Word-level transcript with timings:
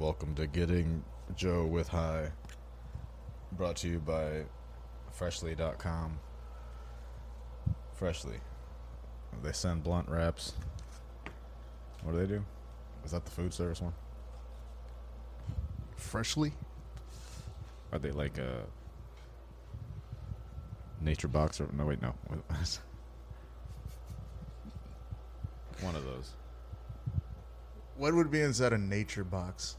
welcome 0.00 0.34
to 0.34 0.46
Getting 0.46 1.04
Joe 1.36 1.66
with 1.66 1.86
High. 1.88 2.30
Brought 3.52 3.76
to 3.76 3.88
you 3.88 3.98
by 3.98 4.44
Freshly.com. 5.12 6.18
Freshly. 7.92 8.40
They 9.42 9.52
send 9.52 9.82
blunt 9.82 10.08
wraps. 10.08 10.54
What 12.02 12.12
do 12.12 12.18
they 12.18 12.26
do? 12.26 12.42
Is 13.04 13.10
that 13.10 13.26
the 13.26 13.30
food 13.30 13.52
service 13.52 13.82
one? 13.82 13.92
Freshly? 15.96 16.54
Are 17.92 17.98
they 17.98 18.10
like 18.10 18.38
a 18.38 18.64
nature 21.02 21.28
box 21.28 21.60
or 21.60 21.68
no? 21.74 21.84
Wait, 21.84 22.00
no. 22.00 22.14
one 25.82 25.94
of 25.94 26.04
those. 26.06 26.30
What 27.98 28.14
would 28.14 28.30
be 28.30 28.40
inside 28.40 28.72
a 28.72 28.78
nature 28.78 29.24
box? 29.24 29.76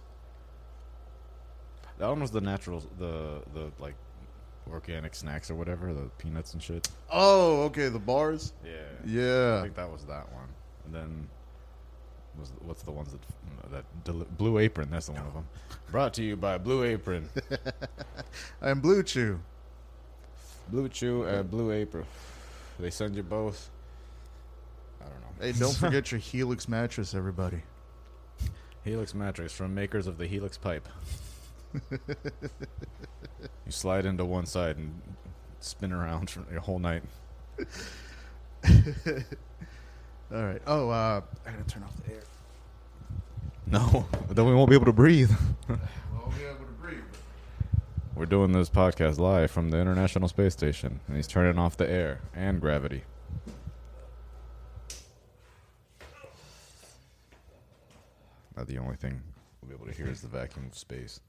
That 2.02 2.10
one 2.10 2.20
was 2.20 2.32
the 2.32 2.42
natural, 2.42 2.84
the 2.98 3.44
the 3.54 3.72
like 3.78 3.94
organic 4.72 5.14
snacks 5.14 5.52
or 5.52 5.56
whatever, 5.56 5.94
the 5.94 6.10
peanuts 6.18 6.54
and 6.54 6.64
shit. 6.64 6.90
Oh, 7.12 7.62
okay, 7.66 7.90
the 7.90 8.00
bars. 8.00 8.54
Yeah, 8.66 8.72
yeah. 9.06 9.60
I 9.60 9.62
think 9.62 9.76
that 9.76 9.92
was 9.92 10.04
that 10.06 10.34
one. 10.34 10.48
And 10.86 10.96
then 10.96 11.30
was 12.40 12.54
what's 12.66 12.82
the 12.82 12.90
ones 12.90 13.12
that 13.12 13.72
that 13.72 14.04
Deli- 14.04 14.26
Blue 14.36 14.58
Apron? 14.58 14.90
That's 14.90 15.06
the 15.06 15.12
one 15.12 15.28
of 15.28 15.34
them. 15.36 15.48
Brought 15.92 16.16
to 16.16 16.24
you 16.24 16.36
by 16.36 16.58
Blue 16.58 16.84
Apron, 16.84 17.30
I'm 18.64 18.80
Blue 18.80 19.04
Chew. 19.04 19.40
Blue 20.70 20.90
Chew 20.90 21.22
and 21.26 21.52
Blue 21.52 21.72
Apron. 21.72 22.06
They 22.80 22.90
send 22.90 23.16
you 23.16 23.22
both. 23.22 23.70
I 25.00 25.04
don't 25.04 25.22
know. 25.22 25.46
Hey, 25.46 25.52
don't 25.52 25.76
forget 25.78 26.12
your 26.12 26.20
Helix 26.20 26.68
mattress, 26.68 27.14
everybody. 27.14 27.62
Helix 28.84 29.14
mattress 29.14 29.54
from 29.54 29.76
makers 29.76 30.08
of 30.08 30.18
the 30.18 30.26
Helix 30.26 30.58
pipe. 30.58 30.90
you 31.92 33.72
slide 33.72 34.06
into 34.06 34.26
one 34.26 34.46
side 34.46 34.78
and 34.78 35.02
spin 35.60 35.92
around 35.92 36.30
for 36.30 36.42
the 36.42 36.60
whole 36.60 36.80
night. 36.80 37.04
All 40.34 40.44
right. 40.44 40.62
Oh, 40.66 40.90
uh, 40.90 41.22
I 41.46 41.52
gotta 41.52 41.64
turn 41.66 41.84
off 41.84 41.96
the 42.04 42.14
air. 42.14 42.24
No, 43.68 44.06
then 44.30 44.46
we 44.46 44.54
won't 44.54 44.70
be 44.70 44.76
able 44.76 44.86
to 44.86 44.94
breathe. 44.94 45.32
Well, 45.70 45.80
I'll 46.26 46.32
be 46.38 46.44
able 46.44 46.66
to 46.66 46.72
breathe. 46.82 47.04
We're 48.16 48.26
doing 48.26 48.52
this 48.52 48.70
podcast 48.70 49.18
live 49.18 49.50
from 49.52 49.70
the 49.70 49.78
International 49.80 50.28
Space 50.28 50.54
Station, 50.54 51.00
and 51.08 51.16
he's 51.16 51.28
turning 51.28 51.58
off 51.58 51.78
the 51.78 51.90
air 51.90 52.20
and 52.36 52.60
gravity. 52.60 53.04
Now 58.58 58.66
the 58.66 58.78
only 58.78 58.98
thing 58.98 59.22
we'll 59.62 59.70
be 59.70 59.76
able 59.76 59.88
to 59.88 59.94
hear 59.98 60.08
is 60.12 60.22
the 60.22 60.28
vacuum 60.28 60.66
of 60.68 60.78
space. 60.78 61.22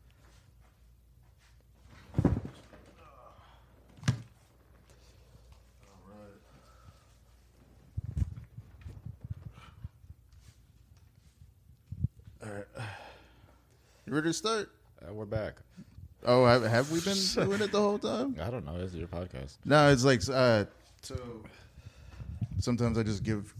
All 12.45 12.51
right. 12.51 12.67
You 14.07 14.13
ready 14.13 14.29
to 14.29 14.33
start? 14.33 14.69
Uh, 15.01 15.13
we're 15.15 15.25
back. 15.25 15.55
Oh, 16.25 16.45
have, 16.45 16.63
have 16.65 16.91
we 16.91 17.01
been 17.01 17.17
doing 17.35 17.61
it 17.61 17.73
the 17.73 17.81
whole 17.81 17.99
time? 17.99 18.37
I 18.41 18.51
don't 18.51 18.65
know. 18.65 18.79
This 18.79 18.93
is 18.93 18.99
your 18.99 19.09
podcast. 19.09 19.56
No, 19.65 19.91
it's 19.91 20.05
like 20.05 20.21
uh, 20.31 20.65
so. 21.03 21.17
Sometimes 22.59 22.99
I 22.99 23.03
just 23.03 23.22
give 23.22 23.55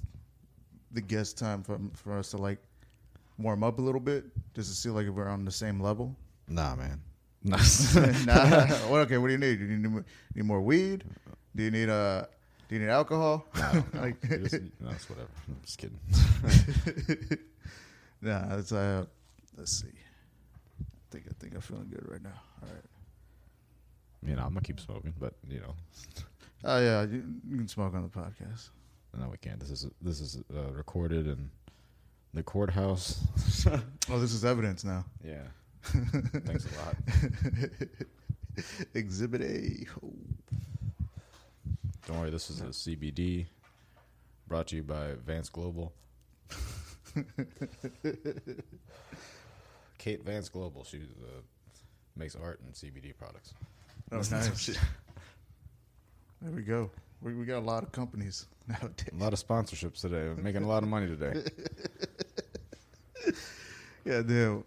the 0.93 1.01
guest 1.01 1.39
time 1.39 1.63
for 1.63 1.79
for 1.95 2.19
us 2.19 2.31
to 2.33 2.37
like 2.37 2.59
warm 3.39 3.65
up 3.65 3.79
a 3.79 3.83
little 3.83 4.01
bit, 4.01 4.25
just 4.55 4.69
to 4.69 4.77
see 4.77 4.91
like 4.91 5.07
if 5.07 5.15
we're 5.15 5.29
on 5.29 5.45
the 5.45 5.51
same 5.51 5.81
level. 5.81 6.15
Nah, 6.49 6.77
man. 6.77 7.01
nah. 7.45 7.57
well, 8.89 8.97
okay. 9.03 9.19
What 9.19 9.27
do 9.29 9.33
you 9.33 9.39
need? 9.39 9.59
Do 9.59 9.65
you 9.67 9.77
need 9.79 9.91
more, 9.91 10.05
need 10.35 10.45
more 10.45 10.61
weed? 10.61 11.05
Do 11.57 11.63
you 11.63 11.71
need 11.71 11.89
uh? 11.89 12.27
Do 12.69 12.75
you 12.77 12.81
need 12.83 12.89
alcohol? 12.91 13.47
no, 13.57 13.85
no. 13.95 14.01
Like- 14.01 14.21
just- 14.23 14.55
no, 14.81 14.91
it's 14.91 15.09
whatever. 15.11 15.29
I'm 15.49 15.57
just 15.65 15.79
kidding. 15.79 15.99
nah. 18.21 18.57
It's 18.57 18.73
uh. 18.73 19.05
Let's 19.57 19.73
see. 19.73 19.89
I 19.89 20.85
think 21.11 21.25
I 21.29 21.33
think 21.39 21.55
I'm 21.55 21.61
feeling 21.61 21.89
good 21.91 22.09
right 22.11 22.23
now. 22.23 22.41
All 22.63 22.69
right. 22.73 22.85
You 24.27 24.37
know, 24.37 24.43
I'm 24.43 24.51
gonna 24.51 24.61
keep 24.63 24.81
smoking, 24.81 25.13
but 25.19 25.35
you 25.49 25.61
know, 25.61 25.75
Oh 26.65 26.79
yeah, 26.81 27.03
you, 27.03 27.25
you 27.51 27.57
can 27.57 27.69
smoke 27.69 27.93
on 27.95 28.03
the 28.03 28.09
podcast. 28.09 28.71
no, 29.19 29.29
we 29.29 29.37
can't. 29.37 29.59
This 29.61 29.71
is 29.71 29.87
this 30.01 30.21
is 30.21 30.39
uh, 30.57 30.71
recorded 30.73 31.27
in 31.27 31.51
the 32.33 32.43
courthouse. 32.43 33.21
Oh, 34.11 34.19
this 34.19 34.33
is 34.33 34.45
evidence 34.45 34.85
now. 34.85 35.05
yeah. 35.25 35.43
Thanks 35.83 36.67
a 36.67 36.79
lot. 36.79 36.95
Exhibit 38.95 39.43
A. 39.43 39.87
Oh. 40.03 40.13
Don't 42.07 42.21
worry, 42.21 42.31
this 42.31 42.51
is 42.51 42.61
a 42.61 42.67
CBD 42.67 43.47
brought 44.49 44.67
to 44.69 44.77
you 44.77 44.83
by 44.83 45.13
Vance 45.25 45.49
Global. 45.49 45.93
Kate 49.99 50.25
Vance 50.25 50.49
Global. 50.49 50.85
She 50.85 50.99
uh, 50.99 51.41
makes 52.17 52.37
art 52.37 52.61
and 52.65 52.73
CBD 52.75 53.17
products. 53.17 53.55
Oh, 54.11 54.17
nice. 54.17 54.67
there 56.41 56.51
we 56.53 56.63
go. 56.63 56.91
We, 57.21 57.35
we 57.35 57.45
got 57.45 57.59
a 57.59 57.67
lot 57.67 57.83
of 57.83 57.93
companies 57.93 58.47
nowadays. 58.69 59.09
A 59.13 59.17
lot 59.23 59.33
of 59.33 59.39
sponsorships 59.39 60.01
today. 60.01 60.29
We're 60.29 60.35
making 60.35 60.65
a 60.65 60.69
lot 60.69 60.83
of 60.83 60.89
money 60.89 61.07
today. 61.07 61.43
Yeah, 64.05 64.23
damn. 64.23 64.65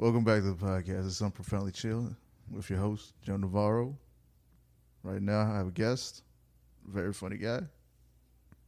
Welcome 0.00 0.24
back 0.24 0.40
to 0.40 0.54
the 0.54 0.54
podcast. 0.54 1.08
It's 1.08 1.18
Some 1.18 1.30
Profoundly 1.30 1.72
Chill 1.72 2.16
with 2.50 2.70
your 2.70 2.78
host, 2.78 3.12
Joe 3.22 3.36
Navarro. 3.36 3.98
Right 5.02 5.20
now, 5.20 5.40
I 5.40 5.58
have 5.58 5.66
a 5.66 5.70
guest, 5.70 6.22
very 6.86 7.12
funny 7.12 7.36
guy, 7.36 7.60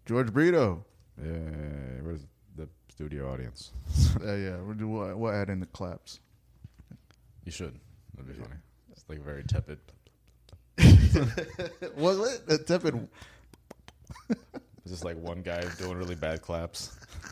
George 0.04 0.30
Brito. 0.30 0.84
Yeah, 1.18 1.30
where's 2.02 2.26
the 2.54 2.68
studio 2.90 3.32
audience? 3.32 3.72
Uh, 4.22 4.34
yeah, 4.34 4.56
we'll, 4.60 4.74
do, 4.74 4.86
we'll, 4.86 5.16
we'll 5.16 5.32
add 5.32 5.48
in 5.48 5.58
the 5.58 5.64
claps. 5.64 6.20
You 7.46 7.50
should. 7.50 7.80
That'd 8.14 8.28
be 8.28 8.38
funny. 8.38 8.60
It's 8.90 9.02
like 9.08 9.24
very 9.24 9.42
tepid. 9.42 9.78
Was 11.96 12.34
it? 12.34 12.42
A 12.52 12.58
tepid. 12.58 13.08
It's 14.28 14.90
just 14.90 15.02
like 15.06 15.16
one 15.16 15.40
guy 15.40 15.64
doing 15.78 15.96
really 15.96 16.14
bad 16.14 16.42
claps. 16.42 16.94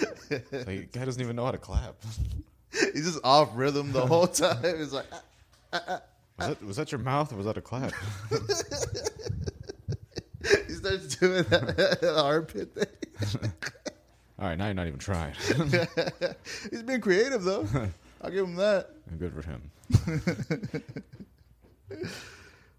like, 0.30 0.92
guy 0.92 1.04
doesn't 1.04 1.20
even 1.20 1.36
know 1.36 1.44
how 1.44 1.50
to 1.50 1.58
clap. 1.58 1.96
He's 2.70 3.04
just 3.04 3.20
off 3.24 3.50
rhythm 3.54 3.92
the 3.92 4.06
whole 4.06 4.26
time. 4.26 4.58
It's 4.62 4.92
like, 4.92 5.06
ah, 5.12 5.22
ah, 5.72 5.82
ah, 5.88 6.00
Was 6.38 6.48
that, 6.48 6.62
was 6.64 6.76
that 6.76 6.92
your 6.92 7.00
mouth 7.00 7.32
or 7.32 7.36
was 7.36 7.46
that 7.46 7.58
a 7.58 7.60
clap? 7.60 7.92
he 10.66 10.72
starts 10.72 11.16
doing 11.16 11.44
that 11.44 12.14
armpit 12.16 12.74
thing. 12.74 13.52
All 14.38 14.48
right, 14.48 14.56
now 14.56 14.66
you're 14.66 14.74
not 14.74 14.86
even 14.86 14.98
trying. 14.98 15.34
He's 16.70 16.82
being 16.82 17.00
creative, 17.00 17.44
though. 17.44 17.68
I'll 18.22 18.30
give 18.30 18.46
him 18.46 18.56
that. 18.56 18.88
Good 19.18 19.34
for 19.34 19.42
him. 19.42 19.70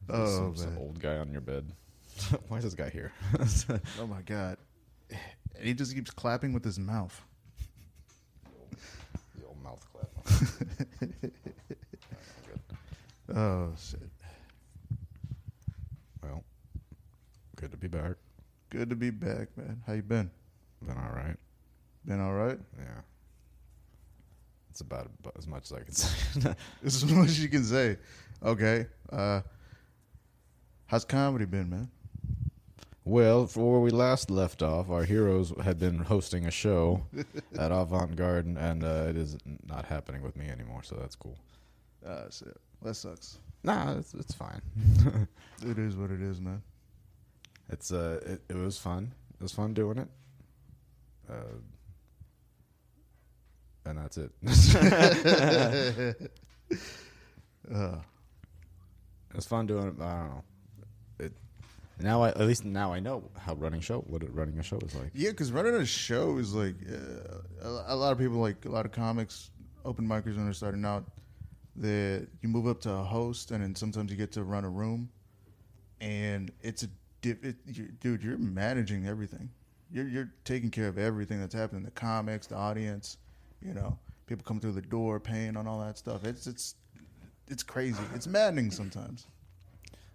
Oh, 0.09 0.25
some, 0.25 0.55
some 0.55 0.77
old 0.77 0.99
guy 0.99 1.17
on 1.17 1.31
your 1.31 1.41
bed. 1.41 1.71
Why 2.47 2.57
is 2.57 2.63
this 2.63 2.73
guy 2.73 2.89
here? 2.89 3.11
Oh, 3.99 4.07
my 4.07 4.21
God. 4.21 4.57
And 5.55 5.65
he 5.67 5.73
just 5.73 5.93
keeps 5.93 6.11
clapping 6.11 6.53
with 6.53 6.63
his 6.63 6.79
mouth. 6.79 7.21
the 9.37 9.45
old 9.47 9.61
mouth 9.63 9.85
clap. 9.91 11.09
Oh, 13.35 13.71
shit. 13.79 14.01
Well, 16.21 16.43
good 17.55 17.71
to 17.71 17.77
be 17.77 17.87
back. 17.87 18.13
Good 18.69 18.89
to 18.89 18.95
be 18.95 19.09
back, 19.09 19.47
man. 19.57 19.81
How 19.87 19.93
you 19.93 20.01
been? 20.03 20.29
Been 20.85 20.97
all 20.97 21.15
right. 21.15 21.37
Been 22.05 22.19
all 22.19 22.33
right? 22.33 22.59
Yeah. 22.77 23.01
It's 24.69 24.81
about 24.81 25.09
as 25.37 25.47
much 25.47 25.71
as 25.71 25.73
I 25.73 25.79
can 25.83 25.93
say. 26.41 26.55
This 26.81 26.95
is 27.01 27.05
what 27.05 27.29
you 27.37 27.47
can 27.47 27.63
say. 27.63 27.97
Okay. 28.43 28.87
Uh, 29.11 29.41
how's 30.87 31.05
comedy 31.05 31.45
been, 31.45 31.69
man? 31.69 31.89
Well, 33.05 33.47
for 33.47 33.71
where 33.73 33.81
we 33.81 33.89
last 33.91 34.29
left 34.31 34.61
off, 34.61 34.89
our 34.89 35.03
heroes 35.03 35.53
had 35.63 35.79
been 35.79 35.99
hosting 35.99 36.45
a 36.45 36.51
show 36.51 37.05
at 37.57 37.71
Avant 37.71 38.15
Garde, 38.15 38.45
and 38.45 38.83
uh, 38.83 39.05
it 39.09 39.17
is 39.17 39.37
not 39.67 39.85
happening 39.85 40.21
with 40.21 40.35
me 40.37 40.47
anymore, 40.49 40.83
so 40.83 40.95
that's 40.95 41.15
cool. 41.15 41.37
Uh, 42.05 42.29
shit. 42.29 42.55
That 42.81 42.95
sucks. 42.95 43.37
Nah, 43.63 43.97
it's, 43.97 44.13
it's 44.13 44.33
fine. 44.33 44.61
It 45.65 45.77
is 45.77 45.95
what 45.95 46.11
it 46.11 46.21
is, 46.21 46.41
man. 46.41 46.61
It's 47.69 47.93
uh, 47.93 48.19
it, 48.25 48.41
it 48.49 48.55
was 48.57 48.77
fun. 48.77 49.13
It 49.39 49.41
was 49.41 49.53
fun 49.53 49.73
doing 49.73 49.97
it. 49.97 50.09
Uh, 51.29 51.59
and 53.85 53.97
that's 53.97 54.17
it. 54.17 54.31
Uh, 57.73 57.95
It 59.29 59.35
was 59.37 59.45
fun 59.47 59.65
doing 59.67 59.87
it. 59.87 59.97
but 59.97 60.03
I 60.05 60.19
don't 60.19 60.29
know. 60.29 60.43
It 61.19 61.33
now 61.99 62.23
I 62.23 62.29
at 62.29 62.41
least 62.41 62.65
now 62.65 62.93
I 62.93 62.99
know 62.99 63.29
how 63.37 63.53
running 63.53 63.79
a 63.79 63.83
show 63.83 63.99
what 64.01 64.23
running 64.33 64.59
a 64.59 64.63
show 64.63 64.77
is 64.77 64.95
like. 64.95 65.11
yeah, 65.13 65.29
because 65.29 65.51
running 65.51 65.75
a 65.75 65.85
show 65.85 66.37
is 66.37 66.53
like, 66.53 66.75
uh, 66.91 67.67
a, 67.67 67.93
a 67.93 67.95
lot 67.95 68.11
of 68.11 68.17
people 68.17 68.37
like 68.37 68.65
a 68.65 68.69
lot 68.69 68.85
of 68.85 68.91
comics, 68.91 69.51
open 69.85 70.07
micers 70.07 70.35
when 70.35 70.45
they're 70.45 70.53
starting 70.53 70.85
out. 70.85 71.05
That 71.75 72.27
you 72.41 72.49
move 72.49 72.67
up 72.67 72.81
to 72.81 72.91
a 72.91 73.03
host, 73.03 73.49
and 73.49 73.63
then 73.63 73.73
sometimes 73.73 74.11
you 74.11 74.17
get 74.17 74.31
to 74.33 74.43
run 74.43 74.63
a 74.63 74.69
room, 74.69 75.09
and 76.01 76.51
it's 76.61 76.83
a 76.83 76.87
dip, 77.21 77.43
it, 77.43 77.55
you 77.65 77.87
dude. 77.99 78.21
You're 78.21 78.37
managing 78.37 79.07
everything. 79.07 79.49
You're 79.91 80.07
you're 80.07 80.31
taking 80.45 80.69
care 80.69 80.87
of 80.87 80.99
everything 80.99 81.39
that's 81.39 81.55
happening. 81.55 81.83
The 81.83 81.91
comics, 81.91 82.45
the 82.45 82.55
audience, 82.57 83.17
you 83.59 83.73
know, 83.73 83.97
people 84.27 84.43
come 84.43 84.59
through 84.59 84.73
the 84.73 84.81
door, 84.83 85.19
paying 85.19 85.57
on 85.57 85.65
all 85.65 85.79
that 85.79 85.97
stuff. 85.97 86.25
It's 86.25 86.45
it's 86.45 86.75
it's 87.49 87.63
crazy. 87.63 88.03
It's 88.13 88.27
maddening 88.27 88.69
sometimes. 88.69 89.25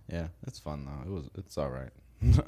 Yeah, 0.08 0.28
it's 0.46 0.58
fun 0.58 0.86
though. 0.86 1.10
It 1.10 1.14
was. 1.14 1.28
It's 1.36 1.58
all 1.58 1.70
right. 1.70 1.90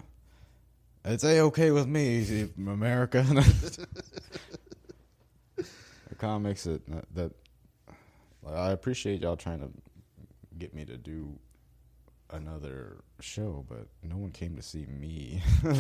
it's 1.05 1.25
a 1.25 1.41
okay 1.41 1.71
with 1.71 1.87
me, 1.87 2.49
America. 2.57 3.23
the 5.57 6.15
comics 6.19 6.65
that 6.65 6.81
that 7.15 7.33
like, 8.43 8.55
I 8.55 8.71
appreciate 8.71 9.21
y'all 9.21 9.37
trying 9.37 9.61
to 9.61 9.69
get 10.59 10.75
me 10.75 10.85
to 10.87 10.97
do 10.97 11.39
another 12.31 13.05
show, 13.21 13.65
but 13.69 13.87
no 14.03 14.17
one 14.17 14.31
came 14.31 14.57
to 14.57 14.63
see 14.63 14.87
me. 14.87 15.43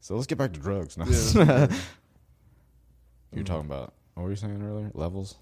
so 0.00 0.14
let's 0.14 0.26
get 0.26 0.38
back 0.38 0.54
to 0.54 0.60
drugs 0.60 0.96
now. 0.96 1.04
Yeah. 1.06 1.68
You're 3.34 3.44
talking 3.44 3.66
about 3.66 3.92
what 4.14 4.24
were 4.24 4.30
you 4.30 4.36
saying 4.36 4.62
earlier? 4.62 4.90
Levels, 4.94 5.36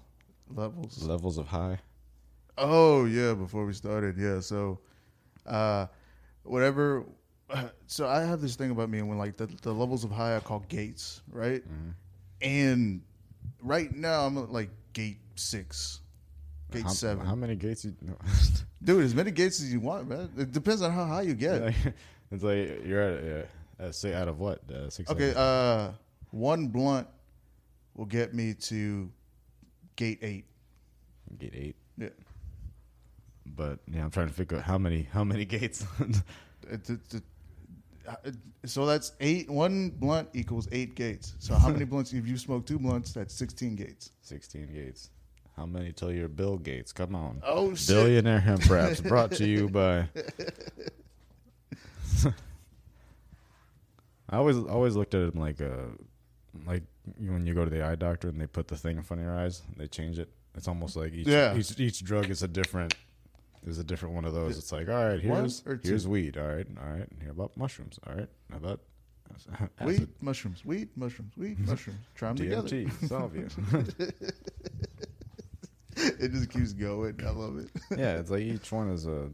Levels. 0.49 1.01
levels 1.03 1.37
of 1.37 1.47
high. 1.47 1.79
Oh 2.61 3.05
yeah, 3.05 3.33
before 3.33 3.65
we 3.65 3.73
started, 3.73 4.17
yeah. 4.17 4.39
So, 4.39 4.79
uh, 5.45 5.87
whatever. 6.43 7.03
So 7.87 8.07
I 8.07 8.21
have 8.21 8.39
this 8.39 8.55
thing 8.55 8.71
about 8.71 8.89
me 8.89 9.01
when 9.01 9.17
like 9.17 9.35
the, 9.35 9.47
the 9.61 9.73
levels 9.73 10.05
of 10.05 10.11
high 10.11 10.37
I 10.37 10.39
call 10.39 10.61
gates, 10.69 11.21
right? 11.29 11.61
Mhm. 11.67 11.93
And 12.41 13.01
right 13.61 13.93
now 13.93 14.25
I'm 14.25 14.37
at 14.37 14.49
like 14.49 14.69
gate 14.93 15.19
six, 15.35 15.99
gate 16.71 16.83
how, 16.83 16.89
seven. 16.89 17.25
How 17.25 17.35
many 17.35 17.57
gates? 17.57 17.83
You, 17.83 17.93
no. 18.01 18.15
Dude, 18.85 19.03
as 19.03 19.13
many 19.13 19.31
gates 19.31 19.59
as 19.59 19.73
you 19.73 19.81
want, 19.81 20.07
man. 20.07 20.29
It 20.37 20.53
depends 20.53 20.81
on 20.81 20.93
how 20.93 21.03
high 21.05 21.23
you 21.23 21.33
get. 21.33 21.73
It's 22.31 22.43
like 22.43 22.85
you're 22.85 23.01
at 23.01 23.23
uh, 23.81 23.83
uh, 23.83 23.91
say 23.91 24.13
out 24.13 24.29
of 24.29 24.39
what 24.39 24.61
uh, 24.71 24.89
six. 24.89 25.11
Okay, 25.11 25.33
uh, 25.35 25.91
one 26.29 26.67
blunt 26.67 27.07
will 27.93 28.05
get 28.05 28.33
me 28.33 28.53
to 28.53 29.11
gate 29.97 30.19
eight. 30.21 30.45
gate 31.37 31.53
eight. 31.53 31.75
Yeah. 31.97 32.07
But 33.45 33.79
yeah, 33.91 34.03
I'm 34.03 34.11
trying 34.11 34.27
to 34.27 34.33
figure 34.33 34.57
out 34.57 34.63
how 34.63 34.77
many 34.77 35.03
how 35.11 35.23
many 35.23 35.45
gates. 35.57 35.85
It, 35.99 36.89
it, 36.89 36.99
it, 37.13 37.23
uh, 38.07 38.15
it- 38.25 38.35
so 38.65 38.85
that's 38.85 39.13
eight. 39.19 39.49
One 39.49 39.89
blunt 39.89 40.29
equals 40.33 40.67
eight 40.71 40.93
gates. 40.95 41.33
So 41.39 41.55
how 41.55 41.69
many 41.69 41.85
blunts? 41.91 42.13
If 42.13 42.27
you 42.27 42.37
smoke 42.37 42.65
two 42.67 42.77
blunts, 42.77 43.11
that's 43.13 43.33
sixteen 43.33 43.75
gates. 43.75 44.11
Sixteen 44.21 44.71
gates. 44.71 45.09
How 45.57 45.65
many 45.65 45.91
till 45.91 46.11
you're 46.11 46.27
Bill 46.29 46.57
Gates? 46.57 46.91
Come 46.93 47.13
on. 47.15 47.41
Oh 47.45 47.73
shit! 47.75 47.89
Billionaire 47.95 48.39
hemp 48.39 48.69
wraps 48.69 49.01
brought 49.11 49.31
to 49.33 49.45
you 49.47 49.67
by. 49.69 50.07
I 54.29 54.37
always 54.37 54.57
always 54.57 54.95
looked 54.95 55.13
at 55.13 55.21
it 55.21 55.35
like 55.35 55.59
a 55.59 55.89
like 56.65 56.83
when 57.17 57.45
you 57.45 57.53
go 57.53 57.63
to 57.65 57.69
the 57.71 57.83
eye 57.83 57.95
doctor 57.95 58.29
and 58.29 58.39
they 58.39 58.47
put 58.47 58.67
the 58.67 58.77
thing 58.77 58.97
in 58.97 59.03
front 59.03 59.21
of 59.21 59.25
your 59.27 59.37
eyes, 59.37 59.61
they 59.75 59.87
change 59.87 60.19
it. 60.19 60.29
It's 60.55 60.67
almost 60.67 60.95
like 60.95 61.13
each 61.13 61.27
Yeah. 61.27 61.55
each, 61.57 61.79
each 61.79 62.03
drug 62.03 62.29
is 62.29 62.43
a 62.43 62.47
different 62.47 62.93
is 63.65 63.77
a 63.79 63.83
different 63.83 64.15
one 64.15 64.25
of 64.25 64.33
those. 64.33 64.57
It's 64.57 64.71
like 64.71 64.89
all 64.89 65.05
right, 65.07 65.19
here's 65.19 65.63
here's 65.83 66.07
weed. 66.07 66.37
All 66.37 66.47
right, 66.47 66.67
all 66.81 66.89
right. 66.91 67.07
And 67.09 67.21
Here 67.21 67.31
about 67.31 67.55
mushrooms. 67.57 67.99
All 68.07 68.15
right, 68.15 68.29
how 68.49 68.57
about 68.57 68.79
Weed, 69.85 69.93
acid, 69.95 70.09
mushrooms, 70.19 70.65
weed, 70.65 70.89
mushrooms, 70.95 71.37
weed, 71.37 71.59
mushrooms. 71.67 71.99
Try 72.15 72.29
them 72.29 72.37
together. 72.37 72.67
DMT, 72.67 73.07
salvia. 73.07 73.47
It 75.97 76.31
just 76.31 76.49
keeps 76.49 76.73
going. 76.73 77.19
I 77.23 77.29
love 77.31 77.57
it. 77.57 77.69
yeah, 77.91 78.13
it's 78.17 78.31
like 78.31 78.41
each 78.41 78.71
one 78.71 78.89
is 78.89 79.05
a 79.05 79.29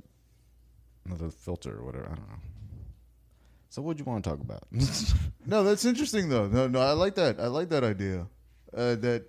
another 1.05 1.29
filter 1.29 1.77
or 1.77 1.85
whatever. 1.85 2.05
I 2.05 2.15
don't 2.15 2.27
know. 2.27 2.39
So 3.69 3.81
what 3.83 3.95
do 3.95 4.01
you 4.01 4.05
want 4.05 4.23
to 4.23 4.29
talk 4.31 4.39
about? 4.41 4.63
No, 5.45 5.63
that's 5.63 5.85
interesting 5.85 6.29
though. 6.29 6.47
No, 6.47 6.67
no, 6.67 6.81
I 6.81 6.91
like 6.91 7.15
that. 7.15 7.39
I 7.39 7.47
like 7.47 7.69
that 7.69 7.83
idea. 7.83 8.27
Uh, 8.75 8.95
that 8.95 9.25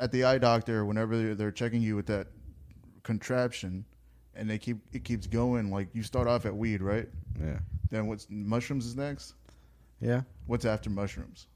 at 0.00 0.10
the 0.10 0.24
eye 0.24 0.38
doctor, 0.38 0.84
whenever 0.84 1.16
they're, 1.16 1.34
they're 1.34 1.52
checking 1.52 1.82
you 1.82 1.94
with 1.96 2.06
that 2.06 2.28
contraption, 3.02 3.84
and 4.34 4.48
they 4.48 4.58
keep 4.58 4.78
it 4.92 5.04
keeps 5.04 5.26
going. 5.26 5.70
Like 5.70 5.88
you 5.92 6.02
start 6.02 6.28
off 6.28 6.46
at 6.46 6.54
weed, 6.54 6.82
right? 6.82 7.08
yeah. 7.40 7.58
Then 7.90 8.06
what's 8.06 8.26
mushrooms 8.30 8.86
is 8.86 8.96
next? 8.96 9.34
Yeah. 10.00 10.22
What's 10.46 10.64
after 10.64 10.90
mushrooms? 10.90 11.46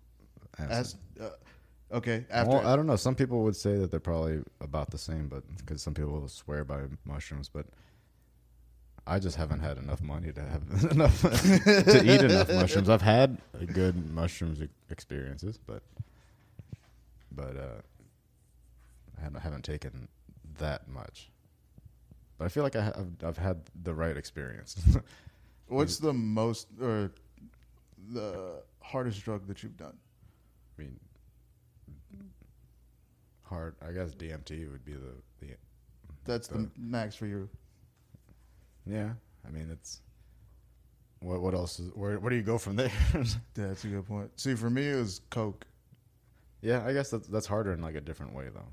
As, 0.59 0.97
uh, 1.21 1.31
okay, 1.93 2.25
after 2.31 2.53
well, 2.53 2.67
I 2.67 2.77
don't 2.77 2.87
know. 2.87 2.97
Some 2.97 3.15
people 3.15 3.43
would 3.43 3.57
say 3.57 3.77
that 3.77 3.91
they're 3.91 4.01
probably 4.01 4.43
about 4.61 4.91
the 4.91 4.99
same, 4.99 5.29
but 5.29 5.43
because 5.59 5.83
some 5.83 5.95
people 5.95 6.13
will 6.13 6.29
swear 6.29 6.65
by 6.65 6.83
mushrooms, 7.05 7.49
but 7.49 7.67
I 9.07 9.19
just 9.19 9.37
haven't 9.37 9.61
had 9.61 9.79
enough 9.79 10.03
money 10.03 10.33
to 10.33 10.41
have 10.41 10.63
enough 10.91 11.21
to 11.23 12.03
eat 12.05 12.23
enough 12.23 12.49
mushrooms. 12.49 12.89
I've 12.89 13.03
had 13.03 13.39
good 13.73 14.13
mushrooms 14.13 14.61
experiences, 14.91 15.59
but 15.59 15.83
but 17.31 17.57
uh, 17.57 17.81
I 19.19 19.41
haven't 19.41 19.65
taken 19.65 20.09
that 20.59 20.89
much. 20.89 21.31
But 22.39 22.45
I 22.45 22.49
feel 22.49 22.63
like 22.63 22.77
I 22.77 22.83
have, 22.83 23.07
I've 23.25 23.39
had 23.39 23.61
the 23.83 23.95
right 23.95 24.17
experience. 24.17 24.77
what's 25.69 25.99
the 25.99 26.13
most 26.13 26.69
or 26.81 27.13
the 28.13 28.63
hardest 28.83 29.23
drug 29.25 29.47
that 29.49 29.63
you've 29.63 29.77
done? 29.77 29.97
I 30.79 30.83
mean, 30.83 31.01
hard. 33.43 33.75
I 33.87 33.93
guess 33.93 34.15
DMT 34.15 34.71
would 34.71 34.85
be 34.85 34.93
the 34.93 35.15
the 35.41 35.47
That's 36.25 36.49
the 36.49 36.59
The- 36.59 36.71
max 36.77 37.15
for 37.15 37.27
you. 37.27 37.49
Yeah, 38.87 39.11
I 39.47 39.51
mean 39.51 39.69
it's 39.71 40.01
what 41.21 41.41
what 41.41 41.55
else 41.55 41.81
is 41.81 41.91
where 41.95 42.19
where 42.21 42.31
do 42.31 42.37
you 42.37 42.43
go 42.43 42.59
from 42.59 42.77
there? 42.77 42.93
Yeah, 43.15 43.25
that's 43.55 43.85
a 43.85 43.89
good 43.89 44.07
point. 44.07 44.31
See, 44.39 44.55
for 44.55 44.69
me, 44.71 44.87
it 44.91 44.97
was 44.97 45.23
coke. 45.31 45.65
yeah, 46.61 46.85
I 46.87 46.93
guess 46.93 47.11
that's 47.11 47.27
that's 47.29 47.47
harder 47.47 47.73
in 47.73 47.81
like 47.81 47.95
a 47.97 48.01
different 48.01 48.35
way 48.35 48.49
though. 48.53 48.69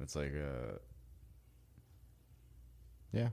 It's 0.00 0.14
like 0.16 0.32
uh 0.34 0.78
yeah. 3.14 3.28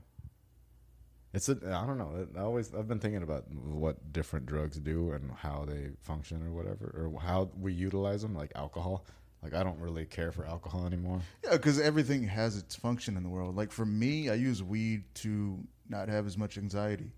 It's 1.34 1.48
a 1.48 1.52
I 1.52 1.86
don't 1.86 1.96
know. 1.96 2.26
I 2.36 2.40
always 2.40 2.74
I've 2.74 2.88
been 2.88 2.98
thinking 2.98 3.22
about 3.22 3.50
what 3.50 4.12
different 4.12 4.44
drugs 4.46 4.78
do 4.78 5.12
and 5.12 5.30
how 5.32 5.64
they 5.66 5.90
function 6.00 6.42
or 6.42 6.52
whatever 6.52 6.92
or 6.94 7.20
how 7.20 7.50
we 7.58 7.72
utilize 7.72 8.20
them 8.22 8.34
like 8.34 8.52
alcohol. 8.54 9.06
Like 9.42 9.54
I 9.54 9.62
don't 9.62 9.80
really 9.80 10.04
care 10.04 10.30
for 10.30 10.44
alcohol 10.46 10.86
anymore. 10.86 11.20
Yeah, 11.42 11.52
because 11.52 11.80
everything 11.80 12.22
has 12.24 12.56
its 12.58 12.76
function 12.76 13.16
in 13.16 13.22
the 13.22 13.30
world. 13.30 13.56
Like 13.56 13.72
for 13.72 13.86
me, 13.86 14.28
I 14.28 14.34
use 14.34 14.62
weed 14.62 15.04
to 15.16 15.58
not 15.88 16.08
have 16.08 16.26
as 16.26 16.36
much 16.36 16.58
anxiety 16.58 17.12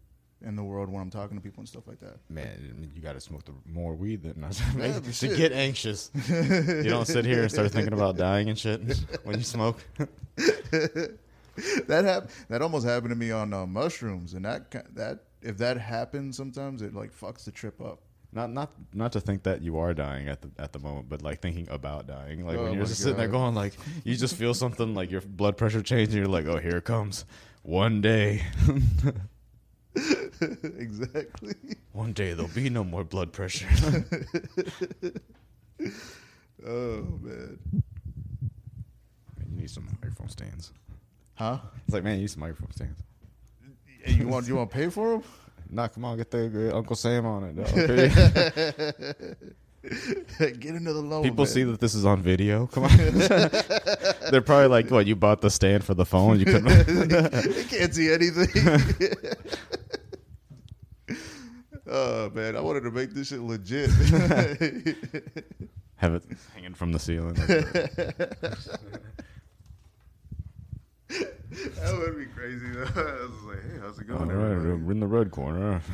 in 0.47 0.57
the 0.57 0.63
world 0.63 0.91
when 0.91 1.03
I'm 1.03 1.11
talking 1.11 1.37
to 1.37 1.43
people 1.43 1.61
and 1.61 1.69
stuff 1.69 1.87
like 1.87 2.01
that. 2.01 2.19
Man, 2.29 2.47
I 2.47 2.95
you 2.95 3.03
got 3.03 3.15
to 3.15 3.21
smoke 3.21 3.45
the 3.45 3.53
more 3.67 3.95
weed 3.95 4.23
than 4.23 4.47
Yeah, 4.79 4.99
to 5.01 5.13
shit. 5.13 5.37
get 5.37 5.53
anxious. 5.53 6.11
you 6.29 6.85
don't 6.85 7.07
sit 7.07 7.25
here 7.25 7.43
and 7.43 7.51
start 7.51 7.73
thinking 7.73 7.93
about 7.93 8.17
dying 8.17 8.49
and 8.49 8.59
shit 8.59 8.81
when 9.25 9.39
you 9.39 9.45
smoke. 9.45 9.85
that 11.87 12.05
hap- 12.05 12.31
that 12.49 12.63
almost 12.63 12.87
happened 12.87 13.11
to 13.11 13.17
me 13.17 13.31
on 13.31 13.53
uh, 13.53 13.67
mushrooms, 13.67 14.35
and 14.35 14.45
that 14.45 14.71
that 14.95 15.21
if 15.43 15.59
that 15.59 15.79
happens, 15.79 16.37
sometimes 16.37 16.83
it 16.83 16.95
like 16.95 17.13
fucks 17.13 17.45
the 17.45 17.51
trip 17.53 17.81
up. 17.81 18.01
Not 18.33 18.51
not 18.51 18.73
not 18.93 19.13
to 19.13 19.21
think 19.21 19.45
that 19.45 19.63
you 19.63 19.79
are 19.79 19.95
dying 19.95 20.29
at 20.29 20.43
the 20.43 20.51
at 20.59 20.73
the 20.73 20.81
moment, 20.81 21.09
but 21.09 21.23
like 21.23 21.41
thinking 21.41 21.69
about 21.71 22.07
dying. 22.09 22.45
Like 22.45 22.59
Oh 22.59 22.65
when 22.65 22.75
you're 22.75 22.85
just 22.87 23.01
sitting 23.03 23.17
there 23.17 23.29
going 23.29 23.55
like 23.55 23.75
you 24.03 24.17
just 24.17 24.35
feel 24.35 24.55
something 24.55 24.93
like 24.95 25.11
your 25.13 25.21
blood 25.21 25.57
pressure 25.57 25.83
change 25.83 26.09
and 26.09 26.19
you're 26.19 26.27
like, 26.27 26.47
Oh, 26.47 26.59
here 26.59 26.79
it 26.79 26.85
comes. 26.85 27.25
One 27.63 28.01
day 28.01 28.43
exactly. 30.63 31.55
one 31.93 32.13
day 32.13 32.33
there'll 32.35 32.51
be 32.53 32.69
no 32.69 32.83
more 32.83 33.05
blood 33.05 33.33
pressure. 33.33 33.69
Oh 36.67 37.03
man. 37.21 37.59
you 37.73 39.57
need 39.61 39.69
some 39.71 39.85
microphone 40.01 40.31
stands. 40.31 40.73
Huh? 41.35 41.59
It's 41.85 41.95
like, 41.95 42.05
man, 42.05 42.15
you 42.15 42.23
need 42.23 42.31
some 42.31 42.41
microphone 42.41 42.73
stands. 42.73 43.03
Hey, 44.03 44.13
you 44.13 44.29
want 44.29 44.47
you 44.47 44.57
want 44.57 44.71
to 44.71 44.77
pay 44.77 44.89
for 44.89 45.13
them? 45.13 45.23
Nah, 45.71 45.89
come 45.89 46.05
on, 46.05 46.19
get 46.19 46.31
the 46.31 46.73
uh, 46.73 46.77
Uncle 46.77 46.95
Sam 46.95 47.27
on 47.27 47.45
it. 47.45 47.57
dog. 47.57 47.67
Get 50.39 50.75
another 50.75 51.01
loan. 51.01 51.25
People 51.25 51.45
man. 51.47 51.53
see 51.53 51.63
that 51.65 51.81
this 51.81 51.95
is 51.95 52.05
on 52.05 52.23
video. 52.23 52.67
Come 52.69 52.85
on. 52.85 52.97
They're 54.31 54.41
probably 54.41 54.69
like, 54.69 54.91
what, 54.91 55.07
you 55.07 55.17
bought 55.17 55.41
the 55.41 55.51
stand 55.51 55.83
for 55.83 55.95
the 55.95 56.05
phone? 56.05 56.39
You 56.39 56.45
couldn't 56.45 56.67
they 56.67 57.65
can't 57.65 57.93
see 57.95 58.13
anything. 58.13 58.49
oh 61.89 62.31
man, 62.31 62.57
I 62.57 62.61
wanted 62.61 62.83
to 62.85 62.91
make 62.91 63.11
this 63.11 63.29
shit 63.29 63.41
legit. 63.41 63.91
have 65.97 66.15
it 66.15 66.25
hanging 66.55 66.75
from 66.75 66.93
the 66.93 66.99
ceiling. 67.01 67.35
That 71.55 71.99
would 71.99 72.19
be 72.19 72.27
crazy 72.27 72.67
though. 72.73 72.83
I 73.01 73.27
was 73.27 73.43
like, 73.45 73.63
hey, 73.63 73.79
how's 73.81 73.99
it 73.99 74.07
going? 74.07 74.29
right, 74.29 74.53
everybody? 74.53 74.83
we're 74.83 74.93
in 74.93 75.01
the 75.01 75.07
red 75.07 75.31
corner. 75.31 75.81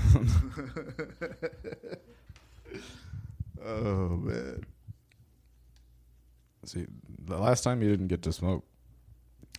Oh 3.62 4.08
man. 4.16 4.64
See, 6.64 6.86
the 7.26 7.36
last 7.36 7.62
time 7.62 7.82
you 7.82 7.90
didn't 7.90 8.06
get 8.08 8.22
to 8.22 8.32
smoke, 8.32 8.64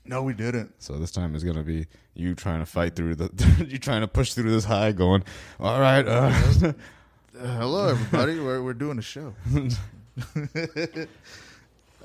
No, 0.05 0.23
we 0.23 0.33
didn't. 0.33 0.73
so 0.81 0.97
this 0.97 1.11
time 1.11 1.35
is 1.35 1.43
gonna 1.43 1.61
be 1.63 1.85
you 2.15 2.33
trying 2.33 2.61
to 2.61 2.65
fight 2.65 2.95
through 2.95 3.15
the, 3.15 3.65
you 3.69 3.77
trying 3.77 4.01
to 4.01 4.07
push 4.07 4.33
through 4.33 4.49
this 4.49 4.65
high, 4.65 4.91
going, 4.91 5.23
all 5.59 5.79
right, 5.79 6.07
uh, 6.07 6.33
Uh, 7.39 7.47
hello, 7.57 7.89
everybody. 7.89 8.39
we're 8.39 8.61
we're 8.63 8.73
doing 8.73 8.97
a 8.97 9.01
show. 9.03 9.33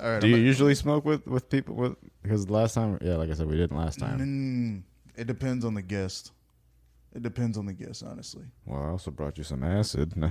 All 0.00 0.11
right. 0.12 0.21
Do 0.21 0.29
you 0.29 0.37
I'm- 0.37 0.45
usually 0.45 0.75
smoke 0.75 1.05
with 1.05 1.26
with 1.26 1.49
people 1.49 1.75
with 1.75 1.97
because 2.23 2.49
last 2.50 2.75
time, 2.75 2.99
yeah, 3.00 3.17
like 3.17 3.31
I 3.31 3.35
said, 3.35 3.49
we 3.49 3.57
didn't 3.57 3.76
last 3.76 3.99
time. 3.99 4.19
Mm, 4.19 4.83
it 5.21 5.26
depends 5.26 5.65
on 5.65 5.75
the 5.75 5.83
guest. 5.83 6.33
It 7.15 7.23
depends 7.23 7.57
on 7.57 7.65
the 7.65 7.73
guest, 7.73 8.03
honestly. 8.03 8.45
Well, 8.67 8.83
I 8.83 8.88
also 8.88 9.11
brought 9.11 9.38
you 9.38 9.45
some 9.45 9.62
acid. 9.65 10.12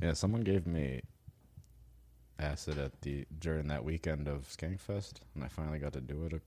Yeah, 0.00 0.12
someone 0.12 0.42
gave 0.42 0.66
me 0.66 1.00
acid 2.38 2.78
at 2.78 3.00
the 3.02 3.24
during 3.38 3.68
that 3.68 3.84
weekend 3.84 4.28
of 4.28 4.46
Skankfest, 4.48 5.14
and 5.34 5.42
I 5.44 5.48
finally 5.48 5.78
got 5.78 5.92
to 5.94 6.00
do 6.00 6.24
it 6.26 6.32
a, 6.34 6.40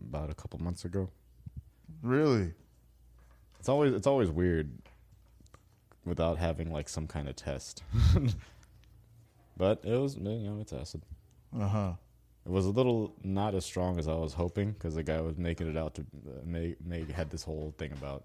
about 0.00 0.30
a 0.30 0.34
couple 0.34 0.58
months 0.60 0.84
ago. 0.84 1.10
really? 2.02 2.52
It's 3.58 3.68
always 3.68 3.94
it's 3.94 4.06
always 4.06 4.30
weird 4.30 4.70
without 6.06 6.38
having 6.38 6.72
like 6.72 6.88
some 6.88 7.06
kind 7.06 7.28
of 7.28 7.36
test. 7.36 7.82
but 9.56 9.80
it 9.84 9.96
was 9.96 10.16
you 10.16 10.22
know 10.22 10.58
it's 10.60 10.72
acid. 10.72 11.02
Uh 11.58 11.68
huh. 11.68 11.92
It 12.44 12.52
was 12.52 12.66
a 12.66 12.70
little 12.70 13.12
not 13.24 13.54
as 13.54 13.64
strong 13.64 13.98
as 13.98 14.06
I 14.06 14.14
was 14.14 14.32
hoping 14.32 14.72
because 14.72 14.94
the 14.94 15.02
guy 15.02 15.20
was 15.20 15.36
making 15.36 15.68
it 15.68 15.76
out 15.76 15.94
to 15.96 16.02
uh, 16.02 16.30
make 16.44 16.84
make 16.84 17.10
had 17.10 17.30
this 17.30 17.42
whole 17.42 17.74
thing 17.76 17.92
about 17.92 18.24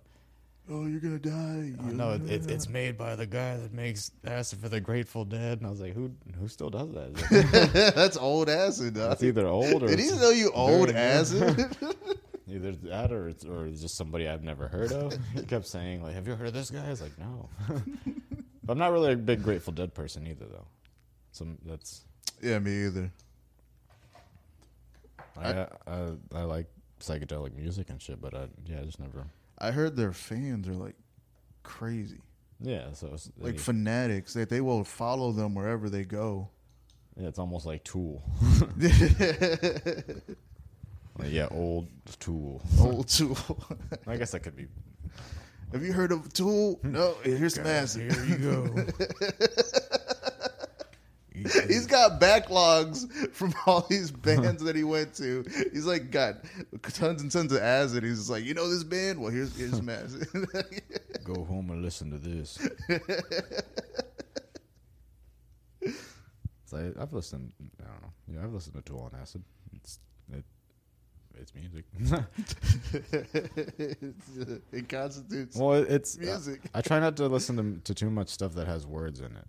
Oh, 0.70 0.86
you're 0.86 1.00
gonna 1.00 1.18
die. 1.20 1.74
Oh, 1.82 1.88
no, 1.88 2.12
it, 2.12 2.30
it, 2.30 2.50
it's 2.50 2.70
made 2.70 2.98
by 2.98 3.16
the 3.16 3.26
guy 3.26 3.58
that 3.58 3.74
makes 3.74 4.12
acid 4.24 4.60
for 4.60 4.70
the 4.70 4.80
Grateful 4.80 5.26
Dead, 5.26 5.58
and 5.58 5.68
I 5.68 5.70
was 5.70 5.82
like, 5.82 5.94
who 5.94 6.12
who 6.40 6.48
still 6.48 6.70
does 6.70 6.92
that? 6.94 7.92
That's 7.96 8.16
old 8.16 8.48
acid. 8.48 8.94
Dog. 8.94 9.14
It's 9.14 9.24
either 9.24 9.48
old 9.48 9.84
or 9.84 9.88
Did 9.88 10.00
he 10.00 10.12
know 10.12 10.30
you 10.30 10.52
old 10.54 10.90
acid? 10.92 11.76
either 12.52 12.72
that 12.74 13.12
or 13.12 13.28
it's 13.30 13.44
or 13.46 13.66
it's 13.68 13.82
just 13.82 13.96
somebody 13.96 14.28
I've 14.28 14.44
never 14.44 14.68
heard 14.68 14.92
of. 14.92 15.18
He 15.34 15.44
kept 15.44 15.68
saying 15.68 16.04
like, 16.04 16.14
"Have 16.16 16.28
you 16.28 16.36
heard 16.36 16.48
of 16.48 16.54
this 16.54 16.70
guy?" 16.70 16.86
I 16.86 16.90
was 16.90 17.02
like, 17.02 17.18
"No." 17.18 17.50
but 18.64 18.74
I'm 18.74 18.78
not 18.78 18.92
really 18.92 19.14
a 19.14 19.16
big 19.18 19.42
Grateful 19.44 19.74
Dead 19.74 19.94
person 19.94 20.28
either, 20.28 20.46
though. 20.46 20.68
So 21.32 21.46
mm, 21.46 21.58
that's 21.66 22.02
yeah, 22.42 22.60
me 22.60 22.86
either. 22.86 23.12
I 25.38 25.68
I, 25.88 26.12
I 26.36 26.42
like 26.44 26.68
psychedelic 27.00 27.56
music 27.56 27.90
and 27.90 28.02
shit, 28.02 28.22
but 28.22 28.34
I 28.34 28.48
yeah, 28.66 28.80
I 28.82 28.84
just 28.84 29.00
never. 29.00 29.26
I 29.58 29.72
heard 29.72 29.96
their 29.96 30.12
fans 30.14 30.68
are 30.68 30.74
like 30.74 30.96
crazy, 31.64 32.20
Yeah, 32.60 32.92
so 32.94 33.12
it's, 33.14 33.30
like 33.38 33.56
it- 33.56 33.62
fanatics. 33.62 34.34
That 34.34 34.50
they 34.50 34.62
will 34.62 34.84
follow 34.84 35.32
them 35.32 35.54
wherever 35.56 35.90
they 35.90 36.04
go. 36.04 36.50
yeah, 37.16 37.28
it's 37.28 37.40
almost 37.40 37.66
like 37.66 37.84
Tool. 37.84 38.24
Like, 41.18 41.32
yeah, 41.32 41.48
old 41.52 41.88
Tool. 42.20 42.62
Old 42.80 43.08
Tool. 43.08 43.38
I 44.08 44.18
guess 44.18 44.32
that 44.32 44.42
could 44.42 44.56
be. 44.56 44.68
Have 45.72 45.84
you 45.84 45.94
heard 45.94 46.12
of 46.12 46.32
Tool? 46.34 46.76
Hmm. 46.82 46.92
No. 46.92 47.16
Here's 47.24 47.56
some 47.56 47.68
acid. 47.68 48.12
Here 48.12 48.26
you 48.26 48.38
go. 48.38 48.68
He's 51.34 51.88
got 51.88 52.20
backlogs 52.22 53.10
from 53.34 53.54
all 53.66 53.82
these 53.90 54.12
bands 54.28 54.64
that 54.64 54.76
he 54.76 54.84
went 54.84 55.16
to. 55.16 55.44
He's 55.72 55.86
like 55.86 56.12
got 56.12 56.36
tons 56.94 57.22
and 57.22 57.32
tons 57.32 57.52
of 57.52 57.62
acid. 57.62 58.04
He's 58.04 58.18
just 58.18 58.30
like, 58.30 58.44
you 58.44 58.54
know 58.54 58.70
this 58.70 58.84
band? 58.84 59.20
Well, 59.20 59.32
here's 59.32 59.56
here's 59.58 59.72
some 59.76 59.90
acid. 59.90 60.28
Go 61.24 61.44
home 61.46 61.72
and 61.72 61.82
listen 61.82 62.12
to 62.12 62.18
this. 62.18 62.60
so 66.66 66.78
I, 66.78 67.02
I've 67.02 67.14
listened. 67.14 67.54
I 67.80 67.88
don't 67.88 68.02
know. 68.02 68.14
Yeah, 68.28 68.44
I've 68.44 68.54
listened 68.54 68.76
to 68.76 68.82
Tool 68.82 69.10
on 69.12 69.20
Acid. 69.20 69.44
It's 69.74 70.00
it, 70.32 70.44
it's 71.40 71.54
music. 71.56 71.86
it 74.72 74.90
constitutes 74.90 75.56
well, 75.58 75.74
it- 75.74 75.90
it's 75.92 76.18
music. 76.18 76.62
I 76.74 76.82
try 76.82 77.00
not 77.00 77.16
to 77.18 77.28
listen 77.28 77.58
to, 77.58 77.80
to 77.84 77.94
too 77.94 78.10
much 78.10 78.30
stuff 78.30 78.54
that 78.56 78.68
has 78.68 78.86
words 78.86 79.20
in 79.20 79.28
it, 79.36 79.46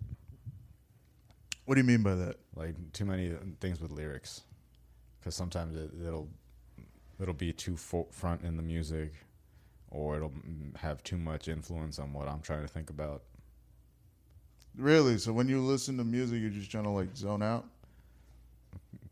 What 1.65 1.75
do 1.75 1.81
you 1.81 1.87
mean 1.87 2.03
by 2.03 2.15
that? 2.15 2.35
like 2.55 2.75
too 2.93 3.05
many 3.05 3.33
things 3.59 3.79
with 3.81 3.91
lyrics, 3.91 4.41
because 5.19 5.35
sometimes 5.35 5.75
it, 5.75 5.91
it'll 6.05 6.29
it'll 7.21 7.33
be 7.33 7.51
too 7.53 7.77
fo- 7.77 8.07
front 8.11 8.41
in 8.43 8.57
the 8.57 8.63
music, 8.63 9.13
or 9.91 10.15
it'll 10.17 10.33
have 10.75 11.03
too 11.03 11.17
much 11.17 11.47
influence 11.47 11.99
on 11.99 12.13
what 12.13 12.27
I'm 12.27 12.41
trying 12.41 12.61
to 12.61 12.67
think 12.67 12.89
about. 12.89 13.23
Really? 14.75 15.17
So 15.19 15.31
when 15.33 15.47
you 15.47 15.61
listen 15.61 15.97
to 15.97 16.03
music, 16.03 16.41
you're 16.41 16.49
just 16.49 16.71
trying 16.71 16.85
to 16.85 16.89
like 16.89 17.15
zone 17.15 17.43
out? 17.43 17.65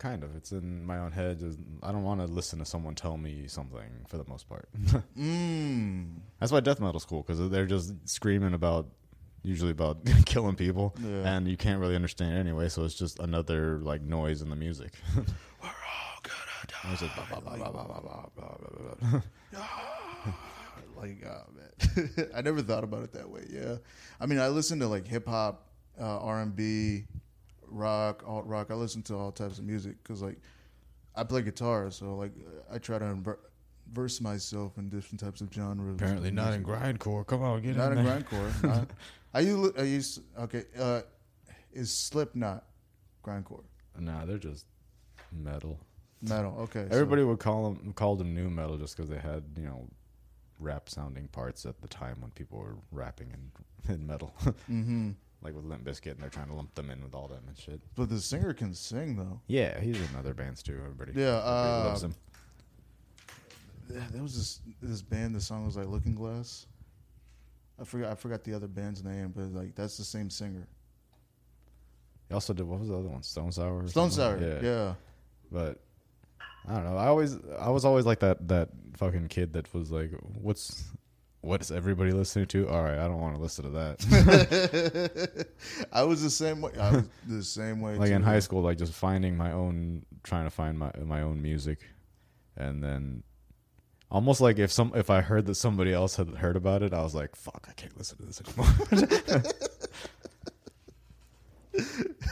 kind 0.01 0.23
of. 0.23 0.35
It's 0.35 0.51
in 0.51 0.83
my 0.85 0.97
own 0.97 1.11
head. 1.11 1.41
I 1.83 1.91
don't 1.91 2.03
want 2.03 2.21
to 2.21 2.27
listen 2.27 2.59
to 2.59 2.65
someone 2.65 2.95
tell 2.95 3.17
me 3.17 3.47
something 3.47 4.05
for 4.07 4.17
the 4.17 4.25
most 4.27 4.49
part. 4.49 4.67
mm. 5.17 6.07
That's 6.39 6.51
why 6.51 6.59
death 6.59 6.79
metal's 6.79 7.05
cool 7.05 7.21
because 7.21 7.49
they're 7.49 7.65
just 7.65 7.93
screaming 8.09 8.53
about 8.53 8.87
usually 9.43 9.71
about 9.71 10.05
killing 10.25 10.55
people, 10.55 10.95
yeah. 11.01 11.35
and 11.35 11.47
you 11.47 11.57
can't 11.57 11.79
really 11.79 11.95
understand 11.95 12.35
it 12.35 12.39
anyway. 12.39 12.69
So 12.69 12.83
it's 12.83 12.95
just 12.95 13.19
another 13.19 13.79
like 13.79 14.01
noise 14.01 14.41
in 14.41 14.49
the 14.49 14.55
music. 14.55 14.93
We're 15.15 15.67
all 15.67 16.19
gonna 16.23 16.67
die. 16.67 16.89
Like, 17.41 17.61
like 20.97 21.25
oh 21.25 21.43
man, 21.55 22.29
I 22.35 22.41
never 22.41 22.61
thought 22.61 22.83
about 22.83 23.03
it 23.03 23.13
that 23.13 23.29
way. 23.29 23.45
Yeah, 23.49 23.77
I 24.19 24.25
mean, 24.25 24.39
I 24.39 24.49
listen 24.49 24.79
to 24.79 24.87
like 24.87 25.07
hip 25.07 25.27
hop, 25.27 25.67
uh, 25.99 26.19
R 26.19 26.41
and 26.41 26.55
B 26.55 27.05
rock 27.71 28.23
alt 28.27 28.45
rock 28.45 28.69
i 28.69 28.73
listen 28.73 29.01
to 29.01 29.15
all 29.15 29.31
types 29.31 29.57
of 29.59 29.63
music 29.65 29.95
because 30.03 30.21
like 30.21 30.37
i 31.15 31.23
play 31.23 31.41
guitar 31.41 31.89
so 31.91 32.15
like 32.15 32.31
i 32.71 32.77
try 32.77 32.99
to 32.99 33.05
inver- 33.05 33.37
verse 33.93 34.21
myself 34.21 34.77
in 34.77 34.89
different 34.89 35.19
types 35.19 35.41
of 35.41 35.51
genres 35.53 35.95
Apparently 35.95 36.29
of 36.29 36.35
not 36.35 36.53
in 36.53 36.63
grindcore. 36.63 37.25
Come 37.25 37.41
on, 37.43 37.61
get 37.61 37.75
not 37.75 37.91
in 37.91 37.97
in 37.99 38.05
there. 38.05 38.21
grindcore 38.21 38.63
not, 38.63 38.87
are 39.33 39.41
you 39.41 39.73
are 39.77 39.85
you 39.85 40.01
okay 40.39 40.63
uh 40.79 41.01
is 41.73 41.93
slipknot 41.93 42.65
grindcore 43.25 43.63
Nah, 43.99 44.25
they're 44.25 44.37
just 44.37 44.65
metal. 45.31 45.77
metal 46.21 46.55
okay 46.59 46.85
so- 46.89 46.95
Everybody 46.95 47.23
would 47.23 47.39
call 47.39 47.71
them 47.73 47.93
called 47.93 48.19
them 48.19 48.33
nu 48.33 48.49
metal 48.49 48.77
just 48.77 48.95
because 48.95 49.09
they 49.09 49.17
had 49.19 49.43
you 49.57 49.65
know 49.65 49.87
rap 50.59 50.87
sounding 50.89 51.27
parts 51.29 51.65
at 51.65 51.81
the 51.81 51.87
time 51.87 52.17
when 52.21 52.29
people 52.31 52.59
were 52.59 52.75
rapping 52.91 53.31
in, 53.31 53.93
in 53.95 54.05
metal, 54.05 54.33
Mhm. 54.69 55.15
Like 55.41 55.55
with 55.55 55.65
Limp 55.65 55.83
Bizkit, 55.83 56.11
and 56.11 56.19
they're 56.21 56.29
trying 56.29 56.47
to 56.47 56.53
lump 56.53 56.73
them 56.75 56.89
in 56.89 57.01
with 57.03 57.15
all 57.15 57.27
them 57.27 57.43
and 57.47 57.57
shit. 57.57 57.79
but 57.95 58.09
the 58.09 58.19
singer 58.19 58.53
can 58.53 58.73
sing 58.73 59.15
though 59.17 59.39
Yeah, 59.47 59.79
he's 59.79 59.97
in 59.97 60.07
other 60.17 60.33
bands 60.33 60.61
too. 60.63 60.79
Everybody, 60.83 61.13
Yeah, 61.19 61.37
everybody 61.37 61.47
uh, 61.47 61.83
loves 61.85 62.03
him. 62.03 62.15
Yeah, 63.93 64.03
there 64.11 64.21
was 64.23 64.35
this 64.37 64.61
this 64.81 65.01
band. 65.01 65.35
The 65.35 65.41
song 65.41 65.65
was 65.65 65.75
like 65.75 65.87
Looking 65.87 66.15
Glass. 66.15 66.67
I 67.79 67.83
forgot 67.83 68.11
I 68.11 68.15
forgot 68.15 68.43
the 68.43 68.53
other 68.53 68.67
band's 68.67 69.03
name, 69.03 69.33
but 69.35 69.51
like 69.51 69.75
that's 69.75 69.97
the 69.97 70.03
same 70.03 70.29
singer. 70.29 70.67
He 72.29 72.33
also 72.33 72.53
did 72.53 72.65
what 72.65 72.79
was 72.79 72.89
the 72.89 72.95
other 72.97 73.09
one? 73.09 73.23
Stone 73.23 73.51
Sour. 73.51 73.83
or 73.83 73.87
Stone 73.87 74.11
something? 74.11 74.39
Sour. 74.47 74.63
Yeah. 74.63 74.93
But 75.51 75.79
I 76.67 76.75
don't 76.75 76.85
know. 76.85 76.95
I 76.97 77.07
always 77.07 77.37
I 77.59 77.69
was 77.69 77.83
always 77.83 78.05
like 78.05 78.19
that 78.19 78.47
that 78.47 78.69
fucking 78.97 79.27
kid 79.27 79.53
that 79.53 79.73
was 79.73 79.91
like, 79.91 80.11
what's 80.39 80.83
what's 81.41 81.71
everybody 81.71 82.11
listening 82.11 82.45
to? 82.47 82.69
All 82.69 82.83
right, 82.83 82.97
I 82.97 83.07
don't 83.07 83.19
want 83.19 83.35
to 83.35 83.41
listen 83.41 83.65
to 83.65 83.71
that. 83.71 85.47
I 85.91 86.03
was 86.03 86.21
the 86.23 86.29
same 86.29 86.61
way. 86.61 86.71
I 86.79 86.91
was 86.91 87.03
the 87.27 87.43
same 87.43 87.81
way. 87.81 87.95
like 87.95 88.09
too. 88.09 88.15
in 88.15 88.23
high 88.23 88.39
school, 88.39 88.61
like 88.61 88.77
just 88.77 88.93
finding 88.93 89.35
my 89.35 89.51
own, 89.51 90.05
trying 90.23 90.45
to 90.45 90.49
find 90.49 90.77
my 90.79 90.91
my 91.03 91.21
own 91.21 91.41
music, 91.41 91.79
and 92.55 92.83
then 92.83 93.23
almost 94.09 94.41
like 94.41 94.59
if 94.59 94.71
some 94.71 94.91
if 94.95 95.09
I 95.09 95.21
heard 95.21 95.45
that 95.47 95.55
somebody 95.55 95.93
else 95.93 96.15
had 96.15 96.29
heard 96.29 96.55
about 96.55 96.83
it, 96.83 96.93
I 96.93 97.01
was 97.01 97.15
like, 97.15 97.35
fuck, 97.35 97.67
I 97.69 97.73
can't 97.73 97.97
listen 97.97 98.17
to 98.17 98.25
this 98.25 98.41
anymore. 98.41 98.67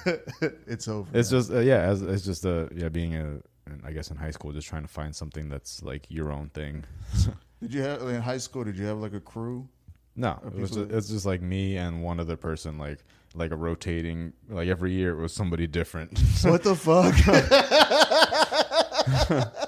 it's 0.68 0.88
over. 0.88 1.10
It's 1.14 1.32
man. 1.32 1.40
just 1.40 1.52
uh, 1.52 1.60
yeah, 1.60 1.82
as 1.82 2.02
it's 2.02 2.26
just 2.26 2.46
uh 2.46 2.68
yeah, 2.76 2.90
being 2.90 3.16
a 3.16 3.40
I 3.84 3.92
guess 3.92 4.12
in 4.12 4.18
high 4.18 4.32
school, 4.32 4.52
just 4.52 4.68
trying 4.68 4.82
to 4.82 4.88
find 4.88 5.16
something 5.16 5.50
that's 5.50 5.82
like 5.84 6.06
your 6.10 6.32
own 6.32 6.50
thing. 6.50 6.84
Did 7.62 7.74
you 7.74 7.82
have 7.82 8.02
in 8.08 8.22
high 8.22 8.38
school? 8.38 8.64
Did 8.64 8.78
you 8.78 8.86
have 8.86 8.98
like 9.00 9.14
a 9.14 9.20
crew? 9.20 9.68
No, 10.16 10.40
it 10.46 10.54
was 10.56 10.72
just, 10.72 10.92
it's 10.92 11.08
just 11.10 11.26
like 11.26 11.42
me 11.42 11.78
and 11.78 12.04
one 12.04 12.20
other 12.20 12.36
person, 12.38 12.78
like 12.78 13.00
like 13.36 13.52
a 13.52 13.56
rotating. 13.56 14.34
Like 14.50 14.68
every 14.68 14.92
year, 14.94 15.12
it 15.12 15.22
was 15.22 15.34
somebody 15.34 15.68
different. 15.68 16.18
what 16.44 16.64
the 16.64 16.76
fuck? 16.76 17.16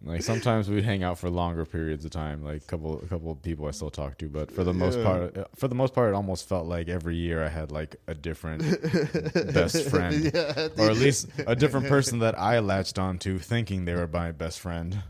like 0.04 0.24
sometimes 0.24 0.68
we'd 0.70 0.84
hang 0.84 1.04
out 1.04 1.20
for 1.20 1.30
longer 1.30 1.66
periods 1.66 2.06
of 2.06 2.12
time, 2.12 2.44
like 2.44 2.64
a 2.64 2.66
couple 2.66 3.00
a 3.02 3.06
couple 3.08 3.32
of 3.32 3.42
people 3.42 3.68
I 3.68 3.72
still 3.72 3.92
talk 3.92 4.18
to. 4.20 4.30
But 4.30 4.52
for 4.52 4.64
the 4.64 4.74
most 4.74 4.98
Yeah. 4.98 5.04
part, 5.04 5.48
for 5.56 5.68
the 5.68 5.76
most 5.76 5.94
part, 5.94 6.10
it 6.10 6.16
almost 6.16 6.48
felt 6.50 6.66
like 6.66 6.88
every 6.90 7.16
year 7.18 7.44
I 7.44 7.50
had 7.50 7.72
like 7.72 7.96
a 8.08 8.16
different 8.16 8.62
best 9.54 9.90
friend, 9.90 10.32
yeah, 10.34 10.70
or 10.78 10.90
at 10.90 10.98
least 10.98 11.28
a 11.46 11.56
different 11.56 11.88
person 11.88 12.20
that 12.20 12.38
I 12.40 12.60
latched 12.60 12.98
onto, 12.98 13.38
thinking 13.38 13.86
they 13.86 13.94
were 13.96 14.08
my 14.08 14.32
best 14.32 14.60
friend. 14.60 15.04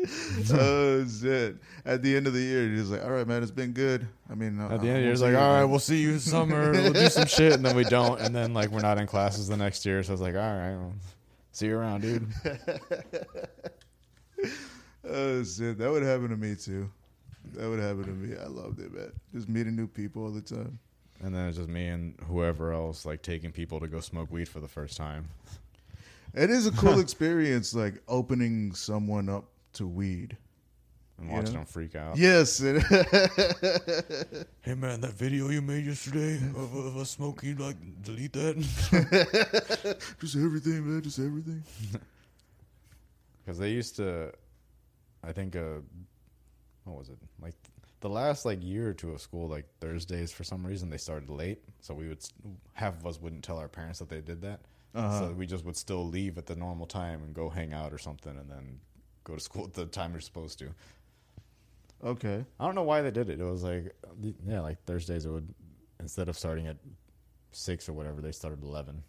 oh 0.52 1.06
shit! 1.06 1.56
At 1.84 2.02
the 2.02 2.16
end 2.16 2.26
of 2.26 2.32
the 2.32 2.40
year, 2.40 2.66
you're 2.66 2.76
just 2.76 2.90
like, 2.90 3.04
"All 3.04 3.10
right, 3.10 3.26
man, 3.26 3.42
it's 3.42 3.50
been 3.50 3.72
good." 3.72 4.06
I 4.30 4.34
mean, 4.34 4.60
At 4.60 4.68
the 4.68 4.74
end 4.74 4.74
of 4.74 4.80
the 4.82 5.00
year, 5.00 5.12
it's 5.12 5.20
like, 5.20 5.34
all 5.34 5.52
right, 5.52 5.64
we'll 5.64 5.78
see 5.78 6.00
you 6.00 6.12
in 6.12 6.20
summer. 6.20 6.72
We'll 6.80 6.92
do 6.92 7.08
some 7.08 7.26
shit, 7.26 7.52
and 7.52 7.64
then 7.64 7.76
we 7.76 7.84
don't, 7.84 8.20
and 8.20 8.34
then 8.34 8.54
like 8.54 8.70
we're 8.70 8.80
not 8.80 8.98
in 8.98 9.06
classes 9.06 9.48
the 9.48 9.56
next 9.56 9.84
year. 9.84 10.02
So 10.02 10.12
I 10.12 10.14
was 10.14 10.20
like, 10.20 10.34
all 10.34 10.40
right, 10.40 10.76
well, 10.76 10.94
see 11.52 11.66
you 11.66 11.78
around, 11.78 12.02
dude. 12.02 12.26
Oh 15.02 15.42
shit, 15.42 15.78
that 15.78 15.90
would 15.90 16.02
happen 16.02 16.28
to 16.28 16.36
me 16.36 16.54
too. 16.54 16.90
That 17.54 17.68
would 17.68 17.80
happen 17.80 18.04
to 18.04 18.10
me. 18.10 18.36
I 18.36 18.46
loved 18.46 18.80
it, 18.80 18.92
man. 18.92 19.10
Just 19.34 19.48
meeting 19.48 19.74
new 19.74 19.86
people 19.86 20.24
all 20.24 20.30
the 20.30 20.42
time. 20.42 20.78
And 21.22 21.34
then 21.34 21.48
it's 21.48 21.56
just 21.56 21.68
me 21.68 21.88
and 21.88 22.14
whoever 22.28 22.72
else 22.72 23.04
like 23.04 23.22
taking 23.22 23.50
people 23.50 23.80
to 23.80 23.88
go 23.88 24.00
smoke 24.00 24.30
weed 24.30 24.48
for 24.48 24.60
the 24.60 24.68
first 24.68 24.96
time. 24.96 25.28
It 26.34 26.48
is 26.48 26.66
a 26.66 26.72
cool 26.72 27.00
experience, 27.00 27.74
like 27.74 28.00
opening 28.08 28.72
someone 28.72 29.28
up 29.28 29.49
to 29.74 29.86
weed. 29.86 30.36
and 31.18 31.28
You 31.28 31.34
watching 31.34 31.52
know? 31.52 31.60
them 31.60 31.66
freak 31.66 31.94
out. 31.96 32.16
Yes, 32.16 32.58
Hey 32.60 32.74
man, 34.74 35.00
that 35.00 35.12
video 35.14 35.48
you 35.50 35.62
made 35.62 35.84
yesterday 35.86 36.36
of, 36.36 36.74
of 36.74 36.96
us 36.96 37.10
smoking, 37.10 37.56
like 37.58 37.76
delete 38.02 38.32
that. 38.34 38.56
just 40.20 40.36
everything, 40.36 40.86
man. 40.90 41.02
Just 41.02 41.18
everything. 41.18 41.62
Because 43.44 43.58
they 43.58 43.70
used 43.70 43.96
to, 43.96 44.30
I 45.24 45.32
think, 45.32 45.56
uh, 45.56 45.80
what 46.84 46.98
was 46.98 47.08
it? 47.08 47.16
Like 47.40 47.54
the 48.00 48.08
last 48.08 48.44
like 48.44 48.62
year 48.62 48.90
or 48.90 48.92
two 48.92 49.12
of 49.12 49.20
school, 49.20 49.48
like 49.48 49.64
Thursdays 49.80 50.30
for 50.30 50.44
some 50.44 50.64
reason 50.64 50.90
they 50.90 50.98
started 50.98 51.30
late, 51.30 51.58
so 51.80 51.94
we 51.94 52.06
would 52.06 52.18
half 52.74 52.94
of 52.98 53.06
us 53.06 53.20
wouldn't 53.20 53.42
tell 53.42 53.58
our 53.58 53.66
parents 53.66 53.98
that 53.98 54.08
they 54.08 54.20
did 54.20 54.42
that. 54.42 54.60
Uh-huh. 54.94 55.18
So 55.20 55.32
we 55.32 55.46
just 55.46 55.64
would 55.64 55.76
still 55.76 56.06
leave 56.06 56.36
at 56.38 56.46
the 56.46 56.54
normal 56.54 56.86
time 56.86 57.22
and 57.22 57.34
go 57.34 57.48
hang 57.48 57.72
out 57.72 57.92
or 57.92 57.98
something, 57.98 58.36
and 58.36 58.48
then 58.50 58.80
go 59.24 59.34
to 59.34 59.40
school 59.40 59.64
at 59.64 59.74
the 59.74 59.86
time 59.86 60.12
you're 60.12 60.20
supposed 60.20 60.58
to. 60.60 60.68
Okay. 62.02 62.44
I 62.58 62.64
don't 62.64 62.74
know 62.74 62.82
why 62.82 63.02
they 63.02 63.10
did 63.10 63.28
it. 63.28 63.40
It 63.40 63.44
was 63.44 63.62
like, 63.62 63.94
yeah, 64.46 64.60
like 64.60 64.82
Thursdays 64.84 65.26
it 65.26 65.30
would 65.30 65.52
instead 66.00 66.28
of 66.28 66.38
starting 66.38 66.66
at 66.66 66.76
six 67.52 67.88
or 67.88 67.92
whatever, 67.92 68.20
they 68.20 68.32
started 68.32 68.60
at 68.60 68.64
eleven. 68.64 69.02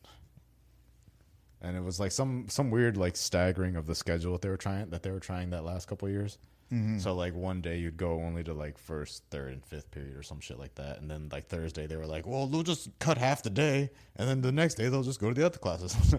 And 1.61 1.77
it 1.77 1.83
was 1.83 1.99
like 1.99 2.11
some 2.11 2.47
some 2.49 2.71
weird 2.71 2.97
like 2.97 3.15
staggering 3.15 3.75
of 3.75 3.85
the 3.85 3.95
schedule 3.95 4.33
that 4.33 4.41
they 4.41 4.49
were 4.49 4.57
trying 4.57 4.89
that 4.89 5.03
they 5.03 5.11
were 5.11 5.19
trying 5.19 5.51
that 5.51 5.63
last 5.63 5.87
couple 5.87 6.07
of 6.07 6.13
years. 6.13 6.37
Mm-hmm. 6.71 6.99
So 6.99 7.13
like 7.13 7.35
one 7.35 7.61
day 7.61 7.77
you'd 7.77 7.97
go 7.97 8.21
only 8.21 8.43
to 8.45 8.53
like 8.53 8.77
first, 8.77 9.23
third, 9.29 9.51
and 9.53 9.65
fifth 9.65 9.91
period 9.91 10.15
or 10.15 10.23
some 10.23 10.39
shit 10.39 10.57
like 10.57 10.73
that, 10.75 10.99
and 11.01 11.11
then 11.11 11.27
like 11.31 11.47
Thursday 11.47 11.85
they 11.85 11.97
were 11.97 12.05
like, 12.05 12.25
well, 12.25 12.47
they'll 12.47 12.63
just 12.63 12.89
cut 12.99 13.17
half 13.17 13.43
the 13.43 13.49
day, 13.49 13.89
and 14.15 14.27
then 14.27 14.41
the 14.41 14.51
next 14.51 14.75
day 14.75 14.87
they'll 14.87 15.03
just 15.03 15.19
go 15.19 15.29
to 15.29 15.35
the 15.35 15.45
other 15.45 15.57
classes. 15.57 15.91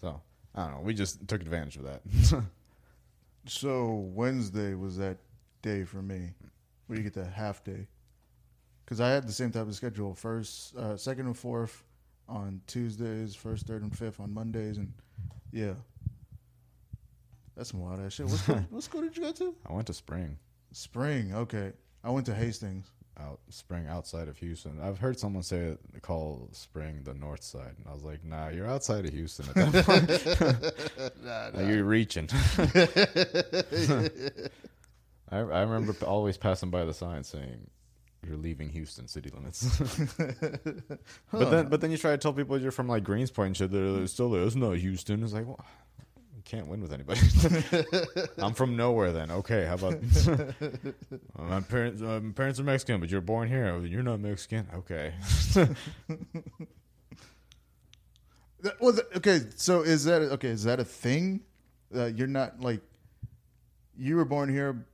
so 0.00 0.20
I 0.54 0.64
don't 0.64 0.74
know. 0.74 0.80
We 0.80 0.92
just 0.92 1.26
took 1.28 1.40
advantage 1.40 1.76
of 1.76 1.84
that. 1.84 2.02
So 3.46 4.10
Wednesday 4.14 4.74
was 4.74 4.96
that 4.98 5.18
day 5.62 5.84
for 5.84 6.02
me, 6.02 6.34
where 6.86 6.98
you 6.98 7.02
get 7.02 7.14
the 7.14 7.24
half 7.24 7.64
day. 7.64 7.86
Because 8.84 9.00
I 9.00 9.08
had 9.10 9.26
the 9.26 9.32
same 9.32 9.50
type 9.50 9.66
of 9.66 9.74
schedule: 9.74 10.14
first, 10.14 10.76
uh, 10.76 10.96
second, 10.96 11.26
and 11.26 11.36
fourth 11.36 11.84
on 12.28 12.60
Tuesdays, 12.66 13.34
first, 13.34 13.66
third, 13.66 13.82
and 13.82 13.96
fifth 13.96 14.20
on 14.20 14.32
Mondays, 14.32 14.78
and 14.78 14.92
yeah, 15.52 15.74
that's 17.56 17.70
some 17.70 17.80
wild 17.80 18.00
ass 18.00 18.14
shit. 18.14 18.26
What 18.26 18.38
school, 18.38 18.64
what 18.70 18.82
school 18.82 19.00
did 19.02 19.16
you 19.16 19.22
go 19.24 19.32
to? 19.32 19.54
I 19.66 19.72
went 19.72 19.86
to 19.88 19.94
Spring. 19.94 20.38
Spring. 20.72 21.34
Okay, 21.34 21.72
I 22.04 22.10
went 22.10 22.26
to 22.26 22.34
Hastings. 22.34 22.90
Out 23.20 23.40
spring 23.48 23.86
outside 23.88 24.28
of 24.28 24.38
Houston. 24.38 24.80
I've 24.82 24.98
heard 24.98 25.18
someone 25.18 25.42
say 25.42 25.76
call 26.02 26.48
spring 26.52 27.02
the 27.04 27.14
north 27.14 27.42
side, 27.42 27.74
and 27.78 27.86
I 27.88 27.92
was 27.92 28.02
like, 28.02 28.24
nah, 28.24 28.48
you're 28.48 28.66
outside 28.66 29.04
of 29.06 29.12
Houston 29.12 29.46
at 29.48 29.54
that 29.72 29.84
point. 29.86 30.10
Like, 31.54 31.66
You're 31.68 31.84
reaching. 31.84 32.28
I, 35.30 35.38
I 35.38 35.62
remember 35.62 35.94
always 36.04 36.36
passing 36.36 36.70
by 36.70 36.84
the 36.84 36.92
sign 36.94 37.22
saying, 37.22 37.70
"You're 38.26 38.36
leaving 38.36 38.68
Houston 38.70 39.06
city 39.06 39.30
limits." 39.30 39.78
But 41.30 41.50
then, 41.50 41.68
but 41.68 41.80
then 41.80 41.90
you 41.90 41.96
try 41.98 42.10
to 42.12 42.18
tell 42.18 42.32
people 42.32 42.60
you're 42.60 42.72
from 42.72 42.88
like 42.88 43.04
Greenspoint 43.04 43.46
and 43.46 43.56
shit. 43.56 43.70
They're 43.70 44.06
still 44.08 44.30
there. 44.30 44.42
It's 44.42 44.56
not 44.56 44.76
Houston. 44.76 45.22
It's 45.22 45.32
like, 45.32 45.46
well, 45.46 45.64
you 46.40 46.44
can't 46.44 46.68
win 46.68 46.80
with 46.80 46.92
anybody. 46.92 47.20
I'm 48.38 48.54
from 48.54 48.74
nowhere. 48.74 49.12
Then 49.12 49.30
okay, 49.30 49.66
how 49.66 49.74
about 49.74 50.00
my 51.38 51.60
parents? 51.60 52.00
Uh, 52.00 52.20
my 52.22 52.32
parents 52.32 52.58
are 52.58 52.62
Mexican, 52.64 52.98
but 52.98 53.10
you're 53.10 53.20
born 53.20 53.46
here. 53.48 53.66
Oh, 53.66 53.80
You're 53.82 54.02
not 54.02 54.20
Mexican. 54.20 54.66
Okay. 54.74 55.12
That- 58.62 58.80
well, 58.80 58.92
th- 58.92 59.06
okay. 59.16 59.40
So 59.56 59.82
is 59.82 60.04
that 60.04 60.22
okay? 60.22 60.48
Is 60.48 60.64
that 60.64 60.80
a 60.80 60.84
thing? 60.84 61.40
Uh, 61.94 62.06
you're 62.06 62.26
not 62.26 62.60
like 62.60 62.80
you 63.96 64.16
were 64.16 64.24
born 64.24 64.48
here. 64.48 64.86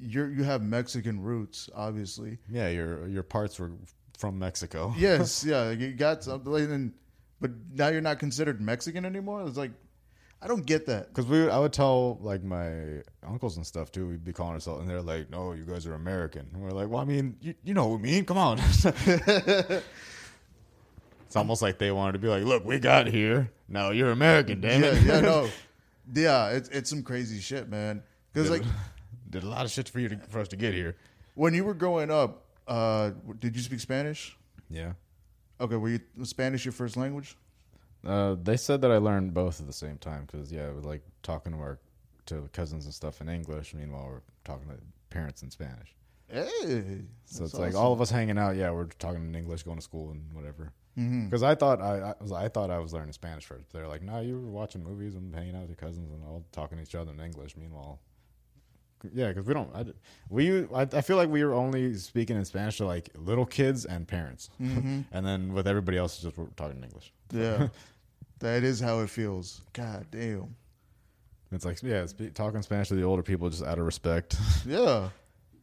You're 0.00 0.30
you 0.30 0.42
have 0.44 0.62
Mexican 0.62 1.20
roots, 1.22 1.68
obviously. 1.74 2.38
yeah, 2.50 2.68
your 2.68 3.06
your 3.08 3.22
parts 3.22 3.58
were 3.58 3.72
from 4.18 4.38
Mexico. 4.38 4.94
Yes, 4.98 5.44
yeah. 5.44 5.70
You 5.70 5.92
got 5.92 6.24
something, 6.24 6.54
and 6.72 6.92
but 7.40 7.50
now 7.74 7.88
you're 7.88 8.00
not 8.00 8.18
considered 8.18 8.60
Mexican 8.60 9.04
anymore. 9.04 9.46
It's 9.46 9.56
like 9.58 9.72
I 10.42 10.46
don't 10.48 10.64
get 10.64 10.86
that. 10.86 11.08
Because 11.08 11.26
we, 11.26 11.48
I 11.50 11.58
would 11.58 11.72
tell 11.72 12.18
like 12.22 12.42
my 12.42 13.02
uncles 13.26 13.56
and 13.56 13.66
stuff 13.66 13.92
too. 13.92 14.08
We'd 14.08 14.24
be 14.24 14.32
calling 14.32 14.54
ourselves, 14.54 14.80
and 14.80 14.88
they're 14.88 15.02
like, 15.02 15.28
"No, 15.30 15.52
you 15.52 15.64
guys 15.64 15.86
are 15.86 15.94
American." 15.94 16.48
And 16.52 16.62
we're 16.62 16.70
like, 16.70 16.88
"Well, 16.88 17.00
I 17.00 17.04
mean, 17.04 17.36
you, 17.40 17.54
you 17.62 17.74
know 17.74 17.86
what 17.86 18.00
we 18.00 18.10
mean? 18.10 18.24
Come 18.24 18.38
on." 18.38 18.58
it's 18.84 19.82
almost 21.36 21.60
like 21.60 21.78
they 21.78 21.90
wanted 21.90 22.12
to 22.12 22.18
be 22.18 22.28
like, 22.28 22.44
"Look, 22.44 22.64
we 22.64 22.78
got 22.78 23.06
here. 23.06 23.50
Now 23.68 23.90
you're 23.90 24.10
American, 24.10 24.62
damn 24.62 24.82
yeah, 24.82 24.88
it." 24.88 25.02
yeah, 25.02 25.20
no, 25.20 25.48
yeah. 26.14 26.48
It's 26.50 26.70
it's 26.70 26.88
some 26.88 27.02
crazy 27.02 27.40
shit, 27.40 27.68
man. 27.68 28.02
Because 28.32 28.48
like 28.50 28.62
did 29.30 29.42
a 29.42 29.48
lot 29.48 29.66
of 29.66 29.70
shit 29.70 29.90
for 29.90 30.00
you 30.00 30.08
to, 30.08 30.16
for 30.28 30.40
us 30.40 30.48
to 30.48 30.56
get 30.56 30.72
here. 30.72 30.96
when 31.34 31.52
you 31.52 31.64
were 31.64 31.74
growing 31.74 32.10
up, 32.10 32.46
uh, 32.66 33.10
did 33.40 33.54
you 33.54 33.62
speak 33.62 33.80
Spanish? 33.80 34.36
Yeah. 34.70 34.92
Okay, 35.60 35.76
were 35.76 35.90
you 35.90 36.00
was 36.16 36.30
Spanish 36.30 36.64
your 36.64 36.72
first 36.72 36.96
language? 36.96 37.36
Uh, 38.04 38.36
they 38.42 38.56
said 38.56 38.80
that 38.82 38.90
I 38.90 38.96
learned 38.96 39.34
both 39.34 39.60
at 39.60 39.66
the 39.66 39.72
same 39.72 39.98
time 39.98 40.26
because 40.26 40.50
yeah, 40.50 40.68
it 40.68 40.74
was 40.74 40.84
like 40.84 41.02
talking 41.22 41.52
to 41.52 41.58
our 41.58 41.78
to 42.26 42.48
cousins 42.52 42.84
and 42.84 42.94
stuff 42.94 43.20
in 43.20 43.28
English. 43.28 43.74
Meanwhile, 43.74 44.06
we're 44.06 44.20
talking 44.44 44.68
to 44.68 44.76
parents 45.10 45.42
in 45.42 45.50
Spanish. 45.50 45.94
Hey, 46.28 47.02
So 47.24 47.44
it's 47.44 47.54
like 47.54 47.74
all 47.74 47.92
of 47.92 48.00
us 48.00 48.10
hanging 48.10 48.38
out. 48.38 48.54
Yeah, 48.56 48.70
we're 48.70 48.84
talking 48.86 49.22
in 49.24 49.34
English, 49.34 49.64
going 49.64 49.78
to 49.78 49.82
school 49.82 50.10
and 50.12 50.32
whatever. 50.32 50.72
Because 51.24 51.42
I 51.42 51.54
thought 51.54 51.80
I, 51.80 52.10
I 52.10 52.14
was 52.20 52.32
I 52.32 52.48
thought 52.48 52.70
I 52.70 52.78
was 52.78 52.92
learning 52.92 53.12
Spanish 53.12 53.44
first. 53.46 53.72
They're 53.72 53.88
like, 53.88 54.02
"No, 54.02 54.20
you 54.20 54.34
were 54.38 54.50
watching 54.50 54.82
movies 54.84 55.14
and 55.14 55.34
hanging 55.34 55.54
out 55.54 55.62
with 55.62 55.70
your 55.70 55.76
cousins 55.76 56.10
and 56.12 56.22
all 56.24 56.44
talking 56.52 56.76
to 56.78 56.82
each 56.82 56.94
other 56.94 57.12
in 57.12 57.20
English." 57.20 57.56
Meanwhile, 57.56 58.00
yeah, 59.12 59.28
because 59.28 59.46
we 59.46 59.54
don't. 59.54 59.74
I, 59.74 59.84
we 60.28 60.66
I, 60.74 60.82
I 60.92 61.00
feel 61.00 61.16
like 61.16 61.28
we 61.28 61.42
were 61.44 61.54
only 61.54 61.94
speaking 61.94 62.36
in 62.36 62.44
Spanish 62.44 62.76
to 62.78 62.86
like 62.86 63.10
little 63.16 63.46
kids 63.46 63.84
and 63.84 64.06
parents, 64.06 64.50
hmm 64.58 65.00
and 65.12 65.26
then 65.26 65.52
with 65.52 65.66
everybody 65.66 65.96
else, 65.98 66.18
just 66.18 66.36
we're 66.36 66.46
talking 66.56 66.76
in 66.78 66.84
English. 66.84 67.12
Yeah, 67.32 67.68
that 68.40 68.62
is 68.64 68.80
how 68.80 69.00
it 69.00 69.10
feels. 69.10 69.60
God 69.72 70.06
damn. 70.10 70.54
It's 71.52 71.64
like 71.64 71.82
yeah, 71.82 72.06
spe- 72.06 72.32
talking 72.34 72.62
Spanish 72.62 72.88
to 72.88 72.94
the 72.94 73.02
older 73.02 73.22
people 73.22 73.50
just 73.50 73.64
out 73.64 73.78
of 73.78 73.84
respect, 73.84 74.36
Yeah. 74.66 75.08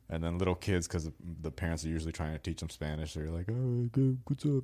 and 0.10 0.21
then 0.23 0.38
little 0.38 0.56
kids 0.56 0.86
because 0.88 1.10
the 1.41 1.52
parents 1.52 1.86
are 1.86 1.89
usually 1.89 2.12
trying 2.12 2.34
to 2.34 2.39
teach 2.39 2.60
them 2.60 2.69
Spanish. 2.69 3.13
They're 3.13 3.30
like, 3.32 3.47
"Oh, 3.50 3.88
good, 3.93 4.17
what's 4.28 4.45
up? 4.45 4.63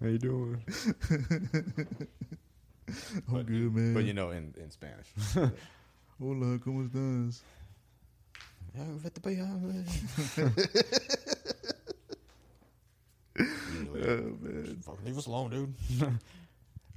How 0.00 0.06
you 0.06 0.18
doing?" 0.18 0.62
I'm 3.28 3.42
good, 3.42 3.74
man. 3.74 3.94
But 3.94 4.04
you 4.04 4.14
know, 4.14 4.30
in 4.30 4.54
in 4.62 4.70
Spanish. 4.70 5.08
Hola, 6.18 6.58
¿cómo 6.64 6.82
estás? 6.84 7.42
Oh, 8.78 8.80
man. 9.60 9.84
Fucking 14.82 15.04
leave 15.04 15.18
us 15.18 15.26
alone, 15.26 15.50
dude. 15.50 15.74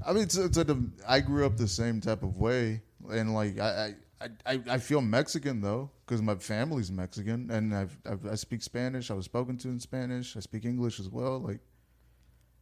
I 0.05 0.13
mean, 0.13 0.23
it's, 0.23 0.38
it's 0.38 0.58
like 0.58 0.67
the, 0.67 0.82
I 1.08 1.19
grew 1.19 1.45
up 1.45 1.58
the 1.58 1.67
same 1.67 1.99
type 1.99 2.23
of 2.23 2.38
way, 2.38 2.82
and 3.12 3.34
like 3.34 3.60
I 3.60 3.95
I, 4.21 4.29
I, 4.45 4.60
I 4.69 4.77
feel 4.77 5.01
Mexican 5.01 5.62
though 5.62 5.89
because 6.05 6.21
my 6.21 6.36
family's 6.36 6.91
Mexican, 6.91 7.49
and 7.51 7.75
I've, 7.75 7.97
I've 8.05 8.25
I 8.25 8.36
speak 8.36 8.62
Spanish. 8.62 9.12
I 9.12 9.13
was 9.13 9.25
spoken 9.25 9.58
to 9.58 9.67
in 9.69 9.79
Spanish. 9.79 10.38
I 10.38 10.39
speak 10.41 10.65
English 10.65 10.99
as 10.99 11.10
well. 11.10 11.39
Like 11.39 11.60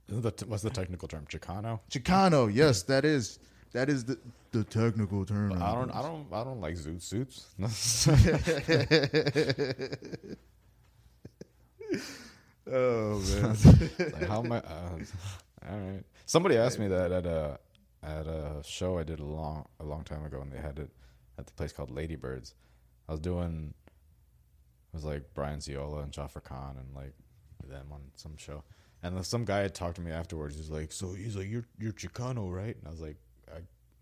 The 0.08 0.34
what's 0.48 0.64
the 0.64 0.70
technical 0.70 1.08
term? 1.08 1.26
Chicano. 1.30 1.82
Chicano, 1.92 2.52
yes, 2.52 2.84
that 2.84 3.06
is 3.06 3.40
that 3.74 3.90
is 3.90 4.06
the 4.06 4.18
the 4.52 4.64
technical 4.64 5.26
term. 5.26 5.54
I 5.54 5.74
don't. 5.74 5.92
I 5.92 6.02
don't. 6.02 6.28
I 6.32 6.44
don't 6.44 6.62
like 6.62 6.76
zoot 6.76 7.02
suits. 7.02 7.48
Oh 12.72 13.20
man. 13.20 13.58
like, 14.00 14.28
how 14.28 14.44
am 14.44 14.52
I? 14.52 14.58
Uh, 14.58 15.00
all 15.70 15.78
right. 15.78 16.04
Somebody 16.26 16.58
asked 16.58 16.80
me 16.80 16.88
that 16.88 17.12
at 17.12 17.26
a 17.26 17.60
at 18.04 18.28
a 18.28 18.62
show 18.64 18.98
I 18.98 19.04
did 19.04 19.20
a 19.20 19.26
long 19.26 19.66
a 19.80 19.84
long 19.84 20.04
time 20.04 20.26
ago, 20.26 20.42
and 20.42 20.52
they 20.52 20.58
had 20.58 20.80
it 20.80 20.90
at 21.38 21.48
the 21.48 21.54
place 21.54 21.72
called 21.72 21.92
Ladybirds. 21.92 22.54
I 23.08 23.14
was 23.14 23.22
doing. 23.22 23.74
It 24.94 24.96
was 24.96 25.06
like 25.06 25.24
Brian 25.34 25.60
Ziola 25.60 26.04
and 26.04 26.12
Jafar 26.12 26.42
Khan 26.42 26.78
and 26.80 26.96
like 26.96 27.14
them 27.68 27.88
on 27.92 28.02
some 28.16 28.38
show, 28.38 28.64
and 29.04 29.26
some 29.26 29.46
guy 29.46 29.60
had 29.60 29.76
talked 29.76 29.96
to 29.96 30.02
me 30.02 30.12
afterwards. 30.12 30.58
He's 30.58 30.70
like, 30.70 30.92
"So 30.92 31.14
he's 31.14 31.36
like, 31.36 31.50
you're 31.50 31.66
you're 31.80 31.94
Chicano, 31.94 32.52
right?" 32.52 32.76
And 32.76 32.88
I 32.88 32.90
was 32.90 33.02
like, 33.02 33.18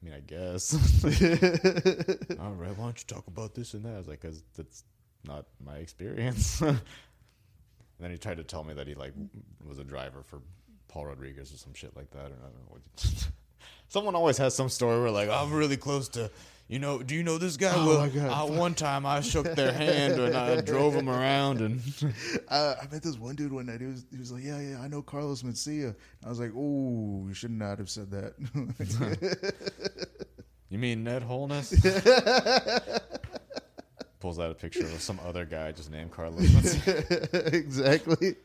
mean, 0.05 0.13
I 0.13 0.19
guess. 0.21 0.73
All 2.39 2.51
right, 2.51 2.77
why 2.77 2.83
don't 2.85 2.99
you 2.99 3.05
talk 3.07 3.27
about 3.27 3.55
this 3.55 3.73
and 3.73 3.83
that? 3.85 3.95
I 3.95 3.97
was 3.97 4.07
like, 4.07 4.21
because 4.21 4.43
that's 4.55 4.83
not 5.25 5.45
my 5.63 5.77
experience. 5.77 6.61
and 6.61 6.79
then 7.99 8.11
he 8.11 8.17
tried 8.17 8.37
to 8.37 8.43
tell 8.43 8.63
me 8.63 8.73
that 8.75 8.87
he 8.87 8.93
like 8.93 9.13
was 9.67 9.79
a 9.79 9.83
driver 9.83 10.23
for 10.23 10.41
Paul 10.87 11.07
Rodriguez 11.07 11.53
or 11.53 11.57
some 11.57 11.73
shit 11.73 11.95
like 11.95 12.11
that. 12.11 12.19
Or 12.31 12.35
I 12.35 12.49
don't 12.49 12.55
know. 12.55 12.69
What 12.69 12.81
Someone 13.87 14.15
always 14.15 14.37
has 14.37 14.55
some 14.55 14.69
story 14.69 14.99
where 15.01 15.11
like 15.11 15.29
I'm 15.29 15.51
really 15.51 15.77
close 15.77 16.07
to. 16.09 16.29
You 16.67 16.79
know, 16.79 17.03
do 17.03 17.13
you 17.13 17.21
know 17.21 17.37
this 17.37 17.57
guy? 17.57 17.73
Oh 17.75 17.87
well, 17.87 17.99
my 17.99 18.07
God. 18.07 18.31
I, 18.31 18.43
one 18.43 18.73
time 18.73 19.05
I 19.05 19.21
shook 19.21 19.53
their 19.53 19.71
hand 19.73 20.13
and 20.13 20.35
I 20.35 20.61
drove 20.61 20.95
him 20.95 21.09
around, 21.09 21.61
and 21.61 21.79
Uh, 22.47 22.75
I 22.81 22.87
met 22.91 23.03
this 23.03 23.19
one 23.19 23.35
dude 23.35 23.53
one 23.53 23.67
night. 23.67 23.81
He 23.81 23.87
was 23.87 24.05
he 24.11 24.17
was 24.17 24.31
like, 24.31 24.43
"Yeah, 24.43 24.59
yeah, 24.59 24.81
I 24.81 24.87
know 24.87 25.03
Carlos 25.03 25.43
Mencia." 25.43 25.95
I 26.25 26.29
was 26.29 26.39
like, 26.39 26.51
"Oh, 26.55 27.25
you 27.27 27.33
should 27.33 27.51
not 27.51 27.77
have 27.77 27.89
said 27.89 28.09
that." 28.11 28.33
you 30.69 30.79
mean 30.79 31.03
Ned 31.03 31.21
Holness? 31.21 31.69
Pulls 34.19 34.39
out 34.39 34.49
a 34.49 34.55
picture 34.55 34.85
of 34.85 35.01
some 35.01 35.19
other 35.23 35.45
guy 35.45 35.71
just 35.71 35.91
named 35.91 36.11
Carlos. 36.11 36.77
exactly. 37.33 38.37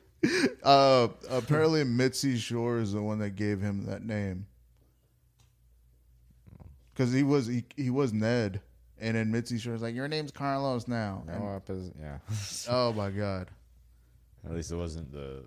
Uh, 0.62 1.09
apparently, 1.30 1.85
Mitzi 1.85 2.37
Shore 2.37 2.80
is 2.80 2.92
the 2.92 3.00
one 3.00 3.18
that 3.20 3.30
gave 3.30 3.62
him 3.62 3.87
that 3.87 4.04
name 4.04 4.46
because 7.00 7.14
he 7.14 7.22
was 7.22 7.46
he, 7.46 7.64
he 7.78 7.88
was 7.88 8.12
Ned, 8.12 8.60
and 9.00 9.16
then 9.16 9.30
Mitzi 9.30 9.56
Shore 9.56 9.72
was 9.72 9.80
like, 9.80 9.94
"Your 9.94 10.06
name's 10.06 10.30
Carlos 10.30 10.86
now." 10.86 11.22
No, 11.26 11.62
And- 11.66 11.92
yeah. 11.98 12.18
oh 12.68 12.92
my 12.92 13.08
god. 13.08 13.50
At 14.44 14.52
least 14.54 14.70
it 14.70 14.76
wasn't 14.76 15.10
the 15.10 15.46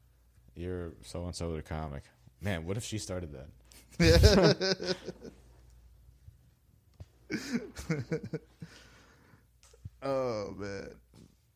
you're 0.55 0.93
so 1.03 1.25
and 1.25 1.35
so 1.35 1.55
the 1.55 1.61
comic. 1.61 2.01
Man, 2.41 2.65
what 2.65 2.75
if 2.75 2.83
she 2.83 2.97
started 2.97 3.35
that? 3.99 4.95
Oh 10.05 10.53
man. 10.57 10.89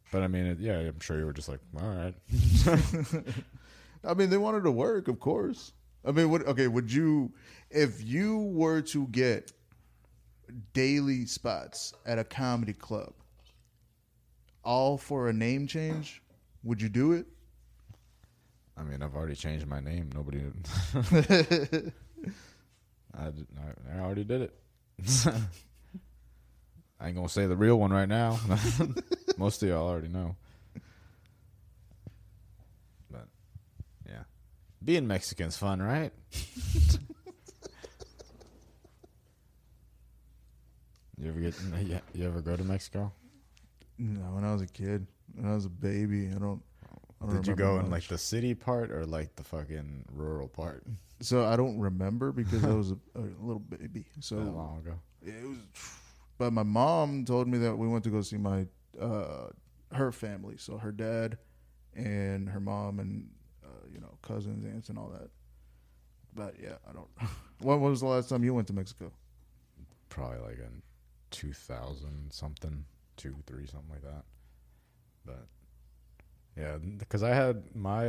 But 0.10 0.23
I 0.23 0.27
mean, 0.29 0.45
it, 0.45 0.60
yeah, 0.60 0.77
I'm 0.77 1.01
sure 1.01 1.19
you 1.19 1.25
were 1.25 1.33
just 1.33 1.49
like, 1.49 1.60
all 1.81 1.89
right. 1.89 2.13
I 4.05 4.13
mean, 4.13 4.29
they 4.29 4.38
wanted 4.38 4.63
to 4.63 4.71
work, 4.71 5.10
of 5.10 5.19
course. 5.19 5.73
I 6.05 6.12
mean, 6.12 6.29
what? 6.31 6.47
Okay, 6.47 6.67
would 6.69 6.89
you, 6.89 7.33
if 7.69 8.01
you 8.01 8.38
were 8.38 8.81
to 8.83 9.07
get 9.07 9.51
daily 10.73 11.25
spots 11.25 11.93
at 12.05 12.19
a 12.19 12.23
comedy 12.23 12.73
club, 12.73 13.13
all 14.63 14.97
for 14.97 15.29
a 15.29 15.33
name 15.33 15.67
change, 15.67 16.21
would 16.63 16.81
you 16.81 16.89
do 16.89 17.13
it? 17.13 17.25
I 18.77 18.83
mean, 18.83 19.01
I've 19.01 19.15
already 19.15 19.36
changed 19.36 19.65
my 19.65 19.79
name. 19.79 20.12
Nobody. 20.13 20.41
I, 23.17 23.25
I, 23.25 23.31
I 23.95 23.99
already 23.99 24.23
did 24.23 24.41
it. 24.41 24.53
I 26.99 27.07
ain't 27.07 27.15
gonna 27.15 27.29
say 27.29 27.45
the 27.45 27.55
real 27.55 27.79
one 27.79 27.91
right 27.91 28.10
now. 28.10 28.39
Most 29.38 29.62
of 29.62 29.69
y'all 29.69 29.88
already 29.88 30.07
know. 30.07 30.36
But 33.12 33.27
yeah, 34.07 34.23
being 34.83 35.07
Mexican's 35.07 35.57
fun, 35.57 35.81
right? 35.81 36.12
You 41.21 41.30
ever 41.30 41.39
get? 41.39 41.56
You, 41.88 41.99
you 42.13 42.27
ever 42.27 42.41
go 42.41 42.56
to 42.56 42.63
Mexico? 42.63 43.12
No, 43.97 44.21
when 44.36 44.43
I 44.43 44.53
was 44.53 44.62
a 44.62 44.67
kid, 44.67 45.08
when 45.36 45.49
I 45.49 45.56
was 45.56 45.65
a 45.65 45.69
baby, 45.69 46.27
I 46.27 46.39
don't. 46.39 46.62
I 47.21 47.25
don't 47.25 47.36
Did 47.36 47.47
you 47.47 47.56
go 47.56 47.80
in 47.80 47.89
like 47.89 48.08
the 48.08 48.17
city 48.17 48.53
part 48.53 48.91
or 48.91 49.06
like 49.06 49.36
the 49.36 49.43
fucking 49.43 50.06
rural 50.13 50.47
part? 50.47 50.84
So 51.19 51.45
I 51.45 51.56
don't 51.56 51.80
remember 51.80 52.32
because 52.32 52.63
I 52.63 52.71
was 52.71 52.91
a, 52.91 52.97
a 53.15 53.21
little 53.41 53.60
baby. 53.60 54.06
So 54.19 54.36
that 54.36 54.51
long 54.51 54.80
ago. 54.80 54.99
It 55.25 55.43
was, 55.43 55.58
but 56.38 56.53
my 56.53 56.62
mom 56.62 57.25
told 57.25 57.47
me 57.47 57.58
that 57.58 57.75
we 57.75 57.88
went 57.88 58.03
to 58.03 58.12
go 58.12 58.21
see 58.21 58.38
my 58.38 58.67
uh, 59.01 59.47
her 59.93 60.12
family, 60.12 60.58
so 60.58 60.77
her 60.77 60.91
dad 60.91 61.39
and 61.95 62.47
her 62.47 62.60
mom 62.60 62.99
and 62.99 63.27
uh, 63.65 63.88
you 63.91 63.99
know 63.99 64.15
cousins, 64.21 64.63
aunts, 64.63 64.89
and 64.89 64.99
all 64.99 65.10
that. 65.10 65.30
But 66.36 66.53
yeah, 66.62 66.75
I 66.88 66.93
don't. 66.93 67.10
when 67.62 67.82
was 67.82 68.01
the 68.01 68.08
last 68.08 68.30
time 68.30 68.43
you 68.43 68.53
went 68.53 68.67
to 68.67 68.73
Mexico? 68.73 69.12
probably 70.10 70.39
like 70.39 70.60
in 70.60 70.82
2000 71.38 72.32
something, 72.32 72.86
two, 73.15 73.36
three, 73.45 73.67
something 73.67 73.89
like 73.91 74.02
that. 74.02 74.23
But 75.26 75.45
yeah, 76.58 76.78
because 76.97 77.21
I 77.21 77.30
had 77.36 77.76
my 77.76 78.06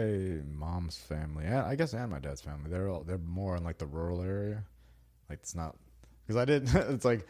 mom's 0.51 0.97
family, 0.97 1.45
and 1.45 1.57
I 1.57 1.75
guess, 1.75 1.93
and 1.93 2.11
my 2.11 2.19
dad's 2.19 2.41
family. 2.41 2.71
They're 2.71 2.89
all 2.89 3.03
they're 3.05 3.19
more 3.19 3.57
in 3.57 3.65
like 3.65 3.77
the 3.79 3.87
rural 3.87 4.23
area. 4.23 4.65
Like 5.29 5.41
it's 5.43 5.55
not 5.55 5.77
because 6.27 6.41
I 6.41 6.45
didn't. 6.47 6.75
it's 6.95 7.05
like 7.05 7.27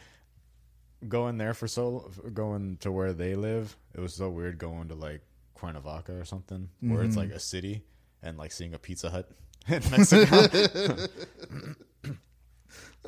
going 1.07 1.37
there 1.37 1.53
for 1.53 1.67
so 1.67 2.09
going 2.33 2.77
to 2.77 2.91
where 2.91 3.13
they 3.13 3.35
live. 3.35 3.75
It 3.93 3.99
was 3.99 4.13
so 4.13 4.29
weird 4.29 4.57
going 4.57 4.87
to 4.89 4.95
like 4.95 5.21
Cuernavaca 5.55 6.13
or 6.13 6.23
something, 6.25 6.69
where 6.79 7.03
it's 7.03 7.15
Mhm. 7.15 7.23
like 7.27 7.31
a 7.31 7.39
city 7.39 7.83
and 8.23 8.37
like 8.37 8.51
seeing 8.53 8.73
a 8.73 8.79
Pizza 8.79 9.09
Hut 9.09 9.29
in 9.67 9.81
Mexico. 9.91 10.47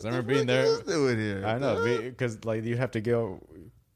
'Cause 0.01 0.05
I 0.05 0.09
remember 0.09 0.33
being 0.33 0.47
there. 0.47 0.67
Let's 0.69 0.87
do 0.87 1.07
it 1.07 1.17
here. 1.17 1.45
I 1.45 1.59
know 1.59 1.83
because 1.83 2.43
like 2.43 2.63
you 2.63 2.77
have 2.77 2.91
to 2.91 3.01
go 3.01 3.39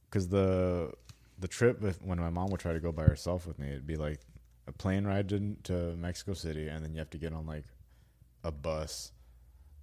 because 0.10 0.28
the 0.28 0.92
the 1.40 1.48
trip 1.48 1.84
if, 1.84 2.02
when 2.02 2.20
my 2.20 2.30
mom 2.30 2.50
would 2.52 2.60
try 2.60 2.74
to 2.74 2.80
go 2.80 2.92
by 2.92 3.04
herself 3.04 3.48
with 3.48 3.60
me, 3.60 3.70
it'd 3.70 3.88
be 3.88 3.98
like 3.98 4.20
a 4.68 4.72
plane 4.72 5.06
ride 5.06 5.30
to, 5.30 5.56
to 5.64 5.96
Mexico 5.96 6.34
City, 6.34 6.68
and 6.68 6.84
then 6.84 6.94
you 6.94 7.00
have 7.00 7.10
to 7.12 7.18
get 7.18 7.34
on 7.34 7.46
like 7.46 7.66
a 8.44 8.52
bus 8.52 9.12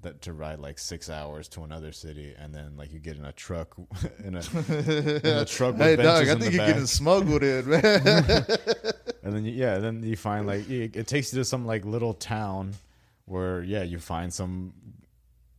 that 0.02 0.22
to 0.22 0.32
ride 0.32 0.58
like 0.58 0.78
six 0.78 1.08
hours 1.10 1.48
to 1.48 1.62
another 1.62 1.92
city, 1.92 2.34
and 2.38 2.54
then 2.54 2.76
like 2.76 2.92
you 2.92 2.98
get 2.98 3.16
in 3.16 3.24
a 3.24 3.32
truck 3.32 3.76
in 4.24 4.36
a, 4.36 4.42
in 4.68 5.38
a 5.38 5.44
truck 5.44 5.74
with 5.74 5.82
Hey, 5.82 5.96
dog, 5.96 6.28
I 6.28 6.34
think 6.34 6.52
you're 6.52 6.58
back, 6.58 6.68
getting 6.68 6.86
smuggled 6.86 7.42
in, 7.42 7.68
man. 7.68 7.82
and 9.22 9.34
then 9.34 9.44
you, 9.44 9.52
yeah, 9.52 9.78
then 9.78 10.02
you 10.02 10.16
find 10.16 10.46
like 10.46 10.68
it, 10.68 10.96
it 10.96 11.06
takes 11.06 11.32
you 11.32 11.38
to 11.40 11.44
some 11.44 11.66
like 11.66 11.84
little 11.84 12.14
town 12.14 12.74
where 13.26 13.62
yeah 13.62 13.82
you 13.82 13.98
find 13.98 14.32
some 14.32 14.72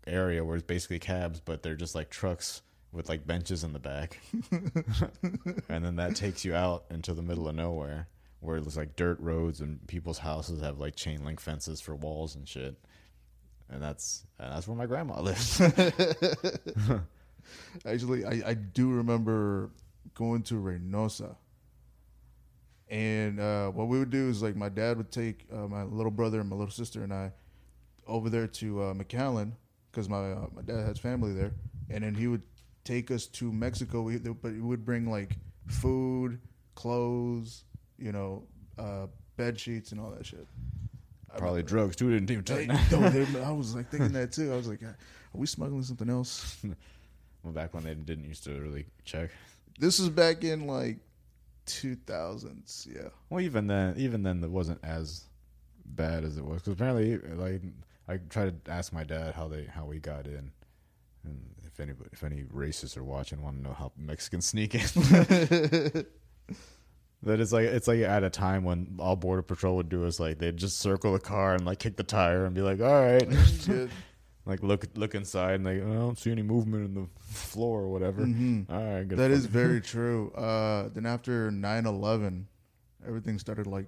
area 0.08 0.44
where 0.44 0.56
it's 0.56 0.66
basically 0.66 1.00
cabs, 1.00 1.40
but 1.40 1.64
they're 1.64 1.76
just 1.76 1.96
like 1.96 2.10
trucks 2.10 2.62
with 2.92 3.10
like 3.10 3.26
benches 3.26 3.64
in 3.64 3.74
the 3.74 3.80
back. 3.80 4.20
and 5.70 5.84
then 5.84 5.96
that 5.96 6.16
takes 6.16 6.46
you 6.46 6.56
out 6.56 6.86
into 6.90 7.14
the 7.14 7.22
middle 7.22 7.48
of 7.48 7.56
nowhere 7.56 8.08
where 8.40 8.58
it's 8.58 8.78
like 8.78 8.96
dirt 8.96 9.20
roads 9.20 9.62
and 9.62 9.86
people's 9.88 10.20
houses 10.20 10.62
have 10.62 10.78
like 10.78 10.96
chain 10.96 11.24
link 11.24 11.40
fences 11.40 11.82
for 11.82 11.96
walls 11.96 12.36
and 12.36 12.48
shit. 12.48 12.76
And 13.70 13.82
that's 13.82 14.26
and 14.38 14.52
that's 14.52 14.68
where 14.68 14.78
my 14.78 14.86
grandma 14.86 15.22
lives. 15.22 15.62
Actually, 17.86 18.26
I, 18.26 18.50
I 18.50 18.54
do 18.54 18.92
remember 18.92 19.72
going 20.14 20.44
to 20.44 20.56
Reynosa. 20.56 21.36
And 22.90 23.40
uh, 23.40 23.70
what 23.70 23.88
we 23.88 23.98
would 23.98 24.12
do 24.12 24.30
is 24.30 24.44
like 24.44 24.56
my 24.56 24.70
dad 24.70 24.98
would 24.98 25.12
take 25.12 25.46
uh, 25.52 25.68
my 25.68 25.84
little 25.84 26.12
brother 26.12 26.42
and 26.42 26.50
my 26.50 26.56
little 26.56 26.72
sister 26.72 27.04
and 27.04 27.14
I 27.14 27.32
over 28.06 28.30
there 28.30 28.48
to 28.48 28.82
uh, 28.82 28.94
McAllen 28.94 29.54
because 29.94 30.10
my 30.10 30.32
uh, 30.32 30.48
my 30.56 30.64
dad 30.64 30.86
has 30.88 30.98
family 30.98 31.34
there, 31.34 31.54
and 31.90 32.04
then 32.04 32.16
he 32.16 32.28
would 32.28 32.42
take 32.84 33.12
us 33.12 33.28
to 33.28 33.52
Mexico. 33.54 34.02
We, 34.02 34.18
but 34.18 34.52
he 34.52 34.60
would 34.60 34.84
bring 34.84 35.10
like 35.10 35.38
food, 35.68 36.40
clothes, 36.76 37.64
you 37.98 38.12
know, 38.12 38.44
uh, 38.80 39.08
bed 39.38 39.60
sheets 39.60 39.92
and 39.92 40.02
all 40.02 40.10
that 40.12 40.26
shit. 40.26 40.48
Probably 41.38 41.62
remember- 41.62 41.70
drugs 41.70 41.96
too. 41.96 42.12
Didn't 42.12 42.30
even 42.32 42.44
tell 42.44 42.60
you. 42.60 42.68
no, 42.68 43.10
they- 43.10 43.42
I 43.44 43.52
was 43.52 43.76
like 43.76 43.90
thinking 43.90 44.12
that 44.14 44.32
too. 44.32 44.52
I 44.52 44.56
was 44.56 44.68
like, 44.68 44.82
are 44.84 44.98
we 45.34 45.46
smuggling 45.48 45.84
something 45.84 46.10
else? 46.10 46.58
Well, 47.44 47.52
back 47.52 47.74
when 47.74 47.84
they 47.84 47.94
didn't 47.94 48.24
used 48.24 48.46
to 48.46 48.58
really 48.58 48.86
check. 49.04 49.30
This 49.78 50.00
was 50.00 50.08
back 50.08 50.46
in 50.46 50.66
like 50.66 51.00
2000s. 51.66 52.88
Yeah. 52.88 53.10
Well, 53.30 53.42
even 53.42 53.68
then, 53.68 53.96
even 53.98 54.24
then, 54.24 54.42
it 54.42 54.50
wasn't 54.50 54.80
as 54.82 55.26
bad 55.86 56.24
as 56.24 56.38
it 56.38 56.46
was 56.46 56.62
because 56.62 56.74
apparently, 56.74 57.18
like, 57.36 57.62
I 58.08 58.18
try 58.18 58.50
to 58.50 58.56
ask 58.68 58.92
my 58.94 59.04
dad 59.04 59.34
how 59.36 59.48
they 59.48 59.66
how 59.66 59.86
we 59.86 60.00
got 60.00 60.28
in, 60.28 60.52
and 61.24 61.56
if 61.66 61.80
anybody, 61.80 62.10
if 62.12 62.24
any 62.24 62.44
racists 62.44 62.98
are 62.98 63.04
watching, 63.04 63.42
want 63.42 63.58
to 63.58 63.64
know 63.64 63.74
how 63.74 63.92
Mexicans 63.98 64.46
sneak 64.46 64.76
in. 64.76 66.06
That 67.26 67.40
it's 67.40 67.54
like 67.54 67.68
it's 67.68 67.88
like 67.88 68.02
at 68.02 68.24
a 68.26 68.30
time 68.30 68.66
when 68.66 68.98
all 69.00 69.16
border 69.16 69.42
patrol 69.42 69.78
would 69.78 69.88
do 69.88 70.04
is 70.06 70.20
like 70.20 70.40
they'd 70.40 70.58
just 70.58 70.80
circle 70.80 71.16
a 71.16 71.20
car 71.22 71.54
and 71.56 71.66
like 71.66 71.80
kick 71.80 71.96
the 71.96 72.04
tire 72.04 72.44
and 72.46 72.54
be 72.54 72.62
like, 72.62 72.82
all 72.82 73.02
right, 73.02 73.26
like 74.46 74.62
look 74.62 74.86
look 74.96 75.16
inside 75.16 75.54
and 75.56 75.64
like 75.64 75.80
"Oh, 75.82 75.90
I 75.90 75.96
don't 75.96 76.18
see 76.20 76.32
any 76.32 76.42
movement 76.42 76.84
in 76.86 76.94
the 76.96 77.08
floor 77.22 77.80
or 77.80 77.88
whatever. 77.90 78.24
Mhm. 78.24 78.70
All 78.70 78.84
right, 78.84 79.08
That 79.08 79.32
is 79.32 79.46
very 79.46 79.80
true. 79.80 80.32
Uh, 80.32 80.90
then 80.90 81.06
after 81.06 81.50
9/11, 81.50 82.44
everything 83.08 83.40
started 83.40 83.68
like 83.68 83.86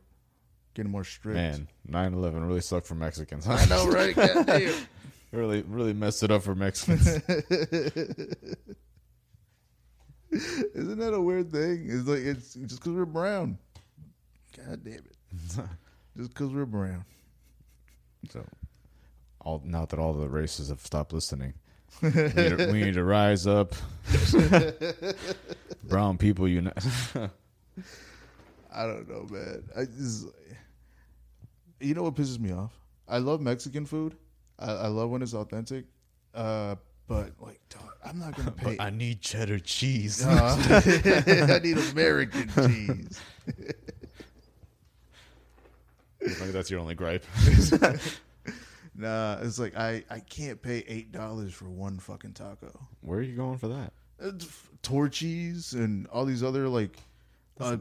getting 0.76 0.92
more 0.92 1.04
strict. 1.04 1.36
man. 1.36 1.68
9-11 1.90 2.48
really 2.48 2.62
sucked 2.62 2.86
for 2.86 2.96
Mexicans. 2.96 3.48
I 3.48 3.66
know, 3.66 3.88
right? 3.88 4.16
Really 5.32 5.64
really 5.64 5.92
messed 5.94 6.24
it 6.24 6.32
up 6.32 6.44
for 6.44 6.56
Mexicans. 6.56 7.06
Isn't 10.32 11.00
that 11.00 11.14
a 11.14 11.20
weird 11.20 11.52
thing? 11.52 11.88
It's 11.90 12.08
like 12.08 12.20
it's 12.20 12.54
just 12.54 12.80
because 12.80 12.94
we're 12.94 13.06
brown. 13.06 13.58
God 14.56 14.82
damn 14.84 14.94
it! 14.94 15.18
Just 16.18 16.30
because 16.30 16.52
we're 16.54 16.66
brown. 16.66 17.04
so, 18.30 18.46
all 19.42 19.62
not 19.66 19.90
that 19.90 20.00
all 20.00 20.14
the 20.14 20.30
races 20.30 20.70
have 20.70 20.80
stopped 20.80 21.12
listening. 21.12 21.54
we, 22.02 22.10
need 22.10 22.34
to, 22.58 22.70
we 22.72 22.84
need 22.84 22.94
to 22.94 23.04
rise 23.04 23.46
up. 23.46 23.74
Brown 25.84 26.18
people 26.18 26.48
unite. 26.48 26.78
I 28.74 28.86
don't 28.86 29.10
know, 29.10 29.28
man. 29.30 29.64
I 29.76 29.84
just, 29.84 30.28
you 31.80 31.94
know 31.94 32.04
what 32.04 32.16
pisses 32.16 32.40
me 32.40 32.52
off? 32.52 32.80
I 33.08 33.18
love 33.20 33.42
Mexican 33.42 33.86
food. 33.86 34.16
I, 34.60 34.72
I 34.72 34.88
love 34.88 35.10
when 35.10 35.22
it's 35.22 35.34
authentic. 35.34 35.86
Uh, 36.34 36.76
but 37.08 37.32
like, 37.40 37.60
dog, 37.70 37.94
I'm 38.04 38.20
not 38.20 38.36
gonna 38.36 38.52
pay. 38.58 38.76
but 38.78 38.84
I 38.84 38.90
need 38.90 39.22
cheddar 39.22 39.60
cheese. 39.60 40.26
Uh, 40.26 40.58
I 41.54 41.60
need 41.60 41.78
American 41.78 42.50
cheese. 42.50 43.22
Like 46.40 46.52
that's 46.52 46.72
your 46.72 46.80
only 46.80 46.96
gripe. 46.96 47.24
Nah, 48.98 49.38
it's 49.42 49.60
like 49.60 49.76
I 49.76 50.04
I 50.10 50.20
can't 50.20 50.62
pay 50.62 50.84
eight 50.88 51.12
dollars 51.12 51.54
for 51.54 51.66
one 51.66 52.00
fucking 52.00 52.34
taco. 52.34 52.72
Where 53.02 53.20
are 53.20 53.24
you 53.24 53.36
going 53.36 53.58
for 53.58 53.68
that? 53.68 53.92
It's 54.20 54.46
f- 54.46 54.70
and 55.74 56.08
all 56.08 56.24
these 56.26 56.44
other 56.44 56.70
like 56.70 56.98
uh, 57.60 57.78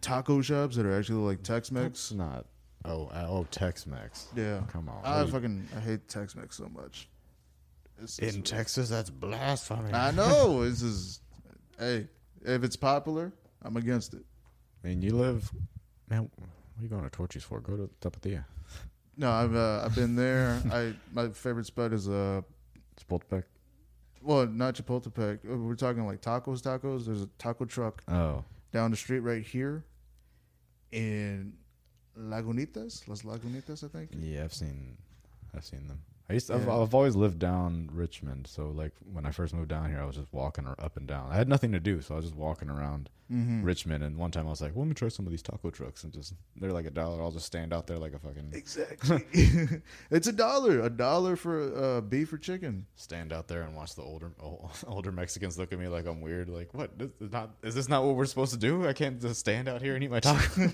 taco 0.00 0.40
shops 0.40 0.76
that 0.76 0.86
are 0.86 0.96
actually 0.98 1.22
like 1.22 1.42
Tex-Mex. 1.42 2.08
That's 2.08 2.12
not. 2.12 2.46
Oh, 2.84 3.10
oh, 3.14 3.46
Tex-Mex. 3.50 4.26
Yeah, 4.36 4.60
Come 4.68 4.88
on. 4.88 5.00
I 5.04 5.24
fucking 5.30 5.68
I 5.76 5.80
hate 5.80 6.08
Tex-Mex 6.08 6.56
so 6.56 6.68
much. 6.68 7.08
It's 8.02 8.16
just- 8.16 8.36
in 8.36 8.42
Texas, 8.42 8.88
that's 8.88 9.10
blasphemy. 9.10 9.92
I 9.92 10.10
know 10.10 10.64
this 10.68 10.82
is. 10.82 11.20
Hey, 11.78 12.08
if 12.44 12.64
it's 12.64 12.76
popular, 12.76 13.32
I'm 13.62 13.76
against 13.76 14.14
it. 14.14 14.24
Mean, 14.82 15.00
you 15.02 15.14
live, 15.14 15.48
man. 16.10 16.22
What 16.34 16.48
are 16.78 16.82
you 16.82 16.88
going 16.88 17.04
to 17.04 17.10
Torchy's 17.10 17.44
for? 17.44 17.60
Go 17.60 17.76
to 17.76 17.90
Tapatía. 18.00 18.44
No, 19.16 19.30
I've 19.30 19.54
uh, 19.54 19.82
I've 19.84 19.94
been 19.94 20.16
there. 20.16 20.60
I 20.72 20.94
my 21.12 21.28
favorite 21.28 21.66
spot 21.66 21.92
is 21.92 22.08
uh 22.08 22.40
Chapultepec. 23.00 23.44
well 24.22 24.46
not 24.46 24.74
Chapultepec. 24.74 25.38
Uh, 25.48 25.56
We're 25.58 25.74
talking 25.76 26.04
like 26.06 26.20
tacos, 26.20 26.62
tacos. 26.62 27.06
There's 27.06 27.22
a 27.22 27.28
taco 27.38 27.64
truck 27.66 28.02
Oh, 28.08 28.42
down 28.72 28.90
the 28.90 28.96
street 28.96 29.20
right 29.20 29.44
here 29.44 29.84
in 30.90 31.52
Lagunitas, 32.16 33.06
Las 33.08 33.24
Lagunitas, 33.24 33.82
I 33.82 33.88
think. 33.88 34.10
yeah. 34.20 34.44
I've 34.44 34.52
seen, 34.54 34.96
I've 35.54 35.64
seen 35.64 35.86
them. 35.88 35.98
I 36.30 36.34
used. 36.34 36.46
To, 36.48 36.54
I've, 36.54 36.68
I've 36.68 36.94
always 36.94 37.16
lived 37.16 37.38
down 37.38 37.90
Richmond, 37.92 38.46
so 38.46 38.68
like 38.70 38.92
when 39.12 39.26
I 39.26 39.30
first 39.30 39.54
moved 39.54 39.68
down 39.68 39.90
here, 39.90 40.00
I 40.00 40.04
was 40.04 40.16
just 40.16 40.28
walking 40.32 40.66
up 40.66 40.96
and 40.96 41.06
down. 41.06 41.30
I 41.30 41.36
had 41.36 41.48
nothing 41.48 41.72
to 41.72 41.80
do, 41.80 42.00
so 42.00 42.14
I 42.14 42.16
was 42.16 42.26
just 42.26 42.36
walking 42.36 42.70
around 42.70 43.10
Mm-hmm. 43.32 43.62
Richmond. 43.62 44.04
And 44.04 44.18
one 44.18 44.30
time 44.30 44.46
I 44.46 44.50
was 44.50 44.60
like, 44.60 44.74
well, 44.74 44.84
"Let 44.84 44.88
me 44.90 44.94
try 44.94 45.08
some 45.08 45.24
of 45.24 45.30
these 45.30 45.40
taco 45.40 45.70
trucks," 45.70 46.04
and 46.04 46.12
just 46.12 46.34
they're 46.56 46.72
like 46.72 46.84
a 46.84 46.90
dollar. 46.90 47.22
I'll 47.22 47.30
just 47.30 47.46
stand 47.46 47.72
out 47.72 47.86
there 47.86 47.96
like 47.96 48.12
a 48.12 48.18
fucking 48.18 48.50
Exactly. 48.52 49.24
it's 50.10 50.26
a 50.26 50.32
dollar, 50.32 50.80
a 50.82 50.90
dollar 50.90 51.36
for 51.36 51.74
uh, 51.74 52.00
beef 52.02 52.30
or 52.30 52.36
chicken. 52.36 52.84
stand 52.94 53.32
out 53.32 53.48
there 53.48 53.62
and 53.62 53.74
watch 53.74 53.94
the 53.94 54.02
older 54.02 54.32
older 54.86 55.10
Mexicans 55.12 55.56
look 55.56 55.72
at 55.72 55.78
me 55.78 55.88
like 55.88 56.06
I'm 56.06 56.20
weird. 56.20 56.50
Like, 56.50 56.74
what? 56.74 56.98
This 56.98 57.08
is 57.22 57.32
not 57.32 57.54
is 57.62 57.74
this 57.74 57.88
not 57.88 58.04
what 58.04 58.16
we're 58.16 58.26
supposed 58.26 58.52
to 58.52 58.58
do? 58.58 58.86
I 58.86 58.92
can't 58.92 59.18
just 59.18 59.40
stand 59.40 59.66
out 59.66 59.80
here 59.80 59.94
and 59.94 60.04
eat 60.04 60.10
my 60.10 60.20
taco. 60.20 60.68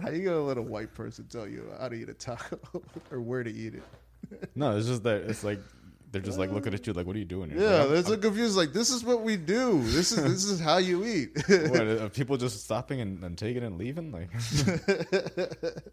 How 0.00 0.10
you 0.10 0.24
gonna 0.24 0.42
let 0.42 0.58
a 0.58 0.62
white 0.62 0.94
person 0.94 1.26
tell 1.28 1.48
you 1.48 1.70
how 1.78 1.88
to 1.88 1.94
eat 1.94 2.08
a 2.08 2.14
taco 2.14 2.58
or 3.10 3.20
where 3.20 3.42
to 3.42 3.50
eat 3.50 3.74
it? 3.74 3.82
no, 4.54 4.76
it's 4.76 4.86
just 4.86 5.02
that 5.04 5.22
it's 5.22 5.42
like 5.44 5.58
they're 6.12 6.20
just 6.20 6.38
like 6.38 6.50
looking 6.50 6.74
at 6.74 6.86
you 6.86 6.92
like, 6.92 7.06
what 7.06 7.16
are 7.16 7.18
you 7.18 7.24
doing? 7.24 7.50
here? 7.50 7.60
Yeah, 7.60 7.80
Like, 7.80 7.88
they're 7.88 8.02
so 8.04 8.16
confused. 8.18 8.56
Like 8.56 8.72
this 8.74 8.90
is 8.90 9.02
what 9.02 9.22
we 9.22 9.36
do. 9.36 9.82
This 9.82 10.12
is 10.12 10.22
this 10.22 10.44
is 10.44 10.60
how 10.60 10.76
you 10.76 11.04
eat. 11.04 11.30
what, 11.70 11.80
are 12.02 12.08
people 12.10 12.36
just 12.36 12.62
stopping 12.64 13.00
and, 13.00 13.24
and 13.24 13.38
taking 13.38 13.62
and 13.62 13.78
leaving? 13.78 14.12
Like, 14.12 14.28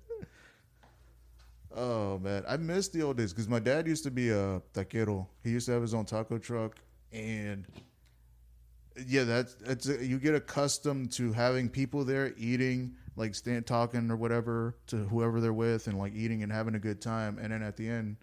oh 1.75 2.19
man, 2.19 2.43
I 2.47 2.57
miss 2.57 2.89
the 2.89 3.01
old 3.03 3.17
days 3.17 3.31
because 3.31 3.47
my 3.47 3.59
dad 3.59 3.87
used 3.87 4.03
to 4.03 4.11
be 4.11 4.29
a 4.29 4.61
taquero. 4.73 5.25
He 5.43 5.51
used 5.51 5.67
to 5.67 5.71
have 5.71 5.81
his 5.81 5.93
own 5.93 6.03
taco 6.05 6.37
truck, 6.37 6.75
and 7.13 7.65
yeah, 9.07 9.23
that's 9.23 9.55
that's 9.55 9.85
you 9.85 10.19
get 10.19 10.35
accustomed 10.35 11.13
to 11.13 11.31
having 11.31 11.69
people 11.69 12.03
there 12.03 12.33
eating, 12.37 12.95
like 13.15 13.35
stand 13.35 13.65
talking 13.67 14.09
or 14.11 14.15
whatever 14.15 14.75
to 14.87 14.97
whoever 14.97 15.39
they're 15.41 15.53
with, 15.53 15.87
and 15.87 15.97
like 15.97 16.13
eating 16.15 16.43
and 16.43 16.51
having 16.51 16.75
a 16.75 16.79
good 16.79 17.01
time, 17.01 17.37
and 17.39 17.51
then 17.51 17.61
at 17.61 17.75
the 17.77 17.87
end, 17.87 18.17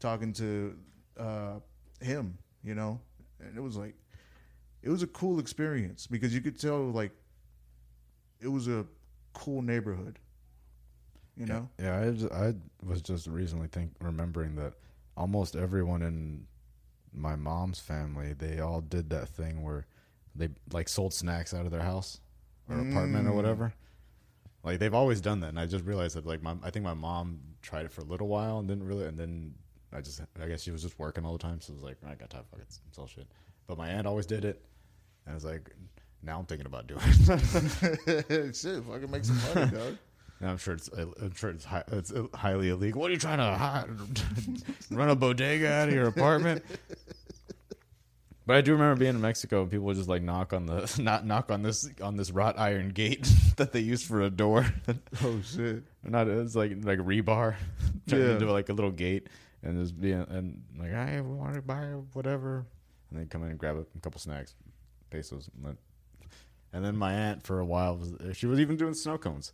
talking 0.00 0.32
to 0.34 0.76
uh, 1.18 1.54
him, 2.00 2.38
you 2.62 2.74
know, 2.74 3.00
and 3.40 3.56
it 3.56 3.60
was 3.60 3.76
like 3.76 3.94
it 4.82 4.90
was 4.90 5.02
a 5.02 5.06
cool 5.08 5.38
experience 5.40 6.06
because 6.06 6.34
you 6.34 6.40
could 6.40 6.58
tell 6.58 6.82
like 6.84 7.12
it 8.40 8.48
was 8.48 8.68
a 8.68 8.86
cool 9.32 9.62
neighborhood, 9.62 10.18
you 11.36 11.46
know. 11.46 11.68
yeah, 11.80 12.00
I, 12.00 12.10
just, 12.10 12.32
I 12.32 12.54
was 12.84 13.02
just 13.02 13.26
recently 13.26 13.66
think 13.68 13.92
remembering 14.00 14.54
that 14.56 14.74
almost 15.16 15.56
everyone 15.56 16.02
in 16.02 16.46
my 17.12 17.34
mom's 17.34 17.80
family 17.80 18.34
they 18.34 18.60
all 18.60 18.80
did 18.80 19.10
that 19.10 19.28
thing 19.28 19.62
where 19.62 19.86
they 20.36 20.48
like 20.72 20.88
sold 20.88 21.12
snacks 21.12 21.52
out 21.52 21.64
of 21.64 21.72
their 21.72 21.82
house 21.82 22.20
or 22.68 22.78
apartment 22.80 23.26
or 23.26 23.32
Mm. 23.32 23.34
whatever. 23.34 23.74
Like 24.68 24.80
they've 24.80 24.94
always 24.94 25.20
done 25.22 25.40
that, 25.40 25.48
and 25.48 25.58
I 25.58 25.64
just 25.64 25.84
realized 25.84 26.14
that 26.16 26.26
like 26.26 26.42
my 26.42 26.54
I 26.62 26.70
think 26.70 26.84
my 26.84 26.94
mom 26.94 27.40
tried 27.62 27.86
it 27.86 27.92
for 27.92 28.02
a 28.02 28.04
little 28.04 28.28
while 28.28 28.58
and 28.58 28.68
didn't 28.68 28.84
really, 28.84 29.06
and 29.06 29.18
then 29.18 29.54
I 29.94 30.02
just 30.02 30.20
I 30.42 30.46
guess 30.46 30.62
she 30.62 30.70
was 30.70 30.82
just 30.82 30.98
working 30.98 31.24
all 31.24 31.32
the 31.32 31.38
time, 31.38 31.60
so 31.60 31.72
it 31.72 31.76
was 31.76 31.84
like 31.84 31.96
I 32.06 32.14
got 32.14 32.28
time 32.28 32.44
fucking 32.50 32.66
sell 32.92 33.06
shit. 33.06 33.26
But 33.66 33.78
my 33.78 33.88
aunt 33.88 34.06
always 34.06 34.26
did 34.26 34.44
it, 34.44 34.62
and 35.24 35.32
I 35.32 35.34
was 35.34 35.44
like, 35.44 35.70
now 36.22 36.38
I'm 36.38 36.44
thinking 36.44 36.66
about 36.66 36.86
doing 36.86 37.00
it. 37.02 38.56
Shit, 38.56 38.84
fucking 38.84 39.10
make 39.10 39.24
some 39.24 39.40
money, 39.54 39.70
dog. 39.70 39.96
And 40.40 40.50
I'm 40.50 40.56
sure 40.56 40.74
it's 40.74 40.88
I'm 40.88 41.34
sure 41.34 41.50
it's, 41.50 41.64
high, 41.64 41.82
it's 41.90 42.12
highly 42.32 42.68
illegal. 42.68 43.00
What 43.00 43.10
are 43.10 43.14
you 43.14 43.18
trying 43.18 43.38
to 43.38 43.58
hide? 43.58 43.88
run 44.92 45.10
a 45.10 45.16
bodega 45.16 45.68
out 45.68 45.88
of 45.88 45.94
your 45.94 46.06
apartment? 46.06 46.64
But 48.48 48.56
I 48.56 48.60
do 48.62 48.72
remember 48.72 48.98
being 48.98 49.14
in 49.14 49.20
Mexico 49.20 49.60
and 49.60 49.70
people 49.70 49.84
would 49.86 49.96
just 49.96 50.08
like 50.08 50.22
knock 50.22 50.54
on 50.54 50.64
the 50.64 50.90
not 51.02 51.26
knock 51.26 51.50
on 51.50 51.62
this 51.62 51.86
on 52.02 52.16
this 52.16 52.30
wrought 52.30 52.58
iron 52.58 52.88
gate 52.88 53.30
that 53.58 53.72
they 53.72 53.80
used 53.80 54.06
for 54.06 54.22
a 54.22 54.30
door. 54.30 54.66
Oh 55.22 55.40
shit. 55.42 55.82
not 56.02 56.28
it's 56.28 56.54
like 56.56 56.72
like 56.82 56.98
rebar 56.98 57.56
turned 58.08 58.22
Yeah. 58.24 58.30
into 58.32 58.50
like 58.50 58.70
a 58.70 58.72
little 58.72 58.90
gate 58.90 59.28
and 59.62 59.78
just 59.78 60.00
being 60.00 60.24
and 60.30 60.62
like 60.78 60.94
I 60.94 61.20
want 61.20 61.54
to 61.56 61.60
buy 61.62 61.84
whatever 62.14 62.64
and 63.10 63.18
then 63.20 63.26
come 63.28 63.42
in 63.42 63.50
and 63.50 63.58
grab 63.58 63.76
a, 63.76 63.80
a 63.80 64.00
couple 64.00 64.18
snacks, 64.20 64.54
pesos. 65.10 65.50
And, 65.54 65.64
then- 65.66 65.78
and 66.72 66.84
then 66.84 66.96
my 66.96 67.12
aunt 67.12 67.42
for 67.42 67.60
a 67.60 67.64
while 67.66 67.96
was 67.96 68.12
uh, 68.14 68.32
she 68.32 68.46
was 68.46 68.60
even 68.60 68.76
doing 68.76 68.94
snow 68.94 69.16
cones. 69.18 69.52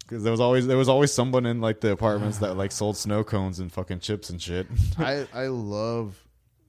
Because 0.00 0.22
there 0.22 0.30
was 0.32 0.40
always 0.40 0.66
there 0.66 0.76
was 0.78 0.88
always 0.88 1.12
someone 1.12 1.44
in 1.46 1.60
like 1.60 1.80
the 1.80 1.90
apartments 1.92 2.38
that 2.38 2.56
like 2.56 2.72
sold 2.72 2.96
snow 2.96 3.24
cones 3.24 3.58
and 3.60 3.70
fucking 3.70 4.00
chips 4.00 4.30
and 4.30 4.40
shit. 4.40 4.66
I 4.98 5.26
I 5.34 5.46
love 5.48 6.22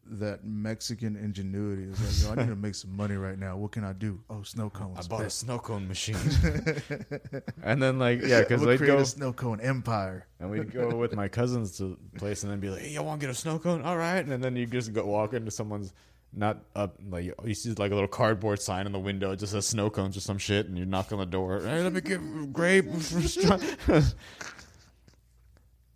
that 0.05 0.43
Mexican 0.43 1.15
ingenuity. 1.15 1.83
It's 1.83 2.25
like, 2.25 2.37
yo, 2.37 2.41
I 2.41 2.45
need 2.45 2.49
to 2.49 2.55
make 2.55 2.75
some 2.75 2.95
money 2.95 3.15
right 3.15 3.37
now. 3.37 3.57
What 3.57 3.71
can 3.71 3.83
I 3.83 3.93
do? 3.93 4.19
Oh, 4.29 4.43
snow 4.43 4.69
cones. 4.69 4.97
I 4.99 5.07
bought 5.07 5.21
a 5.21 5.29
snow 5.29 5.59
cone 5.59 5.87
machine. 5.87 6.15
and 7.63 7.81
then 7.81 7.99
like 7.99 8.21
yeah, 8.21 8.41
because 8.41 8.61
We'll 8.61 8.69
they'd 8.69 8.77
create 8.77 8.91
go 8.91 8.97
a 8.99 9.05
snow 9.05 9.33
cone 9.33 9.59
empire. 9.61 10.27
and 10.39 10.49
we'd 10.51 10.71
go 10.71 10.95
with 10.95 11.15
my 11.15 11.27
cousins 11.27 11.77
to 11.77 11.97
the 12.13 12.19
place 12.19 12.43
and 12.43 12.51
then 12.51 12.59
be 12.59 12.69
like, 12.69 12.81
"Hey, 12.81 12.91
y'all 12.91 13.05
want 13.05 13.21
to 13.21 13.27
get 13.27 13.31
a 13.31 13.37
snow 13.37 13.59
cone? 13.59 13.81
All 13.81 13.97
right." 13.97 14.25
And 14.25 14.43
then 14.43 14.55
you 14.55 14.65
just 14.65 14.93
go 14.93 15.05
walk 15.05 15.33
into 15.33 15.51
someone's 15.51 15.93
not 16.35 16.63
up 16.75 16.97
like 17.09 17.31
you 17.45 17.53
see 17.53 17.71
like 17.73 17.91
a 17.91 17.95
little 17.95 18.07
cardboard 18.07 18.59
sign 18.59 18.85
on 18.85 18.91
the 18.91 18.99
window, 18.99 19.31
it 19.31 19.37
just 19.37 19.51
says 19.51 19.67
snow 19.67 19.89
cones 19.89 20.17
or 20.17 20.21
some 20.21 20.37
shit, 20.37 20.67
and 20.67 20.77
you 20.77 20.85
knock 20.85 21.11
on 21.11 21.19
the 21.19 21.25
door. 21.25 21.61
Hey, 21.61 21.81
let 21.81 21.93
me 21.93 22.01
get 22.01 22.19
grape. 22.51 22.85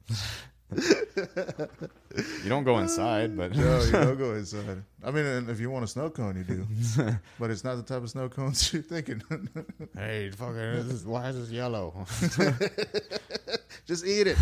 you 0.75 2.49
don't 2.49 2.63
go 2.65 2.79
inside, 2.79 3.37
but 3.37 3.51
No, 3.55 3.81
you 3.81 3.91
don't 3.91 4.17
go 4.19 4.33
inside. 4.33 4.83
I 5.03 5.11
mean, 5.11 5.25
and 5.25 5.49
if 5.49 5.59
you 5.59 5.69
want 5.69 5.85
a 5.85 5.87
snow 5.87 6.09
cone, 6.09 6.35
you 6.35 6.43
do. 6.43 6.67
but 7.39 7.51
it's 7.51 7.63
not 7.63 7.75
the 7.75 7.83
type 7.83 8.03
of 8.03 8.09
snow 8.09 8.27
cones 8.27 8.73
you're 8.73 8.81
thinking. 8.81 9.21
hey, 9.95 10.29
fucking, 10.31 10.55
this 10.55 10.85
is, 10.87 11.05
why 11.05 11.29
is 11.29 11.37
this 11.39 11.49
yellow? 11.49 11.93
Just 13.85 14.05
eat 14.05 14.27
it. 14.27 14.37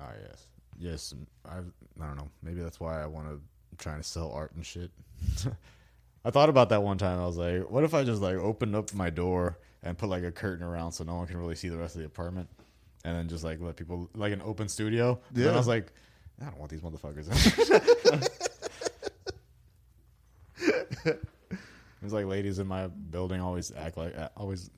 Ah, 0.00 0.10
yes, 0.20 0.46
yes. 0.78 1.14
I 1.48 1.58
I 1.58 2.06
don't 2.06 2.16
know. 2.16 2.28
Maybe 2.42 2.60
that's 2.60 2.80
why 2.80 3.02
I 3.02 3.06
want 3.06 3.28
to 3.28 3.40
trying 3.78 3.98
to 3.98 4.04
sell 4.04 4.32
art 4.32 4.52
and 4.54 4.66
shit. 4.66 4.90
I 6.24 6.30
thought 6.30 6.48
about 6.48 6.68
that 6.70 6.82
one 6.82 6.98
time. 6.98 7.20
I 7.20 7.26
was 7.26 7.36
like, 7.36 7.70
what 7.70 7.84
if 7.84 7.94
I 7.94 8.04
just 8.04 8.20
like 8.20 8.36
opened 8.36 8.74
up 8.76 8.92
my 8.94 9.10
door 9.10 9.58
and 9.82 9.96
put 9.96 10.08
like 10.08 10.24
a 10.24 10.32
curtain 10.32 10.64
around 10.64 10.92
so 10.92 11.04
no 11.04 11.16
one 11.16 11.26
can 11.26 11.36
really 11.38 11.54
see 11.54 11.68
the 11.68 11.76
rest 11.76 11.94
of 11.94 12.00
the 12.00 12.06
apartment, 12.06 12.48
and 13.04 13.16
then 13.16 13.28
just 13.28 13.44
like 13.44 13.60
let 13.60 13.76
people 13.76 14.08
like 14.14 14.32
an 14.32 14.42
open 14.44 14.68
studio. 14.68 15.20
Yeah. 15.34 15.46
Yeah. 15.46 15.52
I 15.52 15.56
was 15.56 15.68
like, 15.68 15.92
I 16.40 16.46
don't 16.46 16.58
want 16.58 16.70
these 16.70 16.80
motherfuckers. 16.80 17.28
It's 22.02 22.12
like 22.12 22.26
ladies 22.26 22.58
in 22.58 22.66
my 22.66 22.88
building 22.88 23.40
always 23.40 23.72
act 23.76 23.96
like 23.96 24.14
always 24.36 24.70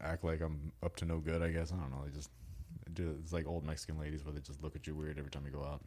act 0.00 0.24
like 0.24 0.40
I'm 0.40 0.72
up 0.82 0.96
to 0.96 1.04
no 1.04 1.18
good. 1.18 1.42
I 1.42 1.50
guess 1.50 1.72
I 1.72 1.76
don't 1.76 1.90
know. 1.90 2.02
They 2.06 2.12
just 2.12 2.30
do. 2.94 3.14
It's 3.22 3.32
like 3.32 3.46
old 3.46 3.66
Mexican 3.66 3.98
ladies 3.98 4.24
where 4.24 4.32
they 4.32 4.40
just 4.40 4.62
look 4.62 4.76
at 4.76 4.86
you 4.86 4.94
weird 4.94 5.18
every 5.18 5.30
time 5.30 5.42
you 5.44 5.50
go 5.50 5.62
out. 5.62 5.82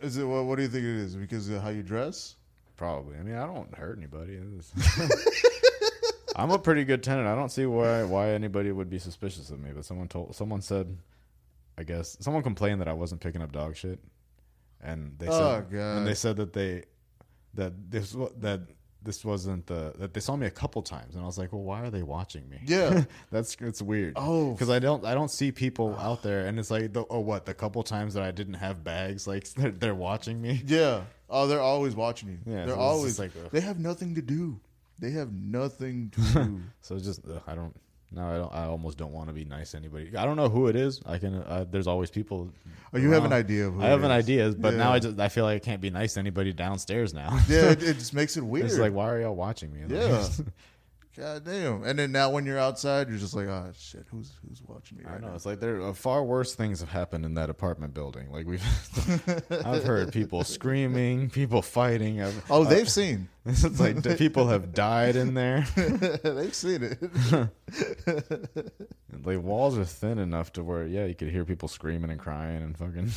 Is 0.00 0.16
it? 0.16 0.24
What, 0.24 0.44
what 0.44 0.56
do 0.56 0.62
you 0.62 0.68
think 0.68 0.84
it 0.84 0.96
is? 0.96 1.16
Because 1.16 1.48
of 1.48 1.60
how 1.60 1.70
you 1.70 1.82
dress? 1.82 2.36
Probably. 2.76 3.16
I 3.18 3.22
mean, 3.22 3.34
I 3.34 3.46
don't 3.46 3.74
hurt 3.74 3.98
anybody. 3.98 4.38
I'm 6.36 6.50
a 6.50 6.58
pretty 6.58 6.84
good 6.84 7.02
tenant. 7.02 7.26
I 7.28 7.34
don't 7.34 7.50
see 7.50 7.66
why 7.66 8.02
why 8.04 8.30
anybody 8.30 8.72
would 8.72 8.88
be 8.90 8.98
suspicious 8.98 9.50
of 9.50 9.60
me. 9.60 9.70
But 9.74 9.84
someone 9.84 10.08
told 10.08 10.34
someone 10.34 10.60
said, 10.62 10.96
I 11.78 11.82
guess 11.84 12.16
someone 12.20 12.42
complained 12.42 12.80
that 12.80 12.88
I 12.88 12.92
wasn't 12.92 13.20
picking 13.20 13.42
up 13.42 13.52
dog 13.52 13.76
shit, 13.76 13.98
and 14.80 15.14
they 15.18 15.28
Oh, 15.28 15.56
said 15.56 15.70
God. 15.70 15.96
and 15.98 16.06
they 16.06 16.14
said 16.14 16.36
that 16.36 16.52
they 16.52 16.84
that 17.54 17.72
this 17.90 18.16
that 18.38 18.60
this 19.04 19.24
wasn't 19.24 19.66
the 19.66 19.92
that 19.98 20.14
they 20.14 20.20
saw 20.20 20.36
me 20.36 20.46
a 20.46 20.50
couple 20.50 20.80
times, 20.80 21.14
and 21.14 21.22
I 21.22 21.26
was 21.26 21.36
like, 21.36 21.52
well, 21.52 21.62
why 21.62 21.82
are 21.82 21.90
they 21.90 22.02
watching 22.04 22.48
me? 22.48 22.60
Yeah. 22.64 23.04
that's 23.32 23.56
it's 23.60 23.82
weird. 23.82 24.14
Oh. 24.16 24.52
because 24.52 24.70
I 24.70 24.78
don't 24.78 25.04
I 25.04 25.14
don't 25.14 25.30
see 25.30 25.50
people 25.52 25.96
out 26.00 26.22
there, 26.22 26.46
and 26.46 26.58
it's 26.58 26.70
like 26.70 26.92
the, 26.92 27.04
oh 27.10 27.20
what 27.20 27.44
the 27.44 27.52
couple 27.54 27.82
times 27.82 28.14
that 28.14 28.22
I 28.22 28.30
didn't 28.30 28.54
have 28.54 28.84
bags, 28.84 29.26
like 29.26 29.48
they're, 29.54 29.70
they're 29.72 29.94
watching 29.94 30.40
me. 30.40 30.62
Yeah. 30.66 31.02
Oh, 31.28 31.46
they're 31.46 31.60
always 31.60 31.96
watching 31.96 32.28
you. 32.28 32.38
Yeah, 32.46 32.66
they're 32.66 32.74
so 32.74 32.80
always 32.80 33.18
like, 33.18 33.32
ugh. 33.42 33.50
they 33.52 33.60
have 33.60 33.78
nothing 33.78 34.14
to 34.16 34.22
do. 34.22 34.60
They 35.02 35.10
have 35.10 35.30
nothing 35.32 36.10
to 36.10 36.20
do. 36.34 36.60
So 36.80 36.94
it's 36.94 37.04
just 37.04 37.20
ugh, 37.28 37.42
I 37.46 37.54
don't. 37.54 37.74
No, 38.14 38.26
I 38.28 38.36
don't. 38.36 38.52
I 38.54 38.64
almost 38.66 38.98
don't 38.98 39.12
want 39.12 39.28
to 39.28 39.32
be 39.32 39.44
nice 39.46 39.70
to 39.72 39.78
anybody. 39.78 40.14
I 40.16 40.24
don't 40.26 40.36
know 40.36 40.48
who 40.50 40.66
it 40.68 40.76
is. 40.76 41.00
I 41.06 41.16
can. 41.18 41.34
Uh, 41.36 41.64
there's 41.70 41.86
always 41.86 42.10
people. 42.10 42.50
Oh, 42.92 42.98
you 42.98 43.10
have 43.10 43.22
around. 43.22 43.32
an 43.32 43.38
idea 43.38 43.66
of 43.68 43.74
who 43.74 43.82
I 43.82 43.86
have 43.86 44.02
it 44.02 44.06
an 44.06 44.10
is. 44.12 44.24
idea, 44.24 44.50
but 44.52 44.74
now 44.74 44.92
I 44.92 44.98
just 44.98 45.18
I 45.18 45.28
feel 45.28 45.44
like 45.44 45.56
I 45.56 45.64
can't 45.64 45.80
be 45.80 45.88
nice 45.90 46.14
to 46.14 46.20
anybody 46.20 46.52
downstairs 46.52 47.12
now. 47.14 47.38
Yeah, 47.48 47.70
it, 47.70 47.82
it 47.90 47.94
just 47.94 48.12
makes 48.14 48.36
it 48.36 48.44
weird. 48.44 48.66
it's 48.66 48.78
like 48.78 48.92
why 48.92 49.08
are 49.10 49.20
y'all 49.20 49.34
watching 49.34 49.72
me? 49.72 49.82
Like, 49.82 49.90
Yeah. 49.90 50.28
God 51.14 51.44
damn. 51.44 51.84
And 51.84 51.98
then 51.98 52.10
now 52.10 52.30
when 52.30 52.46
you're 52.46 52.58
outside, 52.58 53.08
you're 53.10 53.18
just 53.18 53.34
like, 53.34 53.46
oh 53.46 53.70
shit, 53.78 54.06
who's 54.10 54.32
who's 54.48 54.62
watching 54.66 54.96
me 54.96 55.04
I 55.06 55.12
right 55.12 55.20
know 55.20 55.28
now? 55.28 55.34
it's 55.34 55.44
like 55.44 55.60
there 55.60 55.82
are 55.82 55.92
far 55.92 56.24
worse 56.24 56.54
things 56.54 56.80
have 56.80 56.88
happened 56.88 57.26
in 57.26 57.34
that 57.34 57.50
apartment 57.50 57.92
building. 57.92 58.30
Like 58.30 58.46
we've, 58.46 58.64
I've 59.66 59.84
heard 59.84 60.10
people 60.10 60.42
screaming, 60.42 61.28
people 61.28 61.60
fighting. 61.60 62.22
I've, 62.22 62.42
Oh, 62.50 62.64
uh, 62.64 62.68
they've 62.68 62.88
seen. 62.88 63.28
it's 63.44 63.78
like 63.78 64.02
people 64.16 64.48
have 64.48 64.72
died 64.72 65.16
in 65.16 65.34
there. 65.34 65.66
they've 65.76 66.54
seen 66.54 66.82
it. 66.82 67.50
Like 69.24 69.42
walls 69.42 69.76
are 69.78 69.84
thin 69.84 70.18
enough 70.18 70.52
to 70.54 70.64
where 70.64 70.86
yeah, 70.86 71.04
you 71.04 71.14
could 71.14 71.28
hear 71.28 71.44
people 71.44 71.68
screaming 71.68 72.10
and 72.10 72.18
crying 72.18 72.62
and 72.62 72.76
fucking 72.76 73.10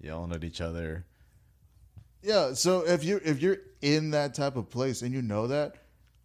yelling 0.00 0.32
at 0.32 0.44
each 0.44 0.60
other. 0.60 1.04
Yeah. 2.22 2.52
So 2.54 2.86
if 2.86 3.02
you 3.04 3.20
if 3.24 3.42
you're 3.42 3.58
in 3.82 4.12
that 4.12 4.34
type 4.34 4.54
of 4.56 4.70
place 4.70 5.02
and 5.02 5.12
you 5.12 5.20
know 5.22 5.48
that, 5.48 5.74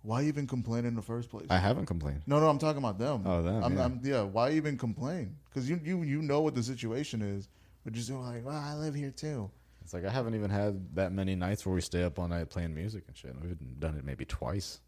why 0.03 0.23
even 0.23 0.47
complain 0.47 0.85
in 0.85 0.95
the 0.95 1.01
first 1.01 1.29
place? 1.29 1.47
I 1.49 1.57
haven't 1.57 1.85
complained. 1.85 2.23
no, 2.25 2.39
no, 2.39 2.49
I'm 2.49 2.57
talking 2.57 2.79
about 2.79 2.97
them. 2.97 3.23
Oh, 3.25 3.41
them, 3.41 3.63
I'm, 3.63 3.75
yeah. 3.75 3.83
I'm, 3.83 3.99
yeah. 4.03 4.21
Why 4.23 4.51
even 4.51 4.77
complain? 4.77 5.35
Because 5.49 5.69
you 5.69 5.79
you 5.83 6.03
you 6.03 6.21
know 6.21 6.41
what 6.41 6.55
the 6.55 6.63
situation 6.63 7.21
is, 7.21 7.49
but 7.83 7.93
you're 7.95 8.03
still 8.03 8.21
like, 8.21 8.45
well, 8.45 8.55
I 8.55 8.75
live 8.75 8.95
here 8.95 9.11
too. 9.11 9.49
It's 9.83 9.93
like 9.93 10.05
I 10.05 10.09
haven't 10.09 10.35
even 10.35 10.49
had 10.49 10.95
that 10.95 11.11
many 11.11 11.35
nights 11.35 11.65
where 11.65 11.75
we 11.75 11.81
stay 11.81 12.03
up 12.03 12.17
all 12.19 12.27
night 12.27 12.49
playing 12.49 12.73
music 12.73 13.03
and 13.07 13.17
shit. 13.17 13.35
We've 13.41 13.57
done 13.79 13.95
it 13.97 14.05
maybe 14.05 14.25
twice 14.25 14.79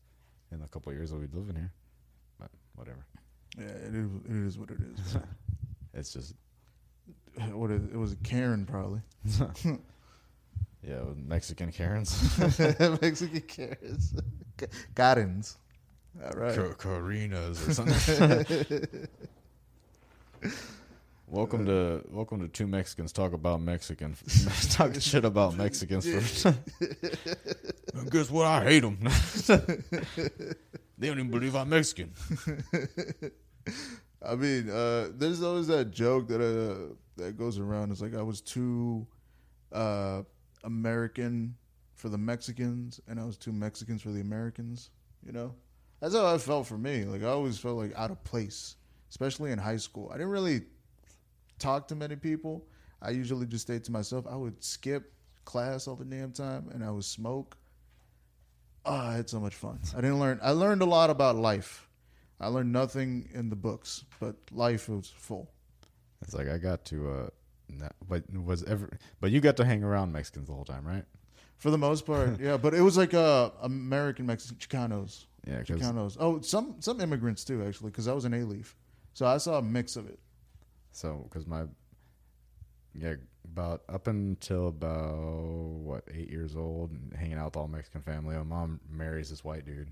in 0.52 0.60
the 0.60 0.68
couple 0.68 0.92
of 0.92 0.98
years 0.98 1.12
that 1.12 1.18
we've 1.18 1.34
lived 1.34 1.50
in 1.50 1.56
here. 1.56 1.72
But 2.40 2.50
whatever. 2.76 3.06
Yeah, 3.58 3.66
it 3.66 3.96
is. 3.96 4.10
It 4.26 4.48
is 4.48 4.58
what 4.58 4.70
it 4.72 4.80
is. 4.82 5.18
It's 5.96 6.12
just 6.12 6.34
uh, 7.40 7.44
what 7.56 7.70
is, 7.72 7.84
it 7.84 7.98
was 7.98 8.14
a 8.14 8.16
Karen 8.18 8.66
probably. 8.66 9.02
yeah, 10.84 11.02
Mexican 11.16 11.72
Karens. 11.72 12.38
Mexican 13.02 13.42
Karens. 13.42 14.16
Karens. 14.96 15.58
All 16.24 16.32
right. 16.32 16.56
Carinas 16.56 17.68
or 17.68 17.74
something. 17.74 19.00
welcome 21.28 21.66
to 21.66 22.04
welcome 22.12 22.40
to 22.42 22.48
two 22.48 22.68
Mexicans 22.68 23.12
talk 23.12 23.34
about 23.34 23.62
Mexican 23.62 24.16
talk 24.70 24.94
shit 25.00 25.26
about 25.26 25.56
Mexicans 25.58 26.08
first. 26.08 26.46
Guess 28.12 28.30
what? 28.30 28.46
I 28.46 28.64
hate 28.64 28.82
them. 28.82 29.00
they 30.98 31.08
don't 31.08 31.20
even 31.20 31.32
believe 31.32 31.56
I'm 31.56 31.70
Mexican. 31.70 32.14
I 34.26 34.36
mean, 34.36 34.70
uh, 34.70 35.10
there's 35.16 35.42
always 35.42 35.68
that 35.68 35.92
joke 35.92 36.28
that 36.28 36.42
uh, 36.42 36.94
that 37.18 37.38
goes 37.38 37.60
around. 37.60 37.92
It's 37.92 38.02
like 38.02 38.16
I 38.16 38.22
was 38.22 38.42
too 38.42 39.08
uh, 39.72 40.22
American 40.64 41.56
for 42.04 42.10
the 42.10 42.18
Mexicans, 42.18 43.00
and 43.08 43.18
I 43.18 43.24
was 43.24 43.38
too 43.38 43.54
Mexicans 43.54 44.02
for 44.02 44.12
the 44.12 44.20
Americans. 44.20 44.90
You 45.26 45.32
know, 45.32 45.56
that's 46.02 46.14
how 46.14 46.26
I 46.26 46.38
felt 46.38 46.68
for 46.68 46.78
me. 46.78 47.06
Like 47.06 47.24
I 47.24 47.28
always 47.28 47.58
felt 47.58 47.78
like 47.78 47.94
out 47.96 48.12
of 48.12 48.22
place, 48.26 48.76
especially 49.10 49.54
in 49.54 49.58
high 49.58 49.78
school. 49.78 50.10
I 50.10 50.16
didn't 50.16 50.32
really 50.32 50.64
talk 51.60 51.88
to 51.88 51.96
many 51.96 52.18
people. 52.18 52.68
I 53.02 53.12
usually 53.12 53.46
just 53.46 53.62
stayed 53.62 53.86
to 53.86 53.94
myself. 53.94 54.26
I 54.30 54.36
would 54.36 54.62
skip 54.62 55.14
class 55.46 55.88
all 55.88 55.96
the 55.96 56.04
damn 56.04 56.34
time, 56.34 56.70
and 56.74 56.84
I 56.84 56.92
would 56.92 57.06
smoke. 57.06 57.56
Oh, 58.84 58.94
I 58.94 59.14
had 59.16 59.30
so 59.30 59.40
much 59.40 59.56
fun. 59.56 59.80
I 59.94 60.02
didn't 60.02 60.20
learn. 60.20 60.42
I 60.44 60.52
learned 60.52 60.82
a 60.82 60.86
lot 60.86 61.10
about 61.10 61.38
life. 61.38 61.88
I 62.42 62.48
learned 62.48 62.74
nothing 62.74 63.30
in 63.34 63.50
the 63.50 63.56
books, 63.56 64.04
but 64.20 64.36
life 64.52 64.90
was 64.90 65.08
full. 65.08 65.54
It's 66.22 66.34
like 66.34 66.50
I 66.50 66.58
got 66.58 66.84
to, 66.86 67.10
uh, 67.10 67.30
not, 67.70 67.96
but 68.10 68.24
was 68.34 68.62
ever, 68.66 68.90
but 69.22 69.32
you 69.32 69.40
got 69.40 69.56
to 69.56 69.64
hang 69.64 69.86
around 69.86 70.12
Mexicans 70.12 70.48
the 70.48 70.54
whole 70.54 70.66
time, 70.66 70.86
right? 70.86 71.06
For 71.64 71.72
the 71.72 71.78
most 71.78 72.06
part, 72.06 72.40
yeah. 72.42 72.58
But 72.58 72.74
it 72.74 72.82
was 72.82 72.98
like 72.98 73.14
uh, 73.14 73.52
American 73.62 74.26
Mexican 74.26 74.58
Chicanos, 74.58 75.28
Yeah, 75.48 75.62
Chicanos. 75.62 76.18
Oh, 76.20 76.42
some 76.42 76.76
some 76.82 77.00
immigrants 77.00 77.46
too, 77.46 77.64
actually, 77.66 77.92
because 77.92 78.10
I 78.10 78.12
was 78.14 78.26
an 78.26 78.34
A 78.34 78.44
leaf, 78.44 78.76
so 79.14 79.26
I 79.26 79.38
saw 79.38 79.60
a 79.60 79.62
mix 79.62 79.96
of 79.96 80.10
it. 80.10 80.20
so 80.92 81.22
because 81.24 81.48
my, 81.48 81.64
yeah, 82.94 83.14
about 83.46 83.84
up 83.88 84.08
until 84.08 84.68
about 84.68 85.16
what 85.16 86.04
eight 86.14 86.30
years 86.30 86.58
old, 86.58 86.92
and 86.92 87.14
hanging 87.16 87.38
out 87.38 87.46
with 87.46 87.56
all 87.56 87.70
Mexican 87.70 88.02
family. 88.02 88.36
My 88.36 88.44
mom 88.44 88.82
marries 88.92 89.30
this 89.30 89.46
white 89.46 89.66
dude, 89.66 89.90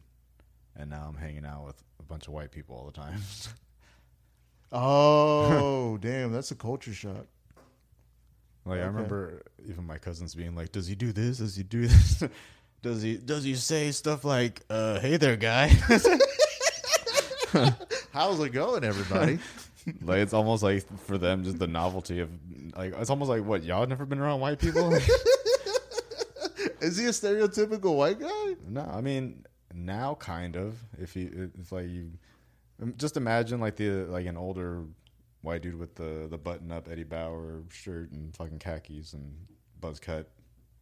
and 0.76 0.90
now 0.90 1.06
I'm 1.08 1.16
hanging 1.16 1.46
out 1.46 1.66
with 1.68 1.82
a 2.02 2.04
bunch 2.04 2.28
of 2.28 2.34
white 2.34 2.52
people 2.52 2.76
all 2.76 2.86
the 2.86 2.92
time. 2.92 3.22
Oh, 4.74 5.98
damn, 6.02 6.32
that's 6.32 6.52
a 6.52 6.56
culture 6.56 6.94
shock. 6.94 7.28
Like 8.66 8.82
I 8.82 8.86
remember 8.86 9.44
even 9.68 9.86
my 9.88 9.98
cousins 9.98 10.36
being 10.36 10.56
like, 10.56 10.72
"Does 10.72 10.88
he 10.88 10.96
do 10.96 11.12
this? 11.12 11.40
Does 11.40 11.56
he 11.56 11.64
do 11.64 11.88
this? 11.88 12.24
does 12.82 13.02
he 13.02 13.18
does 13.18 13.44
he 13.44 13.56
say 13.56 13.92
stuff 13.92 14.24
like, 14.24 14.62
uh, 14.70 15.00
hey 15.00 15.18
there, 15.18 15.36
guy?" 15.36 15.68
How's 18.12 18.40
it 18.40 18.50
going, 18.50 18.84
everybody? 18.84 19.40
like 20.02 20.20
it's 20.20 20.34
almost 20.34 20.62
like 20.64 20.86
for 21.00 21.18
them 21.18 21.44
just 21.44 21.58
the 21.58 21.68
novelty 21.68 22.20
of 22.20 22.30
like 22.78 22.94
it's 22.98 23.10
almost 23.10 23.30
like 23.30 23.44
what 23.44 23.64
y'all 23.64 23.88
never 23.88 24.06
been 24.06 24.20
around 24.20 24.40
white 24.40 24.60
people. 24.60 24.94
Is 26.82 26.98
he 26.98 27.06
a 27.06 27.10
stereotypical 27.10 27.96
white 27.96 28.20
guy? 28.20 28.56
no, 28.68 28.82
I 28.82 29.02
mean 29.02 29.44
now 29.74 30.16
kind 30.16 30.56
of. 30.56 30.76
If 31.00 31.16
you 31.16 31.52
it's 31.58 31.72
like 31.72 31.88
you 31.88 32.12
just 32.98 33.18
imagine 33.18 33.60
like 33.60 33.76
the 33.76 34.06
like 34.06 34.26
an 34.26 34.38
older 34.38 34.84
white 35.42 35.62
dude 35.62 35.78
with 35.78 35.96
the 35.96 36.28
the 36.30 36.38
button 36.38 36.72
up 36.72 36.88
Eddie 36.90 37.04
Bauer 37.04 37.64
shirt 37.70 38.12
and 38.12 38.36
fucking 38.36 38.60
khakis 38.60 39.14
and 39.14 39.34
buzz 39.80 40.00
cut. 40.00 40.30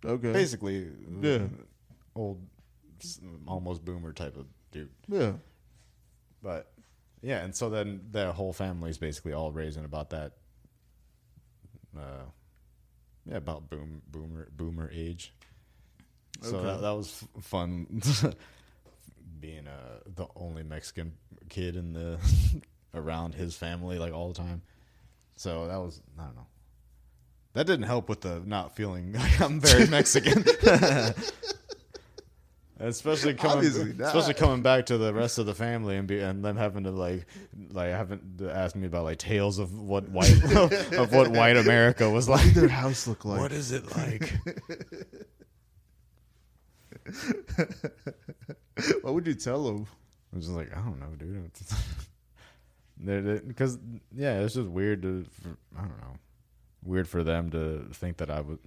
Okay. 0.06 0.32
Basically, 0.34 0.90
Yeah. 1.22 1.48
old 2.16 2.46
almost 3.48 3.84
boomer 3.86 4.12
type 4.14 4.36
of 4.38 4.46
dude. 4.72 4.90
Yeah. 5.08 5.34
But 6.42 6.72
yeah, 7.22 7.44
and 7.44 7.56
so 7.56 7.70
then 7.70 8.02
their 8.12 8.32
whole 8.32 8.54
family 8.54 8.90
is 8.90 8.98
basically 8.98 9.34
all 9.34 9.52
raising 9.52 9.84
about 9.86 10.10
that. 10.12 10.34
Uh, 11.98 12.24
yeah, 13.26 13.38
about 13.38 13.70
boom 13.70 14.02
boomer 14.10 14.48
boomer 14.56 14.90
age. 14.94 15.34
So 16.42 16.56
Okay. 16.58 16.66
that, 16.68 16.82
that 16.82 16.92
was 16.92 17.24
f- 17.38 17.44
fun, 17.44 18.02
being 19.42 19.68
uh, 19.68 20.00
the 20.16 20.28
only 20.38 20.64
Mexican 20.64 21.14
kid 21.50 21.76
in 21.76 21.92
the 21.94 22.18
around 22.94 23.36
his 23.36 23.56
family 23.56 24.00
like 24.00 24.14
all 24.14 24.28
the 24.30 24.34
time. 24.34 24.62
So 25.36 25.68
that 25.68 25.78
was 25.78 26.02
I 26.20 26.24
don't 26.24 26.36
know. 26.36 26.48
That 27.54 27.66
didn't 27.66 27.84
help 27.88 28.10
with 28.10 28.22
the 28.22 28.42
not 28.46 28.76
feeling 28.76 29.14
like 29.14 29.42
I'm 29.42 29.60
very 29.60 29.88
Mexican. 29.90 30.44
Especially 32.82 33.34
coming, 33.34 33.66
especially 33.66 34.36
coming 34.36 34.62
back 34.62 34.86
to 34.86 34.98
the 34.98 35.14
rest 35.14 35.38
of 35.38 35.46
the 35.46 35.54
family 35.54 35.98
and 35.98 36.08
be 36.08 36.22
and 36.22 36.46
them 36.46 36.56
having 36.56 36.86
to 36.86 36.92
like, 36.92 37.26
like 37.72 37.90
having 37.92 38.22
to 38.38 38.50
ask 38.50 38.74
me 38.74 38.88
about 38.88 39.04
like 39.04 39.18
tales 39.18 39.60
of 39.60 39.78
what 39.78 40.08
white 40.08 40.32
of 40.94 41.12
what 41.12 41.28
white 41.28 41.58
America 41.58 42.10
was 42.10 42.30
What 42.30 42.40
did 42.40 42.46
like. 42.46 42.56
their 42.56 42.70
house 42.70 43.06
look 43.06 43.26
like? 43.26 43.42
What 43.42 43.52
is 43.52 43.74
it 43.74 43.94
like? 43.98 44.34
what 49.02 49.14
would 49.14 49.28
you 49.28 49.34
tell 49.36 49.66
them? 49.66 49.86
I'm 50.34 50.40
just 50.40 50.54
like, 50.54 50.72
I 50.72 50.80
don't 50.80 51.02
know, 51.02 51.16
dude. 51.18 51.52
Because 53.04 53.80
yeah, 54.14 54.40
it's 54.42 54.56
just 54.56 54.68
weird 54.68 55.02
to, 55.04 55.26
for, 55.42 55.50
I 55.78 55.82
don't 55.82 56.02
know, 56.02 56.18
weird 56.84 57.08
for 57.08 57.24
them 57.24 57.50
to 57.52 57.88
think 57.94 58.18
that 58.18 58.30
I 58.30 58.42
would. 58.42 58.60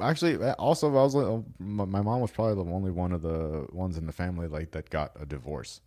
Actually, 0.00 0.36
also, 0.52 0.88
I 0.88 1.02
was 1.02 1.14
like, 1.14 1.44
my 1.58 1.84
my 1.84 2.00
mom 2.00 2.20
was 2.20 2.30
probably 2.30 2.62
the 2.62 2.70
only 2.70 2.90
one 2.90 3.12
of 3.12 3.22
the 3.22 3.66
ones 3.72 3.98
in 3.98 4.06
the 4.06 4.12
family 4.12 4.46
like 4.46 4.70
that 4.72 4.88
got 4.88 5.12
a 5.20 5.26
divorce. 5.26 5.80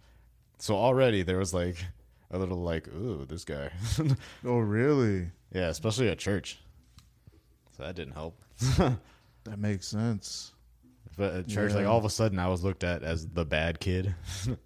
So 0.59 0.76
already 0.76 1.24
there 1.24 1.38
was 1.38 1.53
like 1.53 1.78
a 2.32 2.38
little 2.38 2.61
like, 2.61 2.88
ooh, 2.89 3.26
this 3.26 3.45
guy. 3.45 3.69
Oh, 4.45 4.57
really? 4.57 5.30
yeah, 5.53 5.67
especially 5.67 6.09
at 6.09 6.19
church. 6.19 6.59
So 7.78 7.84
that 7.84 7.95
didn't 7.95 8.13
help. 8.13 8.39
That 9.45 9.59
makes 9.59 9.88
sense. 9.88 10.53
But 11.17 11.34
at 11.34 11.47
church, 11.47 11.74
like 11.74 11.86
all 11.86 11.97
of 11.97 12.05
a 12.05 12.09
sudden, 12.09 12.39
I 12.39 12.47
was 12.47 12.63
looked 12.63 12.84
at 12.84 13.03
as 13.03 13.28
the 13.28 13.45
bad 13.45 13.80
kid. 13.80 14.15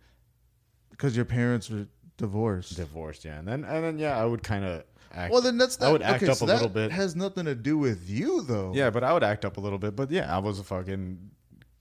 because 0.91 1.16
your 1.16 1.26
parents 1.26 1.70
were 1.70 1.88
divorced. 2.18 2.76
divorced. 2.76 3.26
Yeah, 3.26 3.39
and 3.39 3.47
then 3.47 3.63
and 3.63 3.84
then 3.84 3.99
yeah, 3.99 4.18
I 4.22 4.26
would 4.26 4.43
kind 4.43 4.65
of 4.65 4.84
act. 5.13 5.32
Well, 5.32 5.41
then 5.41 5.57
that's 5.57 5.82
I 5.82 5.86
not, 5.86 5.91
would 5.93 6.01
act 6.01 6.24
okay, 6.24 6.32
up 6.32 6.38
so 6.38 6.45
a 6.45 6.47
that 6.47 6.53
little 6.55 6.70
bit. 6.70 6.91
Has 6.91 7.15
nothing 7.15 7.45
to 7.45 7.55
do 7.55 7.78
with 7.78 8.09
you 8.09 8.41
though. 8.41 8.72
yeah, 8.74 8.89
but 8.89 9.03
I 9.03 9.13
would 9.13 9.24
act 9.24 9.45
up 9.45 9.57
a 9.57 9.59
little 9.61 9.80
bit. 9.80 9.95
But 9.95 10.11
yeah, 10.11 10.34
I 10.34 10.39
was 10.39 10.59
a 10.59 10.63
fucking 10.63 11.32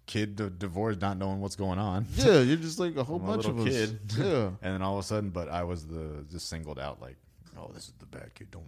kid 0.07 0.37
d- 0.37 0.51
divorced, 0.57 1.01
not 1.01 1.19
knowing 1.19 1.41
what's 1.41 1.57
going 1.57 1.79
on. 1.79 2.07
yeah. 2.15 2.41
You're 2.41 2.57
just 2.57 2.79
like 2.79 2.97
a 2.97 3.05
whole 3.05 3.17
I'm 3.21 3.27
bunch 3.27 3.47
little 3.47 3.63
of 3.63 3.67
us. 3.67 3.73
kid. 3.75 4.01
Yeah. 4.19 4.47
And 4.63 4.75
then 4.75 4.83
all 4.83 4.99
of 4.99 5.05
a 5.05 5.07
sudden, 5.07 5.31
but 5.31 5.49
I 5.49 5.65
was 5.65 5.87
the 5.87 6.25
just 6.31 6.49
singled 6.49 6.79
out, 6.79 7.01
like, 7.03 7.17
oh, 7.59 7.71
this 7.75 7.85
is 7.89 7.95
the 7.99 8.07
bad 8.07 8.35
kid. 8.35 8.51
Don't. 8.51 8.65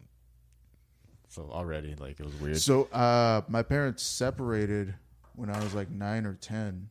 So 1.28 1.48
already, 1.52 1.94
like, 1.94 2.18
it 2.20 2.24
was 2.24 2.34
weird. 2.40 2.56
So 2.56 2.84
uh, 2.84 3.42
my 3.48 3.62
parents 3.62 4.02
separated 4.02 4.94
when 5.36 5.50
I 5.50 5.62
was 5.62 5.74
like 5.74 5.90
nine 5.90 6.24
or 6.26 6.34
ten, 6.34 6.88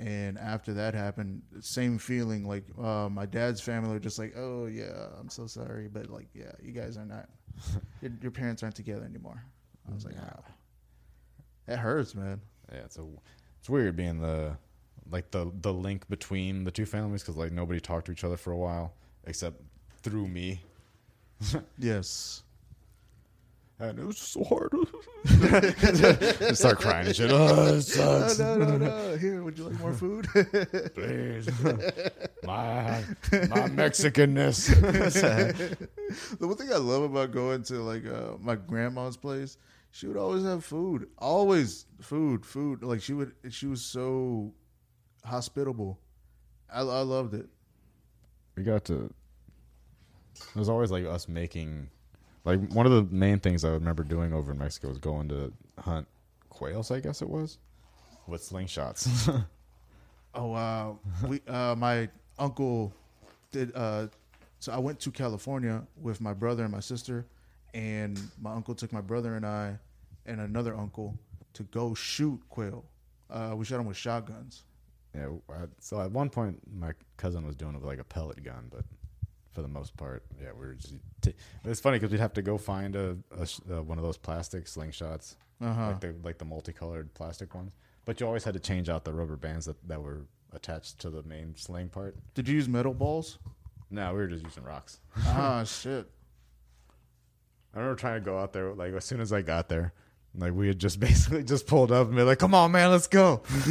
and 0.00 0.38
after 0.38 0.72
that 0.74 0.94
happened, 0.94 1.42
same 1.60 1.98
feeling. 1.98 2.48
Like 2.48 2.64
uh, 2.82 3.08
my 3.10 3.26
dad's 3.26 3.60
family 3.60 3.90
were 3.90 4.00
just 4.00 4.18
like, 4.18 4.34
"Oh 4.36 4.66
yeah, 4.66 5.08
I'm 5.18 5.28
so 5.28 5.46
sorry, 5.46 5.88
but 5.88 6.08
like, 6.08 6.28
yeah, 6.34 6.52
you 6.62 6.72
guys 6.72 6.96
are 6.96 7.04
not. 7.04 7.28
your, 8.02 8.10
your 8.22 8.30
parents 8.30 8.62
aren't 8.62 8.76
together 8.76 9.04
anymore." 9.04 9.42
I 9.88 9.94
was 9.94 10.04
like, 10.04 10.16
"Wow, 10.16 10.42
that 11.66 11.78
hurts, 11.78 12.14
man." 12.14 12.40
yeah, 12.72 12.80
it's 12.80 12.98
a, 12.98 13.04
it's 13.58 13.68
weird 13.68 13.96
being 13.96 14.20
the, 14.20 14.56
like 15.10 15.30
the 15.30 15.52
the 15.60 15.72
link 15.72 16.08
between 16.08 16.64
the 16.64 16.70
two 16.70 16.86
families 16.86 17.22
because 17.22 17.36
like 17.36 17.52
nobody 17.52 17.80
talked 17.80 18.06
to 18.06 18.12
each 18.12 18.24
other 18.24 18.36
for 18.36 18.52
a 18.52 18.56
while 18.56 18.94
except 19.26 19.60
through 20.02 20.26
me, 20.28 20.62
Yes. 21.78 22.42
And 23.80 23.98
it 23.98 24.04
was 24.04 24.16
just 24.16 24.32
so 24.32 24.44
hard. 24.44 24.72
Just 25.24 26.56
start 26.60 26.80
crying 26.80 27.06
and 27.06 27.16
shit. 27.16 27.30
Oh, 27.32 27.66
it 27.66 27.72
No, 27.72 27.80
sucks. 27.80 28.38
no, 28.38 28.56
no, 28.56 28.76
no. 28.76 29.16
Here, 29.16 29.42
would 29.42 29.58
you 29.58 29.64
like 29.64 29.78
more 29.80 29.92
food? 29.92 30.26
Please, 30.94 31.48
my 32.44 33.02
my 33.48 33.68
Mexicanness. 33.68 34.66
the 36.38 36.46
one 36.46 36.56
thing 36.56 36.72
I 36.72 36.76
love 36.76 37.02
about 37.04 37.30
going 37.32 37.62
to 37.64 37.74
like 37.82 38.06
uh, 38.06 38.36
my 38.40 38.56
grandma's 38.56 39.16
place, 39.16 39.56
she 39.90 40.06
would 40.06 40.16
always 40.16 40.44
have 40.44 40.64
food. 40.64 41.08
Always 41.18 41.86
food, 42.00 42.44
food. 42.44 42.82
Like 42.82 43.00
she 43.02 43.12
would, 43.14 43.32
she 43.50 43.66
was 43.66 43.82
so 43.82 44.52
hospitable. 45.24 45.98
I, 46.72 46.80
I 46.80 47.00
loved 47.00 47.34
it. 47.34 47.48
we 48.56 48.62
got 48.62 48.84
to 48.86 49.12
it 50.54 50.58
was 50.58 50.68
always 50.68 50.90
like 50.90 51.04
us 51.04 51.28
making 51.28 51.90
like 52.44 52.60
one 52.72 52.86
of 52.86 52.92
the 52.92 53.02
main 53.14 53.38
things 53.38 53.64
i 53.64 53.68
remember 53.68 54.02
doing 54.02 54.32
over 54.32 54.52
in 54.52 54.58
mexico 54.58 54.88
was 54.88 54.98
going 54.98 55.28
to 55.28 55.52
hunt 55.78 56.06
quails 56.48 56.90
i 56.90 57.00
guess 57.00 57.22
it 57.22 57.28
was 57.28 57.58
with 58.26 58.42
slingshots 58.42 59.28
Oh 60.32 60.46
wow, 60.46 61.00
we 61.26 61.40
uh, 61.48 61.74
my 61.74 62.08
uncle 62.38 62.94
did. 63.50 63.72
Uh, 63.74 64.06
so 64.60 64.70
I 64.70 64.78
went 64.78 65.00
to 65.00 65.10
California 65.10 65.82
with 66.00 66.20
my 66.20 66.32
brother 66.32 66.62
and 66.62 66.70
my 66.72 66.78
sister, 66.78 67.26
and 67.74 68.16
my 68.40 68.52
uncle 68.52 68.76
took 68.76 68.92
my 68.92 69.00
brother 69.00 69.34
and 69.34 69.44
I 69.44 69.76
and 70.26 70.40
another 70.40 70.76
uncle 70.76 71.18
to 71.54 71.64
go 71.64 71.94
shoot 71.94 72.40
quail. 72.48 72.84
Uh, 73.28 73.54
we 73.56 73.64
shot 73.64 73.78
them 73.78 73.86
with 73.86 73.96
shotguns. 73.96 74.62
yeah 75.16 75.26
I, 75.48 75.64
so 75.80 76.00
at 76.00 76.12
one 76.12 76.30
point 76.30 76.60
my 76.72 76.92
cousin 77.16 77.44
was 77.44 77.56
doing 77.56 77.74
it 77.74 77.78
with 77.78 77.88
like 77.88 77.98
a 77.98 78.04
pellet 78.04 78.44
gun 78.44 78.68
but 78.70 78.84
for 79.52 79.62
the 79.62 79.68
most 79.68 79.96
part 79.96 80.24
yeah 80.40 80.50
we 80.58 80.66
were 80.66 80.74
just 80.74 80.94
t- 81.22 81.34
it's 81.64 81.80
funny 81.80 81.98
because 81.98 82.10
we'd 82.10 82.20
have 82.20 82.32
to 82.32 82.42
go 82.42 82.56
find 82.58 82.94
a, 82.96 83.16
a 83.38 83.46
sh- 83.46 83.60
uh, 83.72 83.82
one 83.82 83.98
of 83.98 84.04
those 84.04 84.16
plastic 84.16 84.64
slingshots 84.66 85.36
Uh 85.60 85.72
huh. 85.72 85.86
like 85.88 86.00
the 86.00 86.14
like 86.22 86.38
the 86.38 86.44
multicolored 86.44 87.12
plastic 87.14 87.54
ones 87.54 87.74
but 88.04 88.20
you 88.20 88.26
always 88.26 88.44
had 88.44 88.54
to 88.54 88.60
change 88.60 88.88
out 88.88 89.04
the 89.04 89.12
rubber 89.12 89.36
bands 89.36 89.66
that, 89.66 89.76
that 89.88 90.00
were 90.02 90.22
attached 90.52 90.98
to 91.00 91.10
the 91.10 91.22
main 91.24 91.54
sling 91.56 91.88
part 91.88 92.16
Did 92.34 92.48
you 92.48 92.54
use 92.54 92.68
metal 92.68 92.94
balls? 92.94 93.38
no 93.90 94.12
we 94.12 94.18
were 94.20 94.28
just 94.28 94.44
using 94.44 94.62
rocks 94.64 95.00
ah 95.26 95.64
shit. 95.64 96.08
I 97.74 97.78
remember 97.78 97.96
trying 98.00 98.20
to 98.20 98.24
go 98.24 98.36
out 98.38 98.52
there, 98.52 98.74
like 98.74 98.92
as 98.94 99.04
soon 99.04 99.20
as 99.20 99.32
I 99.32 99.42
got 99.42 99.68
there, 99.68 99.92
like 100.36 100.52
we 100.54 100.68
had 100.68 100.78
just 100.78 101.00
basically 101.00 101.42
just 101.42 101.66
pulled 101.66 101.90
up 101.90 102.06
and 102.06 102.16
be 102.16 102.22
like, 102.22 102.38
"Come 102.38 102.54
on, 102.54 102.72
man, 102.72 102.90
let's 102.90 103.06
go." 103.06 103.42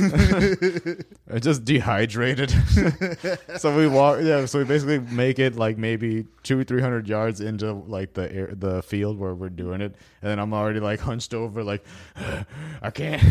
I 1.31 1.39
just 1.39 1.63
dehydrated, 1.63 2.51
so 3.57 3.75
we 3.75 3.87
walk. 3.87 4.19
Yeah, 4.21 4.45
so 4.45 4.59
we 4.59 4.65
basically 4.65 4.99
make 4.99 5.39
it 5.39 5.55
like 5.55 5.77
maybe 5.77 6.25
two, 6.43 6.63
three 6.63 6.81
hundred 6.81 7.07
yards 7.07 7.39
into 7.39 7.73
like 7.73 8.13
the 8.13 8.31
air, 8.33 8.53
the 8.53 8.83
field 8.83 9.17
where 9.17 9.33
we're 9.33 9.49
doing 9.49 9.81
it, 9.81 9.95
and 10.21 10.31
then 10.31 10.39
I'm 10.39 10.53
already 10.53 10.79
like 10.79 10.99
hunched 10.99 11.33
over, 11.33 11.63
like 11.63 11.85
I 12.81 12.91
can't. 12.91 13.23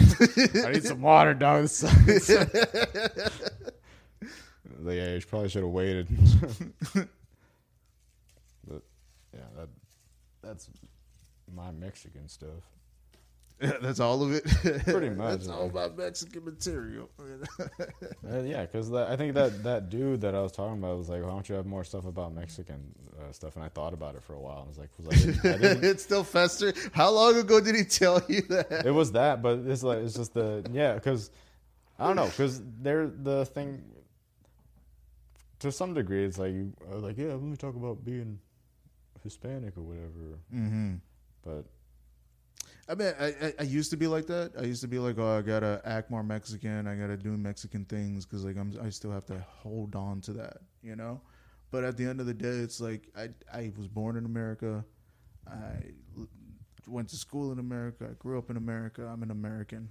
I 0.65 0.73
need 0.73 0.85
some 0.85 1.03
water, 1.03 1.35
dog. 1.35 1.65
This 1.65 1.77
sucks." 1.77 2.31
like, 4.81 4.97
yeah, 4.97 5.15
you 5.15 5.21
probably 5.29 5.49
should 5.49 5.63
have 5.63 5.73
waited. 5.73 6.09
but 8.67 8.83
yeah, 9.35 9.41
that 9.57 9.69
that's 10.43 10.71
my 11.55 11.71
Mexican 11.73 12.29
stuff. 12.29 12.78
That's 13.83 13.99
all 13.99 14.23
of 14.23 14.33
it. 14.33 14.45
Pretty 14.85 15.11
much, 15.17 15.41
That's 15.41 15.49
all 15.49 15.67
about 15.67 15.97
Mexican 15.97 16.45
material. 16.45 17.11
Uh, 18.31 18.41
yeah, 18.41 18.63
because 18.67 18.93
I 18.93 19.17
think 19.17 19.35
that 19.35 19.63
that 19.63 19.89
dude 19.89 20.21
that 20.21 20.35
I 20.35 20.43
was 20.43 20.53
talking 20.53 20.79
about 20.79 20.99
was 20.99 21.09
like, 21.09 21.23
"Why 21.23 21.31
don't 21.31 21.49
you 21.49 21.55
have 21.55 21.65
more 21.65 21.83
stuff 21.83 22.05
about 22.05 22.35
Mexican 22.35 22.95
uh, 23.19 23.33
stuff?" 23.33 23.57
And 23.57 23.65
I 23.65 23.69
thought 23.69 23.95
about 23.95 24.17
it 24.17 24.23
for 24.23 24.35
a 24.35 24.41
while. 24.41 24.65
I 24.65 24.69
was 24.69 24.77
like, 24.77 24.91
was 24.99 25.07
I 25.07 25.27
didn't, 25.27 25.47
I 25.47 25.59
didn't, 25.59 25.85
it's 25.85 26.03
still 26.03 26.25
fester. 26.25 26.75
How 26.93 27.11
long 27.11 27.37
ago 27.37 27.59
did 27.59 27.75
he 27.75 27.85
tell 27.85 28.21
you 28.29 28.43
that? 28.43 28.85
"It 28.85 28.91
was 28.91 29.13
that," 29.13 29.41
but 29.41 29.61
it's 29.61 29.83
like 29.83 29.99
it's 30.01 30.15
just 30.15 30.35
the 30.35 30.69
yeah, 30.73 30.95
because 30.95 31.31
I 31.99 32.07
don't 32.07 32.17
know, 32.17 32.27
because 32.27 32.61
they're 32.83 33.07
the 33.07 33.47
thing. 33.47 33.83
To 35.61 35.73
some 35.73 35.95
degree, 35.95 36.25
it's 36.25 36.39
like 36.39 36.53
you 36.53 36.75
like, 36.91 37.17
yeah, 37.17 37.29
let 37.29 37.43
me 37.43 37.57
talk 37.57 37.77
about 37.77 38.05
being 38.05 38.39
Hispanic 39.23 39.77
or 39.79 39.83
whatever. 39.83 40.39
Mm-hmm. 40.55 40.95
But 41.43 41.65
I 42.89 42.95
mean, 42.95 43.13
I, 43.21 43.27
I, 43.27 43.55
I 43.59 43.63
used 43.65 43.91
to 43.91 43.99
be 43.99 44.07
like 44.07 44.27
that. 44.29 44.53
I 44.59 44.63
used 44.63 44.81
to 44.81 44.89
be 44.89 44.99
like, 44.99 45.19
oh, 45.19 45.39
I 45.39 45.43
gotta 45.43 45.83
act 45.85 46.11
more 46.11 46.23
Mexican. 46.23 46.87
I 46.87 46.95
gotta 46.95 47.19
do 47.19 47.37
Mexican 47.37 47.85
things 47.85 48.25
because 48.25 48.45
like 48.45 48.57
I'm, 48.57 48.79
I 48.83 48.89
still 48.89 49.11
have 49.11 49.27
to 49.27 49.45
hold 49.47 49.95
on 49.95 50.23
to 50.23 50.33
that, 50.35 50.59
you 50.83 50.97
know. 50.97 51.21
But 51.71 51.85
at 51.85 51.99
the 51.99 52.07
end 52.07 52.21
of 52.21 52.27
the 52.27 52.33
day, 52.33 52.49
it's 52.49 52.81
like 52.81 53.09
I, 53.15 53.29
I 53.53 53.73
was 53.77 53.89
born 53.89 54.17
in 54.17 54.25
America. 54.25 54.83
I 55.47 55.93
went 56.87 57.09
to 57.11 57.17
school 57.17 57.53
in 57.53 57.59
America. 57.59 58.07
I 58.11 58.15
grew 58.15 58.39
up 58.39 58.49
in 58.49 58.57
America. 58.57 59.07
I'm 59.07 59.23
an 59.23 59.31
American, 59.31 59.91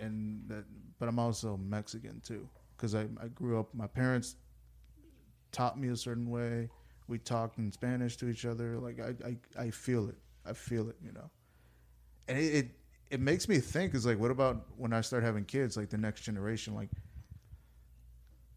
and 0.00 0.42
that, 0.48 0.64
but 0.98 1.06
I'm 1.08 1.18
also 1.18 1.58
Mexican 1.58 2.20
too 2.20 2.48
because 2.76 2.94
I, 2.94 3.02
I 3.22 3.28
grew 3.34 3.60
up. 3.60 3.74
My 3.74 3.86
parents 3.86 4.36
taught 5.52 5.78
me 5.78 5.88
a 5.88 5.96
certain 5.96 6.30
way. 6.30 6.70
We 7.08 7.18
talked 7.18 7.58
in 7.58 7.70
Spanish 7.72 8.16
to 8.16 8.28
each 8.28 8.46
other. 8.46 8.78
Like 8.78 9.00
I, 9.00 9.14
I, 9.28 9.64
I 9.64 9.70
feel 9.70 10.08
it. 10.08 10.16
I 10.48 10.52
feel 10.52 10.88
it, 10.88 10.96
you 11.04 11.12
know. 11.12 11.30
And 12.28 12.38
it, 12.38 12.54
it 12.54 12.70
it 13.10 13.20
makes 13.20 13.48
me 13.48 13.58
think 13.58 13.94
is 13.94 14.04
like, 14.06 14.18
what 14.18 14.30
about 14.30 14.66
when 14.76 14.92
I 14.92 15.00
start 15.00 15.22
having 15.22 15.44
kids, 15.44 15.76
like 15.76 15.90
the 15.90 15.98
next 15.98 16.22
generation? 16.22 16.74
Like, 16.74 16.88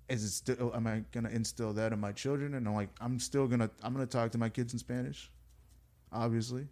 is 0.07 0.23
it 0.23 0.29
still? 0.31 0.71
Am 0.75 0.87
I 0.87 1.03
gonna 1.11 1.29
instill 1.29 1.73
that 1.73 1.93
in 1.93 1.99
my 1.99 2.11
children? 2.11 2.55
And 2.55 2.67
I'm 2.67 2.73
like, 2.73 2.89
I'm 2.99 3.19
still 3.19 3.47
gonna, 3.47 3.69
I'm 3.83 3.93
gonna 3.93 4.05
talk 4.07 4.31
to 4.31 4.37
my 4.37 4.49
kids 4.49 4.73
in 4.73 4.79
Spanish, 4.79 5.31
obviously. 6.11 6.67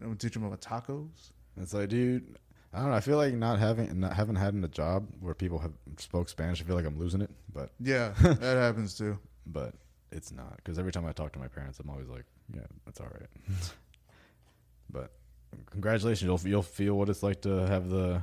I'm 0.00 0.06
gonna 0.06 0.16
teach 0.16 0.32
them 0.34 0.44
about 0.44 0.60
tacos. 0.60 1.32
it's 1.56 1.74
like, 1.74 1.88
dude, 1.88 2.36
I 2.72 2.80
don't 2.80 2.90
know. 2.90 2.96
I 2.96 3.00
feel 3.00 3.16
like 3.16 3.34
not 3.34 3.58
having 3.58 4.00
not 4.00 4.14
having 4.14 4.34
had 4.34 4.54
a 4.54 4.68
job 4.68 5.06
where 5.20 5.34
people 5.34 5.58
have 5.58 5.72
spoke 5.98 6.28
Spanish. 6.28 6.60
I 6.60 6.64
feel 6.64 6.76
like 6.76 6.86
I'm 6.86 6.98
losing 6.98 7.20
it. 7.20 7.30
But 7.52 7.70
Yeah, 7.80 8.12
that 8.20 8.56
happens 8.56 8.96
too. 8.96 9.18
but 9.46 9.74
it's 10.10 10.32
not 10.32 10.56
because 10.56 10.78
every 10.78 10.90
time 10.92 11.06
I 11.06 11.12
talk 11.12 11.32
to 11.34 11.38
my 11.38 11.48
parents, 11.48 11.78
I'm 11.78 11.90
always 11.90 12.08
like, 12.08 12.24
yeah, 12.54 12.62
that's 12.84 13.00
all 13.00 13.08
right. 13.08 13.28
but 14.92 15.12
congratulations, 15.70 16.22
you'll 16.22 16.40
you'll 16.50 16.62
feel 16.62 16.94
what 16.98 17.08
it's 17.08 17.22
like 17.22 17.40
to 17.42 17.66
have 17.66 17.88
the 17.90 18.22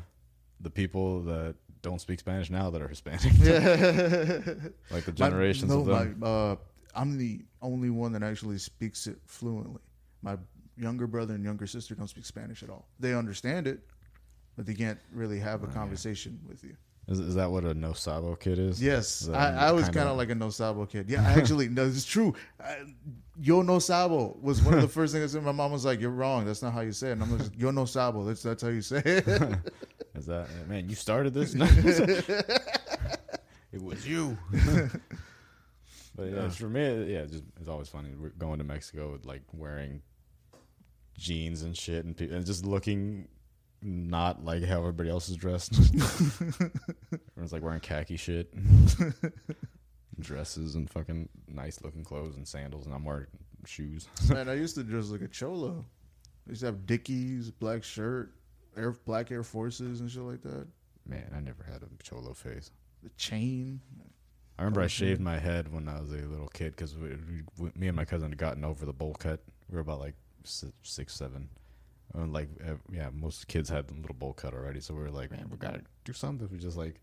the 0.61 0.69
people 0.69 1.21
that 1.23 1.55
don't 1.81 2.01
speak 2.01 2.19
Spanish 2.19 2.49
now 2.49 2.69
that 2.71 2.81
are 2.81 2.87
Hispanic, 2.87 3.23
like 4.91 5.05
the 5.05 5.11
My- 5.11 5.29
generations 5.29 5.71
no, 5.71 5.79
of 5.81 5.85
them. 5.85 6.15
my, 6.19 6.27
uh, 6.27 6.55
I'm 6.95 7.17
the 7.17 7.41
only 7.61 7.89
one 7.91 8.11
that 8.13 8.23
actually 8.23 8.57
speaks 8.57 9.07
it 9.07 9.19
fluently. 9.25 9.81
My 10.21 10.37
younger 10.77 11.05
brother 11.07 11.33
and 11.35 11.43
younger 11.43 11.67
sister 11.67 11.93
don't 11.95 12.07
speak 12.07 12.25
Spanish 12.25 12.63
at 12.63 12.69
all. 12.69 12.87
They 12.99 13.13
understand 13.13 13.67
it, 13.67 13.79
but 14.55 14.65
they 14.65 14.73
can't 14.73 14.99
really 15.13 15.39
have 15.39 15.61
a 15.61 15.65
Oh, 15.65 15.69
yeah. 15.69 15.75
conversation 15.75 16.39
with 16.47 16.63
you. 16.63 16.75
Is, 17.09 17.19
is 17.19 17.35
that 17.35 17.49
what 17.49 17.63
a 17.63 17.73
no 17.73 17.93
sabo 17.93 18.35
kid 18.35 18.59
is? 18.59 18.81
Yes, 18.83 19.21
Is 19.21 19.29
I, 19.29 19.67
I 19.69 19.71
was 19.71 19.85
kinda- 19.87 20.11
like 20.13 20.29
a 20.29 20.35
no 20.35 20.49
sabo 20.49 20.85
kid. 20.85 21.09
Yeah, 21.09 21.21
actually, 21.23 21.69
no, 21.69 21.85
it's 21.85 22.03
true. 22.03 22.35
I, 22.59 22.79
Yo 23.39 23.61
no 23.61 23.77
sabo 23.79 24.35
was 24.41 24.61
one 24.63 24.73
of 24.73 24.81
the 24.81 24.87
first 24.87 25.13
things 25.13 25.23
I 25.31 25.37
said. 25.37 25.43
My 25.45 25.51
mom 25.51 25.71
was 25.71 25.85
like, 25.85 26.01
"You're 26.01 26.09
wrong. 26.09 26.43
That's 26.45 26.61
not 26.63 26.73
how 26.73 26.81
you 26.81 26.91
say 26.91 27.09
it." 27.09 27.11
And 27.13 27.23
I'm 27.23 27.37
like, 27.37 27.51
"Yo 27.55 27.69
no 27.71 27.85
sabo. 27.85 28.23
That's 28.25 28.41
that's 28.41 28.63
how 28.63 28.69
you 28.69 28.81
say 28.81 29.01
it." 29.05 29.27
Is 30.15 30.25
that 30.25 30.47
man? 30.67 30.89
You 30.89 30.95
started 30.95 31.35
this. 31.35 31.53
it 33.71 33.81
was 33.81 34.07
you. 34.07 34.37
but 36.15 36.23
yeah, 36.31 36.49
for 36.49 36.67
me, 36.67 37.13
yeah, 37.13 37.25
just 37.25 37.43
it's 37.59 37.69
always 37.69 37.87
funny. 37.89 38.09
We're 38.19 38.29
going 38.29 38.57
to 38.57 38.63
Mexico 38.63 39.11
with 39.11 39.25
like 39.25 39.43
wearing 39.53 40.01
jeans 41.17 41.61
and 41.61 41.77
shit, 41.77 42.05
and, 42.05 42.17
pe- 42.17 42.29
and 42.29 42.45
just 42.45 42.65
looking 42.65 43.27
not 43.81 44.43
like 44.43 44.63
how 44.63 44.79
everybody 44.79 45.09
else 45.09 45.29
is 45.29 45.35
dressed. 45.35 45.73
Everyone's 45.93 47.53
like 47.53 47.61
wearing 47.61 47.79
khaki 47.79 48.17
shit. 48.17 48.53
dresses 50.19 50.75
and 50.75 50.89
fucking 50.89 51.29
nice 51.47 51.81
looking 51.81 52.03
clothes 52.03 52.37
and 52.37 52.47
sandals, 52.47 52.85
and 52.85 52.95
I'm 52.95 53.05
wearing 53.05 53.27
shoes. 53.65 54.07
Man, 54.29 54.49
I 54.49 54.53
used 54.53 54.75
to 54.75 54.83
dress 54.83 55.09
like 55.09 55.21
a 55.21 55.27
cholo. 55.27 55.85
I 56.47 56.49
used 56.49 56.61
to 56.61 56.67
have 56.67 56.85
Dickies, 56.85 57.51
black 57.51 57.83
shirt, 57.83 58.31
Air 58.75 58.91
black 59.05 59.31
Air 59.31 59.43
Forces 59.43 59.99
and 60.01 60.09
shit 60.09 60.21
like 60.21 60.41
that. 60.43 60.67
Man, 61.05 61.31
I 61.35 61.39
never 61.39 61.63
had 61.63 61.81
a 61.83 62.03
cholo 62.03 62.33
face. 62.33 62.71
The 63.03 63.09
chain. 63.17 63.79
I 64.57 64.63
remember 64.63 64.81
I 64.81 64.87
shaved 64.87 65.21
my 65.21 65.37
head 65.37 65.71
when 65.71 65.87
I 65.87 65.99
was 65.99 66.11
a 66.11 66.15
little 66.15 66.47
kid 66.47 66.75
because 66.75 66.95
me 66.95 67.87
and 67.87 67.95
my 67.95 68.05
cousin 68.05 68.29
had 68.29 68.37
gotten 68.39 68.65
over 68.65 68.85
the 68.85 68.93
bowl 68.93 69.13
cut. 69.13 69.41
We 69.69 69.75
were 69.75 69.81
about 69.81 69.99
like 69.99 70.15
six, 70.43 70.73
six 70.81 71.13
seven. 71.13 71.49
And 72.13 72.33
like, 72.33 72.49
uh, 72.65 72.73
yeah, 72.91 73.09
most 73.13 73.47
kids 73.47 73.69
had 73.69 73.85
a 73.91 73.93
little 73.93 74.15
bowl 74.15 74.33
cut 74.33 74.53
already. 74.53 74.79
So 74.79 74.93
we 74.93 75.01
were 75.01 75.11
like, 75.11 75.31
man, 75.31 75.47
we 75.51 75.57
got 75.57 75.75
to 75.75 75.81
do 76.05 76.13
something. 76.13 76.47
We 76.51 76.57
just 76.57 76.77
like 76.77 76.99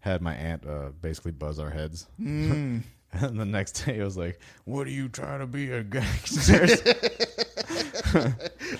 had 0.00 0.22
my 0.22 0.34
aunt 0.34 0.66
uh, 0.66 0.90
basically 1.00 1.32
buzz 1.32 1.58
our 1.58 1.70
heads. 1.70 2.06
Mm. 2.20 2.82
and 3.12 3.38
the 3.38 3.44
next 3.44 3.84
day 3.84 3.98
it 3.98 4.04
was 4.04 4.16
like, 4.16 4.40
what 4.64 4.86
are 4.86 4.90
you 4.90 5.08
trying 5.08 5.40
to 5.40 5.46
be 5.46 5.70
a 5.72 5.82
gangster? 5.82 6.66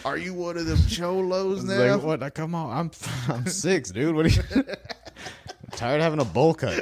Are 0.04 0.16
you 0.16 0.34
one 0.34 0.56
of 0.56 0.66
them 0.66 0.78
cholos 0.88 1.64
now? 1.64 1.96
like, 1.96 2.20
what? 2.20 2.34
Come 2.34 2.54
on, 2.54 2.76
I'm 2.76 2.90
I'm 3.34 3.46
six, 3.46 3.90
dude. 3.90 4.14
What 4.14 4.26
are 4.26 4.28
you? 4.28 4.42
I'm 4.54 5.70
tired 5.72 5.96
of 5.96 6.02
having 6.02 6.20
a 6.20 6.24
bowl 6.24 6.54
cut. 6.54 6.74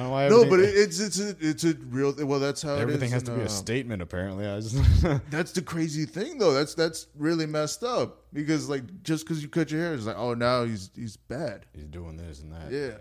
Don't 0.00 0.08
know 0.08 0.14
why 0.14 0.28
no, 0.28 0.48
but 0.48 0.60
it, 0.60 0.74
it's 0.74 0.98
it's 0.98 1.20
a, 1.20 1.36
it's 1.40 1.64
a 1.64 1.74
real. 1.90 2.14
Well, 2.18 2.40
that's 2.40 2.62
how 2.62 2.74
everything 2.74 3.10
has 3.10 3.22
is 3.22 3.28
to 3.28 3.34
be 3.34 3.42
a 3.42 3.44
uh, 3.44 3.48
statement. 3.48 4.00
Apparently, 4.02 4.46
I 4.46 4.60
just 4.60 4.76
That's 5.30 5.52
the 5.52 5.62
crazy 5.62 6.06
thing, 6.06 6.38
though. 6.38 6.52
That's 6.52 6.74
that's 6.74 7.08
really 7.16 7.46
messed 7.46 7.84
up 7.84 8.24
because 8.32 8.68
like 8.68 9.02
just 9.02 9.24
because 9.24 9.42
you 9.42 9.48
cut 9.48 9.70
your 9.70 9.80
hair, 9.80 9.94
it's 9.94 10.06
like 10.06 10.18
oh 10.18 10.34
now 10.34 10.64
he's 10.64 10.90
he's 10.94 11.16
bad. 11.16 11.66
he's 11.74 11.84
doing 11.84 12.16
this 12.16 12.40
and 12.40 12.52
that. 12.52 12.70
Yeah, 12.70 12.96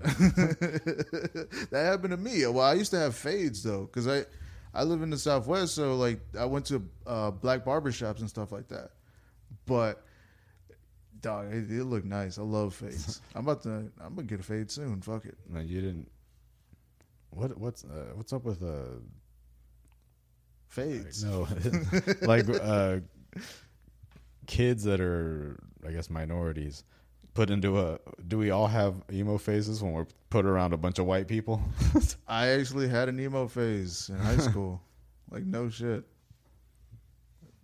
that 1.71 1.85
happened 1.85 2.11
to 2.11 2.17
me. 2.17 2.45
Well, 2.45 2.65
I 2.65 2.73
used 2.73 2.91
to 2.91 2.99
have 2.99 3.15
fades 3.15 3.63
though, 3.63 3.85
because 3.85 4.07
I 4.07 4.25
I 4.73 4.83
live 4.83 5.01
in 5.01 5.09
the 5.09 5.17
Southwest, 5.17 5.75
so 5.75 5.95
like 5.95 6.19
I 6.37 6.45
went 6.45 6.65
to 6.67 6.83
uh, 7.07 7.31
black 7.31 7.63
barbershops 7.63 8.19
and 8.19 8.29
stuff 8.29 8.51
like 8.51 8.67
that. 8.67 8.91
But 9.65 10.03
dog, 11.21 11.53
it, 11.53 11.71
it 11.71 11.83
looked 11.85 12.05
nice. 12.05 12.37
I 12.37 12.41
love 12.41 12.73
fades. 12.73 13.21
I'm 13.35 13.47
about 13.47 13.63
to 13.63 13.91
I'm 14.01 14.15
gonna 14.15 14.23
get 14.23 14.39
a 14.39 14.43
fade 14.43 14.69
soon. 14.71 15.01
Fuck 15.01 15.25
it. 15.25 15.37
No, 15.49 15.59
you 15.59 15.81
didn't. 15.81 16.09
What 17.31 17.57
what's 17.57 17.83
uh, 17.83 18.11
what's 18.15 18.33
up 18.33 18.43
with 18.43 18.63
uh 18.63 18.99
Fades. 20.67 21.23
no 21.23 21.47
like 22.21 22.45
uh 22.49 22.97
kids 24.45 24.83
that 24.83 25.01
are 25.01 25.59
I 25.87 25.91
guess 25.91 26.09
minorities 26.09 26.83
put 27.33 27.49
into 27.49 27.79
a 27.79 27.99
do 28.27 28.37
we 28.37 28.51
all 28.51 28.67
have 28.67 28.95
emo 29.11 29.37
phases 29.37 29.81
when 29.81 29.93
we're 29.93 30.07
put 30.29 30.45
around 30.45 30.73
a 30.73 30.77
bunch 30.77 30.99
of 30.99 31.05
white 31.05 31.27
people? 31.27 31.61
I 32.27 32.49
actually 32.49 32.87
had 32.87 33.09
an 33.09 33.19
emo 33.19 33.47
phase 33.47 34.09
in 34.09 34.17
high 34.17 34.37
school. 34.37 34.81
like 35.31 35.45
no 35.45 35.69
shit. 35.69 36.03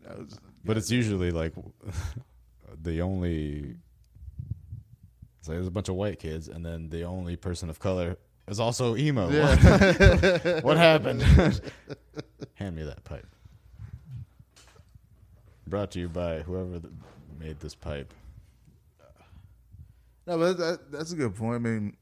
That 0.04 0.18
was, 0.20 0.40
But 0.64 0.78
it's 0.78 0.92
usually 0.92 1.32
like 1.32 1.54
the 2.82 3.02
only. 3.02 3.76
It's 5.40 5.48
like 5.50 5.58
there's 5.58 5.68
a 5.68 5.72
bunch 5.72 5.90
of 5.90 5.96
white 5.96 6.20
kids, 6.20 6.48
and 6.48 6.66
then 6.66 6.90
the 6.90 7.04
only 7.04 7.36
person 7.36 7.70
of 7.70 7.80
color 7.80 8.18
is 8.48 8.60
also 8.60 8.96
emo. 8.96 9.30
yeah. 9.30 10.62
what 10.62 10.78
happened? 10.90 11.22
Hand 12.56 12.76
me 12.76 12.84
that 12.84 13.04
pipe. 13.04 13.26
Brought 15.68 15.92
to 15.92 16.00
you 16.00 16.10
by 16.10 16.40
whoever 16.42 16.80
th- 16.80 16.94
made 17.40 17.60
this 17.60 17.74
pipe. 17.76 18.14
no, 20.28 20.38
but 20.38 20.58
that, 20.58 20.92
that's 20.92 21.12
a 21.12 21.16
good 21.16 21.36
point. 21.36 21.56
I 21.56 21.60
mean, 21.60 21.98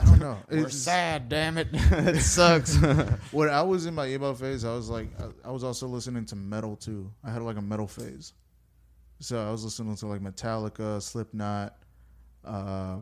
I 0.00 0.04
don't 0.04 0.20
know. 0.20 0.38
We're 0.48 0.58
It's- 0.58 0.76
sad, 0.76 1.28
damn 1.28 1.58
it. 1.58 1.68
it 1.72 2.20
sucks. 2.20 2.76
when 3.32 3.48
I 3.48 3.62
was 3.62 3.86
in 3.86 3.94
my 3.94 4.06
emo 4.06 4.34
phase, 4.34 4.64
I 4.64 4.72
was 4.72 4.88
like, 4.88 5.08
I, 5.20 5.48
I 5.48 5.50
was 5.50 5.64
also 5.64 5.88
listening 5.88 6.24
to 6.26 6.36
metal 6.36 6.76
too. 6.76 7.10
I 7.24 7.30
had 7.32 7.42
like 7.42 7.56
a 7.56 7.62
metal 7.62 7.88
phase, 7.88 8.32
so 9.18 9.44
I 9.44 9.50
was 9.50 9.64
listening 9.64 9.96
to 9.96 10.06
like 10.06 10.20
Metallica, 10.20 11.02
Slipknot, 11.02 11.76
uh, 12.44 12.98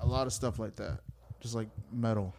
a 0.00 0.06
lot 0.06 0.26
of 0.26 0.34
stuff 0.34 0.58
like 0.58 0.76
that, 0.76 1.00
just 1.40 1.54
like 1.54 1.68
metal. 1.92 2.34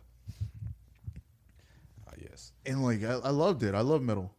Ah, 2.08 2.14
yes. 2.22 2.52
And 2.66 2.84
like, 2.84 3.04
I, 3.04 3.14
I 3.14 3.30
loved 3.30 3.64
it. 3.64 3.76
I 3.76 3.82
love 3.82 4.02
metal. 4.02 4.32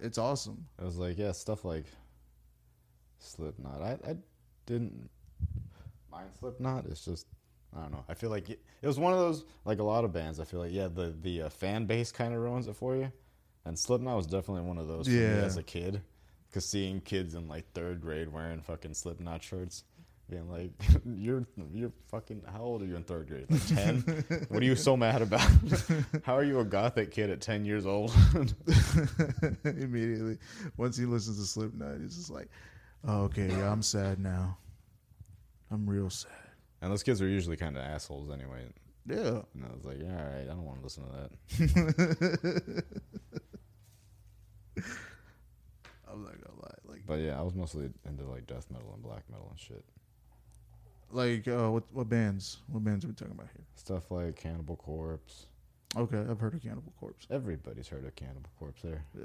It's 0.00 0.18
awesome. 0.18 0.66
I 0.80 0.84
was 0.84 0.96
like, 0.96 1.18
yeah, 1.18 1.32
stuff 1.32 1.64
like 1.64 1.84
Slipknot. 3.18 3.82
I, 3.82 3.98
I 4.08 4.16
didn't 4.66 5.08
mind 6.10 6.28
Slipknot. 6.38 6.86
It's 6.86 7.04
just 7.04 7.26
I 7.76 7.82
don't 7.82 7.92
know. 7.92 8.04
I 8.08 8.14
feel 8.14 8.30
like 8.30 8.48
it, 8.48 8.60
it 8.80 8.86
was 8.86 8.98
one 8.98 9.12
of 9.12 9.18
those 9.18 9.44
like 9.64 9.80
a 9.80 9.82
lot 9.82 10.04
of 10.04 10.12
bands. 10.12 10.38
I 10.40 10.44
feel 10.44 10.60
like 10.60 10.72
yeah, 10.72 10.88
the 10.88 11.14
the 11.20 11.42
uh, 11.42 11.48
fan 11.48 11.86
base 11.86 12.12
kind 12.12 12.32
of 12.32 12.40
ruins 12.40 12.68
it 12.68 12.76
for 12.76 12.94
you. 12.94 13.10
And 13.64 13.76
Slipknot 13.78 14.16
was 14.16 14.26
definitely 14.26 14.62
one 14.62 14.78
of 14.78 14.86
those 14.88 15.06
for 15.06 15.12
me 15.12 15.20
Yeah. 15.20 15.42
as 15.44 15.56
a 15.56 15.62
kid. 15.62 16.00
Because 16.48 16.64
seeing 16.64 17.00
kids 17.02 17.34
in 17.34 17.46
like 17.48 17.70
third 17.72 18.00
grade 18.00 18.32
wearing 18.32 18.62
fucking 18.62 18.94
Slipknot 18.94 19.42
shirts, 19.42 19.84
being 20.28 20.48
like, 20.50 20.70
"You're 21.04 21.46
you're 21.72 21.92
fucking 22.10 22.42
how 22.52 22.60
old 22.62 22.82
are 22.82 22.86
you 22.86 22.96
in 22.96 23.04
third 23.04 23.28
grade? 23.28 23.46
Like 23.50 23.66
ten? 23.66 24.00
what 24.48 24.62
are 24.62 24.66
you 24.66 24.76
so 24.76 24.96
mad 24.96 25.22
about? 25.22 25.48
how 26.24 26.36
are 26.36 26.44
you 26.44 26.60
a 26.60 26.64
gothic 26.64 27.10
kid 27.10 27.30
at 27.30 27.40
ten 27.40 27.64
years 27.64 27.86
old? 27.86 28.12
Immediately, 29.64 30.38
once 30.76 30.96
he 30.96 31.06
listens 31.06 31.38
to 31.38 31.44
Slipknot, 31.44 32.00
he's 32.00 32.16
just 32.16 32.30
like, 32.30 32.48
oh, 33.06 33.22
"Okay, 33.24 33.48
yeah, 33.48 33.72
I'm 33.72 33.82
sad 33.82 34.18
now. 34.18 34.58
I'm 35.70 35.88
real 35.88 36.10
sad." 36.10 36.32
and 36.80 36.92
those 36.92 37.02
kids 37.02 37.20
are 37.20 37.28
usually 37.28 37.56
kind 37.56 37.76
of 37.76 37.82
assholes 37.82 38.30
anyway. 38.30 38.64
Yeah. 39.06 39.42
And 39.54 39.64
I 39.64 39.74
was 39.74 39.84
like, 39.84 39.98
all 40.02 40.10
right, 40.10 40.42
I 40.42 40.44
don't 40.44 40.64
want 40.64 40.78
to 40.78 40.84
listen 40.84 41.04
to 41.04 41.10
that. 41.12 41.30
I'm 46.10 46.22
not 46.22 46.32
gonna 46.32 46.60
lie, 46.60 46.74
like. 46.84 47.06
But 47.06 47.20
yeah, 47.20 47.38
I 47.38 47.42
was 47.42 47.54
mostly 47.54 47.90
into 48.06 48.24
like 48.24 48.46
death 48.46 48.70
metal 48.70 48.92
and 48.94 49.02
black 49.02 49.24
metal 49.30 49.48
and 49.50 49.58
shit. 49.58 49.84
Like 51.10 51.48
uh, 51.48 51.70
what 51.70 51.84
what 51.92 52.08
bands? 52.08 52.58
What 52.70 52.84
bands 52.84 53.04
are 53.04 53.08
we 53.08 53.14
talking 53.14 53.34
about 53.34 53.48
here? 53.54 53.64
Stuff 53.76 54.10
like 54.10 54.36
Cannibal 54.36 54.76
Corpse. 54.76 55.46
Okay, 55.96 56.18
I've 56.18 56.38
heard 56.38 56.54
of 56.54 56.62
Cannibal 56.62 56.92
Corpse. 57.00 57.26
Everybody's 57.30 57.88
heard 57.88 58.04
of 58.04 58.14
Cannibal 58.14 58.50
Corpse 58.58 58.82
there. 58.82 59.02
Yeah. 59.18 59.24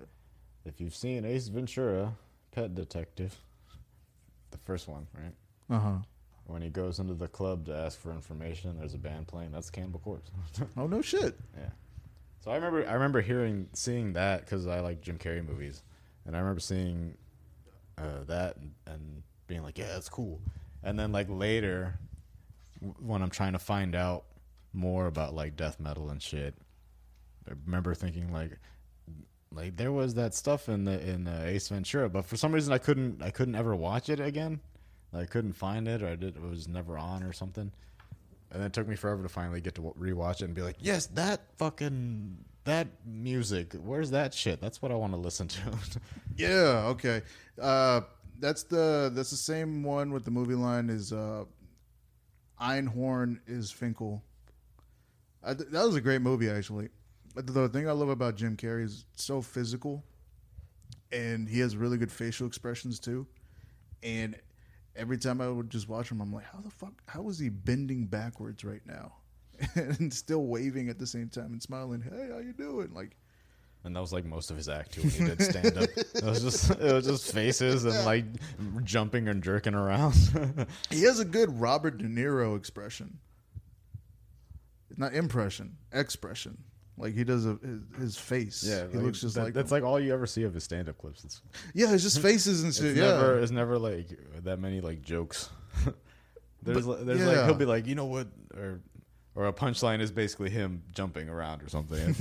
If 0.65 0.79
you've 0.79 0.95
seen 0.95 1.25
Ace 1.25 1.49
Ventura, 1.49 2.13
Pet 2.51 2.73
Detective, 2.73 3.35
the 4.51 4.57
first 4.59 4.87
one, 4.87 5.07
right? 5.13 5.33
Uh 5.69 5.79
huh. 5.79 5.97
When 6.45 6.61
he 6.61 6.69
goes 6.69 6.99
into 6.99 7.13
the 7.13 7.27
club 7.27 7.65
to 7.65 7.75
ask 7.75 7.99
for 7.99 8.11
information 8.11 8.69
and 8.69 8.79
there's 8.79 8.93
a 8.93 8.97
band 8.97 9.27
playing, 9.27 9.51
that's 9.51 9.69
Cannibal 9.69 9.99
Corpse. 9.99 10.31
Oh 10.77 10.87
no 10.87 11.01
shit. 11.01 11.37
Yeah. 11.57 11.69
So 12.39 12.51
I 12.51 12.55
remember 12.55 12.87
I 12.87 12.93
remember 12.93 13.21
hearing 13.21 13.67
seeing 13.73 14.13
that 14.13 14.41
because 14.41 14.67
I 14.67 14.79
like 14.79 15.01
Jim 15.01 15.17
Carrey 15.17 15.45
movies, 15.45 15.83
and 16.25 16.35
I 16.35 16.39
remember 16.39 16.59
seeing 16.61 17.17
uh, 17.97 18.23
that 18.27 18.55
and, 18.57 18.71
and 18.87 19.23
being 19.47 19.63
like, 19.63 19.77
yeah, 19.77 19.87
that's 19.87 20.09
cool. 20.09 20.39
And 20.83 20.99
then 20.99 21.11
like 21.11 21.27
later, 21.29 21.99
when 22.99 23.21
I'm 23.21 23.29
trying 23.29 23.53
to 23.53 23.59
find 23.59 23.95
out 23.95 24.25
more 24.73 25.07
about 25.07 25.33
like 25.33 25.55
death 25.55 25.79
metal 25.79 26.09
and 26.09 26.21
shit, 26.21 26.55
I 27.47 27.53
remember 27.65 27.93
thinking 27.93 28.31
like, 28.33 28.57
like 29.51 29.77
there 29.77 29.91
was 29.91 30.15
that 30.15 30.33
stuff 30.33 30.67
in 30.67 30.83
the 30.83 30.99
in 31.07 31.27
uh, 31.27 31.43
Ace 31.45 31.69
Ventura, 31.69 32.09
but 32.09 32.25
for 32.25 32.37
some 32.37 32.51
reason 32.51 32.73
I 32.73 32.79
couldn't 32.79 33.21
I 33.21 33.29
couldn't 33.29 33.55
ever 33.55 33.75
watch 33.75 34.09
it 34.09 34.19
again. 34.19 34.59
I 35.13 35.25
couldn't 35.25 35.53
find 35.53 35.87
it, 35.87 36.01
or 36.01 36.07
I 36.07 36.15
did, 36.15 36.35
it 36.35 36.41
was 36.41 36.67
never 36.67 36.97
on, 36.97 37.21
or 37.21 37.33
something. 37.33 37.71
And 38.51 38.61
then 38.61 38.67
it 38.67 38.73
took 38.73 38.87
me 38.87 38.95
forever 38.95 39.21
to 39.23 39.29
finally 39.29 39.61
get 39.61 39.75
to 39.75 39.81
rewatch 39.81 40.41
it 40.41 40.45
and 40.45 40.55
be 40.55 40.63
like, 40.63 40.77
yes, 40.79 41.05
that 41.07 41.41
fucking 41.57 42.37
that 42.65 42.87
music. 43.05 43.73
Where's 43.73 44.11
that 44.11 44.33
shit? 44.33 44.61
That's 44.61 44.81
what 44.81 44.91
I 44.91 44.95
want 44.95 45.13
to 45.13 45.17
listen 45.17 45.47
to. 45.49 45.59
Yeah. 46.35 46.87
Okay. 46.87 47.21
Uh, 47.61 48.01
that's 48.43 48.63
the 48.63 49.09
that's 49.15 49.29
the 49.29 49.37
same 49.37 49.83
one 49.83 50.11
with 50.11 50.25
the 50.25 50.31
movie 50.31 50.53
line 50.53 50.89
is 50.89 51.13
uh, 51.13 51.45
Einhorn 52.61 53.39
is 53.47 53.71
Finkel. 53.71 54.21
I, 55.41 55.53
th- 55.53 55.69
that 55.69 55.85
was 55.85 55.95
a 55.95 56.01
great 56.01 56.21
movie 56.21 56.49
actually. 56.49 56.89
The 57.35 57.69
thing 57.69 57.87
I 57.87 57.93
love 57.93 58.09
about 58.09 58.35
Jim 58.35 58.57
Carrey 58.57 58.83
is 58.83 59.05
so 59.15 59.41
physical, 59.41 60.03
and 61.11 61.47
he 61.47 61.61
has 61.61 61.77
really 61.77 61.97
good 61.97 62.11
facial 62.11 62.45
expressions 62.45 62.99
too. 62.99 63.25
And 64.03 64.35
every 64.93 65.17
time 65.17 65.39
I 65.39 65.47
would 65.47 65.69
just 65.69 65.87
watch 65.87 66.11
him, 66.11 66.19
I'm 66.19 66.33
like, 66.33 66.45
how 66.45 66.59
the 66.59 66.69
fuck? 66.69 67.01
How 67.07 67.27
is 67.29 67.39
he 67.39 67.47
bending 67.47 68.07
backwards 68.07 68.65
right 68.65 68.85
now, 68.85 69.13
and 69.75 70.13
still 70.13 70.45
waving 70.47 70.89
at 70.89 70.99
the 70.99 71.07
same 71.07 71.29
time 71.29 71.53
and 71.53 71.63
smiling? 71.63 72.01
Hey, 72.01 72.27
how 72.29 72.39
you 72.39 72.51
doing? 72.51 72.93
Like. 72.93 73.15
And 73.85 73.95
that 73.95 73.99
was 73.99 74.13
like 74.13 74.25
most 74.25 74.49
of 74.51 74.57
his 74.57 74.69
act 74.69 74.93
too 74.93 75.01
when 75.01 75.11
he 75.11 75.25
did 75.25 75.41
stand 75.41 75.77
up. 75.77 75.89
it 75.97 76.23
was 76.23 76.41
just 76.41 76.71
it 76.71 76.93
was 76.93 77.05
just 77.05 77.31
faces 77.33 77.83
and 77.85 78.05
like 78.05 78.25
jumping 78.83 79.27
and 79.27 79.43
jerking 79.43 79.73
around. 79.73 80.15
He 80.89 81.03
has 81.03 81.19
a 81.19 81.25
good 81.25 81.59
Robert 81.59 81.97
De 81.97 82.05
Niro 82.05 82.55
expression. 82.57 83.19
Not 84.95 85.13
impression, 85.13 85.77
expression. 85.91 86.57
Like 86.97 87.15
he 87.15 87.23
does 87.23 87.45
a, 87.47 87.57
his, 87.63 87.81
his 87.99 88.17
face. 88.17 88.63
Yeah, 88.63 88.87
he 88.87 88.97
like, 88.97 89.05
looks 89.05 89.21
just 89.21 89.35
that- 89.35 89.45
like 89.45 89.53
that's 89.53 89.71
him. 89.71 89.77
like 89.81 89.83
all 89.83 89.99
you 89.99 90.13
ever 90.13 90.27
see 90.27 90.43
of 90.43 90.53
his 90.53 90.63
stand 90.63 90.87
up 90.87 90.97
clips. 90.99 91.23
It's, 91.23 91.41
yeah, 91.73 91.91
it's 91.91 92.03
just 92.03 92.19
faces 92.21 92.61
and 92.61 92.69
it's 92.69 92.79
shit. 92.79 92.95
Yeah, 92.95 93.07
never 93.17 93.39
it's 93.39 93.51
never 93.51 93.79
like 93.79 94.07
that 94.43 94.59
many 94.59 94.79
like 94.81 95.01
jokes. 95.01 95.49
There's 96.61 96.85
But- 96.85 97.05
there's 97.05 97.19
yeah. 97.19 97.25
like 97.27 97.45
he'll 97.45 97.55
be 97.55 97.65
like, 97.65 97.87
you 97.87 97.95
know 97.95 98.05
what, 98.05 98.27
or 98.55 98.79
or 99.35 99.47
a 99.47 99.53
punchline 99.53 99.99
is 99.99 100.11
basically 100.11 100.51
him 100.51 100.83
jumping 100.93 101.27
around 101.27 101.63
or 101.63 101.69
something. 101.69 102.15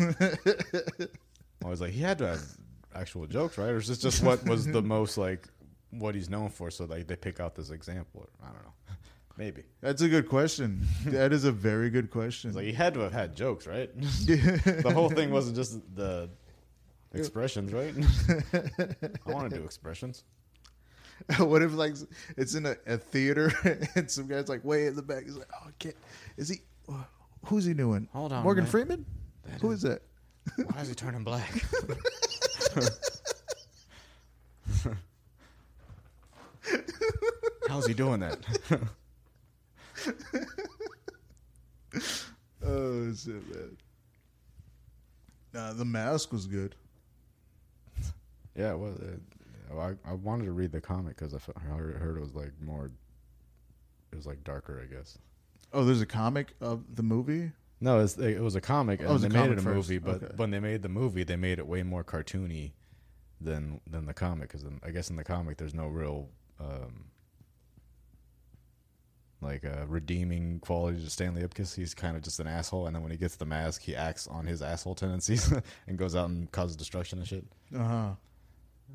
I 1.65 1.69
was 1.69 1.81
like, 1.81 1.93
he 1.93 2.01
had 2.01 2.19
to 2.19 2.27
have 2.29 2.43
actual 2.95 3.27
jokes, 3.27 3.59
right? 3.59 3.69
Or 3.71 3.79
is 3.79 3.89
this 3.89 3.99
just 3.99 4.23
what 4.23 4.45
was 4.47 4.67
the 4.67 4.83
most 4.83 5.17
like 5.19 5.49
what 5.91 6.15
he's 6.15 6.29
known 6.31 6.49
for? 6.51 6.71
So 6.71 6.85
like 6.85 7.07
they 7.07 7.17
pick 7.17 7.41
out 7.41 7.55
this 7.55 7.71
example. 7.71 8.29
I 8.43 8.47
don't 8.47 8.63
know. 8.63 8.73
Maybe 9.39 9.63
That's 9.81 10.03
a 10.03 10.09
good 10.09 10.29
question. 10.29 10.87
that 11.07 11.33
is 11.33 11.45
a 11.45 11.53
very 11.53 11.89
good 11.89 12.11
question. 12.11 12.49
it's 12.51 12.57
like 12.57 12.67
he 12.67 12.73
had 12.73 12.93
to 12.95 13.01
have 13.01 13.13
had 13.15 13.35
jokes, 13.35 13.67
right? 13.67 13.91
the 13.99 14.93
whole 14.95 15.09
thing 15.09 15.31
wasn't 15.31 15.57
just 15.57 15.81
the 15.97 16.29
expressions, 17.15 17.73
right? 17.73 17.95
I 19.27 19.31
want 19.33 19.51
to 19.51 19.59
do 19.59 19.65
expressions. 19.65 20.25
what 21.39 21.63
if 21.63 21.73
like 21.73 21.95
it's 22.37 22.55
in 22.55 22.67
a, 22.67 22.77
a 22.87 22.99
theater 22.99 23.53
and 23.95 24.11
some 24.11 24.27
guy's 24.27 24.49
like 24.49 24.65
way 24.65 24.87
in 24.87 24.97
the 24.97 25.03
back? 25.03 25.25
He's 25.25 25.37
like, 25.37 25.49
oh, 25.55 25.69
I 25.69 25.71
can't. 25.79 25.97
Is 26.37 26.49
he? 26.49 26.61
Who's 27.47 27.65
he 27.65 27.75
doing? 27.75 28.09
Hold 28.13 28.33
on, 28.33 28.43
Morgan 28.43 28.65
man. 28.65 28.71
Freeman. 28.71 29.07
That 29.45 29.61
Who 29.61 29.71
is- 29.71 29.79
is 29.85 29.91
that? 29.91 30.03
Why 30.57 30.81
is 30.81 30.89
he 30.89 30.95
turning 30.95 31.25
black? 31.25 31.51
How's 37.69 37.87
he 37.87 37.95
doing 37.95 38.21
that? 38.21 38.39
Oh 42.65 43.13
shit, 43.15 43.35
man. 43.55 43.77
Nah, 45.53 45.73
the 45.73 45.85
mask 45.85 46.33
was 46.33 46.47
good. 46.47 46.75
yeah, 48.57 48.71
it 48.73 48.79
was. 48.79 48.99
It, 49.01 49.21
oh, 49.73 49.79
I, 49.81 49.95
I 50.09 50.13
wanted 50.15 50.45
to 50.45 50.53
read 50.53 50.71
the 50.71 50.81
comic 50.81 51.17
because 51.17 51.35
I 51.35 51.39
fe- 51.39 51.53
I 51.57 51.61
heard, 51.75 51.97
heard 51.97 52.17
it 52.17 52.21
was 52.21 52.35
like 52.35 52.53
more. 52.65 52.91
It 54.13 54.17
was 54.17 54.27
like 54.27 54.45
darker, 54.45 54.81
I 54.83 54.87
guess. 54.95 55.19
Oh, 55.73 55.85
there's 55.85 56.01
a 56.01 56.07
comic 56.07 56.55
of 56.61 56.85
the 56.95 57.03
movie. 57.03 57.51
No, 57.83 57.99
it's, 58.01 58.17
it 58.17 58.41
was 58.41 58.55
a 58.55 58.61
comic, 58.61 59.01
and 59.01 59.09
Oh, 59.09 59.11
it 59.11 59.15
was 59.15 59.23
they 59.23 59.29
made 59.29 59.51
it 59.51 59.59
a 59.59 59.63
first. 59.63 59.67
movie. 59.75 59.99
But 59.99 60.23
Okay. 60.23 60.33
when 60.37 60.51
they 60.53 60.61
made 60.61 60.83
the 60.83 60.89
movie, 60.89 61.25
they 61.25 61.37
made 61.37 61.59
it 61.59 61.67
way 61.67 61.83
more 61.83 62.05
cartoony 62.05 62.73
than 63.41 63.81
than 63.91 64.07
the 64.07 64.15
comic. 64.15 64.49
Because 64.53 64.65
I 64.85 64.91
guess 64.91 65.11
in 65.11 65.17
the 65.17 65.25
comic, 65.25 65.57
there's 65.57 65.75
no 65.75 65.89
real 65.89 66.29
um, 66.61 67.07
like 69.41 69.65
uh, 69.65 69.87
redeeming 69.89 70.61
quality 70.61 71.03
to 71.03 71.11
Stanley 71.11 71.43
Ipkiss. 71.43 71.75
He's 71.75 71.95
kind 71.95 72.17
of 72.17 72.23
just 72.23 72.39
an 72.39 72.47
asshole, 72.47 72.87
and 72.87 72.95
then 72.95 73.03
when 73.03 73.11
he 73.11 73.19
gets 73.19 73.35
the 73.37 73.45
mask, 73.47 73.83
he 73.83 73.97
acts 73.97 74.27
on 74.29 74.47
his 74.47 74.63
asshole 74.63 74.95
tendencies 74.95 75.53
and 75.89 75.99
goes 75.99 76.15
out 76.15 76.29
and 76.31 76.51
causes 76.53 76.77
destruction 76.77 77.19
and 77.19 77.27
shit. 77.27 77.45
Uh 77.77 77.85
huh. 77.85 78.09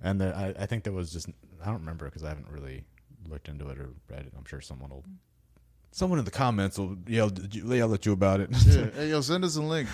And 0.01 0.21
the, 0.21 0.33
I, 0.35 0.63
I 0.63 0.65
think 0.65 0.83
there 0.85 0.93
was 0.93 1.11
just 1.11 1.27
I 1.61 1.65
don't 1.65 1.79
remember 1.79 2.05
because 2.05 2.23
I 2.23 2.29
haven't 2.29 2.49
really 2.49 2.85
looked 3.27 3.49
into 3.49 3.67
it 3.69 3.77
or 3.79 3.89
read 4.09 4.21
it. 4.21 4.33
I'm 4.37 4.45
sure 4.45 4.61
someone 4.61 4.89
will. 4.91 5.03
Someone 5.97 6.19
in 6.19 6.25
the 6.25 6.29
comments 6.29 6.77
will 6.77 6.95
yell, 7.07 7.31
yell 7.49 7.91
at 7.91 8.05
you 8.05 8.11
about 8.11 8.39
it. 8.39 8.51
Yeah. 8.67 8.85
hey, 8.95 9.09
yo, 9.09 9.19
send 9.21 9.43
us 9.43 9.55
a 9.55 9.63
link. 9.63 9.89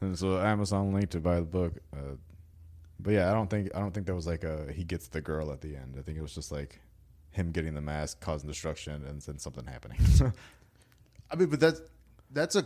And 0.00 0.16
so 0.16 0.38
Amazon 0.38 0.92
linked 0.92 1.10
to 1.10 1.20
buy 1.20 1.40
the 1.40 1.42
book. 1.42 1.72
Uh, 1.92 2.14
but 3.00 3.12
yeah, 3.12 3.28
I 3.28 3.34
don't 3.34 3.50
think 3.50 3.74
I 3.74 3.80
don't 3.80 3.92
think 3.92 4.06
there 4.06 4.14
was 4.14 4.28
like 4.28 4.44
a 4.44 4.72
he 4.72 4.84
gets 4.84 5.08
the 5.08 5.20
girl 5.20 5.50
at 5.50 5.60
the 5.62 5.74
end. 5.74 5.96
I 5.98 6.02
think 6.02 6.16
it 6.16 6.22
was 6.22 6.32
just 6.32 6.52
like 6.52 6.80
him 7.32 7.50
getting 7.50 7.74
the 7.74 7.80
mask, 7.80 8.20
causing 8.20 8.48
destruction, 8.48 9.04
and 9.04 9.20
then 9.20 9.36
something 9.36 9.66
happening. 9.66 9.98
I 11.32 11.34
mean, 11.34 11.48
but 11.48 11.58
that's 11.58 11.80
that's 12.30 12.54
a 12.54 12.64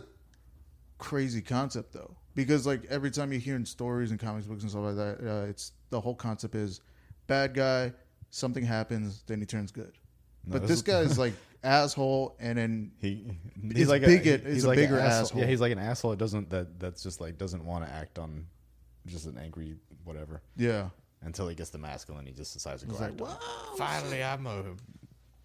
crazy 0.99 1.41
concept 1.41 1.93
though, 1.93 2.15
because 2.35 2.67
like 2.67 2.85
every 2.91 3.09
time 3.09 3.33
you 3.33 3.39
hear 3.39 3.55
in 3.55 3.65
stories 3.65 4.11
and 4.11 4.19
comics 4.19 4.45
books 4.45 4.61
and 4.61 4.69
stuff 4.69 4.83
like 4.83 4.97
that, 4.97 5.17
uh, 5.27 5.49
it's 5.49 5.71
the 5.89 5.99
whole 5.99 6.13
concept 6.13 6.53
is 6.53 6.79
bad 7.25 7.55
guy, 7.55 7.91
something 8.29 8.63
happens, 8.63 9.23
then 9.25 9.39
he 9.39 9.47
turns 9.47 9.71
good. 9.71 9.93
No, 10.45 10.51
but 10.53 10.61
this 10.61 10.69
this 10.69 10.77
is- 10.77 10.83
guy's 10.83 11.17
like 11.17 11.33
asshole, 11.63 12.35
and 12.39 12.57
then 12.57 12.91
he 12.99 13.25
He's 13.61 13.77
he's 13.77 13.87
like 13.89 14.01
bigot- 14.03 14.41
a, 14.45 14.47
he's 14.47 14.55
he's 14.55 14.63
a 14.63 14.67
like 14.69 14.77
an 14.77 14.83
bigger 14.85 14.99
asshole. 14.99 15.39
Yeah, 15.41 15.47
he's 15.47 15.61
like 15.61 15.71
an 15.71 15.79
asshole. 15.79 16.13
It 16.13 16.19
doesn't 16.19 16.49
that 16.51 16.79
that's 16.79 17.03
just 17.03 17.19
like 17.21 17.37
doesn't 17.37 17.63
want 17.65 17.85
to 17.85 17.91
act 17.91 18.17
on 18.19 18.45
just 19.05 19.25
an 19.25 19.37
angry 19.37 19.75
whatever 20.03 20.41
yeah, 20.57 20.89
until 21.21 21.47
he 21.47 21.55
gets 21.55 21.69
the 21.69 21.77
mask 21.77 22.09
and 22.09 22.27
he 22.27 22.33
just 22.33 22.53
decides 22.53 22.81
to 22.81 22.87
go 22.87 22.93
He's 22.93 23.01
act 23.01 23.19
like, 23.19 23.31
on 23.31 23.77
Finally, 23.77 24.23
I'm 24.23 24.45
a 24.47 24.63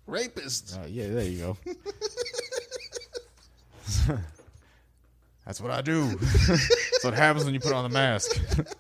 rapist. 0.07 0.79
Uh, 0.81 0.87
yeah, 0.87 1.09
there 1.09 1.25
you 1.25 1.39
go. 1.39 1.57
That's 5.45 5.61
what 5.61 5.71
I 5.71 5.83
do. 5.83 6.07
That's 6.49 7.05
what 7.05 7.13
happens 7.15 7.45
when 7.45 7.53
you 7.55 7.61
put 7.61 7.73
on 7.75 7.83
the 7.85 7.91
mask. 7.91 8.41
That's 8.57 8.75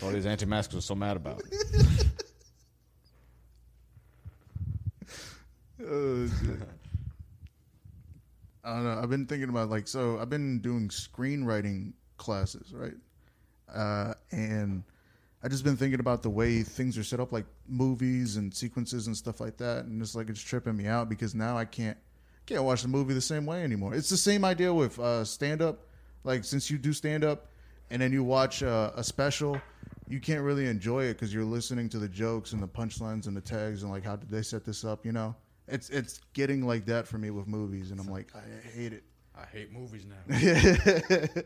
what 0.00 0.12
these 0.14 0.26
anti-maskers 0.26 0.78
are 0.78 0.82
so 0.82 0.94
mad 0.94 1.16
about. 1.16 1.42
Oh. 5.84 6.28
I 8.64 8.74
don't 8.74 8.84
know. 8.84 9.00
I've 9.00 9.10
been 9.10 9.26
thinking 9.26 9.48
about 9.48 9.70
like 9.70 9.86
so. 9.86 10.18
I've 10.18 10.28
been 10.28 10.58
doing 10.58 10.88
screenwriting 10.88 11.92
classes, 12.16 12.72
right? 12.74 12.94
Uh, 13.72 14.14
and 14.32 14.82
I 15.42 15.48
just 15.48 15.62
been 15.62 15.76
thinking 15.76 16.00
about 16.00 16.22
the 16.22 16.30
way 16.30 16.64
things 16.64 16.98
are 16.98 17.04
set 17.04 17.20
up, 17.20 17.30
like 17.30 17.46
movies 17.68 18.36
and 18.36 18.52
sequences 18.52 19.06
and 19.06 19.16
stuff 19.16 19.40
like 19.40 19.56
that, 19.58 19.84
and 19.84 20.02
it's 20.02 20.16
like 20.16 20.28
it's 20.28 20.40
tripping 20.40 20.76
me 20.76 20.88
out 20.88 21.08
because 21.08 21.32
now 21.32 21.56
I 21.56 21.64
can't 21.64 21.96
can't 22.46 22.64
watch 22.64 22.82
the 22.82 22.88
movie 22.88 23.14
the 23.14 23.20
same 23.20 23.46
way 23.46 23.62
anymore. 23.62 23.94
It's 23.94 24.08
the 24.08 24.16
same 24.16 24.44
idea 24.44 24.74
with 24.74 24.98
uh, 24.98 25.24
stand 25.24 25.62
up. 25.62 25.86
Like 26.24 26.42
since 26.42 26.68
you 26.68 26.76
do 26.76 26.92
stand 26.92 27.22
up, 27.22 27.46
and 27.90 28.02
then 28.02 28.12
you 28.12 28.24
watch 28.24 28.64
uh, 28.64 28.90
a 28.96 29.04
special, 29.04 29.60
you 30.08 30.18
can't 30.18 30.42
really 30.42 30.66
enjoy 30.66 31.04
it 31.04 31.14
because 31.14 31.32
you're 31.32 31.44
listening 31.44 31.88
to 31.90 32.00
the 32.00 32.08
jokes 32.08 32.52
and 32.52 32.60
the 32.60 32.66
punchlines 32.66 33.28
and 33.28 33.36
the 33.36 33.40
tags 33.40 33.84
and 33.84 33.92
like 33.92 34.04
how 34.04 34.16
did 34.16 34.28
they 34.28 34.42
set 34.42 34.64
this 34.64 34.84
up? 34.84 35.06
You 35.06 35.12
know, 35.12 35.36
it's 35.68 35.90
it's 35.90 36.20
getting 36.32 36.66
like 36.66 36.86
that 36.86 37.06
for 37.06 37.18
me 37.18 37.30
with 37.30 37.46
movies, 37.46 37.90
and 37.90 38.00
I'm 38.00 38.08
like 38.08 38.32
I 38.34 38.40
hate 38.76 38.92
it. 38.92 39.04
I 39.36 39.44
hate 39.44 39.72
movies 39.72 40.06
now. 40.06 40.16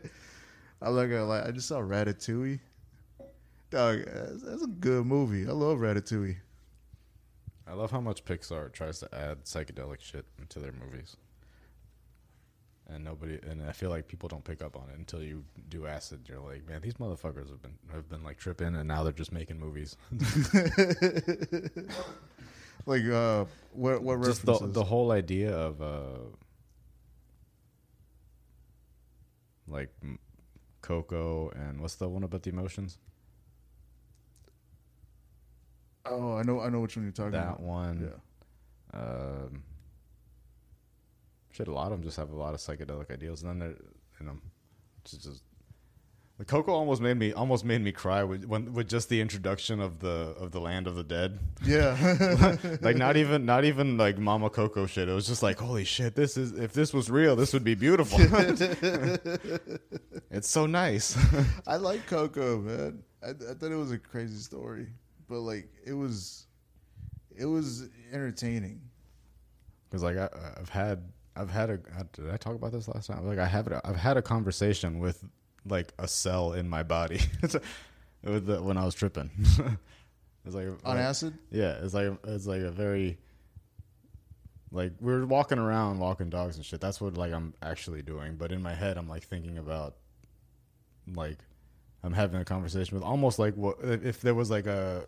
I 0.81 0.89
like 0.89 1.09
it. 1.09 1.21
Like 1.21 1.45
I 1.45 1.51
just 1.51 1.67
saw 1.67 1.79
Ratatouille. 1.79 2.59
Dog, 3.69 4.03
that's, 4.05 4.43
that's 4.43 4.63
a 4.63 4.67
good 4.67 5.05
movie. 5.05 5.47
I 5.47 5.51
love 5.51 5.79
Ratatouille. 5.79 6.37
I 7.67 7.73
love 7.73 7.91
how 7.91 8.01
much 8.01 8.25
Pixar 8.25 8.71
tries 8.73 8.99
to 8.99 9.15
add 9.15 9.45
psychedelic 9.45 10.01
shit 10.01 10.25
into 10.39 10.59
their 10.59 10.73
movies. 10.73 11.15
And 12.89 13.05
nobody, 13.05 13.39
and 13.43 13.63
I 13.63 13.71
feel 13.71 13.89
like 13.89 14.09
people 14.09 14.27
don't 14.27 14.43
pick 14.43 14.61
up 14.61 14.75
on 14.75 14.89
it 14.89 14.97
until 14.97 15.23
you 15.23 15.45
do 15.69 15.87
acid. 15.87 16.27
You're 16.27 16.41
like, 16.41 16.67
man, 16.67 16.81
these 16.81 16.95
motherfuckers 16.95 17.49
have 17.49 17.61
been 17.61 17.77
have 17.93 18.09
been 18.09 18.23
like 18.23 18.37
tripping, 18.37 18.75
and 18.75 18.87
now 18.87 19.03
they're 19.03 19.13
just 19.13 19.31
making 19.31 19.59
movies. 19.59 19.95
Like 22.85 23.05
uh, 23.05 23.45
what 23.73 24.01
what 24.03 24.23
just 24.23 24.45
the 24.45 24.57
the 24.57 24.83
whole 24.83 25.11
idea 25.11 25.55
of 25.55 25.81
uh 25.81 26.19
like 29.67 29.89
Coco 30.81 31.49
and 31.51 31.79
what's 31.79 31.95
the 31.95 32.09
one 32.09 32.23
about 32.23 32.43
the 32.43 32.49
emotions? 32.49 32.97
oh, 36.05 36.37
I 36.37 36.43
know 36.43 36.61
I 36.61 36.69
know 36.69 36.79
which 36.79 36.95
one 36.95 37.05
you're 37.05 37.11
talking 37.11 37.31
that 37.31 37.43
about. 37.43 37.59
one. 37.61 38.11
Yeah. 38.93 38.99
Um, 38.99 39.63
shit, 41.51 41.67
a 41.67 41.73
lot 41.73 41.91
of 41.91 41.99
them 41.99 42.03
just 42.03 42.17
have 42.17 42.31
a 42.31 42.35
lot 42.35 42.53
of 42.53 42.59
psychedelic 42.59 43.11
ideals, 43.11 43.41
and 43.43 43.49
then 43.51 43.59
they're 43.59 43.77
you 44.19 44.25
know, 44.25 44.37
just, 45.05 45.23
just 45.23 45.43
the 46.41 46.45
Coco 46.45 46.73
almost 46.73 47.01
made 47.03 47.17
me 47.17 47.31
almost 47.33 47.63
made 47.63 47.81
me 47.83 47.91
cry 47.91 48.23
with 48.23 48.45
when 48.45 48.73
with 48.73 48.89
just 48.89 49.09
the 49.09 49.21
introduction 49.21 49.79
of 49.79 49.99
the 49.99 50.33
of 50.39 50.49
the 50.49 50.59
land 50.59 50.87
of 50.87 50.95
the 50.95 51.03
dead. 51.03 51.37
Yeah. 51.63 51.95
like 52.81 52.95
not 52.95 53.15
even 53.15 53.45
not 53.45 53.63
even 53.63 53.95
like 53.95 54.17
Mama 54.17 54.49
Coco 54.49 54.87
shit. 54.87 55.07
It 55.07 55.13
was 55.13 55.27
just 55.27 55.43
like 55.43 55.59
holy 55.59 55.83
shit. 55.83 56.15
This 56.15 56.37
is 56.37 56.53
if 56.53 56.73
this 56.73 56.95
was 56.95 57.11
real, 57.11 57.35
this 57.35 57.53
would 57.53 57.63
be 57.63 57.75
beautiful. 57.75 58.17
it's 60.31 60.49
so 60.49 60.65
nice. 60.65 61.15
I 61.67 61.75
like 61.75 62.07
Coco, 62.07 62.57
man. 62.57 63.03
I, 63.21 63.29
I 63.29 63.53
thought 63.53 63.71
it 63.71 63.75
was 63.75 63.91
a 63.91 63.99
crazy 63.99 64.39
story, 64.39 64.87
but 65.29 65.41
like 65.41 65.69
it 65.85 65.93
was, 65.93 66.47
it 67.37 67.45
was 67.45 67.87
entertaining. 68.11 68.81
Because 69.87 70.01
like 70.01 70.17
I, 70.17 70.27
I've 70.59 70.69
had 70.69 71.03
I've 71.35 71.51
had 71.51 71.69
a 71.69 71.77
did 72.13 72.31
I 72.31 72.37
talk 72.37 72.55
about 72.55 72.71
this 72.71 72.87
last 72.87 73.05
time? 73.05 73.27
Like 73.27 73.37
I 73.37 73.45
have 73.45 73.71
I've 73.85 73.95
had 73.95 74.17
a 74.17 74.23
conversation 74.23 74.97
with 74.97 75.23
like 75.67 75.93
a 75.99 76.07
cell 76.07 76.53
in 76.53 76.67
my 76.69 76.83
body 76.83 77.19
with 78.23 78.45
the, 78.47 78.61
when 78.61 78.77
I 78.77 78.85
was 78.85 78.95
tripping. 78.95 79.29
it's 80.45 80.55
like 80.55 80.67
On 80.67 80.95
like- 80.95 80.97
acid? 80.99 81.33
Yeah, 81.51 81.77
it's 81.83 81.93
like 81.93 82.11
it's 82.25 82.47
like 82.47 82.61
a 82.61 82.71
very 82.71 83.17
like 84.71 84.93
we're 84.99 85.25
walking 85.25 85.59
around 85.59 85.99
walking 85.99 86.29
dogs 86.29 86.55
and 86.55 86.65
shit. 86.65 86.79
That's 86.81 87.01
what 87.01 87.15
like 87.17 87.33
I'm 87.33 87.53
actually 87.61 88.01
doing. 88.01 88.35
But 88.35 88.51
in 88.51 88.61
my 88.61 88.73
head, 88.73 88.97
I'm 88.97 89.07
like 89.09 89.23
thinking 89.23 89.57
about 89.57 89.95
like 91.13 91.39
I'm 92.03 92.13
having 92.13 92.39
a 92.39 92.45
conversation 92.45 92.95
with 92.97 93.03
almost 93.03 93.37
like 93.37 93.55
what 93.55 93.77
if 93.81 94.21
there 94.21 94.33
was 94.33 94.49
like 94.49 94.65
a 94.67 95.05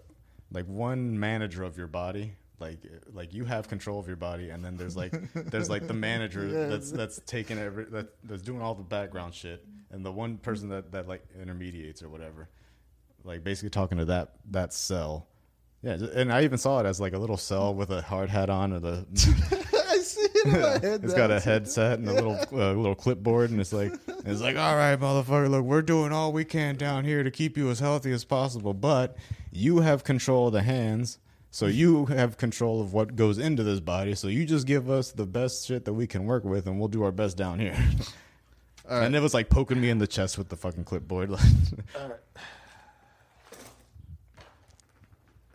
like 0.51 0.65
one 0.65 1.19
manager 1.19 1.63
of 1.63 1.77
your 1.77 1.87
body. 1.87 2.33
Like, 2.59 2.79
like 3.11 3.33
you 3.33 3.45
have 3.45 3.67
control 3.67 3.99
of 3.99 4.07
your 4.07 4.15
body, 4.15 4.49
and 4.49 4.63
then 4.63 4.77
there's 4.77 4.95
like, 4.95 5.11
there's 5.33 5.69
like 5.69 5.87
the 5.87 5.93
manager 5.93 6.47
Yeah. 6.47 6.67
that's 6.67 6.91
that's 6.91 7.19
taking 7.25 7.57
every 7.57 7.85
that, 7.85 8.09
that's 8.23 8.41
doing 8.41 8.61
all 8.61 8.75
the 8.75 8.83
background 8.83 9.33
shit, 9.33 9.65
and 9.91 10.05
the 10.05 10.11
one 10.11 10.37
person 10.37 10.69
that 10.69 10.91
that 10.91 11.07
like 11.07 11.25
intermediates 11.41 12.01
or 12.03 12.09
whatever, 12.09 12.49
like 13.23 13.43
basically 13.43 13.69
talking 13.71 13.97
to 13.97 14.05
that 14.05 14.33
that 14.51 14.71
cell, 14.73 15.27
Yeah, 15.81 15.97
and 16.15 16.31
I 16.31 16.43
even 16.43 16.57
saw 16.57 16.79
it 16.79 16.85
as 16.85 17.01
like 17.01 17.13
a 17.13 17.17
little 17.19 17.37
cell 17.37 17.73
with 17.73 17.89
a 17.89 18.01
hard 18.01 18.29
hat 18.29 18.49
on, 18.49 18.71
or 18.71 18.79
the 18.79 19.05
I 19.89 19.97
see 19.97 20.21
it 20.21 20.45
in 20.45 20.51
my 20.61 20.69
head. 20.87 21.03
it's 21.03 21.13
got 21.13 21.31
a 21.31 21.39
headset 21.39 21.99
and 21.99 22.07
a 22.07 22.13
little 22.13 22.37
uh, 22.53 22.71
little 22.73 22.95
clipboard, 22.95 23.49
and 23.49 23.59
it's 23.59 23.73
like 23.73 23.93
it's 24.25 24.41
like, 24.41 24.55
all 24.57 24.75
right, 24.77 24.97
motherfucker, 24.97 25.49
look, 25.49 25.65
we're 25.65 25.81
doing 25.81 26.13
all 26.13 26.31
we 26.31 26.45
can 26.45 26.75
down 26.77 27.03
here 27.03 27.23
to 27.23 27.31
keep 27.31 27.57
you 27.57 27.69
as 27.71 27.79
healthy 27.79 28.11
as 28.13 28.23
possible, 28.23 28.73
but 28.73 29.17
you 29.51 29.79
have 29.81 30.03
control 30.05 30.47
of 30.47 30.53
the 30.53 30.61
hands, 30.63 31.17
so 31.53 31.67
you 31.67 32.05
have 32.07 32.35
control 32.37 32.81
of 32.81 32.93
what 32.93 33.15
goes 33.15 33.37
into 33.37 33.61
this 33.63 33.79
body. 33.79 34.15
So 34.15 34.27
you 34.27 34.43
just 34.43 34.65
give 34.65 34.89
us 34.89 35.11
the 35.11 35.27
best 35.27 35.67
shit 35.67 35.85
that 35.85 35.93
we 35.93 36.07
can 36.07 36.25
work 36.25 36.43
with, 36.43 36.65
and 36.65 36.79
we'll 36.79 36.87
do 36.87 37.03
our 37.03 37.11
best 37.11 37.37
down 37.37 37.59
here. 37.59 37.75
All 38.89 38.97
right. 38.97 39.05
And 39.05 39.15
it 39.15 39.21
was 39.21 39.35
like 39.35 39.49
poking 39.49 39.79
me 39.79 39.89
in 39.91 39.99
the 39.99 40.07
chest 40.07 40.37
with 40.39 40.49
the 40.49 40.57
fucking 40.57 40.83
clipboard. 40.85 41.29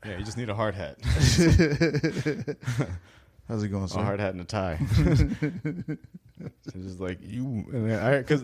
Like, 0.04 0.12
yeah, 0.12 0.18
you 0.18 0.24
just 0.24 0.38
need 0.38 0.48
a 0.48 0.54
hard 0.54 0.76
hat, 0.76 0.96
How's 3.48 3.62
it 3.64 3.68
going, 3.68 3.82
a 3.84 3.88
hard 3.88 4.20
hat 4.20 4.30
and 4.32 4.40
a 4.40 4.44
tie. 4.44 4.78
just 6.72 7.00
like 7.00 7.18
you, 7.20 7.64
because 7.68 8.42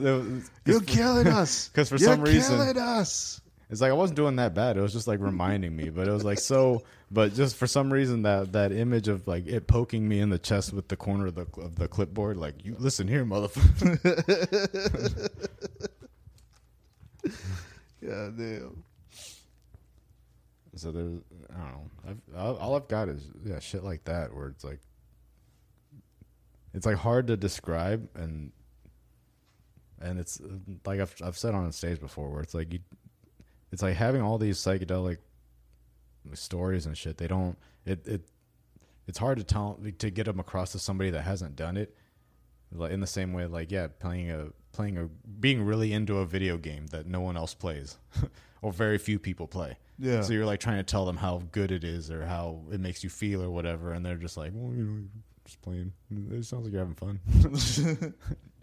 You're 0.66 0.80
killing 0.80 1.28
us. 1.28 1.68
Because 1.68 1.88
for 1.88 1.94
You're 1.96 2.10
some 2.10 2.22
reason- 2.22 2.56
killing 2.56 2.76
us. 2.76 3.40
It's 3.70 3.80
like 3.80 3.90
I 3.90 3.94
wasn't 3.94 4.16
doing 4.16 4.36
that 4.36 4.54
bad. 4.54 4.76
It 4.76 4.80
was 4.80 4.92
just 4.92 5.06
like 5.08 5.20
reminding 5.20 5.74
me, 5.74 5.88
but 5.88 6.06
it 6.06 6.10
was 6.12 6.24
like 6.24 6.38
so. 6.38 6.82
But 7.10 7.34
just 7.34 7.56
for 7.56 7.66
some 7.66 7.92
reason, 7.92 8.22
that 8.22 8.52
that 8.52 8.72
image 8.72 9.08
of 9.08 9.26
like 9.26 9.46
it 9.46 9.66
poking 9.66 10.06
me 10.08 10.20
in 10.20 10.30
the 10.30 10.38
chest 10.38 10.72
with 10.72 10.88
the 10.88 10.96
corner 10.96 11.26
of 11.26 11.34
the 11.34 11.46
of 11.60 11.76
the 11.76 11.88
clipboard, 11.88 12.36
like 12.36 12.64
you 12.64 12.76
listen 12.78 13.08
here, 13.08 13.24
motherfucker. 13.24 13.98
Yeah, 18.04 18.28
damn. 18.36 18.84
so 20.74 20.92
there's, 20.92 21.20
I 21.48 21.58
don't 21.58 21.72
know. 21.72 21.90
I've, 22.36 22.56
all 22.58 22.76
I've 22.76 22.86
got 22.86 23.08
is 23.08 23.26
yeah, 23.46 23.58
shit 23.60 23.82
like 23.82 24.04
that 24.04 24.34
where 24.34 24.48
it's 24.48 24.62
like, 24.62 24.80
it's 26.74 26.84
like 26.84 26.96
hard 26.96 27.28
to 27.28 27.36
describe 27.38 28.06
and 28.14 28.52
and 30.02 30.18
it's 30.18 30.38
like 30.84 31.00
I've 31.00 31.14
I've 31.24 31.38
said 31.38 31.54
on 31.54 31.72
stage 31.72 31.98
before 31.98 32.28
where 32.28 32.42
it's 32.42 32.52
like 32.52 32.74
you, 32.74 32.80
it's 33.74 33.82
like 33.82 33.96
having 33.96 34.22
all 34.22 34.38
these 34.38 34.56
psychedelic 34.56 35.18
stories 36.32 36.86
and 36.86 36.96
shit. 36.96 37.18
They 37.18 37.26
don't 37.26 37.58
it 37.84 38.06
it 38.06 38.22
it's 39.08 39.18
hard 39.18 39.38
to 39.38 39.44
tell 39.44 39.80
to 39.98 40.10
get 40.10 40.26
them 40.26 40.38
across 40.38 40.70
to 40.72 40.78
somebody 40.78 41.10
that 41.10 41.22
hasn't 41.22 41.56
done 41.56 41.76
it. 41.76 41.96
Like 42.70 42.92
in 42.92 43.00
the 43.00 43.08
same 43.08 43.32
way, 43.32 43.46
like 43.46 43.72
yeah, 43.72 43.88
playing 43.98 44.30
a 44.30 44.50
playing 44.70 44.96
a 44.96 45.08
being 45.40 45.64
really 45.64 45.92
into 45.92 46.18
a 46.18 46.24
video 46.24 46.56
game 46.56 46.86
that 46.92 47.06
no 47.06 47.20
one 47.20 47.36
else 47.36 47.52
plays, 47.52 47.98
or 48.62 48.72
very 48.72 48.96
few 48.96 49.18
people 49.18 49.48
play. 49.48 49.76
Yeah. 49.98 50.20
So 50.20 50.34
you're 50.34 50.46
like 50.46 50.60
trying 50.60 50.76
to 50.78 50.84
tell 50.84 51.04
them 51.04 51.16
how 51.16 51.42
good 51.50 51.72
it 51.72 51.82
is 51.82 52.12
or 52.12 52.26
how 52.26 52.62
it 52.70 52.78
makes 52.78 53.02
you 53.02 53.10
feel 53.10 53.42
or 53.42 53.50
whatever, 53.50 53.92
and 53.92 54.06
they're 54.06 54.14
just 54.14 54.36
like, 54.36 54.52
well, 54.54 54.72
you 54.72 54.84
know, 54.84 55.02
just 55.44 55.60
playing. 55.62 55.92
It 56.30 56.44
sounds 56.44 56.64
like 56.64 56.72
you're 56.72 56.86
having 56.86 56.94
fun. 56.94 57.18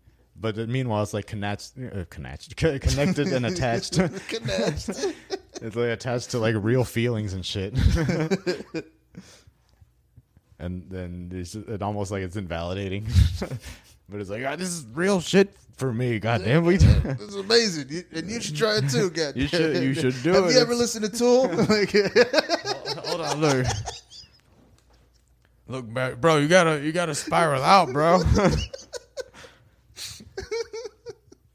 but 0.42 0.58
uh, 0.58 0.66
meanwhile, 0.68 1.04
it's 1.04 1.14
like 1.14 1.28
connected, 1.28 1.96
uh, 1.98 2.06
connected, 2.10 2.56
connected 2.82 3.28
and 3.28 3.46
attached. 3.46 3.94
Connect. 4.28 4.90
It's 5.64 5.76
like 5.76 5.90
attached 5.90 6.32
to 6.32 6.40
like 6.40 6.56
real 6.58 6.84
feelings 6.84 7.34
and 7.34 7.46
shit. 7.46 7.76
and 10.60 10.90
then 10.90 11.30
it's 11.32 11.54
it 11.54 11.84
almost 11.84 12.10
like 12.12 12.24
it's 12.24 12.36
invalidating. 12.36 13.06
but 14.10 14.20
it's 14.20 14.30
like, 14.32 14.44
ah, 14.44 14.56
this 14.56 14.70
is 14.70 14.86
real 14.94 15.22
shit 15.22 15.54
for 15.78 15.94
me. 15.94 16.18
God 16.18 16.44
damn 16.44 16.66
we 16.66 16.78
This 16.78 17.20
is 17.22 17.36
amazing, 17.36 17.88
you, 17.90 18.04
and 18.12 18.28
you 18.28 18.42
should 18.42 18.56
try 18.56 18.78
it 18.78 18.90
too. 18.90 19.12
God, 19.12 19.36
You 19.36 19.48
should- 19.48 19.84
you 19.84 19.94
should 19.94 20.16
do 20.24 20.32
Have 20.32 20.46
it. 20.46 20.48
Have 20.48 20.54
you 20.56 20.60
ever 20.62 20.74
listened 20.74 21.06
to 21.06 21.12
Tool? 21.16 21.44
like, 21.70 21.92
Hold 23.06 23.22
on, 23.22 23.40
look. 23.42 23.68
Look 25.68 25.94
back, 25.94 26.20
bro. 26.20 26.38
You 26.38 26.48
gotta, 26.48 26.82
you 26.82 26.92
gotta 26.92 27.14
spiral 27.14 27.62
out, 27.62 27.92
bro. 27.94 28.24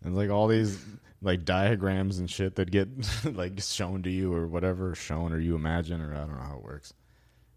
And 0.07 0.17
like 0.17 0.31
all 0.31 0.47
these 0.47 0.79
like 1.21 1.45
diagrams 1.45 2.19
and 2.19 2.31
shit 2.31 2.55
that 2.55 2.71
get 2.71 2.89
like 3.35 3.61
shown 3.61 4.03
to 4.05 4.11
you 4.11 4.33
or 4.33 4.47
whatever 4.47 4.95
shown 4.95 5.33
or 5.33 5.39
you 5.39 5.55
imagine 5.55 6.01
or 6.01 6.15
I 6.15 6.21
don't 6.21 6.37
know 6.37 6.43
how 6.43 6.57
it 6.57 6.63
works. 6.63 6.95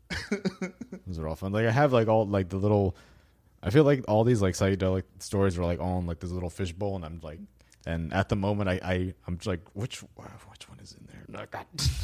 Those 1.08 1.20
are 1.20 1.28
all 1.28 1.36
fun. 1.36 1.54
Like 1.54 1.68
I 1.68 1.72
have 1.72 1.94
like 1.94 2.08
all 2.08 2.26
like 2.26 2.50
the 2.50 2.58
little. 2.58 2.98
I 3.62 3.70
feel 3.70 3.84
like 3.84 4.04
all 4.08 4.24
these 4.24 4.42
like 4.42 4.56
psychedelic 4.56 5.04
stories 5.20 5.58
are 5.58 5.66
like 5.66 5.80
all 5.80 6.00
in 6.00 6.08
like 6.08 6.20
this 6.20 6.32
little 6.32 6.50
fishbowl, 6.50 6.96
and 6.96 7.06
I'm 7.06 7.20
like, 7.22 7.40
and 7.86 8.12
at 8.14 8.30
the 8.30 8.36
moment 8.36 8.70
I, 8.70 8.80
I 8.84 9.14
I'm 9.28 9.38
just 9.38 9.48
like, 9.48 9.62
which 9.74 10.00
which 10.02 10.70
one 10.70 10.80
is 10.82 10.94
in 11.00 11.08
there? 11.08 11.26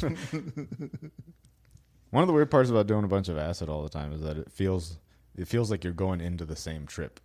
One 2.10 2.22
of 2.22 2.28
the 2.28 2.32
weird 2.32 2.50
parts 2.52 2.70
about 2.70 2.86
doing 2.86 3.02
a 3.02 3.08
bunch 3.08 3.28
of 3.28 3.36
acid 3.36 3.68
all 3.68 3.82
the 3.82 3.88
time 3.88 4.12
is 4.12 4.20
that 4.20 4.38
it 4.38 4.52
feels 4.52 4.98
it 5.36 5.48
feels 5.48 5.70
like 5.70 5.82
you're 5.82 5.92
going 5.92 6.20
into 6.20 6.44
the 6.44 6.54
same 6.54 6.86
trip. 6.86 7.18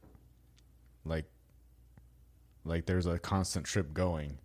Like 1.05 1.25
like 2.65 2.85
there's 2.85 3.05
a 3.05 3.17
constant 3.19 3.65
trip 3.65 3.93
going 3.93 4.37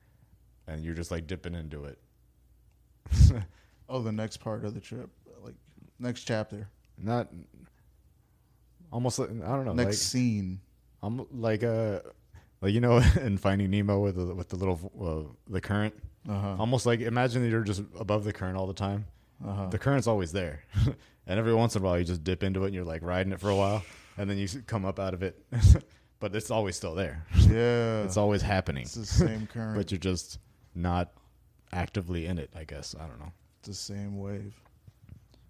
and 0.66 0.84
you're 0.84 0.94
just 0.94 1.10
like 1.10 1.26
dipping 1.26 1.54
into 1.54 1.84
it. 1.84 1.98
oh, 3.88 4.00
the 4.02 4.12
next 4.12 4.38
part 4.38 4.64
of 4.64 4.74
the 4.74 4.80
trip, 4.80 5.08
like 5.42 5.54
next 5.98 6.24
chapter, 6.24 6.68
Not 6.98 7.28
almost 8.92 9.20
I 9.20 9.24
don't 9.26 9.64
know, 9.64 9.72
next 9.72 9.86
like 9.86 9.94
scene. 9.94 10.60
I'm 11.02 11.26
like 11.30 11.62
uh 11.62 12.00
like 12.60 12.72
you 12.72 12.80
know 12.80 12.96
in 13.20 13.38
Finding 13.38 13.70
Nemo 13.70 14.00
with 14.00 14.16
the 14.16 14.34
with 14.34 14.48
the 14.48 14.56
little 14.56 14.92
uh, 15.00 15.52
the 15.52 15.60
current 15.60 15.94
Uh 16.28 16.40
huh. 16.40 16.56
almost 16.58 16.86
like 16.86 17.00
imagine 17.00 17.42
that 17.42 17.48
you're 17.50 17.62
just 17.62 17.82
above 17.98 18.24
the 18.24 18.32
current 18.32 18.56
all 18.56 18.66
the 18.66 18.74
time. 18.74 19.06
Uh 19.46 19.52
huh. 19.52 19.66
the 19.68 19.78
current's 19.78 20.06
always 20.06 20.32
there 20.32 20.64
and 21.26 21.38
every 21.38 21.52
once 21.52 21.76
in 21.76 21.82
a 21.82 21.84
while 21.84 21.98
you 21.98 22.04
just 22.06 22.24
dip 22.24 22.42
into 22.42 22.62
it 22.62 22.66
and 22.66 22.74
you're 22.74 22.84
like 22.84 23.02
riding 23.02 23.32
it 23.34 23.38
for 23.38 23.50
a 23.50 23.54
while 23.54 23.82
and 24.16 24.30
then 24.30 24.38
you 24.38 24.48
come 24.66 24.86
up 24.86 24.98
out 24.98 25.12
of 25.12 25.22
it 25.22 25.38
but 26.20 26.34
it's 26.34 26.50
always 26.50 26.76
still 26.76 26.94
there. 26.94 27.24
Yeah. 27.36 28.02
it's 28.02 28.16
always 28.16 28.42
happening. 28.42 28.82
It's 28.82 28.94
the 28.94 29.06
same 29.06 29.46
current. 29.52 29.76
but 29.76 29.90
you're 29.90 29.98
just 29.98 30.38
not 30.74 31.12
actively 31.72 32.26
in 32.26 32.38
it 32.38 32.50
i 32.54 32.64
guess. 32.64 32.94
I 32.98 33.06
don't 33.06 33.18
know. 33.18 33.32
It's 33.60 33.68
the 33.68 33.74
same 33.74 34.18
wave. 34.18 34.54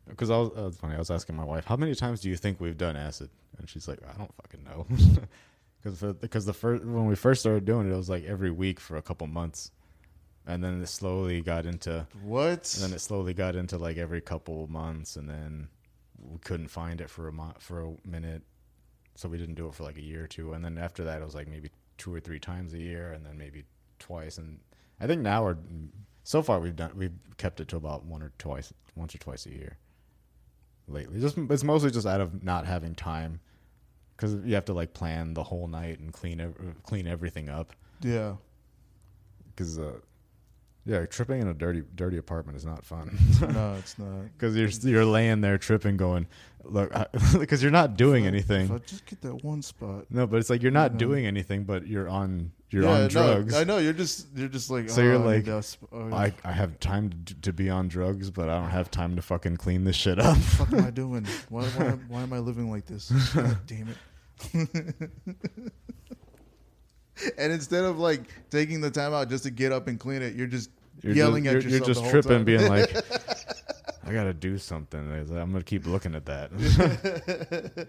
because 0.09 0.31
I 0.31 0.37
was, 0.39 0.51
uh, 0.57 0.67
it's 0.69 0.77
funny 0.79 0.95
i 0.95 0.99
was 0.99 1.11
asking 1.11 1.37
my 1.37 1.45
wife 1.45 1.65
how 1.67 1.77
many 1.77 1.95
times 1.95 2.21
do 2.21 2.29
you 2.29 2.37
think 2.37 2.61
we've 2.61 2.77
done 2.79 2.97
acid? 2.97 3.31
And 3.59 3.69
she's 3.69 3.87
like 3.89 3.99
i 4.09 4.17
don't 4.19 4.33
fucking 4.43 4.65
know. 4.65 4.87
Because 5.83 6.15
because 6.15 6.45
the 6.47 6.53
first 6.53 6.85
when 6.85 7.07
we 7.07 7.15
first 7.15 7.41
started 7.43 7.65
doing 7.65 7.89
it 7.89 7.93
it 7.93 7.97
was 7.97 8.11
like 8.11 8.25
every 8.25 8.51
week 8.51 8.81
for 8.81 8.97
a 8.97 9.03
couple 9.03 9.27
months. 9.29 9.71
And 10.49 10.63
then 10.65 10.83
it 10.83 10.87
slowly 10.89 11.41
got 11.43 11.65
into 11.67 12.07
What? 12.25 12.73
And 12.75 12.85
then 12.85 12.93
it 12.93 13.01
slowly 13.01 13.35
got 13.35 13.55
into 13.55 13.79
like 13.79 13.97
every 13.97 14.21
couple 14.21 14.67
months, 14.69 15.15
and 15.17 15.29
then 15.29 15.69
we 16.19 16.39
couldn't 16.39 16.69
find 16.69 17.01
it 17.01 17.09
for 17.11 17.29
a 17.29 17.33
for 17.61 17.83
a 17.85 18.09
minute, 18.09 18.43
so 19.17 19.29
we 19.29 19.39
didn't 19.39 19.57
do 19.57 19.67
it 19.67 19.75
for 19.75 19.83
like 19.83 19.97
a 19.99 20.03
year 20.03 20.25
or 20.25 20.27
two. 20.29 20.53
And 20.53 20.65
then 20.65 20.79
after 20.79 21.03
that, 21.05 21.21
it 21.21 21.25
was 21.25 21.35
like 21.35 21.49
maybe 21.49 21.71
two 21.99 22.15
or 22.15 22.21
three 22.21 22.39
times 22.39 22.73
a 22.75 22.79
year, 22.79 23.13
and 23.13 23.27
then 23.27 23.37
maybe 23.37 23.65
twice. 23.99 24.39
And 24.39 24.61
I 25.01 25.07
think 25.07 25.23
now 25.23 25.43
we're 25.43 25.57
so 26.23 26.43
far 26.43 26.61
we've 26.61 26.77
done 26.77 26.93
we've 26.95 27.13
kept 27.39 27.61
it 27.61 27.69
to 27.69 27.77
about 27.77 28.05
one 28.05 28.23
or 28.23 28.33
twice, 28.39 28.73
once 28.95 29.15
or 29.15 29.19
twice 29.19 29.47
a 29.47 29.51
year. 29.51 29.77
Lately, 30.89 31.19
just 31.21 31.37
it's 31.37 31.65
mostly 31.65 31.91
just 31.91 32.07
out 32.07 32.21
of 32.21 32.45
not 32.45 32.65
having 32.65 32.95
time, 32.95 33.41
because 34.17 34.37
you 34.45 34.55
have 34.55 34.67
to 34.67 34.73
like 34.73 34.95
plan 34.95 35.35
the 35.35 35.43
whole 35.43 35.67
night 35.67 35.99
and 35.99 36.13
clean 36.13 36.41
ev- 36.41 36.55
clean 36.85 37.09
everything 37.09 37.49
up. 37.49 37.73
yeah. 38.03 38.35
Because 39.49 39.79
uh, 39.79 39.95
yeah, 40.87 41.05
tripping 41.07 41.43
in 41.43 41.49
a 41.49 41.55
dirty 41.55 41.83
dirty 41.95 42.17
apartment 42.17 42.57
is 42.57 42.65
not 42.65 42.85
fun. 42.85 43.19
No, 43.41 43.75
it's 43.79 43.99
not. 43.99 44.07
Because 44.39 44.57
you're 44.57 44.69
you're 44.91 45.05
laying 45.05 45.41
there 45.41 45.59
tripping, 45.59 45.97
going, 45.97 46.27
look, 46.65 46.93
because 47.39 47.61
you're 47.63 47.73
not 47.73 47.97
doing 47.97 48.25
If 48.25 48.29
I- 48.29 48.33
anything. 48.35 48.65
If 48.67 48.71
I 48.73 48.79
just 48.79 49.07
get 49.07 49.21
that 49.23 49.45
one 49.45 49.63
spot. 49.63 50.07
No, 50.11 50.27
but 50.27 50.39
it's 50.39 50.49
like 50.51 50.63
you're 50.63 50.71
not 50.73 50.93
Mhm. 50.93 50.99
doing 50.99 51.27
anything, 51.27 51.65
but 51.65 51.87
you're 51.87 52.09
on 52.09 52.53
you're 52.71 52.83
yeah, 52.85 52.91
on 52.91 53.01
no, 53.03 53.09
drugs. 53.09 53.55
I 53.55 53.65
know 53.65 53.79
you're 53.79 53.93
just 53.93 54.27
you're 54.35 54.49
just 54.49 54.71
like. 54.71 54.89
So 54.91 55.01
oh, 55.03 55.05
you're 55.05 55.15
I 55.15 55.35
like, 55.37 55.45
that 55.45 55.65
sp- 55.67 55.91
oh, 55.93 56.13
I 56.15 56.33
I 56.45 56.53
have 56.53 56.79
time 56.81 57.11
to, 57.27 57.35
to 57.43 57.53
be 57.53 57.69
on 57.71 57.89
drugs, 57.89 58.31
but 58.31 58.49
I 58.49 58.61
don't 58.61 58.71
have 58.71 58.91
time 58.91 59.17
to 59.17 59.23
fucking 59.23 59.57
clean 59.59 59.85
this 59.85 59.97
shit 59.97 60.19
up. 60.19 60.37
what 60.37 60.37
the 60.37 60.43
fuck 60.43 60.73
am 60.73 60.85
I 60.85 60.91
doing? 61.03 61.27
Why, 61.49 61.65
why, 61.65 61.91
why 62.09 62.23
am 62.23 62.33
I 62.33 62.39
living 62.39 62.71
like 62.71 62.87
this? 62.87 63.11
God 63.35 63.59
damn 63.67 63.89
it. 63.89 65.11
and 67.39 67.53
instead 67.53 67.85
of 67.85 67.99
like 67.99 68.23
taking 68.51 68.81
the 68.81 68.91
time 68.91 69.15
out 69.15 69.29
just 69.31 69.45
to 69.45 69.51
get 69.51 69.73
up 69.73 69.87
and 69.89 69.99
clean 69.99 70.23
it, 70.23 70.35
you're 70.35 70.47
just 70.47 70.71
You're 71.03 71.15
yelling 71.15 71.45
just, 71.45 71.57
at 71.57 71.63
you're, 71.63 71.73
yourself. 71.73 71.89
you're 71.89 71.95
just 71.95 72.11
tripping, 72.11 72.39
time. 72.39 72.45
being 72.45 72.69
like, 72.69 72.95
I 74.07 74.13
gotta 74.13 74.35
do 74.35 74.59
something. 74.59 75.01
I'm 75.01 75.27
gonna 75.53 75.63
keep 75.63 75.87
looking 75.87 76.15
at 76.15 76.27
that. 76.27 76.51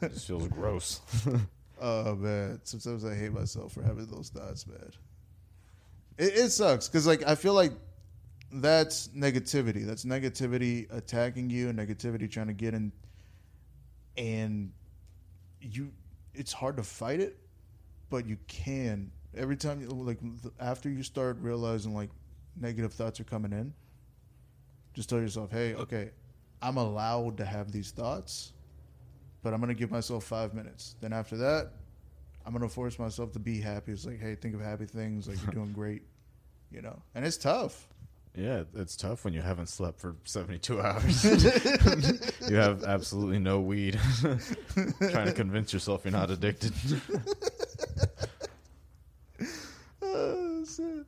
this 0.00 0.24
feels 0.24 0.48
gross. 0.48 1.00
oh 1.80 2.14
man, 2.14 2.60
sometimes 2.62 3.04
I 3.04 3.14
hate 3.14 3.32
myself 3.32 3.72
for 3.72 3.82
having 3.82 4.06
those 4.06 4.28
thoughts, 4.30 4.66
man. 4.66 4.90
It, 6.18 6.34
it 6.36 6.50
sucks 6.50 6.88
because 6.88 7.06
like 7.06 7.26
I 7.26 7.34
feel 7.34 7.54
like 7.54 7.72
that's 8.52 9.08
negativity. 9.08 9.84
That's 9.84 10.04
negativity 10.04 10.86
attacking 10.94 11.50
you, 11.50 11.68
and 11.68 11.78
negativity 11.78 12.30
trying 12.30 12.48
to 12.48 12.52
get 12.52 12.74
in, 12.74 12.92
and 14.16 14.72
you. 15.60 15.90
It's 16.34 16.52
hard 16.52 16.76
to 16.78 16.82
fight 16.82 17.20
it, 17.20 17.36
but 18.08 18.26
you 18.26 18.38
can 18.46 19.10
every 19.36 19.56
time. 19.56 19.80
You, 19.80 19.88
like 19.88 20.18
after 20.60 20.88
you 20.90 21.02
start 21.02 21.38
realizing 21.40 21.94
like 21.94 22.10
negative 22.60 22.92
thoughts 22.92 23.20
are 23.20 23.24
coming 23.24 23.52
in, 23.52 23.72
Just 24.94 25.08
tell 25.08 25.20
yourself, 25.20 25.50
hey, 25.50 25.74
okay, 25.74 26.10
I'm 26.60 26.76
allowed 26.76 27.38
to 27.38 27.44
have 27.44 27.72
these 27.72 27.90
thoughts, 27.92 28.52
but 29.42 29.54
I'm 29.54 29.60
gonna 29.60 29.74
give 29.74 29.90
myself 29.90 30.24
five 30.24 30.54
minutes. 30.54 30.96
Then 31.00 31.12
after 31.12 31.36
that, 31.38 31.72
I'm 32.44 32.52
gonna 32.52 32.68
force 32.68 32.98
myself 32.98 33.32
to 33.32 33.38
be 33.38 33.60
happy. 33.60 33.92
It's 33.92 34.04
like, 34.06 34.20
hey, 34.20 34.34
think 34.34 34.54
of 34.54 34.60
happy 34.60 34.86
things. 34.86 35.28
Like 35.28 35.42
you're 35.42 35.52
doing 35.54 35.72
great, 35.72 36.02
you 36.70 36.82
know. 36.82 37.00
And 37.14 37.24
it's 37.24 37.36
tough. 37.38 37.88
Yeah, 38.34 38.62
it's 38.74 38.96
tough 38.96 39.24
when 39.26 39.34
you 39.34 39.42
haven't 39.42 39.68
slept 39.68 40.00
for 40.00 40.16
72 40.24 40.80
hours. 40.80 41.22
you 42.48 42.56
have 42.56 42.82
absolutely 42.84 43.38
no 43.38 43.60
weed. 43.60 44.00
Trying 44.22 45.26
to 45.26 45.32
convince 45.34 45.72
yourself 45.74 46.02
you're 46.04 46.12
not 46.12 46.30
addicted. 46.30 46.72
Oh, 50.02 50.64
shit. 50.64 51.06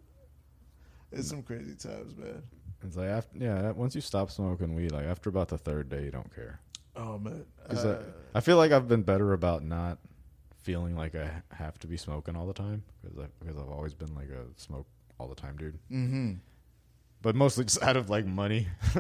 It's 1.14 1.28
some 1.28 1.42
crazy 1.42 1.74
times, 1.74 2.16
man. 2.16 2.42
It's 2.82 2.96
like 2.96 3.08
after, 3.08 3.38
yeah, 3.38 3.70
once 3.70 3.94
you 3.94 4.00
stop 4.00 4.30
smoking 4.30 4.74
weed, 4.74 4.92
like 4.92 5.06
after 5.06 5.30
about 5.30 5.48
the 5.48 5.58
third 5.58 5.88
day, 5.88 6.04
you 6.04 6.10
don't 6.10 6.34
care. 6.34 6.60
Oh 6.96 7.18
man, 7.18 7.44
Uh, 7.68 7.96
I, 8.34 8.38
I 8.38 8.40
feel 8.40 8.56
like 8.56 8.70
I've 8.72 8.86
been 8.88 9.02
better 9.02 9.32
about 9.32 9.64
not 9.64 9.98
feeling 10.62 10.96
like 10.96 11.14
I 11.14 11.30
have 11.52 11.78
to 11.80 11.86
be 11.86 11.96
smoking 11.96 12.36
all 12.36 12.46
the 12.46 12.52
time 12.52 12.82
because 13.02 13.18
I, 13.18 13.26
because 13.40 13.56
I've 13.56 13.68
always 13.70 13.94
been 13.94 14.14
like 14.14 14.28
a 14.28 14.44
smoke 14.60 14.86
all 15.18 15.28
the 15.28 15.34
time 15.34 15.56
dude. 15.56 15.78
mm-hmm. 15.90 16.32
But 17.22 17.34
mostly 17.34 17.64
just 17.64 17.82
out 17.88 17.96
of 17.96 18.10
like 18.10 18.26
money. 18.26 18.68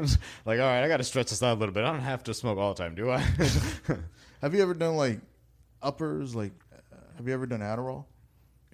like, 0.46 0.58
all 0.60 0.66
right, 0.66 0.82
I 0.82 0.88
got 0.88 0.96
to 0.96 1.04
stretch 1.04 1.30
this 1.30 1.42
out 1.42 1.56
a 1.56 1.60
little 1.60 1.74
bit. 1.74 1.84
I 1.84 1.92
don't 1.92 2.00
have 2.00 2.22
to 2.24 2.34
smoke 2.34 2.58
all 2.58 2.72
the 2.74 2.82
time, 2.82 2.94
do 2.94 3.10
I? 3.10 3.18
Have 4.40 4.54
you 4.54 4.62
ever 4.62 4.74
done 4.74 4.96
like 4.96 5.20
uppers? 5.82 6.34
Like, 6.34 6.52
uh, 6.72 6.96
have 7.16 7.26
you 7.28 7.34
ever 7.34 7.46
done 7.46 7.60
Adderall? 7.60 8.04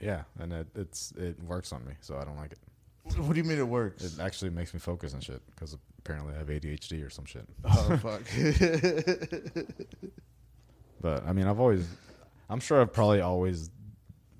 yeah, 0.00 0.22
and 0.38 0.52
it, 0.52 0.66
it's 0.74 1.12
it 1.12 1.40
works 1.44 1.72
on 1.72 1.84
me, 1.84 1.92
so 2.00 2.16
I 2.16 2.24
don't 2.24 2.36
like 2.36 2.52
it. 2.52 2.58
What 3.18 3.32
do 3.34 3.38
you 3.38 3.44
mean 3.44 3.58
it 3.58 3.68
works? 3.68 4.04
It 4.04 4.20
actually 4.20 4.50
makes 4.50 4.72
me 4.72 4.80
focus 4.80 5.12
and 5.14 5.22
shit 5.22 5.42
because 5.50 5.76
apparently 5.98 6.34
I 6.34 6.38
have 6.38 6.46
ADHD 6.48 7.04
or 7.06 7.10
some 7.10 7.24
shit. 7.24 7.46
oh 7.64 7.96
fuck. 7.98 8.22
But 11.00 11.26
I 11.26 11.32
mean, 11.32 11.46
I've 11.46 11.58
always, 11.60 11.86
I'm 12.48 12.60
sure 12.60 12.80
I've 12.80 12.92
probably 12.92 13.20
always 13.20 13.70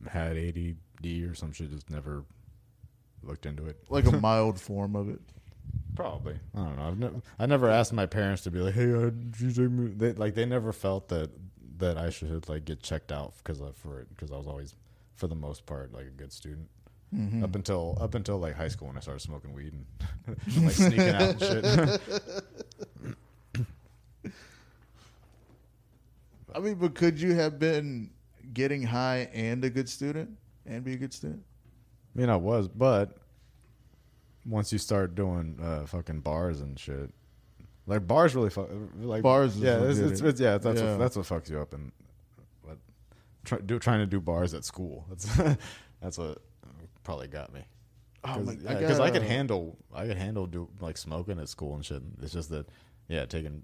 had 0.07 0.37
ADD 0.37 1.07
or 1.29 1.35
some 1.35 1.53
shit, 1.53 1.71
just 1.71 1.89
never 1.91 2.25
looked 3.23 3.47
into 3.47 3.66
it. 3.66 3.79
like 3.89 4.07
a 4.07 4.12
mild 4.21 4.61
form 4.61 4.95
of 4.95 5.09
it. 5.09 5.21
Probably. 5.95 6.35
I 6.55 6.59
don't 6.59 6.77
know. 6.77 6.83
I've 6.87 6.99
never, 6.99 7.23
I 7.39 7.47
never 7.47 7.68
asked 7.71 7.93
my 7.93 8.07
parents 8.07 8.43
to 8.43 8.51
be 8.51 8.59
like, 8.59 8.75
"Hey, 8.75 8.93
uh, 8.93 9.11
did 9.11 9.41
you 9.41 9.51
take 9.53 9.71
me?" 9.71 9.93
They, 9.97 10.12
like 10.12 10.35
they 10.35 10.45
never 10.45 10.73
felt 10.73 11.09
that 11.09 11.31
that 11.79 11.97
I 11.97 12.11
should 12.11 12.49
like 12.49 12.64
get 12.66 12.83
checked 12.83 13.11
out 13.11 13.33
because 13.39 13.61
of 13.61 13.75
for 13.77 14.01
it 14.01 14.09
because 14.11 14.31
I 14.31 14.37
was 14.37 14.47
always, 14.47 14.75
for 15.16 15.27
the 15.29 15.35
most 15.35 15.64
part, 15.66 15.93
like 15.93 16.07
a 16.07 16.11
good 16.11 16.33
student. 16.33 16.68
Mm-hmm. 17.15 17.43
Up 17.43 17.55
until 17.57 17.99
up 18.01 18.15
until 18.15 18.39
like 18.39 18.55
high 18.55 18.69
school 18.69 18.87
when 18.89 18.97
I 18.97 19.01
started 19.01 19.21
smoking 19.21 19.53
weed 19.53 19.73
and 19.73 20.37
like 20.65 20.75
sneaking 20.75 21.09
out 21.09 21.23
and 21.23 21.41
shit. 21.41 22.01
I 26.55 26.59
mean, 26.61 26.75
but 26.75 26.95
could 26.95 27.21
you 27.21 27.35
have 27.35 27.59
been 27.59 28.11
getting 28.53 28.83
high 28.83 29.29
and 29.33 29.65
a 29.65 29.71
good 29.71 29.89
student 29.89 30.31
and 30.67 30.85
be 30.85 30.95
a 30.95 30.97
good 30.97 31.13
student? 31.13 31.43
I 32.15 32.19
mean, 32.21 32.29
I 32.29 32.37
was, 32.37 32.69
but 32.69 33.17
once 34.45 34.73
you 34.73 34.79
start 34.79 35.15
doing 35.15 35.59
uh, 35.63 35.87
fucking 35.87 36.21
bars 36.21 36.61
and 36.61 36.79
shit, 36.79 37.13
like 37.87 38.07
bars 38.07 38.35
really 38.35 38.51
fuck. 38.51 38.69
Like 39.01 39.23
Bars 39.23 39.57
yeah, 39.59 39.83
it's, 39.83 39.99
it's, 39.99 40.21
it's- 40.21 40.41
yeah, 40.41 40.59
that's 40.59 40.81
Yeah. 40.81 40.93
What, 40.93 40.99
that's 40.99 41.17
what 41.17 41.27
fucks 41.27 41.51
you 41.51 41.61
up 41.61 41.73
and 41.75 41.91
what 42.63 42.79
try, 43.45 43.59
do 43.59 43.79
trying 43.79 44.01
to 44.01 44.07
do 44.07 44.21
bars 44.21 44.55
at 44.55 44.65
school. 44.65 45.07
That's 45.09 45.27
that's 46.01 46.19
what 46.19 46.39
probably 47.03 47.28
got 47.28 47.53
me. 47.53 47.61
Oh, 48.24 48.38
Because 48.38 48.64
my- 48.64 48.70
I, 48.70 48.74
I 48.74 48.84
uh, 48.84 48.88
'cause 48.88 49.01
I 49.01 49.11
could 49.11 49.22
handle 49.22 49.78
I 49.94 50.07
could 50.07 50.16
handle 50.18 50.46
do 50.46 50.68
like 50.80 50.96
smoking 50.98 51.38
at 51.38 51.48
school 51.48 51.74
and 51.74 51.84
shit. 51.84 52.03
It's 52.22 52.32
just 52.32 52.51
that 52.51 52.66
yeah, 53.09 53.24
taking 53.26 53.62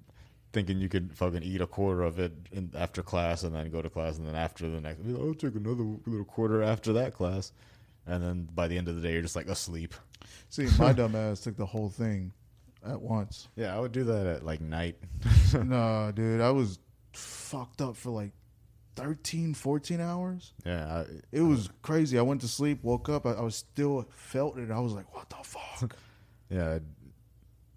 thinking 0.53 0.81
you 0.81 0.89
could 0.89 1.13
fucking 1.15 1.43
eat 1.43 1.61
a 1.61 1.67
quarter 1.67 2.03
of 2.03 2.19
it 2.19 2.33
in, 2.53 2.71
after 2.75 3.03
class 3.03 3.43
and 3.43 3.55
then 3.55 3.71
go 3.71 3.83
to 3.83 3.91
class 3.91 4.17
and 4.17 4.27
then 4.27 4.35
after 4.35 4.69
the 4.71 4.81
next 4.81 5.01
I'll 5.07 5.35
take 5.35 5.55
another 5.55 5.85
little 6.07 6.25
quarter 6.25 6.63
after 6.63 6.93
that 6.95 7.13
class. 7.15 7.53
And 8.07 8.23
then 8.23 8.49
by 8.55 8.69
the 8.69 8.79
end 8.79 8.89
of 8.89 8.95
the 8.95 9.03
day, 9.03 9.13
you're 9.15 9.23
just 9.23 9.37
like 9.37 9.49
asleep. 9.49 9.93
See, 10.49 10.69
my 10.79 10.93
dumb 10.95 11.15
ass 11.17 11.41
took 11.41 11.57
the 11.57 11.67
whole 11.67 11.91
thing 11.91 12.33
at 12.87 13.01
once. 13.03 13.49
Yeah, 13.57 13.77
I 13.77 13.81
would 13.81 13.93
do 13.93 14.05
that 14.05 14.27
at 14.27 14.43
like 14.45 14.61
night. 14.61 14.97
no, 15.53 16.13
dude, 16.15 16.41
I 16.41 16.51
was 16.53 16.79
fucked 17.13 17.83
up 17.83 17.97
for 17.97 18.11
like 18.11 18.31
13, 18.97 19.55
14 19.55 20.01
hours. 20.01 20.53
Yeah, 20.65 21.05
I, 21.05 21.05
It 21.31 21.43
was 21.43 21.71
crazy. 21.83 22.19
I 22.19 22.23
went 22.23 22.41
to 22.41 22.49
sleep, 22.49 22.83
woke 22.83 23.09
up, 23.09 23.27
I, 23.27 23.33
I 23.33 23.43
was 23.43 23.57
still 23.57 24.07
felt 24.11 24.59
it. 24.59 24.71
I 24.71 24.81
was 24.81 24.93
like, 24.93 25.15
what 25.15 25.29
the 25.31 25.37
fuck? 25.43 25.97
yeah. 26.51 26.75
I'd, 26.75 26.83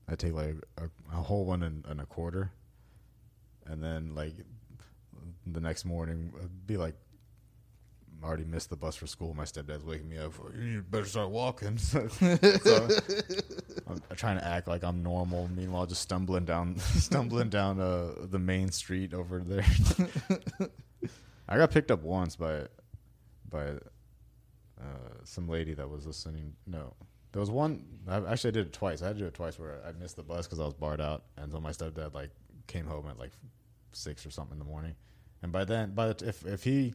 I'd 0.10 0.20
take 0.20 0.34
like 0.34 0.56
a, 0.78 0.90
a 1.14 1.18
whole 1.18 1.46
one 1.46 1.62
and, 1.62 1.86
and 1.86 2.02
a 2.02 2.06
quarter, 2.06 2.52
and 3.68 3.84
then 3.84 4.16
like 4.16 4.34
the 5.46 5.60
next 5.60 5.86
morning, 5.86 6.34
I'd 6.42 6.68
be 6.68 6.78
like, 6.78 6.96
I 8.22 8.28
already 8.28 8.44
missed 8.44 8.70
the 8.70 8.76
bus 8.76 8.96
for 8.96 9.08
school. 9.08 9.34
My 9.34 9.44
stepdad's 9.46 9.86
waking 9.86 10.10
me 10.10 10.18
up. 10.18 10.34
You 10.60 10.84
better 10.90 11.06
start 11.06 11.30
walking. 11.30 11.78
so 11.78 12.08
I'm, 13.88 14.02
I'm 14.10 14.16
trying 14.18 14.38
to 14.38 14.46
act 14.46 14.68
like 14.68 14.84
I'm 14.84 15.02
normal. 15.04 15.50
Meanwhile, 15.56 15.86
just 15.86 16.02
stumbling 16.02 16.46
down, 16.46 16.78
stumbling 16.80 17.50
down 17.50 17.80
uh, 17.80 18.12
the 18.30 18.40
main 18.40 18.72
street 18.72 19.14
over 19.14 19.40
there. 19.40 19.66
I 21.50 21.58
got 21.58 21.72
picked 21.72 21.90
up 21.92 22.04
once 22.04 22.36
by 22.36 22.68
by 23.50 23.70
uh, 24.80 25.18
some 25.24 25.50
lady 25.50 25.74
that 25.74 25.90
was 25.90 26.06
listening. 26.06 26.54
No, 26.68 26.94
there 27.32 27.40
was 27.40 27.50
one. 27.50 27.84
I, 28.08 28.18
actually, 28.18 28.50
I 28.50 28.52
did 28.52 28.68
it 28.68 28.74
twice. 28.74 29.02
I 29.02 29.08
had 29.08 29.16
to 29.16 29.22
do 29.22 29.28
it 29.28 29.34
twice 29.34 29.58
where 29.58 29.82
I 29.86 29.92
missed 30.00 30.16
the 30.16 30.24
bus 30.24 30.46
because 30.46 30.60
I 30.60 30.66
was 30.66 30.76
barred 30.76 31.02
out, 31.02 31.24
and 31.38 31.52
so 31.52 31.60
my 31.60 31.72
stepdad 31.72 32.14
like 32.14 32.30
came 32.68 32.86
home 32.86 33.08
at 33.10 33.18
like 33.18 33.32
six 33.92 34.26
or 34.26 34.30
something 34.30 34.54
in 34.54 34.60
the 34.60 34.66
morning. 34.66 34.96
And 35.42 35.52
by 35.52 35.66
then, 35.66 35.96
by 35.96 36.08
the 36.08 36.14
t- 36.14 36.28
if 36.28 36.46
if 36.46 36.64
he 36.64 36.94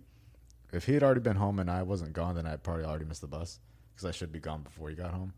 if 0.72 0.86
he 0.86 0.94
had 0.94 1.02
already 1.02 1.20
been 1.20 1.36
home 1.36 1.58
and 1.58 1.68
I 1.68 1.82
wasn't 1.82 2.12
gone, 2.12 2.36
then 2.36 2.46
I'd 2.46 2.62
probably 2.62 2.84
already 2.84 3.06
missed 3.06 3.22
the 3.22 3.26
bus 3.26 3.58
because 3.94 4.08
I 4.08 4.12
should 4.12 4.30
be 4.30 4.40
gone 4.40 4.62
before 4.62 4.88
he 4.88 4.94
got 4.94 5.12
home. 5.12 5.32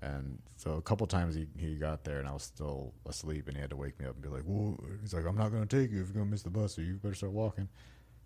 And 0.00 0.38
so 0.56 0.74
a 0.74 0.82
couple 0.82 1.06
times 1.06 1.34
he, 1.34 1.48
he 1.58 1.74
got 1.74 2.04
there 2.04 2.20
and 2.20 2.28
I 2.28 2.32
was 2.32 2.44
still 2.44 2.94
asleep 3.06 3.48
and 3.48 3.56
he 3.56 3.60
had 3.60 3.70
to 3.70 3.76
wake 3.76 3.98
me 3.98 4.06
up 4.06 4.14
and 4.14 4.22
be 4.22 4.28
like, 4.28 4.44
"Whoa!" 4.44 4.78
He's 5.02 5.12
like, 5.12 5.26
"I'm 5.26 5.36
not 5.36 5.52
gonna 5.52 5.66
take 5.66 5.90
you 5.90 6.00
if 6.00 6.08
you're 6.08 6.14
gonna 6.14 6.30
miss 6.30 6.42
the 6.42 6.50
bus, 6.50 6.74
so 6.74 6.82
you 6.82 6.94
better 6.94 7.14
start 7.14 7.32
walking." 7.32 7.68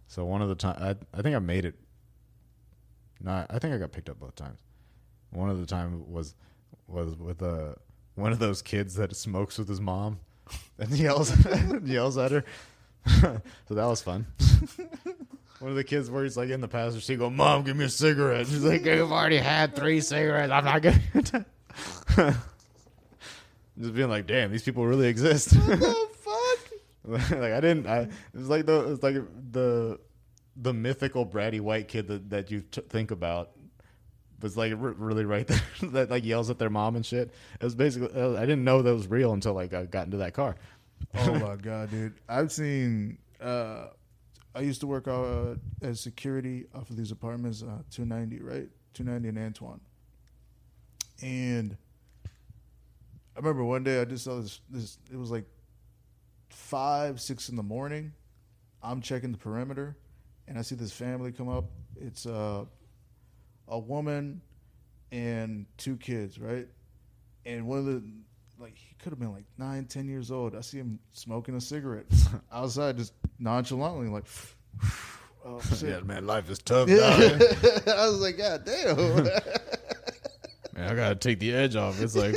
So 0.08 0.24
one 0.24 0.42
of 0.42 0.48
the 0.48 0.54
time, 0.54 0.76
I 0.80 0.96
I 1.16 1.22
think 1.22 1.34
I 1.34 1.38
made 1.38 1.64
it. 1.64 1.74
No, 3.20 3.46
I 3.48 3.58
think 3.58 3.74
I 3.74 3.78
got 3.78 3.92
picked 3.92 4.08
up 4.08 4.18
both 4.18 4.34
times. 4.34 4.60
One 5.30 5.48
of 5.48 5.60
the 5.60 5.66
time 5.66 6.10
was 6.12 6.34
was 6.86 7.16
with 7.16 7.42
uh, 7.42 7.74
one 8.14 8.32
of 8.32 8.38
those 8.38 8.62
kids 8.62 8.94
that 8.96 9.14
smokes 9.16 9.58
with 9.58 9.68
his 9.68 9.80
mom 9.80 10.18
and 10.78 10.90
yells 10.90 11.32
yells 11.84 12.18
at 12.18 12.32
her. 12.32 12.44
so 13.20 13.40
that 13.74 13.84
was 13.86 14.02
fun. 14.02 14.26
One 15.58 15.70
of 15.70 15.76
the 15.76 15.84
kids 15.84 16.10
where 16.10 16.24
he's 16.24 16.36
like 16.36 16.50
in 16.50 16.60
the 16.60 16.68
passenger 16.68 17.00
seat, 17.00 17.18
go, 17.18 17.30
"Mom, 17.30 17.62
give 17.62 17.76
me 17.76 17.84
a 17.84 17.88
cigarette." 17.88 18.46
She's 18.46 18.64
like, 18.64 18.84
"You've 18.84 19.12
already 19.12 19.38
had 19.38 19.76
three 19.76 20.00
cigarettes. 20.00 20.52
I'm 20.52 20.64
not 20.64 20.82
gonna." 20.82 21.46
Just 23.80 23.94
being 23.94 24.10
like, 24.10 24.26
"Damn, 24.26 24.50
these 24.50 24.62
people 24.62 24.84
really 24.86 25.06
exist." 25.06 25.54
What 27.02 27.20
the 27.20 27.26
fuck? 27.26 27.38
like 27.40 27.52
I 27.52 27.60
didn't. 27.60 27.86
I 27.86 28.00
it 28.00 28.10
was 28.34 28.48
like 28.48 28.66
the 28.66 28.80
it 28.80 28.88
was 28.88 29.02
like 29.02 29.16
the 29.52 29.98
the 30.56 30.72
mythical 30.72 31.26
bratty 31.26 31.60
white 31.60 31.88
kid 31.88 32.08
that 32.08 32.30
that 32.30 32.50
you 32.50 32.60
t- 32.62 32.82
think 32.88 33.10
about 33.10 33.52
was 34.40 34.56
like 34.56 34.72
r- 34.72 34.76
really 34.78 35.24
right 35.24 35.46
there 35.46 35.60
that 35.90 36.10
like 36.10 36.24
yells 36.24 36.50
at 36.50 36.58
their 36.58 36.70
mom 36.70 36.96
and 36.96 37.06
shit. 37.06 37.32
It 37.60 37.64
was 37.64 37.74
basically 37.74 38.10
uh, 38.20 38.34
I 38.36 38.40
didn't 38.40 38.64
know 38.64 38.82
that 38.82 38.92
was 38.92 39.08
real 39.08 39.32
until 39.32 39.54
like 39.54 39.72
I 39.72 39.84
got 39.84 40.06
into 40.06 40.18
that 40.18 40.34
car. 40.34 40.56
Oh 41.14 41.34
my 41.38 41.56
god, 41.56 41.90
dude! 41.90 42.14
I've 42.28 42.52
seen. 42.52 43.18
Uh, 43.40 43.88
I 44.54 44.60
used 44.60 44.80
to 44.82 44.86
work 44.86 45.08
uh, 45.08 45.54
as 45.80 45.98
security 46.00 46.66
off 46.74 46.90
of 46.90 46.96
these 46.96 47.10
apartments, 47.10 47.62
uh, 47.62 47.82
two 47.90 48.04
ninety, 48.04 48.40
right? 48.40 48.68
Two 48.94 49.04
ninety 49.04 49.28
in 49.28 49.38
Antoine, 49.38 49.80
and 51.22 51.76
I 53.34 53.38
remember 53.38 53.64
one 53.64 53.82
day 53.82 54.00
I 54.00 54.04
just 54.04 54.24
saw 54.24 54.40
this. 54.40 54.60
This 54.68 54.98
it 55.10 55.16
was 55.16 55.30
like 55.30 55.44
five, 56.52 57.20
six 57.20 57.48
in 57.48 57.56
the 57.56 57.62
morning. 57.62 58.12
I'm 58.82 59.00
checking 59.00 59.32
the 59.32 59.38
perimeter, 59.38 59.96
and 60.48 60.58
I 60.58 60.62
see 60.62 60.74
this 60.74 60.92
family 60.92 61.32
come 61.32 61.48
up. 61.48 61.64
It's 62.00 62.26
uh, 62.26 62.64
a 63.68 63.78
woman 63.78 64.40
and 65.12 65.66
two 65.76 65.96
kids, 65.96 66.38
right? 66.38 66.66
And 67.44 67.66
one 67.66 67.78
of 67.78 67.84
the 67.86 68.02
like 68.58 68.76
he 68.76 68.94
could 68.94 69.10
have 69.10 69.18
been 69.18 69.32
like 69.32 69.44
nine, 69.58 69.86
ten 69.86 70.08
years 70.08 70.30
old. 70.30 70.54
I 70.56 70.60
see 70.60 70.78
him 70.78 70.98
smoking 71.12 71.54
a 71.56 71.60
cigarette 71.60 72.06
outside, 72.52 72.96
just 72.96 73.12
nonchalantly, 73.38 74.08
like, 74.08 74.24
oh 75.44 75.60
shit. 75.76 76.04
man, 76.06 76.26
life 76.26 76.48
is 76.50 76.58
tough. 76.58 76.88
Yeah. 76.88 76.98
I 77.92 78.08
was 78.08 78.20
like, 78.20 78.38
God 78.38 78.64
damn. 78.64 78.96
Man, 80.74 80.88
I 80.90 80.94
gotta 80.94 81.16
take 81.16 81.38
the 81.38 81.52
edge 81.52 81.76
off. 81.76 82.00
It's 82.00 82.16
like, 82.16 82.34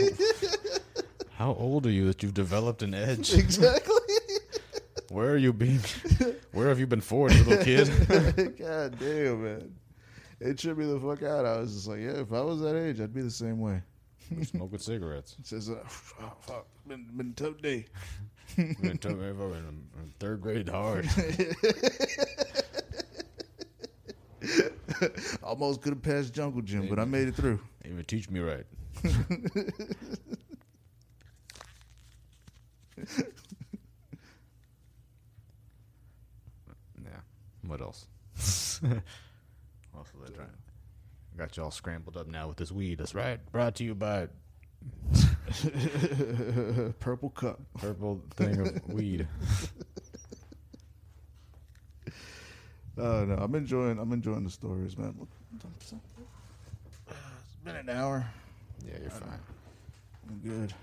how 1.31 1.53
old 1.53 1.85
are 1.85 1.91
you 1.91 2.07
that 2.07 2.23
you've 2.23 2.33
developed 2.33 2.81
an 2.81 2.93
edge? 2.93 3.33
exactly. 3.33 3.94
Where 5.15 5.31
are 5.31 5.37
you 5.37 5.53
being? 5.53 5.79
Where 6.51 6.67
have 6.67 6.77
you 6.77 6.87
been 6.87 6.99
forged, 7.13 7.47
little 7.47 7.63
kid? 7.63 7.87
God 8.59 8.99
damn, 8.99 9.43
man. 9.45 9.73
It 10.41 10.57
tripped 10.59 10.77
me 10.77 10.85
the 10.85 10.99
fuck 10.99 11.23
out. 11.23 11.45
I 11.45 11.57
was 11.57 11.73
just 11.73 11.87
like, 11.87 12.01
yeah, 12.01 12.19
if 12.19 12.33
I 12.33 12.41
was 12.41 12.59
that 12.59 12.75
age, 12.75 12.99
I'd 12.99 13.13
be 13.13 13.21
the 13.21 13.31
same 13.31 13.61
way. 13.61 13.81
Smoking 14.43 14.77
cigarettes. 14.77 15.37
It 15.39 15.47
says, 15.47 15.69
uh, 15.69 15.77
oh, 16.21 16.33
fuck, 16.41 16.67
been 16.85 17.07
been 17.15 17.29
a 17.29 17.33
tough 17.41 17.61
day. 17.61 17.85
Took 18.57 18.81
me 18.81 18.97
fucking 18.97 19.87
in 20.03 20.13
third 20.19 20.41
grade 20.41 20.67
hard. 20.67 21.07
Almost 25.41 25.81
could 25.81 25.93
have 25.93 26.03
passed 26.03 26.33
Jungle 26.33 26.61
Gym, 26.61 26.89
but 26.89 26.99
I 26.99 27.05
made 27.05 27.29
it 27.29 27.35
through. 27.35 27.61
Even 27.85 28.03
teach 28.03 28.29
me 28.29 28.41
right. 28.41 28.65
yeah. 37.03 37.19
What 37.67 37.81
else? 37.81 38.07
what 38.81 38.91
else 39.97 40.13
was 40.13 40.29
I 40.29 40.33
trying? 40.35 40.49
Got 41.37 41.57
you 41.57 41.63
all 41.63 41.71
scrambled 41.71 42.15
up 42.17 42.27
now 42.27 42.47
with 42.47 42.57
this 42.57 42.71
weed. 42.71 42.99
That's 42.99 43.15
right. 43.15 43.39
Brought 43.51 43.75
to 43.75 43.83
you 43.83 43.93
by 43.95 44.27
Purple 46.99 47.29
cup. 47.31 47.59
purple 47.77 48.21
thing 48.35 48.59
of 48.59 48.87
weed. 48.87 49.27
Uh, 52.97 53.25
no, 53.27 53.35
I'm 53.35 53.53
enjoying. 53.55 53.99
I'm 53.99 54.13
enjoying 54.13 54.45
the 54.45 54.49
stories, 54.49 54.97
man. 54.97 55.13
It's 55.81 55.93
been 57.61 57.75
an 57.75 57.89
hour. 57.89 58.25
Yeah, 58.87 58.93
you're 59.01 59.09
fine. 59.09 59.37
I'm 60.29 60.39
good. 60.39 60.73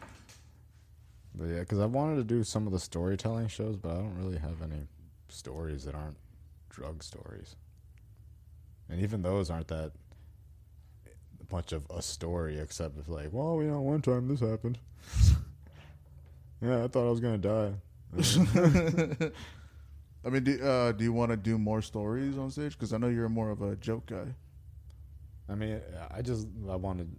But 1.35 1.45
yeah, 1.47 1.61
because 1.61 1.78
I 1.80 1.87
wanted 1.87 2.16
to 2.16 2.24
do 2.24 2.45
some 2.45 2.66
of 2.66 2.72
the 2.74 2.78
storytelling 2.78 3.49
shows, 3.49 3.76
but 3.76 3.93
I 3.93 3.95
don't 3.95 4.18
really 4.18 4.37
have 4.37 4.61
any 4.62 4.87
stories 5.30 5.85
that 5.85 5.95
aren't 5.95 6.18
drug 6.73 7.03
stories. 7.03 7.55
And 8.89 9.01
even 9.01 9.23
those 9.23 9.51
aren't 9.51 9.68
that 9.68 9.93
much 11.51 11.73
of 11.73 11.87
a 11.91 12.03
story, 12.03 12.59
except 12.59 12.99
it's 12.99 13.09
like, 13.09 13.29
well, 13.31 13.62
you 13.62 13.70
know, 13.70 13.81
one 13.81 14.03
time 14.03 14.27
this 14.29 14.41
happened. 14.41 14.79
yeah, 16.62 16.85
I 16.85 16.89
thought 16.89 17.07
I 17.07 17.11
was 17.11 17.20
gonna 17.20 17.39
die. 17.39 17.73
I 20.25 20.29
mean, 20.29 20.45
do, 20.45 20.62
uh, 20.62 20.93
do 20.93 21.05
you 21.05 21.12
want 21.12 21.31
to 21.31 21.37
do 21.37 21.59
more 21.59 21.83
stories 21.83 22.39
on 22.39 22.51
stage? 22.51 22.73
Because 22.73 22.93
I 22.93 22.99
know 22.99 23.09
you're 23.09 23.29
more 23.29 23.51
of 23.51 23.62
a 23.62 23.77
joke 23.77 24.07
guy. 24.07 24.35
I 25.49 25.55
mean, 25.55 25.81
I 26.11 26.23
just 26.23 26.47
I 26.68 26.77
wanted. 26.77 27.11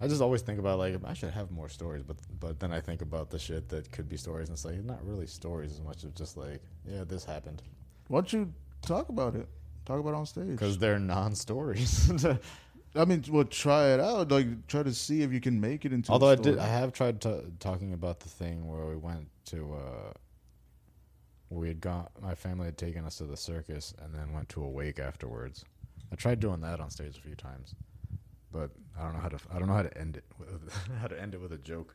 I 0.00 0.06
just 0.06 0.22
always 0.22 0.42
think 0.42 0.58
about 0.60 0.78
like 0.78 0.96
I 1.04 1.12
should 1.12 1.30
have 1.30 1.50
more 1.50 1.68
stories, 1.68 2.02
but 2.02 2.16
but 2.40 2.60
then 2.60 2.72
I 2.72 2.80
think 2.80 3.02
about 3.02 3.30
the 3.30 3.38
shit 3.38 3.68
that 3.68 3.90
could 3.92 4.08
be 4.08 4.16
stories, 4.16 4.48
and 4.48 4.54
it's 4.54 4.64
like 4.64 4.82
not 4.84 5.04
really 5.04 5.26
stories 5.26 5.72
as 5.72 5.80
much 5.80 6.04
as 6.04 6.12
just 6.12 6.36
like 6.36 6.62
yeah, 6.88 7.04
this 7.04 7.24
happened. 7.24 7.62
Why 8.06 8.18
don't 8.18 8.32
you 8.32 8.52
talk 8.82 9.08
about 9.08 9.34
it? 9.34 9.48
Talk 9.84 10.00
about 10.00 10.10
it 10.10 10.16
on 10.16 10.26
stage. 10.26 10.48
because 10.48 10.78
they're 10.78 10.98
non-stories. 10.98 12.12
I 12.94 13.04
mean, 13.04 13.22
well, 13.30 13.44
try 13.44 13.88
it 13.88 14.00
out. 14.00 14.30
Like, 14.30 14.66
try 14.66 14.82
to 14.82 14.92
see 14.92 15.22
if 15.22 15.32
you 15.32 15.40
can 15.40 15.60
make 15.60 15.84
it 15.84 15.92
into. 15.92 16.10
Although 16.10 16.28
a 16.28 16.32
I 16.32 16.36
did. 16.36 16.58
I 16.58 16.66
have 16.66 16.92
tried 16.92 17.20
to, 17.22 17.44
talking 17.60 17.92
about 17.92 18.20
the 18.20 18.28
thing 18.28 18.66
where 18.66 18.86
we 18.86 18.96
went 18.96 19.28
to. 19.46 19.74
Uh, 19.74 20.12
we 21.50 21.68
had 21.68 21.80
gone. 21.80 22.08
My 22.20 22.34
family 22.34 22.66
had 22.66 22.76
taken 22.76 23.04
us 23.04 23.16
to 23.18 23.24
the 23.24 23.36
circus 23.36 23.94
and 24.02 24.14
then 24.14 24.32
went 24.32 24.48
to 24.50 24.62
a 24.62 24.68
wake 24.68 24.98
afterwards. 24.98 25.64
I 26.12 26.16
tried 26.16 26.40
doing 26.40 26.60
that 26.62 26.80
on 26.80 26.90
stage 26.90 27.16
a 27.16 27.20
few 27.20 27.34
times, 27.34 27.74
but 28.52 28.70
I 28.98 29.04
don't 29.04 29.14
know 29.14 29.20
how 29.20 29.28
to. 29.28 29.38
I 29.52 29.58
don't 29.58 29.68
know 29.68 29.74
how 29.74 29.82
to 29.82 29.98
end 29.98 30.16
it. 30.16 30.24
With, 30.38 30.72
how 31.00 31.06
to 31.06 31.20
end 31.20 31.34
it 31.34 31.40
with 31.40 31.52
a 31.52 31.58
joke. 31.58 31.94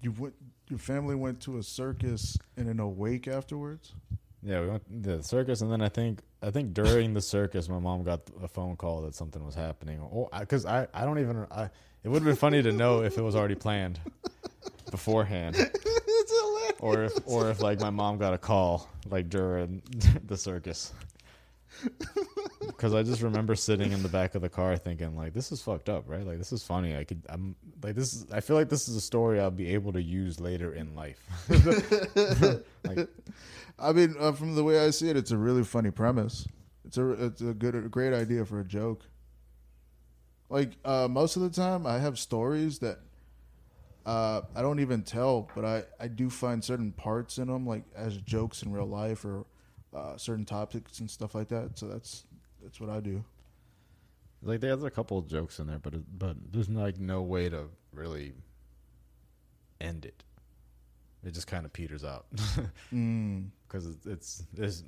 you 0.00 0.12
went. 0.12 0.34
Your 0.68 0.78
family 0.78 1.14
went 1.14 1.40
to 1.42 1.58
a 1.58 1.62
circus 1.62 2.36
and 2.56 2.68
in 2.68 2.80
a 2.80 2.88
wake 2.88 3.28
afterwards. 3.28 3.94
Yeah, 4.42 4.60
we 4.60 4.68
went 4.68 5.02
to 5.02 5.16
the 5.16 5.22
circus, 5.22 5.60
and 5.62 5.72
then 5.72 5.82
I 5.82 5.88
think 5.88 6.20
I 6.42 6.50
think 6.50 6.72
during 6.72 7.14
the 7.14 7.20
circus, 7.20 7.68
my 7.68 7.78
mom 7.78 8.04
got 8.04 8.20
a 8.42 8.48
phone 8.48 8.76
call 8.76 9.02
that 9.02 9.14
something 9.14 9.44
was 9.44 9.54
happening. 9.54 10.00
Oh, 10.00 10.28
because 10.38 10.64
I, 10.64 10.86
I 10.94 11.04
don't 11.04 11.18
even. 11.18 11.46
I, 11.50 11.70
it 12.04 12.08
would 12.08 12.22
have 12.22 12.24
been 12.24 12.36
funny 12.36 12.62
to 12.62 12.70
know 12.70 13.02
if 13.02 13.18
it 13.18 13.22
was 13.22 13.34
already 13.34 13.56
planned 13.56 13.98
beforehand, 14.90 15.56
or 16.80 17.04
if 17.04 17.12
or 17.26 17.50
if 17.50 17.60
like 17.60 17.80
my 17.80 17.90
mom 17.90 18.18
got 18.18 18.32
a 18.32 18.38
call 18.38 18.88
like 19.10 19.28
during 19.28 19.82
the 20.26 20.36
circus. 20.36 20.92
Because 22.66 22.94
I 22.94 23.02
just 23.02 23.22
remember 23.22 23.54
sitting 23.54 23.92
in 23.92 24.02
the 24.02 24.08
back 24.08 24.34
of 24.34 24.42
the 24.42 24.48
car 24.48 24.76
thinking 24.76 25.16
like, 25.16 25.32
this 25.32 25.50
is 25.52 25.60
fucked 25.60 25.88
up, 25.88 26.04
right? 26.06 26.24
Like 26.24 26.38
this 26.38 26.52
is 26.52 26.62
funny. 26.62 26.96
I 26.96 27.02
could. 27.02 27.22
I'm 27.28 27.56
like 27.82 27.96
this. 27.96 28.14
Is, 28.14 28.26
I 28.32 28.40
feel 28.40 28.54
like 28.54 28.68
this 28.68 28.88
is 28.88 28.94
a 28.94 29.00
story 29.00 29.40
I'll 29.40 29.50
be 29.50 29.74
able 29.74 29.92
to 29.94 30.02
use 30.02 30.38
later 30.38 30.74
in 30.74 30.94
life. 30.94 31.20
like 32.84 33.08
I 33.78 33.92
mean, 33.92 34.16
uh, 34.18 34.32
from 34.32 34.54
the 34.54 34.64
way 34.64 34.84
I 34.84 34.90
see 34.90 35.08
it, 35.08 35.16
it's 35.16 35.30
a 35.30 35.36
really 35.38 35.64
funny 35.64 35.90
premise. 35.90 36.46
It's 36.84 36.96
a 36.96 37.10
it's 37.26 37.40
a 37.40 37.54
good, 37.54 37.74
a 37.74 37.82
great 37.82 38.12
idea 38.12 38.44
for 38.44 38.60
a 38.60 38.64
joke. 38.64 39.04
Like 40.48 40.72
uh, 40.84 41.08
most 41.08 41.36
of 41.36 41.42
the 41.42 41.50
time, 41.50 41.86
I 41.86 41.98
have 41.98 42.18
stories 42.18 42.78
that 42.80 42.98
uh, 44.06 44.40
I 44.56 44.62
don't 44.62 44.80
even 44.80 45.02
tell, 45.02 45.50
but 45.54 45.64
I 45.64 45.84
I 46.00 46.08
do 46.08 46.30
find 46.30 46.64
certain 46.64 46.92
parts 46.92 47.38
in 47.38 47.48
them, 47.48 47.66
like 47.66 47.84
as 47.94 48.16
jokes 48.16 48.62
in 48.62 48.72
real 48.72 48.86
life 48.86 49.24
or 49.24 49.44
uh, 49.94 50.16
certain 50.16 50.44
topics 50.44 51.00
and 51.00 51.10
stuff 51.10 51.34
like 51.34 51.48
that. 51.48 51.78
So 51.78 51.86
that's 51.86 52.24
that's 52.62 52.80
what 52.80 52.90
I 52.90 53.00
do. 53.00 53.24
Like 54.42 54.60
there's 54.60 54.82
a 54.84 54.90
couple 54.90 55.18
of 55.18 55.26
jokes 55.28 55.58
in 55.58 55.66
there, 55.66 55.78
but 55.78 55.94
it, 55.94 56.18
but 56.18 56.36
there's 56.52 56.68
like 56.68 56.98
no 56.98 57.22
way 57.22 57.48
to 57.48 57.64
really 57.92 58.32
end 59.80 60.04
it. 60.04 60.22
It 61.24 61.34
just 61.34 61.48
kind 61.48 61.66
of 61.66 61.72
peters 61.72 62.04
out 62.04 62.26
Mm. 62.92 63.48
Because 63.68 63.86
it's, 63.86 64.06
it's 64.06 64.42
there's 64.52 64.84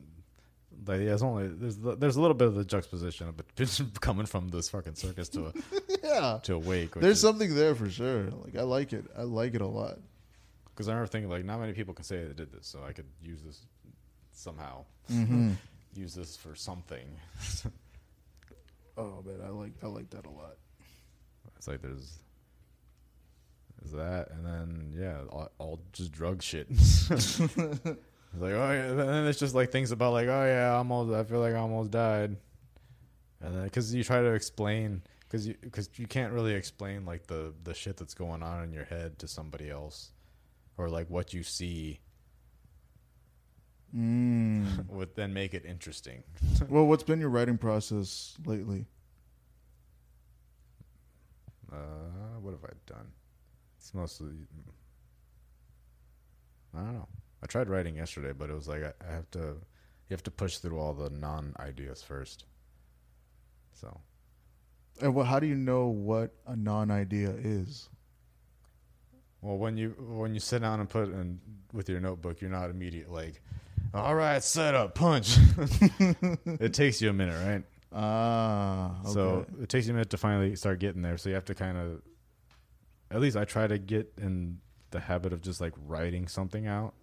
like 0.87 1.01
it's 1.01 1.23
only 1.23 1.49
there's 1.49 1.77
there's 1.77 2.17
a 2.17 2.21
little 2.21 2.35
bit 2.35 2.49
of 2.49 2.55
the 2.55 2.65
juxtaposition, 2.65 3.33
but 3.37 3.47
coming 4.01 4.27
from 4.27 4.49
this 4.49 4.69
fucking 4.71 4.95
circus 4.95 5.29
to 5.31 5.47
a 5.47 5.53
Yeah, 6.03 6.39
to 6.45 6.55
a 6.55 6.59
wake. 6.59 6.95
there's 6.95 7.17
is- 7.17 7.21
something 7.21 7.55
there 7.55 7.75
for 7.75 7.89
sure. 7.91 8.25
Like 8.45 8.57
I 8.57 8.63
like 8.63 8.93
it. 8.93 9.05
I 9.17 9.23
like 9.23 9.55
it 9.55 9.61
a 9.61 9.67
lot. 9.67 9.99
Because 10.75 10.89
I 10.89 10.93
remember 10.93 11.09
thinking 11.09 11.31
like 11.31 11.45
not 11.45 11.61
many 11.61 11.73
people 11.75 11.93
can 11.95 12.05
say 12.05 12.25
they 12.25 12.33
did 12.33 12.51
this, 12.53 12.67
so 12.67 12.83
I 12.87 12.93
could 12.93 13.07
use 13.23 13.43
this 13.43 13.61
somehow. 14.33 14.85
Mm-hmm. 15.11 15.53
Use 15.97 16.15
this 16.15 16.37
for 16.37 16.55
something. 16.55 17.05
Oh 18.97 19.25
man, 19.27 19.41
I 19.45 19.49
like 19.49 19.73
I 19.83 19.89
like 19.89 20.09
that 20.11 20.25
a 20.25 20.31
lot. 20.31 20.55
It's 21.57 21.67
like 21.67 21.83
there's 21.83 22.17
there's 23.83 23.93
that, 23.95 24.31
and 24.31 24.47
then 24.47 24.95
yeah, 24.97 25.17
all, 25.31 25.51
all 25.59 25.81
just 25.93 26.13
drug 26.13 26.43
shit. 26.45 26.69
It's 28.33 28.43
like 28.43 28.53
oh 28.53 28.73
yeah, 28.73 28.91
and 28.91 28.99
then 28.99 29.27
it's 29.27 29.39
just 29.39 29.55
like 29.55 29.71
things 29.71 29.91
about 29.91 30.13
like 30.13 30.29
oh 30.29 30.45
yeah, 30.45 30.73
I 30.73 30.77
almost 30.77 31.13
I 31.13 31.25
feel 31.25 31.41
like 31.41 31.55
I 31.55 31.59
almost 31.59 31.91
died, 31.91 32.37
and 33.41 33.57
then 33.57 33.65
because 33.65 33.95
you 33.95 34.05
try 34.05 34.21
to 34.21 34.33
explain 34.33 35.03
because 35.21 35.47
you 35.47 35.55
because 35.61 35.89
you 35.97 36.07
can't 36.07 36.33
really 36.33 36.55
explain 36.55 37.05
like 37.05 37.27
the 37.27 37.53
the 37.65 37.75
shit 37.75 37.97
that's 37.97 38.15
going 38.15 38.43
on 38.43 38.65
in 38.65 38.73
your 38.73 38.85
head 38.85 39.19
to 39.21 39.29
somebody 39.29 39.71
else, 39.71 40.13
or 40.77 40.89
like 40.89 41.09
what 41.09 41.33
you 41.35 41.43
see 41.43 42.01
Mm. 43.95 44.87
would 44.89 45.15
then 45.17 45.33
make 45.33 45.55
it 45.55 45.65
interesting. 45.65 46.23
well, 46.69 46.87
what's 46.87 47.03
been 47.03 47.21
your 47.21 47.29
writing 47.29 47.59
process 47.59 48.37
lately? 48.45 48.87
Uh, 51.73 52.39
what 52.41 52.53
have 52.53 52.65
I 52.65 52.73
done? 52.87 53.09
It's 53.79 53.95
mostly. 53.95 54.33
I 56.75 56.79
don't 56.79 56.95
know. 56.95 57.09
I 57.43 57.47
tried 57.47 57.69
writing 57.69 57.97
yesterday, 57.97 58.33
but 58.33 58.51
it 58.51 58.55
was 58.55 58.69
like 58.69 58.83
I, 58.83 58.93
I 59.09 59.13
have 59.13 59.31
to. 59.33 59.39
You 60.09 60.15
have 60.15 60.23
to 60.25 60.31
push 60.31 60.59
through 60.59 60.79
all 60.79 60.93
the 60.93 61.09
non 61.11 61.55
ideas 61.61 62.03
first. 62.03 62.45
So 63.73 64.01
And 65.01 65.15
what, 65.15 65.27
how 65.27 65.39
do 65.41 65.47
you 65.47 65.55
know 65.55 65.87
what 65.87 66.33
a 66.47 66.57
non-idea 66.57 67.31
is? 67.31 67.89
well, 69.43 69.57
when 69.57 69.77
you 69.77 69.95
when 69.99 70.35
you 70.35 70.41
sit 70.41 70.61
down 70.61 70.81
and 70.81 70.89
put 70.89 71.09
in 71.09 71.41
with 71.73 71.89
your 71.89 72.01
notebook, 72.01 72.41
you're 72.41 72.51
not 72.51 72.69
immediate 72.71 73.11
like, 73.11 73.41
all 73.95 74.15
right, 74.15 74.43
set 74.43 74.75
up, 74.75 74.95
punch. 74.95 75.37
it 76.47 76.75
takes 76.75 77.01
you 77.01 77.09
a 77.11 77.13
minute, 77.13 77.43
right? 77.47 77.65
Ah, 77.93 79.01
okay. 79.01 79.13
So 79.13 79.47
it 79.63 79.69
takes 79.69 79.87
you 79.87 79.93
a 79.93 79.95
minute 79.95 80.11
to 80.11 80.17
finally 80.19 80.55
start 80.57 80.79
getting 80.79 81.03
there. 81.03 81.17
So 81.17 81.29
you 81.29 81.35
have 81.37 81.47
to 81.47 81.55
kind 81.55 81.79
of, 81.79 82.03
at 83.11 83.21
least 83.21 83.37
I 83.37 83.45
try 83.45 83.67
to 83.67 83.79
get 83.79 84.13
in 84.19 84.59
the 84.91 85.01
habit 85.01 85.33
of 85.33 85.41
just 85.41 85.61
like 85.61 85.73
writing 85.87 86.29
something 86.29 86.67
out, 86.67 86.95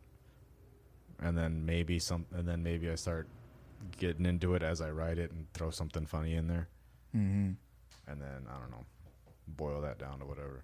and 1.21 1.37
then 1.37 1.65
maybe 1.65 1.99
some, 1.99 2.25
and 2.33 2.47
then 2.47 2.63
maybe 2.63 2.89
I 2.89 2.95
start 2.95 3.27
getting 3.97 4.25
into 4.25 4.53
it 4.55 4.63
as 4.63 4.81
I 4.81 4.89
write 4.91 5.17
it 5.17 5.31
and 5.31 5.51
throw 5.53 5.69
something 5.69 6.05
funny 6.05 6.35
in 6.35 6.47
there, 6.47 6.67
hmm 7.13 7.51
and 8.07 8.21
then 8.21 8.45
I 8.49 8.59
don't 8.59 8.71
know, 8.71 8.85
boil 9.47 9.81
that 9.81 9.97
down 9.99 10.19
to 10.19 10.25
whatever. 10.25 10.63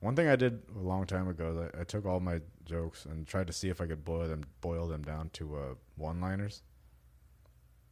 One 0.00 0.16
thing 0.16 0.26
I 0.28 0.36
did 0.36 0.62
a 0.74 0.80
long 0.80 1.06
time 1.06 1.28
ago 1.28 1.68
is 1.74 1.80
I, 1.80 1.84
took 1.84 2.06
all 2.06 2.18
my 2.18 2.40
jokes 2.64 3.04
and 3.04 3.24
tried 3.26 3.46
to 3.46 3.52
see 3.52 3.68
if 3.68 3.80
I 3.80 3.86
could 3.86 4.04
boil 4.04 4.26
them 4.26 4.42
boil 4.60 4.88
them 4.88 5.02
down 5.02 5.30
to 5.34 5.56
uh, 5.56 5.74
one-liners. 5.96 6.62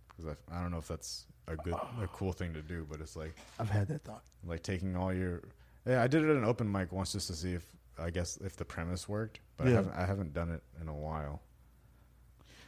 Because 0.09 0.35
I, 0.51 0.57
I 0.57 0.61
don't 0.63 0.73
know 0.73 0.79
if 0.79 0.89
that's 0.89 1.27
a 1.47 1.57
good, 1.57 1.75
a 1.75 2.07
cool 2.09 2.33
thing 2.33 2.53
to 2.55 2.63
do, 2.63 2.87
but 2.91 3.01
it's 3.01 3.15
like 3.17 3.35
I've 3.61 3.71
had 3.71 3.87
that 3.89 4.03
thought. 4.03 4.23
like 4.45 4.63
taking 4.63 4.97
all 4.97 5.13
your 5.13 5.43
yeah 5.87 6.03
i 6.03 6.07
did 6.07 6.23
it 6.25 6.31
at 6.31 6.37
an 6.37 6.45
open 6.45 6.71
mic 6.71 6.93
once 6.93 7.13
just 7.13 7.27
to 7.29 7.35
see 7.35 7.55
if 7.55 7.65
i 7.99 8.11
guess 8.11 8.37
if 8.45 8.55
the 8.57 8.65
premise 8.65 9.09
worked 9.09 9.41
but 9.57 9.67
i 9.67 9.71
haven't 9.71 9.95
i 9.95 10.05
haven't 10.05 10.35
done 10.35 10.51
it 10.51 10.63
in 10.81 10.89
a 10.89 10.95
while 10.95 11.41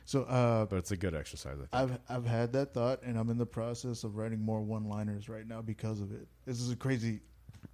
So 0.05 0.23
uh, 0.23 0.67
but 0.67 0.77
it's 0.77 0.91
a 0.91 0.97
good 0.97 1.15
exercise 1.15 1.59
i 1.73 1.87
think 1.87 2.01
I've 2.09 2.17
I've 2.17 2.27
had 2.27 2.53
that 2.55 2.75
thought, 2.75 3.03
and 3.03 3.19
I'm 3.19 3.31
in 3.31 3.39
the 3.39 3.47
process 3.47 4.05
of 4.05 4.17
writing 4.17 4.41
more 4.41 4.61
one-liners 4.61 5.29
right 5.29 5.47
now 5.47 5.63
because 5.63 6.01
of 6.01 6.13
it. 6.13 6.27
This 6.45 6.61
is 6.61 6.71
a 6.71 6.77
crazy 6.77 7.21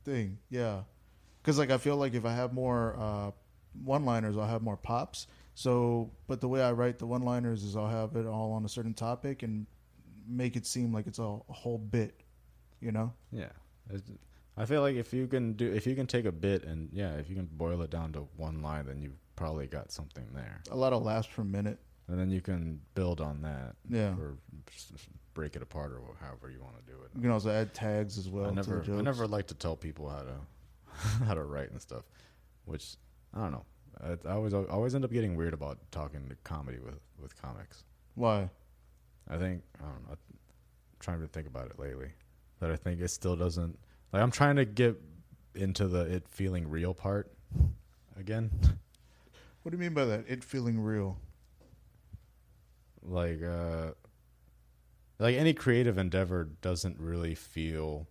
thing. 0.04 0.38
Yeah, 0.50 0.82
because 1.42 1.58
like 1.58 1.70
I 1.70 1.78
feel 1.78 1.96
like 1.96 2.14
if 2.14 2.24
I 2.24 2.32
have 2.34 2.52
more 2.52 2.96
uh, 2.98 3.30
one-liners, 3.84 4.36
I'll 4.36 4.46
have 4.46 4.62
more 4.62 4.76
pops. 4.76 5.26
So, 5.54 6.12
but 6.28 6.40
the 6.40 6.48
way 6.48 6.62
I 6.62 6.70
write 6.72 6.98
the 7.00 7.06
one-liners 7.06 7.64
is 7.64 7.74
I'll 7.76 7.88
have 7.88 8.14
it 8.14 8.26
all 8.26 8.52
on 8.52 8.64
a 8.64 8.68
certain 8.68 8.94
topic 8.94 9.42
and 9.42 9.66
make 10.28 10.54
it 10.54 10.66
seem 10.66 10.92
like 10.92 11.06
it's 11.06 11.18
a, 11.18 11.22
a 11.22 11.52
whole 11.52 11.78
bit. 11.78 12.20
You 12.80 12.92
know? 12.92 13.12
Yeah. 13.32 13.48
I 14.56 14.66
feel 14.66 14.82
like 14.82 14.96
if 14.96 15.12
you 15.12 15.26
can 15.26 15.54
do 15.54 15.72
if 15.72 15.86
you 15.86 15.94
can 15.94 16.06
take 16.06 16.24
a 16.24 16.32
bit 16.32 16.64
and 16.64 16.90
yeah, 16.92 17.14
if 17.14 17.28
you 17.30 17.36
can 17.36 17.48
boil 17.50 17.80
it 17.82 17.90
down 17.90 18.12
to 18.12 18.28
one 18.36 18.60
line, 18.60 18.86
then 18.86 19.00
you've 19.00 19.18
probably 19.36 19.66
got 19.66 19.92
something 19.92 20.26
there, 20.34 20.60
A 20.70 20.76
lot 20.76 20.92
of 20.92 21.02
laughs 21.02 21.28
per 21.28 21.44
minute. 21.44 21.78
And 22.08 22.18
then 22.18 22.30
you 22.30 22.40
can 22.40 22.80
build 22.94 23.20
on 23.20 23.42
that 23.42 23.76
Yeah. 23.88 24.14
or 24.18 24.36
break 25.34 25.54
it 25.54 25.62
apart 25.62 25.92
or 25.92 26.00
however 26.20 26.50
you 26.50 26.60
want 26.60 26.76
to 26.84 26.92
do 26.92 26.98
it. 27.02 27.10
You 27.14 27.22
can 27.22 27.30
also 27.30 27.50
add 27.50 27.72
tags 27.74 28.18
as 28.18 28.28
well. 28.28 28.46
I 28.46 28.48
to 28.48 28.54
never. 28.54 28.84
I 28.88 29.00
never 29.02 29.26
like 29.26 29.46
to 29.48 29.54
tell 29.54 29.76
people 29.76 30.08
how 30.08 30.22
to 30.22 30.34
how 31.24 31.34
to 31.34 31.42
write 31.44 31.70
and 31.70 31.80
stuff, 31.80 32.02
which 32.64 32.96
I 33.34 33.40
don't 33.40 33.52
know. 33.52 33.64
I, 34.02 34.28
I 34.28 34.32
always 34.32 34.54
I 34.54 34.64
always 34.64 34.94
end 34.94 35.04
up 35.04 35.12
getting 35.12 35.36
weird 35.36 35.54
about 35.54 35.78
talking 35.90 36.28
to 36.28 36.36
comedy 36.44 36.78
with 36.78 36.98
with 37.20 37.40
comics. 37.40 37.84
Why? 38.14 38.48
I 39.28 39.36
think 39.36 39.62
I 39.80 39.84
don't 39.84 40.02
know. 40.08 40.12
I'm 40.12 40.16
trying 41.00 41.20
to 41.20 41.28
think 41.28 41.46
about 41.46 41.66
it 41.66 41.78
lately, 41.78 42.08
that 42.60 42.70
I 42.70 42.76
think 42.76 43.00
it 43.00 43.08
still 43.08 43.36
doesn't. 43.36 43.78
Like 44.12 44.22
I'm 44.22 44.30
trying 44.30 44.56
to 44.56 44.64
get 44.64 44.96
into 45.54 45.86
the 45.88 46.00
it 46.00 46.28
feeling 46.28 46.68
real 46.68 46.94
part 46.94 47.30
again. 48.18 48.50
What 49.62 49.72
do 49.72 49.76
you 49.76 49.80
mean 49.80 49.92
by 49.94 50.04
that? 50.06 50.24
It 50.28 50.42
feeling 50.42 50.80
real. 50.80 51.18
Like 53.08 53.42
uh 53.42 53.92
like 55.18 55.36
any 55.36 55.52
creative 55.52 55.98
endeavor 55.98 56.48
doesn't 56.60 56.98
really 56.98 57.34
feel 57.34 58.06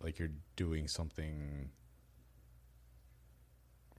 like 0.00 0.18
you're 0.18 0.30
doing 0.54 0.86
something 0.88 1.70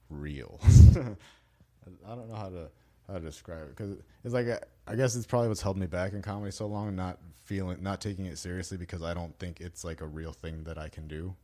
real. 0.09 0.59
I 0.65 2.15
don't 2.15 2.29
know 2.29 2.35
how 2.35 2.49
to 2.49 2.69
how 3.07 3.13
to 3.15 3.19
describe 3.19 3.63
it 3.63 3.75
because 3.75 3.97
it's 4.23 4.33
like 4.33 4.47
I 4.87 4.95
guess 4.95 5.15
it's 5.15 5.25
probably 5.25 5.49
what's 5.49 5.61
held 5.61 5.77
me 5.77 5.87
back 5.87 6.13
in 6.13 6.21
comedy 6.21 6.51
so 6.51 6.67
long, 6.67 6.95
not 6.95 7.19
feeling, 7.45 7.81
not 7.81 8.01
taking 8.01 8.25
it 8.25 8.37
seriously 8.37 8.77
because 8.77 9.01
I 9.01 9.13
don't 9.13 9.37
think 9.39 9.61
it's 9.61 9.83
like 9.83 10.01
a 10.01 10.07
real 10.07 10.33
thing 10.33 10.63
that 10.65 10.77
I 10.77 10.89
can 10.89 11.07
do. 11.07 11.35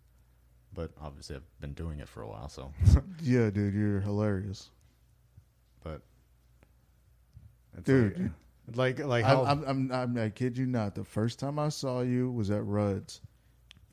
But 0.73 0.91
obviously, 1.01 1.35
I've 1.35 1.59
been 1.61 1.73
doing 1.73 1.99
it 1.99 2.09
for 2.09 2.23
a 2.23 2.27
while, 2.27 2.49
so. 2.49 2.73
Yeah, 3.21 3.51
dude, 3.51 3.75
you're 3.75 3.99
hilarious. 3.99 4.69
But, 7.73 7.79
it's 7.79 7.87
Dude. 7.87 8.31
like, 8.75 8.99
like, 8.99 9.07
like 9.07 9.25
I, 9.25 9.27
how 9.27 9.43
I'm, 9.45 9.63
I'm, 9.65 9.91
I'm, 9.91 10.17
I 10.17 10.29
kid 10.29 10.57
you 10.57 10.65
not. 10.65 10.95
The 10.95 11.03
first 11.03 11.39
time 11.39 11.59
I 11.59 11.69
saw 11.69 12.01
you 12.01 12.31
was 12.31 12.49
at 12.51 12.63
Rudd's, 12.65 13.21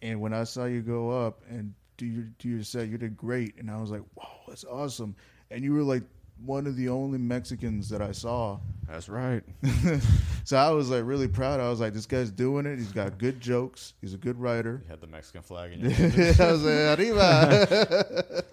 and 0.03 0.21
when 0.21 0.33
I 0.33 0.45
saw 0.45 0.65
you 0.67 0.81
go 0.83 1.11
up 1.11 1.43
and 1.49 1.75
do 1.97 2.07
your 2.07 2.25
do 2.39 2.49
your 2.49 2.63
set, 2.63 2.89
you 2.89 2.97
did 2.99 3.17
great, 3.17 3.57
and 3.59 3.71
I 3.71 3.81
was 3.81 3.91
like, 3.91 4.03
"Wow, 4.15 4.41
that's 4.49 4.65
awesome!" 4.65 5.15
And 5.51 5.65
you 5.65 5.73
were 5.75 5.83
like 5.83 6.03
one 6.45 6.67
of 6.67 6.77
the 6.77 6.89
only 6.89 7.19
Mexicans 7.19 7.89
that 7.91 8.01
I 8.01 8.13
saw. 8.13 8.59
that's 8.89 9.11
right. 9.11 9.43
so 10.45 10.57
I 10.57 10.71
was 10.71 10.89
like 10.89 11.05
really 11.05 11.29
proud. 11.29 11.61
I 11.61 11.69
was 11.69 11.81
like, 11.81 11.93
"This 11.93 12.07
guy's 12.07 12.31
doing 12.31 12.65
it. 12.67 12.79
He's 12.79 12.93
got 12.93 13.19
good 13.19 13.41
jokes. 13.41 13.95
He's 14.01 14.15
a 14.15 14.19
good 14.19 14.39
writer." 14.39 14.81
You 14.85 14.91
had 14.91 15.01
the 15.01 15.07
Mexican 15.07 15.43
flag 15.43 15.73
in 15.73 15.81
your 15.83 15.91
hand. 15.91 16.41
I 16.41 16.53
was 16.53 16.63
like, 16.65 16.99
"Arriba!" 16.99 18.45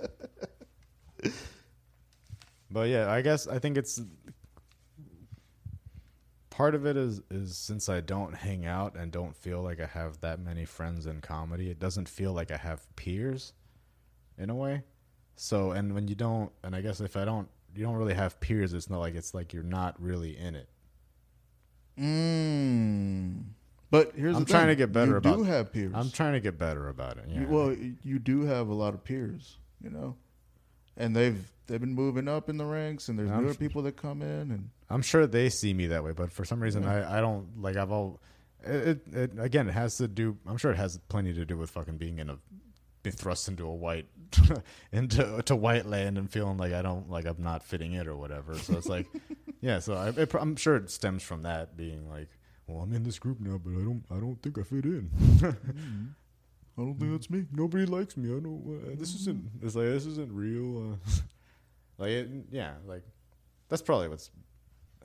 But 2.69 2.89
yeah, 2.89 3.09
I 3.09 3.21
guess 3.21 3.47
I 3.47 3.59
think 3.59 3.77
it's 3.77 4.01
part 6.57 6.73
of 6.73 6.85
it 6.87 6.97
is 6.97 7.21
is 7.29 7.55
since 7.55 7.87
I 7.87 8.01
don't 8.01 8.33
hang 8.33 8.65
out 8.65 8.95
and 8.95 9.11
don't 9.11 9.35
feel 9.35 9.61
like 9.61 9.79
I 9.79 9.85
have 9.85 10.19
that 10.21 10.39
many 10.39 10.65
friends 10.65 11.05
in 11.05 11.21
comedy, 11.21 11.69
it 11.69 11.79
doesn't 11.79 12.09
feel 12.09 12.33
like 12.33 12.49
I 12.51 12.57
have 12.57 12.87
peers 12.95 13.53
in 14.39 14.49
a 14.49 14.55
way. 14.55 14.81
So 15.35 15.71
and 15.71 15.93
when 15.93 16.07
you 16.07 16.15
don't 16.15 16.51
and 16.63 16.75
I 16.75 16.81
guess 16.81 16.99
if 16.99 17.15
I 17.15 17.25
don't 17.25 17.47
you 17.75 17.83
don't 17.85 17.95
really 17.95 18.15
have 18.15 18.39
peers, 18.39 18.73
it's 18.73 18.89
not 18.89 18.99
like 18.99 19.13
it's 19.15 19.33
like 19.35 19.53
you're 19.53 19.61
not 19.79 20.01
really 20.01 20.35
in 20.35 20.55
it. 20.55 20.67
mm. 21.99 23.43
But 23.89 24.13
here's 24.15 24.35
I'm 24.35 24.45
trying 24.45 24.63
thing. 24.67 24.69
to 24.69 24.75
get 24.75 24.91
better 24.91 25.11
you 25.11 25.17
about- 25.17 25.37
do 25.37 25.43
have 25.43 25.71
peers. 25.71 25.93
I'm 25.95 26.09
trying 26.11 26.33
to 26.33 26.39
get 26.41 26.57
better 26.57 26.89
about 26.89 27.17
it. 27.17 27.25
Yeah. 27.29 27.41
You- 27.41 27.47
well, 27.47 27.73
you 28.03 28.19
do 28.19 28.41
have 28.45 28.67
a 28.67 28.73
lot 28.73 28.93
of 28.93 29.03
peers, 29.03 29.57
you 29.81 29.89
know, 29.89 30.15
and 30.97 31.15
they've 31.15 31.51
they've 31.67 31.79
been 31.81 31.93
moving 31.93 32.27
up 32.27 32.49
in 32.49 32.57
the 32.57 32.65
ranks, 32.65 33.07
and 33.09 33.17
there's 33.17 33.29
I'm 33.31 33.41
newer 33.43 33.51
f- 33.51 33.59
people 33.59 33.81
that 33.83 33.95
come 33.97 34.21
in, 34.21 34.51
and 34.51 34.69
I'm 34.89 35.01
sure 35.01 35.27
they 35.27 35.49
see 35.49 35.73
me 35.73 35.87
that 35.87 36.03
way, 36.03 36.11
but 36.11 36.31
for 36.31 36.43
some 36.45 36.59
reason 36.61 36.83
Yeah. 36.83 37.07
I, 37.09 37.17
I 37.17 37.21
don't 37.21 37.61
like 37.61 37.75
I've 37.77 37.91
all 37.91 38.19
it, 38.63 39.01
it, 39.13 39.13
it 39.13 39.31
again 39.39 39.67
it 39.69 39.73
has 39.73 39.97
to 39.97 40.07
do 40.07 40.37
I'm 40.47 40.57
sure 40.57 40.71
it 40.71 40.77
has 40.77 40.97
plenty 41.09 41.33
to 41.33 41.45
do 41.45 41.57
with 41.57 41.69
fucking 41.69 41.97
being 41.97 42.19
in 42.19 42.29
a 42.29 42.37
being 43.03 43.15
thrust 43.15 43.47
into 43.47 43.65
a 43.65 43.73
white 43.75 44.07
into 44.91 45.41
to 45.43 45.55
white 45.55 45.85
land 45.85 46.17
and 46.17 46.29
feeling 46.31 46.57
like 46.57 46.73
I 46.73 46.81
don't 46.81 47.09
like 47.09 47.25
I'm 47.25 47.41
not 47.41 47.63
fitting 47.63 47.93
it 47.93 48.07
or 48.07 48.15
whatever. 48.17 48.57
So 48.57 48.77
it's 48.77 48.87
like 48.87 49.05
yeah, 49.61 49.79
so 49.79 49.93
I, 49.93 50.09
it, 50.09 50.33
I'm 50.33 50.55
sure 50.55 50.75
it 50.77 50.89
stems 50.89 51.23
from 51.23 51.43
that 51.43 51.77
being 51.77 52.09
like 52.09 52.29
well 52.65 52.79
I'm 52.79 52.93
in 52.93 53.03
this 53.03 53.19
group 53.19 53.39
now, 53.39 53.57
but 53.63 53.71
I 53.71 53.83
don't 53.83 54.03
I 54.11 54.15
don't 54.19 54.41
think 54.41 54.57
I 54.57 54.63
fit 54.63 54.85
in. 54.85 55.09
Mm-hmm. 55.13 56.05
I 56.77 56.81
don't 56.81 56.95
think 56.99 57.11
that's 57.11 57.29
me. 57.29 57.45
Nobody 57.51 57.85
likes 57.85 58.15
me. 58.15 58.29
I 58.29 58.39
don't. 58.39 58.81
Uh, 58.85 58.95
this 58.97 59.15
isn't. 59.15 59.49
It's 59.63 59.75
like 59.75 59.87
this 59.87 60.05
isn't 60.05 60.31
real. 60.31 60.91
Uh, 60.93 61.11
like 61.97 62.11
it, 62.11 62.29
yeah, 62.51 62.73
like 62.85 63.03
that's 63.69 63.81
probably 63.81 64.07
what's 64.09 64.29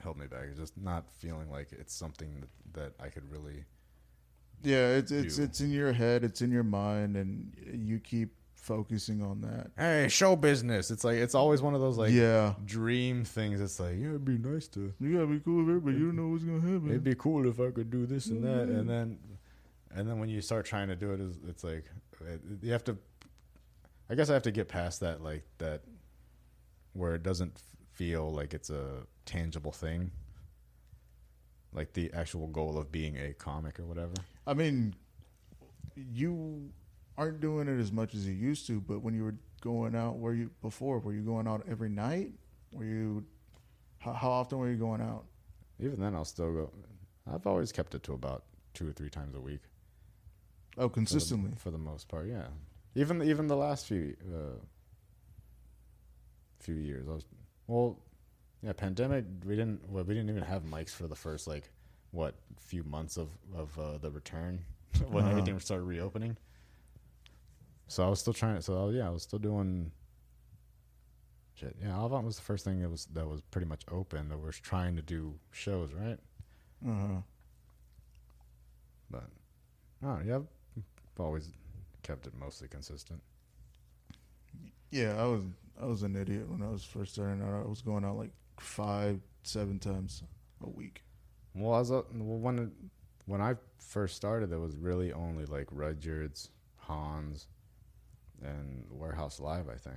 held 0.02 0.18
me 0.18 0.26
back. 0.26 0.44
Is 0.50 0.58
just 0.58 0.76
not 0.76 1.04
feeling 1.18 1.50
like 1.50 1.68
it's 1.72 1.94
something 1.94 2.34
that, 2.40 2.78
that 2.98 3.04
I 3.04 3.08
could 3.08 3.30
really. 3.30 3.64
yeah, 4.62 4.88
it's 4.96 5.10
it's 5.10 5.36
Do. 5.36 5.44
it's 5.44 5.60
in 5.60 5.70
your 5.70 5.92
head, 5.92 6.24
it's 6.24 6.42
in 6.42 6.50
your 6.50 6.62
mind, 6.62 7.16
and 7.16 7.56
you 7.72 7.98
keep 8.00 8.34
focusing 8.54 9.22
on 9.22 9.40
that. 9.40 9.70
Hey, 9.76 10.08
show 10.08 10.36
business. 10.36 10.90
It's 10.90 11.04
like 11.04 11.16
it's 11.16 11.34
always 11.34 11.62
one 11.62 11.74
of 11.74 11.80
those 11.80 11.96
like 11.96 12.12
yeah, 12.12 12.52
dream 12.66 13.24
things. 13.24 13.60
It's 13.62 13.80
like 13.80 13.96
yeah, 13.98 14.08
it'd 14.08 14.24
be 14.24 14.36
nice 14.36 14.68
to. 14.68 14.92
you 15.00 15.14
gotta 15.14 15.26
be 15.26 15.40
cool 15.40 15.64
with 15.64 15.76
it, 15.76 15.84
but 15.84 15.94
you 15.94 16.06
don't 16.06 16.16
know 16.16 16.28
what's 16.28 16.44
gonna 16.44 16.60
happen. 16.60 16.90
It'd 16.90 17.02
be 17.04 17.14
cool 17.14 17.48
if 17.48 17.58
I 17.60 17.70
could 17.70 17.90
do 17.90 18.04
this 18.04 18.26
and 18.26 18.44
that, 18.44 18.68
and 18.68 18.88
then, 18.88 19.18
and 19.94 20.08
then 20.08 20.18
when 20.18 20.28
you 20.28 20.40
start 20.40 20.66
trying 20.66 20.88
to 20.88 20.96
do 20.96 21.12
it, 21.12 21.20
it's, 21.20 21.38
it's 21.48 21.64
like 21.64 21.84
you 22.62 22.72
have 22.72 22.84
to. 22.84 22.96
I 24.10 24.14
guess 24.14 24.30
I 24.30 24.34
have 24.34 24.42
to 24.42 24.50
get 24.50 24.68
past 24.68 25.00
that, 25.00 25.22
like 25.22 25.44
that, 25.58 25.82
where 26.92 27.14
it 27.14 27.22
doesn't 27.22 27.62
feel 27.92 28.30
like 28.32 28.52
it's 28.54 28.70
a 28.70 29.06
tangible 29.24 29.72
thing. 29.72 30.10
Like 31.72 31.92
the 31.94 32.12
actual 32.12 32.48
goal 32.48 32.76
of 32.76 32.92
being 32.92 33.16
a 33.16 33.32
comic 33.32 33.80
or 33.80 33.84
whatever. 33.84 34.12
I 34.46 34.52
mean, 34.52 34.94
you 35.96 36.70
aren't 37.16 37.40
doing 37.40 37.68
it 37.68 37.80
as 37.80 37.92
much 37.92 38.14
as 38.14 38.26
you 38.26 38.34
used 38.34 38.66
to, 38.66 38.80
but 38.80 39.02
when 39.02 39.14
you 39.14 39.24
were 39.24 39.34
going 39.62 39.94
out, 39.94 40.18
were 40.18 40.34
you 40.34 40.50
before? 40.60 40.98
Were 40.98 41.14
you 41.14 41.22
going 41.22 41.46
out 41.46 41.64
every 41.68 41.88
night? 41.88 42.32
Were 42.72 42.84
you? 42.84 43.24
How, 43.98 44.12
how 44.12 44.30
often 44.30 44.58
were 44.58 44.68
you 44.68 44.76
going 44.76 45.00
out? 45.00 45.24
Even 45.80 46.00
then, 46.00 46.14
I'll 46.14 46.24
still 46.24 46.52
go. 46.52 46.70
I've 47.32 47.46
always 47.46 47.72
kept 47.72 47.94
it 47.94 48.02
to 48.04 48.12
about 48.12 48.44
two 48.74 48.88
or 48.88 48.92
three 48.92 49.10
times 49.10 49.34
a 49.34 49.40
week. 49.40 49.60
Oh, 50.78 50.82
for 50.82 50.88
the- 50.88 50.94
consistently. 50.94 51.52
for 51.56 51.70
the, 51.70 51.78
most 51.78 52.08
part. 52.08 52.26
Yeah, 52.28 52.46
even 52.94 53.22
even 53.22 53.46
the 53.46 53.56
last 53.56 53.86
few 53.86 54.16
uh, 54.32 54.58
few 56.60 56.74
years, 56.76 57.06
I 57.08 57.12
was 57.12 57.24
well, 57.66 57.98
yeah. 58.62 58.72
Pandemic, 58.72 59.24
we 59.44 59.56
didn't 59.56 59.88
well, 59.90 60.04
we 60.04 60.14
didn't 60.14 60.30
even 60.30 60.42
have 60.42 60.62
mics 60.64 60.90
for 60.90 61.06
the 61.08 61.16
first 61.16 61.46
like 61.46 61.70
what 62.10 62.34
few 62.60 62.82
months 62.84 63.16
of 63.16 63.28
of 63.54 63.78
uh, 63.78 63.98
the 63.98 64.10
return 64.10 64.64
when 65.08 65.24
Uh-huh. 65.24 65.30
everything 65.32 65.58
started 65.60 65.84
reopening. 65.84 66.36
So 67.88 68.04
I 68.04 68.08
was 68.08 68.20
still 68.20 68.32
trying. 68.32 68.60
So 68.62 68.88
yeah, 68.90 69.06
I 69.06 69.10
was 69.10 69.22
still 69.22 69.38
doing. 69.38 69.92
Shit, 71.54 71.76
yeah. 71.82 72.02
Avant 72.02 72.24
was 72.24 72.36
the 72.36 72.42
first 72.42 72.64
thing 72.64 72.80
that 72.80 72.88
was 72.88 73.04
that 73.12 73.26
was 73.28 73.42
pretty 73.50 73.66
much 73.66 73.82
open 73.90 74.28
that 74.30 74.38
was 74.38 74.58
trying 74.58 74.96
to 74.96 75.02
do 75.02 75.34
shows, 75.50 75.92
right? 75.92 76.18
Uh-huh. 76.88 77.20
But 79.10 79.24
oh 80.04 80.18
yeah, 80.24 80.38
I've 81.14 81.24
always 81.24 81.50
kept 82.02 82.26
it 82.26 82.32
mostly 82.38 82.68
consistent. 82.68 83.22
Yeah, 84.90 85.16
I 85.18 85.24
was 85.24 85.42
I 85.80 85.86
was 85.86 86.02
an 86.02 86.16
idiot 86.16 86.48
when 86.48 86.62
I 86.62 86.70
was 86.70 86.84
first 86.84 87.14
starting 87.14 87.42
out. 87.42 87.64
I 87.64 87.68
was 87.68 87.80
going 87.82 88.04
out 88.04 88.16
like 88.16 88.32
five, 88.58 89.20
seven 89.42 89.78
times 89.78 90.22
a 90.62 90.68
week. 90.68 91.02
Well, 91.54 91.78
as 91.78 91.90
a, 91.90 92.04
well, 92.14 92.38
when 92.38 92.58
it, 92.58 92.68
when 93.26 93.40
I 93.40 93.56
first 93.78 94.16
started, 94.16 94.50
there 94.50 94.58
was 94.58 94.76
really 94.76 95.12
only 95.12 95.44
like 95.44 95.68
Rudyard's, 95.70 96.48
Hans, 96.76 97.46
and 98.42 98.84
Warehouse 98.90 99.40
Live. 99.40 99.68
I 99.68 99.76
think. 99.76 99.96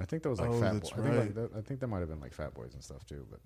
I 0.00 0.04
think 0.04 0.22
there 0.22 0.30
was 0.30 0.40
like 0.40 0.50
Oh, 0.50 0.60
Fat 0.60 0.72
that's 0.74 0.90
Boy. 0.90 1.02
I 1.02 1.04
think, 1.04 1.16
like, 1.18 1.34
that, 1.34 1.50
I 1.56 1.60
think 1.60 1.80
there 1.80 1.88
might 1.88 2.00
have 2.00 2.08
been 2.08 2.20
like 2.20 2.34
Fat 2.34 2.52
Boys 2.54 2.74
and 2.74 2.82
stuff 2.82 3.06
too, 3.06 3.26
but 3.30 3.40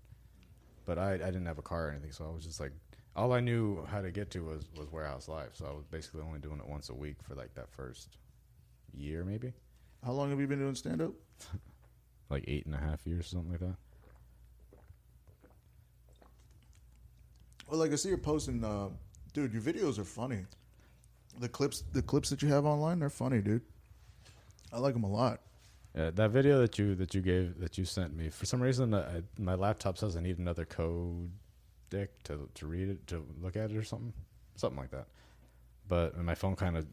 but 0.86 0.98
I, 0.98 1.14
I 1.14 1.16
didn't 1.16 1.46
have 1.46 1.58
a 1.58 1.62
car 1.62 1.88
or 1.88 1.90
anything, 1.90 2.12
so 2.12 2.24
I 2.24 2.32
was 2.32 2.44
just 2.44 2.60
like 2.60 2.72
all 3.18 3.32
I 3.32 3.40
knew 3.40 3.84
how 3.86 4.00
to 4.00 4.12
get 4.12 4.30
to 4.30 4.44
was 4.44 4.68
was 4.76 4.90
Warehouse 4.92 5.28
Live. 5.28 5.50
So 5.52 5.66
I 5.66 5.72
was 5.72 5.84
basically 5.84 6.22
only 6.22 6.38
doing 6.38 6.60
it 6.60 6.68
once 6.68 6.88
a 6.88 6.94
week 6.94 7.16
for 7.22 7.34
like 7.34 7.52
that 7.54 7.68
first 7.68 8.16
year, 8.94 9.24
maybe 9.24 9.52
How 10.04 10.12
long 10.12 10.30
have 10.30 10.40
you 10.40 10.46
been 10.46 10.60
doing 10.60 10.76
stand 10.76 11.02
up? 11.02 11.12
like 12.30 12.44
eight 12.46 12.64
and 12.66 12.74
a 12.74 12.78
half 12.78 13.06
years, 13.06 13.26
something 13.26 13.50
like 13.50 13.60
that. 13.60 13.76
Well, 17.68 17.80
like 17.80 17.92
I 17.92 17.96
see 17.96 18.08
you're 18.08 18.18
posting, 18.18 18.64
uh, 18.64 18.88
dude. 19.34 19.52
Your 19.52 19.62
videos 19.62 19.98
are 19.98 20.04
funny. 20.04 20.44
The 21.40 21.48
clips, 21.48 21.82
the 21.92 22.02
clips 22.02 22.30
that 22.30 22.40
you 22.40 22.48
have 22.48 22.64
online, 22.64 23.00
they're 23.00 23.10
funny, 23.10 23.40
dude. 23.40 23.62
I 24.72 24.78
like 24.78 24.94
them 24.94 25.04
a 25.04 25.10
lot. 25.10 25.40
Yeah, 25.94 26.10
that 26.14 26.30
video 26.30 26.60
that 26.60 26.78
you 26.78 26.94
that 26.94 27.14
you 27.14 27.20
gave 27.20 27.58
that 27.58 27.76
you 27.76 27.84
sent 27.84 28.16
me 28.16 28.28
for 28.28 28.46
some 28.46 28.60
reason 28.60 28.94
uh, 28.94 29.10
I, 29.16 29.42
my 29.42 29.54
laptop 29.54 29.98
says 29.98 30.16
I 30.16 30.20
need 30.20 30.38
another 30.38 30.64
code 30.64 31.30
dick 31.90 32.22
to 32.24 32.48
to 32.54 32.66
read 32.66 32.88
it 32.88 33.06
to 33.06 33.24
look 33.40 33.56
at 33.56 33.70
it 33.70 33.76
or 33.76 33.82
something 33.82 34.12
something 34.56 34.78
like 34.78 34.90
that. 34.90 35.06
But 35.86 36.18
my 36.18 36.34
phone 36.34 36.56
kind 36.56 36.76
of 36.76 36.86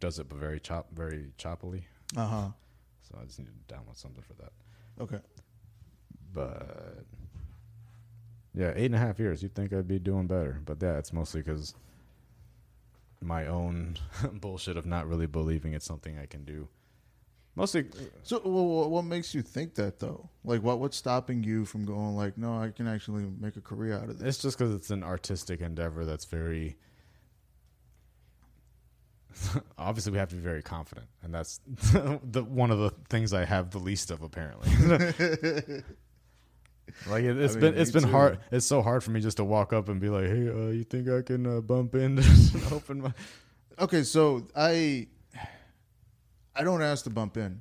does 0.00 0.18
it, 0.18 0.28
but 0.28 0.38
very 0.38 0.60
chop 0.60 0.88
very 0.92 1.32
choppily. 1.38 1.84
Uh 2.16 2.26
huh. 2.26 2.48
So 3.02 3.18
I 3.20 3.24
just 3.24 3.38
need 3.38 3.48
to 3.48 3.74
download 3.74 3.96
something 3.96 4.22
for 4.22 4.34
that. 4.34 4.52
Okay. 5.00 5.20
But 6.32 7.04
yeah, 8.54 8.72
eight 8.74 8.86
and 8.86 8.94
a 8.94 8.98
half 8.98 9.18
years. 9.18 9.42
You'd 9.42 9.54
think 9.54 9.72
I'd 9.72 9.88
be 9.88 9.98
doing 9.98 10.26
better, 10.26 10.60
but 10.64 10.78
yeah, 10.80 10.98
it's 10.98 11.12
mostly 11.12 11.42
because 11.42 11.74
my 13.20 13.46
own 13.46 13.96
bullshit 14.32 14.76
of 14.76 14.86
not 14.86 15.08
really 15.08 15.26
believing 15.26 15.72
it's 15.72 15.86
something 15.86 16.18
I 16.18 16.26
can 16.26 16.44
do. 16.44 16.68
Mostly, 17.56 17.84
So, 18.24 18.40
well, 18.44 18.90
what 18.90 19.04
makes 19.04 19.32
you 19.32 19.40
think 19.42 19.76
that 19.76 20.00
though? 20.00 20.28
Like, 20.44 20.62
what 20.62 20.80
what's 20.80 20.96
stopping 20.96 21.44
you 21.44 21.64
from 21.64 21.84
going 21.84 22.16
like, 22.16 22.36
no, 22.36 22.58
I 22.58 22.70
can 22.70 22.88
actually 22.88 23.26
make 23.38 23.56
a 23.56 23.60
career 23.60 23.94
out 23.94 24.08
of 24.08 24.18
this? 24.18 24.28
it's 24.28 24.38
just 24.42 24.58
because 24.58 24.74
it's 24.74 24.90
an 24.90 25.04
artistic 25.04 25.60
endeavor 25.60 26.04
that's 26.04 26.24
very. 26.24 26.76
Obviously, 29.78 30.12
we 30.12 30.18
have 30.18 30.28
to 30.30 30.36
be 30.36 30.40
very 30.42 30.62
confident, 30.62 31.06
and 31.22 31.32
that's 31.32 31.60
the 31.66 32.44
one 32.44 32.70
of 32.72 32.78
the 32.78 32.90
things 33.08 33.32
I 33.32 33.44
have 33.44 33.70
the 33.70 33.78
least 33.78 34.10
of 34.10 34.22
apparently. 34.22 34.68
like 37.06 37.24
it, 37.24 37.36
it's 37.38 37.54
I 37.54 37.58
mean, 37.58 37.72
been 37.72 37.74
it's 37.80 37.90
been 37.92 38.04
too. 38.04 38.10
hard. 38.10 38.38
It's 38.50 38.66
so 38.66 38.82
hard 38.82 39.02
for 39.04 39.10
me 39.12 39.20
just 39.20 39.36
to 39.38 39.44
walk 39.44 39.72
up 39.72 39.88
and 39.88 40.00
be 40.00 40.08
like, 40.08 40.26
"Hey, 40.26 40.48
uh, 40.48 40.70
you 40.70 40.84
think 40.84 41.08
I 41.08 41.22
can 41.22 41.46
uh, 41.46 41.60
bump 41.60 41.94
in 41.94 42.18
and 42.18 42.62
open 42.72 43.00
my?" 43.02 43.12
Okay, 43.78 44.02
so 44.04 44.46
I 44.54 45.08
I 46.56 46.62
don't 46.62 46.82
ask 46.82 47.04
to 47.04 47.10
bump 47.10 47.36
in. 47.36 47.60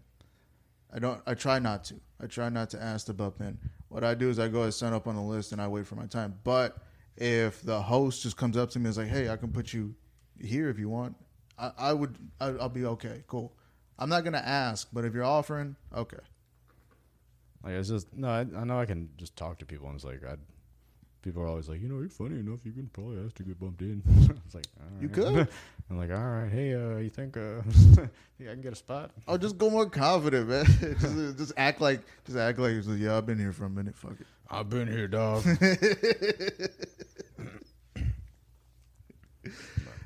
I 0.93 0.99
don't. 0.99 1.21
I 1.25 1.33
try 1.33 1.59
not 1.59 1.83
to. 1.85 1.95
I 2.21 2.27
try 2.27 2.49
not 2.49 2.69
to 2.71 2.81
ask 2.81 3.07
to 3.07 3.13
bump 3.13 3.41
in. 3.41 3.57
What 3.89 4.03
I 4.03 4.13
do 4.13 4.29
is 4.29 4.39
I 4.39 4.47
go 4.47 4.63
and 4.63 4.73
sign 4.73 4.93
up 4.93 5.07
on 5.07 5.15
the 5.15 5.21
list 5.21 5.51
and 5.51 5.61
I 5.61 5.67
wait 5.67 5.87
for 5.87 5.95
my 5.95 6.05
time. 6.05 6.39
But 6.43 6.77
if 7.17 7.61
the 7.61 7.81
host 7.81 8.23
just 8.23 8.37
comes 8.37 8.57
up 8.57 8.69
to 8.71 8.79
me 8.79 8.85
and 8.85 8.91
is 8.91 8.97
like, 8.97 9.07
"Hey, 9.07 9.29
I 9.29 9.37
can 9.37 9.51
put 9.51 9.73
you 9.73 9.95
here 10.39 10.69
if 10.69 10.77
you 10.77 10.89
want," 10.89 11.15
I, 11.57 11.71
I 11.77 11.93
would. 11.93 12.17
I, 12.39 12.47
I'll 12.47 12.69
be 12.69 12.85
okay. 12.85 13.23
Cool. 13.27 13.53
I'm 13.97 14.09
not 14.09 14.23
gonna 14.23 14.37
ask, 14.37 14.87
but 14.93 15.05
if 15.05 15.13
you're 15.13 15.23
offering, 15.23 15.75
okay. 15.95 16.17
Like 17.63 17.73
it's 17.73 17.89
just 17.89 18.13
no. 18.15 18.27
I, 18.27 18.41
I 18.41 18.63
know 18.63 18.79
I 18.79 18.85
can 18.85 19.09
just 19.17 19.35
talk 19.35 19.59
to 19.59 19.65
people, 19.65 19.87
and 19.87 19.95
it's 19.95 20.05
like 20.05 20.23
I. 20.23 20.35
People 21.23 21.41
are 21.41 21.47
always 21.47 21.69
like, 21.69 21.81
you 21.81 21.87
know, 21.87 21.99
you're 21.99 22.09
funny 22.09 22.39
enough. 22.39 22.59
You 22.63 22.73
can 22.73 22.87
probably 22.93 23.23
ask 23.25 23.33
to 23.35 23.43
get 23.43 23.59
bumped 23.59 23.81
in. 23.81 24.03
it's 24.45 24.53
like 24.53 24.67
all 24.79 25.01
You 25.01 25.09
could. 25.09 25.47
I'm 25.89 25.97
like, 25.97 26.11
all 26.11 26.17
right, 26.17 26.51
hey, 26.51 26.73
uh, 26.75 26.97
you 26.97 27.09
think, 27.09 27.35
uh, 27.35 27.61
think 27.71 28.09
I 28.41 28.45
can 28.45 28.61
get 28.61 28.73
a 28.73 28.75
spot? 28.75 29.11
I'll 29.27 29.37
just 29.37 29.57
go 29.57 29.69
more 29.69 29.89
confident, 29.89 30.49
man. 30.49 30.65
just, 30.99 31.37
just 31.37 31.53
act 31.57 31.81
like, 31.81 32.01
just 32.25 32.37
act 32.37 32.59
like, 32.59 32.75
yeah, 32.97 33.17
I've 33.17 33.25
been 33.25 33.39
here 33.39 33.51
for 33.51 33.65
a 33.65 33.69
minute. 33.69 33.95
Fuck 33.95 34.19
it. 34.19 34.27
I've 34.49 34.69
been 34.69 34.87
here, 34.87 35.07
dog. 35.07 35.43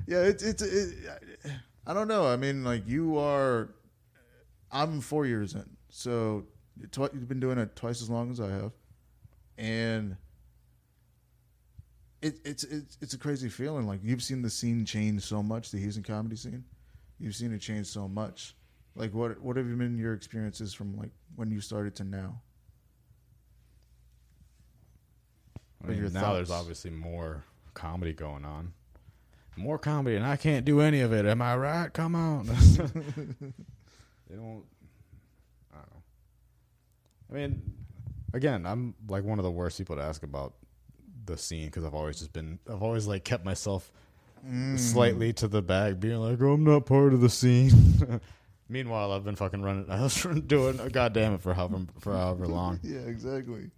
Yeah, 0.08 0.22
it's 0.22 0.42
it's 0.42 0.62
it, 0.62 0.94
I 1.86 1.92
don't 1.92 2.08
know. 2.08 2.26
I 2.26 2.36
mean, 2.36 2.64
like 2.64 2.88
you 2.88 3.18
are. 3.18 3.68
I'm 4.72 5.02
four 5.02 5.26
years 5.26 5.54
in, 5.54 5.68
so 5.90 6.46
you've 6.80 7.28
been 7.28 7.40
doing 7.40 7.58
it 7.58 7.76
twice 7.76 8.00
as 8.00 8.08
long 8.08 8.30
as 8.30 8.40
I 8.40 8.48
have, 8.48 8.72
and 9.58 10.16
it, 12.20 12.38
it's 12.44 12.64
it's 12.64 12.98
it's 13.00 13.14
a 13.14 13.18
crazy 13.18 13.48
feeling. 13.48 13.86
Like 13.86 14.00
you've 14.02 14.22
seen 14.22 14.42
the 14.42 14.50
scene 14.50 14.84
change 14.84 15.22
so 15.22 15.42
much, 15.42 15.70
the 15.70 15.78
Houston 15.78 16.02
comedy 16.02 16.36
scene. 16.36 16.64
You've 17.18 17.36
seen 17.36 17.52
it 17.52 17.60
change 17.60 17.86
so 17.86 18.08
much. 18.08 18.54
Like 18.94 19.14
what 19.14 19.40
what 19.40 19.56
have 19.56 19.78
been 19.78 19.98
your 19.98 20.14
experiences 20.14 20.74
from 20.74 20.96
like 20.96 21.10
when 21.36 21.50
you 21.50 21.60
started 21.60 21.94
to 21.96 22.04
now? 22.04 22.40
I 25.84 25.90
mean, 25.90 26.12
now 26.12 26.34
there's 26.34 26.50
obviously 26.50 26.90
more 26.90 27.44
comedy 27.74 28.12
going 28.12 28.44
on. 28.44 28.72
More 29.56 29.78
comedy, 29.78 30.16
and 30.16 30.26
I 30.26 30.36
can't 30.36 30.64
do 30.64 30.80
any 30.80 31.00
of 31.00 31.12
it. 31.12 31.24
Am 31.24 31.40
I 31.40 31.56
right? 31.56 31.92
Come 31.92 32.14
on. 32.14 32.46
they 32.46 34.36
don't. 34.36 34.64
I 35.72 35.76
don't 35.76 35.90
know. 35.90 36.02
I 37.30 37.34
mean, 37.34 37.62
again, 38.32 38.66
I'm 38.66 38.94
like 39.08 39.24
one 39.24 39.38
of 39.38 39.44
the 39.44 39.50
worst 39.50 39.78
people 39.78 39.96
to 39.96 40.02
ask 40.02 40.22
about 40.22 40.54
the 41.28 41.38
scene 41.38 41.66
because 41.66 41.84
I've 41.84 41.94
always 41.94 42.18
just 42.18 42.32
been, 42.32 42.58
I've 42.68 42.82
always 42.82 43.06
like 43.06 43.24
kept 43.24 43.44
myself 43.44 43.90
Mm. 44.48 44.78
slightly 44.78 45.32
to 45.32 45.48
the 45.48 45.60
back, 45.60 45.98
being 45.98 46.18
like, 46.18 46.40
oh, 46.40 46.52
I'm 46.52 46.62
not 46.62 46.86
part 46.86 47.12
of 47.12 47.20
the 47.20 47.28
scene. 47.28 47.72
Meanwhile, 48.68 49.10
I've 49.10 49.24
been 49.24 49.34
fucking 49.34 49.62
running. 49.62 49.86
I 49.90 50.00
was 50.02 50.22
doing, 50.46 50.76
God 50.92 51.12
damn 51.12 51.34
it, 51.34 51.40
for 51.40 51.54
however 51.54 51.80
for 51.98 52.12
however 52.16 52.46
long. 52.46 52.78
Yeah, 52.84 53.00
exactly. 53.00 53.70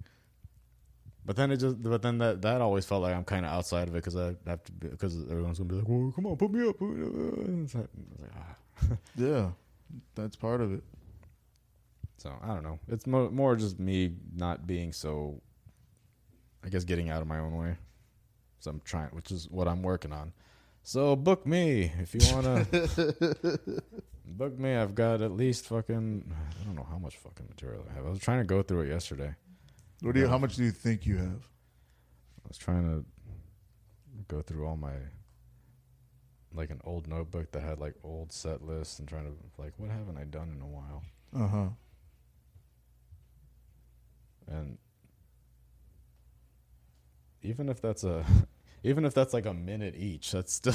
But 1.24 1.36
then 1.36 1.50
it 1.50 1.56
just, 1.58 1.82
but 1.82 2.02
then 2.02 2.18
that 2.18 2.42
that 2.42 2.60
always 2.60 2.84
felt 2.84 3.02
like 3.02 3.14
I'm 3.14 3.24
kind 3.24 3.46
of 3.46 3.52
outside 3.52 3.88
of 3.88 3.94
it 3.94 4.04
because 4.04 4.16
I 4.16 4.34
have 4.46 4.62
to, 4.64 4.72
because 4.72 5.16
everyone's 5.30 5.58
gonna 5.58 5.70
be 5.70 5.76
like, 5.76 5.88
well, 5.88 6.12
come 6.14 6.26
on, 6.26 6.36
put 6.36 6.50
me 6.50 6.68
up. 6.68 6.76
Put 6.78 6.88
me 6.90 7.06
up. 7.06 7.74
Like, 7.74 7.88
like, 8.20 8.30
ah. 8.36 8.96
Yeah, 9.16 9.50
that's 10.14 10.36
part 10.36 10.60
of 10.60 10.74
it. 10.74 10.82
So 12.18 12.34
I 12.42 12.48
don't 12.48 12.62
know. 12.62 12.78
It's 12.88 13.06
mo- 13.06 13.30
more 13.30 13.56
just 13.56 13.80
me 13.80 14.12
not 14.36 14.66
being 14.66 14.92
so, 14.92 15.40
I 16.64 16.68
guess, 16.68 16.84
getting 16.84 17.08
out 17.10 17.22
of 17.22 17.28
my 17.28 17.38
own 17.38 17.56
way. 17.56 17.76
So 18.60 18.70
I'm 18.70 18.80
trying, 18.84 19.08
which 19.10 19.30
is 19.30 19.48
what 19.50 19.66
I'm 19.66 19.82
working 19.82 20.12
on. 20.12 20.32
So 20.82 21.16
book 21.16 21.46
me 21.46 21.92
if 21.98 22.14
you 22.14 22.20
wanna. 22.34 22.66
book 24.26 24.58
me. 24.58 24.74
I've 24.74 24.94
got 24.94 25.22
at 25.22 25.32
least 25.32 25.66
fucking. 25.66 26.24
I 26.30 26.64
don't 26.64 26.76
know 26.76 26.86
how 26.90 26.98
much 26.98 27.16
fucking 27.16 27.46
material 27.48 27.84
I 27.90 27.94
have. 27.94 28.06
I 28.06 28.10
was 28.10 28.20
trying 28.20 28.38
to 28.38 28.44
go 28.44 28.62
through 28.62 28.82
it 28.82 28.88
yesterday. 28.88 29.34
What 30.02 30.14
do 30.14 30.20
you? 30.20 30.28
How 30.28 30.38
much 30.38 30.56
do 30.56 30.64
you 30.64 30.70
think 30.70 31.06
you 31.06 31.16
have? 31.16 31.48
I 32.44 32.48
was 32.48 32.58
trying 32.58 32.84
to 32.84 33.04
go 34.28 34.42
through 34.42 34.66
all 34.66 34.76
my 34.76 34.94
like 36.54 36.70
an 36.70 36.80
old 36.84 37.06
notebook 37.06 37.52
that 37.52 37.62
had 37.62 37.78
like 37.78 37.94
old 38.02 38.32
set 38.32 38.62
lists 38.62 38.98
and 38.98 39.08
trying 39.08 39.24
to 39.24 39.62
like 39.62 39.72
what 39.76 39.90
haven't 39.90 40.16
I 40.16 40.24
done 40.24 40.52
in 40.56 40.62
a 40.62 40.66
while? 40.66 41.02
Uh 41.34 41.48
huh. 41.48 41.68
And 44.48 44.78
even 47.42 47.68
if 47.68 47.80
that's 47.80 48.04
a 48.04 48.24
even 48.84 49.04
if 49.04 49.14
that's 49.14 49.32
like 49.34 49.46
a 49.46 49.54
minute 49.54 49.94
each, 49.96 50.32
that's 50.32 50.52
still 50.52 50.74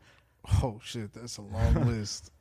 Oh 0.62 0.80
shit, 0.82 1.12
that's 1.12 1.36
a 1.38 1.42
long 1.42 1.86
list. 1.86 2.32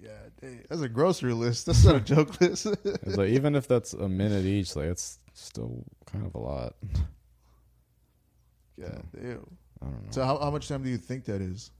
Yeah, 0.00 0.10
dang. 0.40 0.64
that's 0.68 0.80
a 0.80 0.88
grocery 0.88 1.32
list. 1.32 1.66
That's 1.66 1.84
not 1.84 1.96
a 1.96 2.00
joke 2.00 2.40
list. 2.40 2.66
it's 2.66 3.16
like 3.16 3.30
even 3.30 3.54
if 3.56 3.66
that's 3.66 3.92
a 3.92 4.08
minute 4.08 4.44
each, 4.44 4.76
like 4.76 4.86
it's 4.86 5.18
still 5.34 5.84
kind 6.06 6.24
of 6.24 6.34
a 6.34 6.38
lot. 6.38 6.74
yeah, 8.76 8.98
damn. 9.14 9.44
I 9.82 9.84
don't 9.86 10.04
know. 10.04 10.10
So 10.10 10.24
how, 10.24 10.38
how 10.38 10.50
much 10.50 10.68
time 10.68 10.82
do 10.82 10.88
you 10.88 10.98
think 10.98 11.24
that 11.24 11.40
is? 11.40 11.70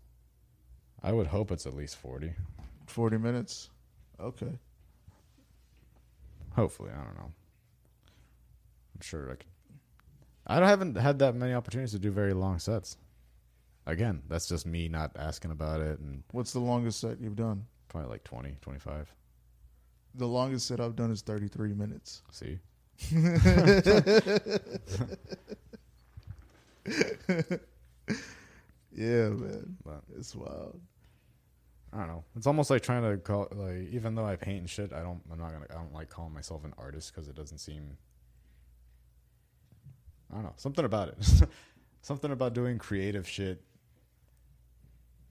I 1.02 1.12
would 1.12 1.28
hope 1.28 1.52
it's 1.52 1.66
at 1.66 1.74
least 1.74 1.96
forty. 1.96 2.32
Forty 2.86 3.18
minutes. 3.18 3.70
Okay. 4.20 4.58
Hopefully, 6.56 6.90
I 6.92 7.04
don't 7.04 7.14
know. 7.16 7.30
I'm 8.94 9.00
sure 9.00 9.30
I 9.30 9.36
could. 9.36 9.44
I 10.48 10.58
don't- 10.60 10.68
haven't 10.68 10.96
had 10.96 11.18
that 11.20 11.34
many 11.34 11.52
opportunities 11.54 11.92
to 11.92 11.98
do 11.98 12.10
very 12.10 12.32
long 12.32 12.58
sets. 12.58 12.96
Again, 13.86 14.22
that's 14.28 14.46
just 14.48 14.66
me 14.66 14.88
not 14.88 15.12
asking 15.16 15.50
about 15.50 15.80
it, 15.80 15.98
and 16.00 16.22
What's 16.32 16.52
the 16.52 16.60
longest 16.60 17.00
set 17.00 17.20
you've 17.20 17.36
done? 17.36 17.66
probably 17.88 18.10
like 18.10 18.24
20, 18.24 18.56
25. 18.60 19.14
The 20.14 20.26
longest 20.26 20.66
set 20.66 20.80
I've 20.80 20.96
done 20.96 21.10
is 21.10 21.22
thirty-three 21.22 21.72
minutes. 21.74 22.22
See, 22.32 22.58
Yeah, 28.92 29.28
man, 29.28 29.76
but 29.84 30.02
it's 30.16 30.34
wild. 30.34 30.80
I 31.92 31.98
don't 31.98 32.08
know. 32.08 32.24
It's 32.36 32.46
almost 32.46 32.70
like 32.70 32.82
trying 32.82 33.02
to 33.02 33.16
call 33.18 33.48
like 33.52 33.88
even 33.92 34.14
though 34.14 34.24
I 34.26 34.36
paint 34.36 34.60
and 34.60 34.70
shit, 34.70 34.92
I 34.92 35.02
don't. 35.02 35.20
I'm 35.30 35.38
not 35.38 35.52
gonna. 35.52 35.66
I 35.70 35.74
don't 35.74 35.92
like 35.92 36.08
calling 36.10 36.32
myself 36.32 36.64
an 36.64 36.74
artist 36.78 37.12
because 37.14 37.28
it 37.28 37.34
doesn't 37.36 37.58
seem. 37.58 37.96
I 40.30 40.34
don't 40.34 40.44
know. 40.44 40.52
Something 40.56 40.84
about 40.84 41.08
it. 41.08 41.16
something 42.02 42.30
about 42.30 42.54
doing 42.54 42.78
creative 42.78 43.28
shit. 43.28 43.62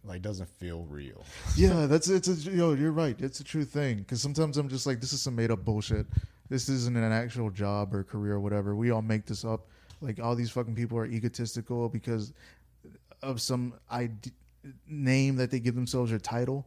Like 0.03 0.21
doesn't 0.21 0.49
feel 0.49 0.85
real. 0.89 1.25
Yeah, 1.55 1.85
that's 1.85 2.07
it's 2.07 2.27
a 2.27 2.51
yo. 2.51 2.73
You're 2.73 2.91
right. 2.91 3.19
It's 3.19 3.39
a 3.39 3.43
true 3.43 3.65
thing. 3.65 3.97
Because 3.97 4.21
sometimes 4.21 4.57
I'm 4.57 4.69
just 4.69 4.85
like, 4.85 5.01
this 5.01 5.11
is 5.13 5.21
some 5.21 5.35
made 5.35 5.51
up 5.51 5.65
bullshit. 5.65 6.05
This 6.49 6.69
isn't 6.69 6.95
an 6.95 7.11
actual 7.11 7.49
job 7.49 7.93
or 7.93 8.03
career 8.03 8.33
or 8.33 8.39
whatever. 8.39 8.75
We 8.75 8.91
all 8.91 9.01
make 9.01 9.25
this 9.25 9.43
up. 9.43 9.67
Like 9.99 10.19
all 10.19 10.35
these 10.35 10.51
fucking 10.51 10.75
people 10.75 10.97
are 10.97 11.05
egotistical 11.05 11.89
because 11.89 12.31
of 13.21 13.41
some 13.41 13.73
id- 13.91 14.31
name 14.87 15.35
that 15.37 15.51
they 15.51 15.59
give 15.59 15.75
themselves 15.75 16.11
or 16.11 16.19
title. 16.19 16.65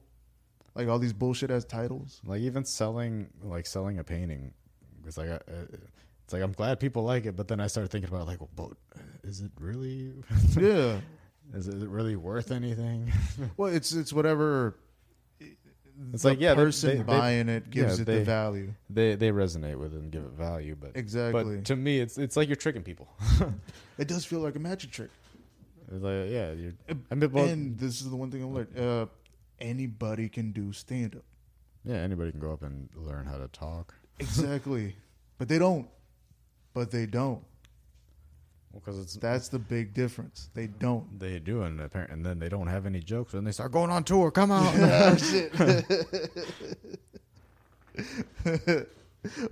Like 0.74 0.89
all 0.89 0.98
these 0.98 1.12
bullshit 1.12 1.51
as 1.51 1.65
titles. 1.65 2.20
Like 2.24 2.40
even 2.40 2.65
selling, 2.65 3.28
like 3.43 3.66
selling 3.66 3.98
a 3.98 4.05
painting, 4.05 4.52
because 5.01 5.16
like 5.19 5.31
I, 5.31 5.35
uh, 5.35 5.65
it's 6.31 6.32
like 6.32 6.43
I'm 6.44 6.52
glad 6.52 6.78
people 6.78 7.02
like 7.02 7.27
it, 7.27 7.35
but 7.35 7.48
then 7.48 7.59
I 7.59 7.66
started 7.66 7.90
thinking 7.90 8.09
about 8.09 8.28
like, 8.28 8.39
well, 8.57 8.73
is 9.24 9.40
it 9.40 9.51
really? 9.59 10.12
yeah. 10.57 11.01
is 11.55 11.66
it 11.66 11.89
really 11.89 12.15
worth 12.15 12.52
anything? 12.52 13.12
Well, 13.57 13.74
it's 13.74 13.90
it's 13.93 14.12
whatever 14.12 14.77
It's 16.12 16.23
the 16.23 16.28
like, 16.28 16.40
yeah, 16.40 16.55
person 16.55 16.90
they- 16.90 16.97
they- 16.98 17.02
buying 17.02 17.48
it 17.48 17.69
gives 17.69 17.97
yeah, 17.98 18.02
it 18.02 18.05
they- 18.05 18.19
the 18.20 18.24
value. 18.24 18.73
They 18.90 19.16
they 19.16 19.31
resonate 19.32 19.74
with 19.77 19.93
it 19.93 19.98
and 20.02 20.12
give 20.12 20.23
it 20.23 20.31
value, 20.31 20.77
but 20.81 20.93
Exactly. 20.94 21.57
but 21.57 21.65
to 21.65 21.74
me, 21.74 21.98
it's 21.98 22.16
it's 22.16 22.36
like 22.36 22.47
you're 22.48 22.55
tricking 22.55 22.85
people. 22.85 23.09
it 23.98 24.07
does 24.07 24.24
feel 24.24 24.39
like 24.39 24.55
a 24.55 24.61
magic 24.61 24.93
trick. 24.93 25.11
It's 25.93 26.05
like 26.05 26.31
yeah, 26.31 26.52
you're. 26.52 26.74
I 27.11 27.15
mean, 27.16 27.32
well, 27.32 27.47
and 27.47 27.77
this 27.77 28.01
is 28.01 28.09
the 28.09 28.15
one 28.15 28.31
thing 28.31 28.44
I've 28.44 28.51
learned. 28.51 28.78
Uh, 28.78 29.07
anybody 29.59 30.28
can 30.28 30.52
do 30.52 30.73
stand 30.73 31.16
up. 31.16 31.24
yeah, 31.85 31.97
anybody 31.97 32.31
can 32.31 32.39
go 32.39 32.52
up 32.52 32.62
and 32.62 32.89
learn 32.94 33.27
how 33.27 33.36
to 33.39 33.48
talk. 33.48 33.94
Exactly. 34.20 34.94
but 35.39 35.48
they 35.48 35.59
don't. 35.59 35.89
But 36.75 36.91
they 36.91 37.07
don't. 37.07 37.43
Because 38.73 38.99
it's 39.01 39.15
That's 39.15 39.49
the 39.49 39.59
big 39.59 39.95
difference. 39.95 40.49
They 40.55 40.69
don't. 40.69 41.19
they 41.19 41.41
do, 41.41 41.63
and 41.63 41.81
apparently, 41.81 42.15
and 42.15 42.25
then 42.25 42.39
they 42.39 42.49
don't 42.49 42.69
have 42.69 42.87
any 42.87 43.01
jokes, 43.01 43.35
and 43.35 43.45
they 43.45 43.51
start 43.51 43.73
going 43.73 43.91
on 43.91 44.05
tour. 44.05 44.31
Come 44.31 44.53
on, 44.53 44.73
oh, 44.79 45.17
shit. 45.17 45.59
well, 48.45 48.87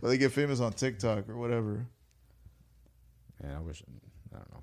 they 0.02 0.18
get 0.18 0.30
famous 0.30 0.60
on 0.60 0.72
TikTok 0.72 1.28
or 1.28 1.36
whatever. 1.36 1.84
Yeah, 3.42 3.58
I 3.58 3.60
wish. 3.60 3.82
I 4.32 4.36
don't 4.36 4.54
know. 4.54 4.62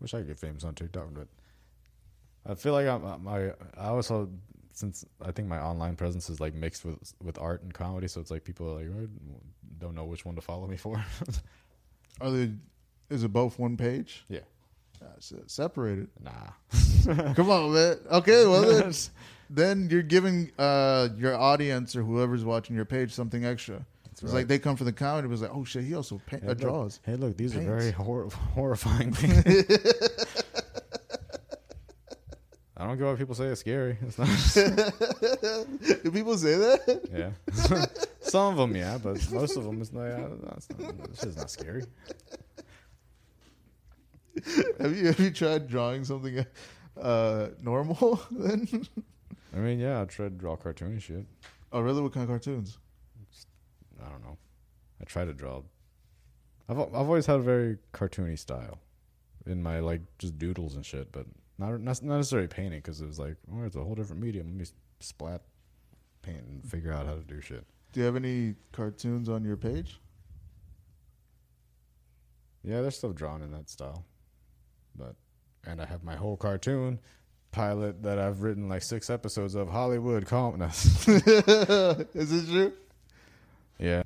Wish 0.00 0.12
I 0.12 0.18
could 0.18 0.28
get 0.28 0.38
famous 0.38 0.62
on 0.64 0.74
TikTok, 0.74 1.14
but 1.14 1.28
I 2.44 2.54
feel 2.54 2.74
like 2.74 2.86
I'm 2.86 3.24
my. 3.24 3.52
I 3.78 3.86
also 3.88 4.28
since 4.72 5.06
I 5.22 5.32
think 5.32 5.48
my 5.48 5.58
online 5.58 5.96
presence 5.96 6.28
is 6.28 6.38
like 6.38 6.54
mixed 6.54 6.84
with 6.84 7.14
with 7.22 7.38
art 7.38 7.62
and 7.62 7.72
comedy, 7.72 8.08
so 8.08 8.20
it's 8.20 8.30
like 8.30 8.44
people 8.44 8.68
are 8.68 8.74
like 8.82 8.90
"I 8.90 9.06
don't 9.78 9.94
know 9.94 10.04
which 10.04 10.26
one 10.26 10.34
to 10.34 10.42
follow 10.42 10.66
me 10.66 10.76
for. 10.76 11.02
Are 12.20 12.30
they? 12.30 12.52
Is 13.10 13.22
it 13.24 13.32
both 13.32 13.58
one 13.58 13.76
page? 13.76 14.24
yeah, 14.28 14.40
Ah, 15.02 15.06
se- 15.20 15.36
separated. 15.46 16.08
nah. 16.22 16.32
Come 17.34 17.50
on, 17.50 17.72
man. 17.72 17.98
Okay, 18.10 18.46
well 18.46 18.62
then, 18.62 18.92
then 19.50 19.88
you're 19.90 20.02
giving 20.02 20.50
uh, 20.58 21.08
your 21.16 21.36
audience 21.36 21.94
or 21.94 22.02
whoever's 22.02 22.44
watching 22.44 22.74
your 22.74 22.84
page 22.84 23.12
something 23.12 23.44
extra. 23.44 23.84
It's 24.10 24.22
right. 24.22 24.32
like 24.32 24.48
they 24.48 24.58
come 24.58 24.76
for 24.76 24.84
the 24.84 24.94
comedy, 24.94 25.28
but 25.28 25.34
it's 25.34 25.42
like, 25.42 25.54
oh 25.54 25.62
shit, 25.64 25.84
he 25.84 25.94
also 25.94 26.18
paint, 26.26 26.42
Hey, 26.42 26.48
uh, 26.48 26.52
look- 26.52 26.60
draws. 26.60 27.00
Hey, 27.04 27.16
look, 27.16 27.36
these 27.36 27.52
Paints. 27.52 27.66
are 27.68 27.76
very 27.78 27.90
hor- 27.92 28.28
horrifying 28.54 29.12
things. 29.12 29.44
I 32.86 32.90
don't 32.90 32.98
get 32.98 33.06
why 33.06 33.14
people 33.16 33.34
say 33.34 33.46
it's 33.46 33.60
scary. 33.62 33.98
It's 34.06 34.16
not. 34.16 34.28
Do 36.04 36.10
people 36.12 36.38
say 36.38 36.54
that? 36.54 37.00
yeah, 37.12 37.30
some 38.20 38.52
of 38.52 38.56
them, 38.58 38.76
yeah, 38.76 38.96
but 38.96 39.28
most 39.32 39.56
of 39.56 39.64
them, 39.64 39.80
it's 39.80 39.92
like, 39.92 40.12
uh, 40.12 40.28
that's 40.44 40.68
not, 40.78 41.10
this 41.10 41.24
is 41.24 41.36
not 41.36 41.50
scary. 41.50 41.82
have 44.78 44.96
you 44.96 45.06
have 45.06 45.18
you 45.18 45.32
tried 45.32 45.66
drawing 45.66 46.04
something 46.04 46.46
uh, 47.00 47.48
normal? 47.60 48.22
Then, 48.30 48.86
I 49.52 49.58
mean, 49.58 49.80
yeah, 49.80 50.02
I 50.02 50.04
tried 50.04 50.28
to 50.28 50.38
draw 50.38 50.54
cartoony 50.56 51.02
shit. 51.02 51.26
oh 51.72 51.80
really? 51.80 52.00
What 52.00 52.12
kind 52.12 52.22
of 52.22 52.28
cartoons? 52.28 52.78
I 54.00 54.08
don't 54.08 54.22
know. 54.22 54.38
I 55.00 55.04
try 55.06 55.24
to 55.24 55.32
draw. 55.32 55.62
I've 56.68 56.78
I've 56.78 56.94
always 56.94 57.26
had 57.26 57.40
a 57.40 57.42
very 57.42 57.78
cartoony 57.92 58.38
style 58.38 58.78
in 59.44 59.60
my 59.60 59.80
like 59.80 60.02
just 60.20 60.38
doodles 60.38 60.76
and 60.76 60.86
shit, 60.86 61.10
but 61.10 61.26
not 61.58 61.80
not 61.80 62.02
not 62.02 62.16
necessarily 62.16 62.48
painting 62.48 62.78
because 62.80 63.00
it 63.00 63.06
was 63.06 63.18
like, 63.18 63.36
oh, 63.52 63.64
it's 63.64 63.76
a 63.76 63.82
whole 63.82 63.94
different 63.94 64.22
medium. 64.22 64.46
Let 64.48 64.56
me 64.56 64.64
splat 65.00 65.42
paint 66.22 66.42
and 66.48 66.64
figure 66.64 66.92
out 66.92 67.06
how 67.06 67.14
to 67.14 67.20
do 67.22 67.40
shit. 67.40 67.64
Do 67.92 68.00
you 68.00 68.06
have 68.06 68.16
any 68.16 68.54
cartoons 68.72 69.28
on 69.28 69.44
your 69.44 69.56
page? 69.56 70.00
Yeah, 72.62 72.82
they're 72.82 72.90
still 72.90 73.12
drawn 73.12 73.42
in 73.42 73.52
that 73.52 73.70
style, 73.70 74.04
but 74.96 75.14
and 75.64 75.80
I 75.80 75.86
have 75.86 76.02
my 76.02 76.16
whole 76.16 76.36
cartoon 76.36 76.98
pilot 77.52 78.02
that 78.02 78.18
I've 78.18 78.42
written 78.42 78.68
like 78.68 78.82
six 78.82 79.08
episodes 79.08 79.54
of 79.54 79.68
Hollywood. 79.68 80.26
calmness. 80.26 81.06
Is 81.08 82.32
it 82.32 82.46
true? 82.50 82.72
yeah. 83.78 84.02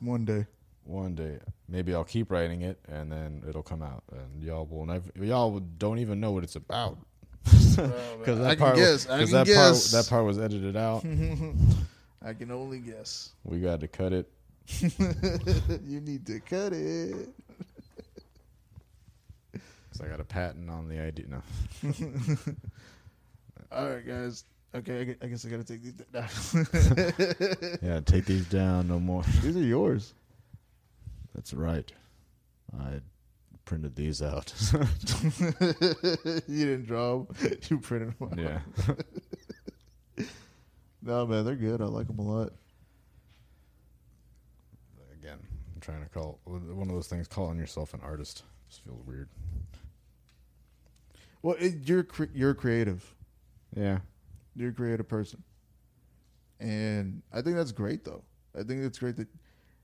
One 0.00 0.24
day. 0.24 0.46
One 0.90 1.14
day, 1.14 1.38
maybe 1.68 1.94
I'll 1.94 2.02
keep 2.04 2.30
writing 2.32 2.62
it, 2.62 2.78
and 2.88 3.12
then 3.12 3.44
it'll 3.48 3.62
come 3.62 3.80
out, 3.82 4.02
and 4.12 4.42
y'all 4.42 4.66
will 4.66 4.86
never, 4.86 5.08
y'all 5.20 5.60
don't 5.60 5.98
even 6.00 6.18
know 6.20 6.32
what 6.32 6.42
it's 6.42 6.56
about. 6.56 6.98
Because 7.44 7.76
that 7.76 8.40
I 8.46 8.54
can 8.56 8.58
part, 8.58 8.76
guess. 8.76 9.06
'cause 9.06 9.30
that 9.30 9.46
guess. 9.46 9.90
part, 9.92 10.04
that 10.04 10.10
part 10.10 10.24
was 10.24 10.38
edited 10.38 10.76
out. 10.76 11.04
I 12.22 12.34
can 12.34 12.50
only 12.50 12.80
guess. 12.80 13.30
we 13.44 13.60
got 13.60 13.80
to 13.80 13.88
cut 13.88 14.12
it. 14.12 14.28
you 15.84 16.00
need 16.00 16.26
to 16.26 16.40
cut 16.40 16.72
it. 16.72 17.28
Cause 19.52 20.00
I 20.02 20.08
got 20.08 20.20
a 20.20 20.24
patent 20.24 20.68
on 20.70 20.88
the 20.88 20.98
idea. 20.98 21.26
No, 21.28 21.42
All 23.72 23.88
right, 23.90 24.06
guys. 24.06 24.44
Okay, 24.74 25.16
I 25.20 25.24
I 25.24 25.28
guess 25.28 25.44
I 25.44 25.48
gotta 25.48 25.64
take 25.64 25.82
these 25.82 25.94
down. 25.94 26.28
yeah, 27.82 28.00
take 28.00 28.24
these 28.24 28.46
down. 28.48 28.86
No 28.88 29.00
more. 29.00 29.22
these 29.42 29.56
are 29.56 29.60
yours. 29.60 30.14
That's 31.40 31.54
right. 31.54 31.90
I 32.78 33.00
printed 33.64 33.96
these 33.96 34.20
out. 34.20 34.52
you 36.46 36.66
didn't 36.66 36.84
draw 36.84 37.22
them. 37.22 37.28
You 37.70 37.78
printed 37.78 38.12
them. 38.18 38.28
out. 38.30 38.38
yeah. 40.18 40.26
No, 41.00 41.26
man, 41.26 41.46
they're 41.46 41.54
good. 41.54 41.80
I 41.80 41.86
like 41.86 42.08
them 42.08 42.18
a 42.18 42.22
lot. 42.22 42.52
Again, 45.18 45.38
I'm 45.74 45.80
trying 45.80 46.02
to 46.02 46.10
call 46.10 46.40
one 46.44 46.88
of 46.88 46.94
those 46.94 47.08
things. 47.08 47.26
Calling 47.26 47.56
yourself 47.56 47.94
an 47.94 48.00
artist 48.02 48.42
just 48.68 48.84
feels 48.84 49.00
weird. 49.06 49.30
Well, 51.40 51.56
it, 51.58 51.88
you're 51.88 52.02
cre- 52.02 52.24
you're 52.34 52.52
creative. 52.52 53.14
Yeah. 53.74 54.00
You're 54.54 54.72
a 54.72 54.74
creative 54.74 55.08
person, 55.08 55.42
and 56.60 57.22
I 57.32 57.40
think 57.40 57.56
that's 57.56 57.72
great. 57.72 58.04
Though 58.04 58.24
I 58.54 58.62
think 58.62 58.82
it's 58.82 58.98
great 58.98 59.16
that 59.16 59.28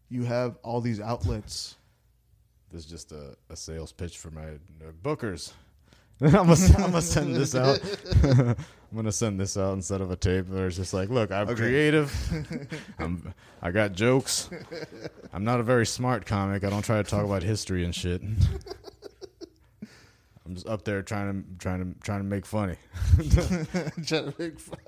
you 0.09 0.25
have 0.25 0.59
all 0.63 0.81
these 0.81 1.01
outlets. 1.01 1.77
This 2.73 2.85
is 2.85 2.91
just 2.91 3.13
a, 3.13 3.37
a 3.51 3.57
sales 3.57 3.93
pitch 3.93 4.19
for 4.19 4.31
my 4.31 4.45
uh, 4.47 4.93
bookers. 5.03 5.53
I'm 6.21 6.31
gonna, 6.33 6.55
I'm 6.79 6.91
gonna 6.91 7.03
send 7.03 7.37
this 7.37 7.55
out. 7.55 7.79
I'm 8.25 8.57
gonna 8.95 9.13
send 9.13 9.39
this 9.39 9.57
out 9.59 9.75
instead 9.75 10.01
of 10.01 10.11
a 10.11 10.17
tape. 10.17 10.49
Where 10.49 10.67
it's 10.67 10.77
just 10.77 10.95
like, 10.95 11.11
look, 11.11 11.31
I'm 11.31 11.49
Okay. 11.49 11.55
creative. 11.61 12.69
I'm, 12.99 13.35
I 13.61 13.71
got 13.71 13.93
jokes. 13.93 14.49
I'm 15.33 15.45
not 15.45 15.61
a 15.61 15.63
very 15.63 15.85
smart 15.87 16.25
comic. 16.25 16.65
I 16.65 16.71
don't 16.71 16.83
try 16.85 16.97
to 17.03 17.09
talk 17.09 17.25
about 17.25 17.43
history 17.43 17.85
and 17.85 17.95
shit. 17.95 18.23
I'm 20.47 20.55
just 20.55 20.67
up 20.69 20.85
there 20.85 21.03
trying 21.03 21.43
to 21.43 21.59
trying 21.59 21.93
to 21.95 22.01
trying 22.01 22.21
to 22.21 22.25
make 22.25 22.47
funny. 22.47 22.77
Trying 24.07 24.33
to 24.33 24.35
make 24.39 24.59
fun. 24.59 24.79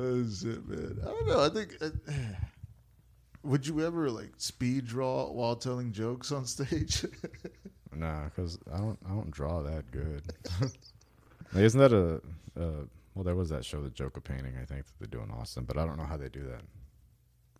Oh 0.00 0.26
shit, 0.28 0.68
man! 0.68 0.98
I 1.02 1.06
don't 1.06 1.26
know. 1.26 1.40
I 1.40 1.48
think. 1.48 1.76
Uh, 1.80 1.90
would 3.42 3.66
you 3.66 3.84
ever 3.86 4.10
like 4.10 4.32
speed 4.36 4.86
draw 4.86 5.30
while 5.30 5.56
telling 5.56 5.92
jokes 5.92 6.32
on 6.32 6.46
stage? 6.46 7.04
Nah, 7.92 8.24
because 8.24 8.58
I 8.72 8.78
don't 8.78 8.98
I 9.04 9.10
don't 9.10 9.30
draw 9.30 9.62
that 9.62 9.90
good. 9.90 10.22
like, 11.52 11.64
isn't 11.64 11.80
that 11.80 11.92
a 11.92 12.20
uh, 12.60 12.84
well? 13.14 13.24
There 13.24 13.34
was 13.34 13.48
that 13.50 13.64
show, 13.64 13.82
The 13.82 13.90
Joke 13.90 14.16
of 14.16 14.24
Painting. 14.24 14.54
I 14.60 14.64
think 14.64 14.86
that 14.86 14.92
they 15.00 15.06
do 15.06 15.22
in 15.22 15.30
Austin, 15.30 15.64
but 15.64 15.76
I 15.76 15.84
don't 15.84 15.98
know 15.98 16.04
how 16.04 16.16
they 16.16 16.28
do 16.28 16.44
that. 16.44 16.60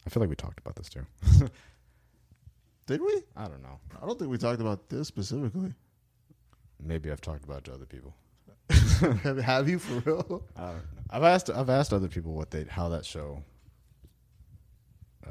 I 0.06 0.10
feel 0.10 0.20
like 0.20 0.30
we 0.30 0.36
talked 0.36 0.60
about 0.60 0.76
this 0.76 0.88
too. 0.88 1.04
Did 2.86 3.00
we? 3.02 3.22
I 3.36 3.48
don't 3.48 3.62
know. 3.62 3.78
I 4.00 4.06
don't 4.06 4.18
think 4.18 4.30
we 4.30 4.38
talked 4.38 4.60
about 4.60 4.88
this 4.88 5.08
specifically. 5.08 5.74
Maybe 6.82 7.10
I've 7.10 7.20
talked 7.20 7.44
about 7.44 7.58
it 7.58 7.64
to 7.64 7.74
other 7.74 7.86
people. 7.86 8.14
have, 9.22 9.38
have 9.38 9.68
you 9.68 9.78
for 9.78 10.00
real? 10.08 10.42
I 10.56 10.66
don't 10.66 10.96
know. 10.96 10.99
I've 11.10 11.22
asked 11.24 11.50
I've 11.50 11.70
asked 11.70 11.92
other 11.92 12.08
people 12.08 12.32
what 12.34 12.50
they 12.50 12.64
how 12.64 12.88
that 12.90 13.04
show 13.04 13.42
uh, 15.26 15.30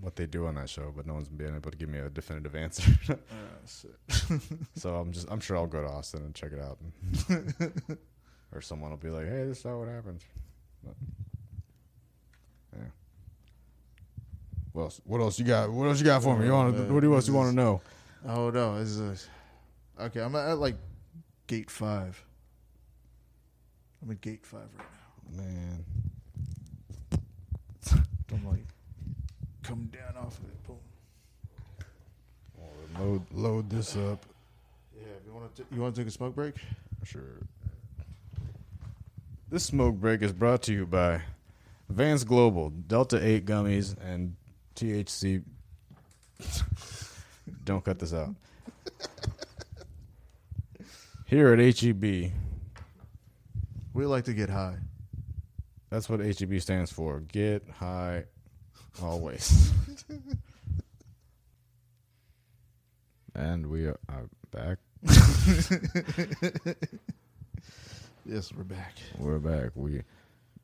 what 0.00 0.16
they 0.16 0.26
do 0.26 0.46
on 0.46 0.54
that 0.54 0.68
show, 0.68 0.92
but 0.94 1.06
no 1.06 1.14
one's 1.14 1.28
been 1.28 1.54
able 1.54 1.70
to 1.70 1.76
give 1.76 1.88
me 1.88 1.98
a 1.98 2.08
definitive 2.08 2.54
answer. 2.54 2.92
so 4.74 4.94
I'm 4.94 5.12
just 5.12 5.30
I'm 5.30 5.40
sure 5.40 5.56
I'll 5.56 5.66
go 5.66 5.82
to 5.82 5.88
Austin 5.88 6.22
and 6.22 6.34
check 6.34 6.52
it 6.52 6.60
out, 6.60 6.78
or 8.52 8.60
someone 8.60 8.90
will 8.90 8.96
be 8.96 9.10
like, 9.10 9.26
"Hey, 9.26 9.44
this 9.44 9.58
is 9.58 9.64
how 9.64 9.82
it 9.82 9.88
happens." 9.88 10.22
But, 10.84 10.94
yeah. 12.76 12.84
What 14.72 14.82
else? 14.82 15.00
What 15.04 15.20
else 15.20 15.38
you 15.38 15.44
got? 15.44 15.70
What 15.70 15.86
else 15.86 15.98
you 15.98 16.06
got 16.06 16.22
for 16.22 16.36
me? 16.38 16.46
You 16.46 16.52
want? 16.52 16.76
Uh, 16.76 16.92
What 16.92 17.04
else 17.04 17.28
you 17.28 17.34
want 17.34 17.50
to 17.50 17.54
know? 17.54 17.80
Oh 18.26 18.50
no! 18.50 18.78
This 18.78 18.96
is 18.96 19.28
okay. 20.00 20.20
I'm 20.20 20.34
at 20.36 20.58
like 20.58 20.76
gate 21.46 21.70
five. 21.70 22.24
I'm 24.02 24.10
at 24.10 24.20
gate 24.20 24.46
five 24.46 24.68
right 24.76 24.86
now. 24.92 24.97
Man, 25.36 25.84
I'm 28.32 28.46
like, 28.46 28.64
come 29.62 29.90
down 29.92 30.16
off 30.24 30.38
of 30.38 30.44
it. 30.44 30.66
Boom. 30.66 30.76
load 32.98 33.22
load 33.32 33.70
this 33.70 33.96
up. 33.96 34.24
Yeah. 34.96 35.02
You 35.26 35.32
want 35.32 35.54
to? 35.56 35.64
You 35.72 35.80
want 35.80 35.94
to 35.94 36.00
take 36.00 36.08
a 36.08 36.10
smoke 36.10 36.34
break? 36.34 36.54
Sure. 37.04 37.22
This 39.50 39.64
smoke 39.64 39.96
break 39.96 40.20
is 40.22 40.32
brought 40.32 40.62
to 40.64 40.74
you 40.74 40.84
by 40.86 41.22
Vans 41.88 42.24
Global, 42.24 42.68
Delta 42.68 43.18
8 43.24 43.46
gummies, 43.46 43.96
and 43.98 44.36
THC. 44.76 45.42
Don't 47.64 47.82
cut 47.82 47.98
this 47.98 48.12
out. 48.12 48.34
Here 51.24 51.52
at 51.52 51.58
HEB, 51.58 52.02
we 52.02 52.32
We 53.94 54.06
like 54.06 54.24
to 54.24 54.34
get 54.34 54.50
high. 54.50 54.76
That's 55.90 56.08
what 56.08 56.20
HEB 56.20 56.60
stands 56.60 56.92
for. 56.92 57.20
Get 57.20 57.68
high 57.78 58.24
always. 59.02 59.72
and 63.34 63.66
we 63.68 63.86
are 63.86 63.96
back. 64.50 64.78
Yes, 68.26 68.52
we're 68.54 68.64
back. 68.64 68.94
We're 69.16 69.38
back. 69.38 69.70
We 69.74 70.02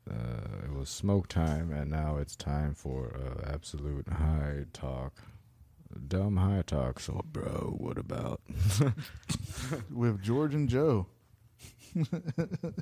uh, 0.07 0.63
it 0.65 0.71
was 0.71 0.87
smoke 0.87 1.27
time, 1.27 1.71
and 1.71 1.89
now 1.89 2.17
it's 2.17 2.35
time 2.35 2.75
for 2.75 3.15
uh, 3.15 3.51
absolute 3.51 4.07
high 4.07 4.65
talk, 4.71 5.23
dumb 6.07 6.37
high 6.37 6.61
talk. 6.67 6.99
So, 6.99 7.25
bro, 7.25 7.73
what 7.79 7.97
about, 7.97 8.41
With 9.91 10.21
George 10.21 10.53
and 10.53 10.69
Joe. 10.69 11.07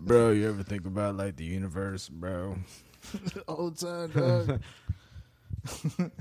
Bro? 0.02 0.31
You 0.31 0.49
ever 0.49 0.64
think 0.64 0.85
about 0.85 1.15
like 1.15 1.35
the 1.35 1.44
universe, 1.45 2.10
bro? 2.10 2.56
All 3.48 3.69
the 3.69 4.10
time, 4.10 4.11
dog. 4.11 4.61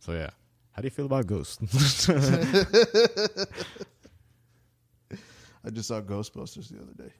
So 0.00 0.12
yeah, 0.12 0.30
how 0.72 0.80
do 0.80 0.86
you 0.86 0.90
feel 0.90 1.06
about 1.06 1.26
ghosts? 1.26 1.58
I 5.64 5.70
just 5.70 5.88
saw 5.88 6.00
Ghostbusters 6.00 6.70
the 6.70 6.80
other 6.80 6.94
day. 6.96 7.12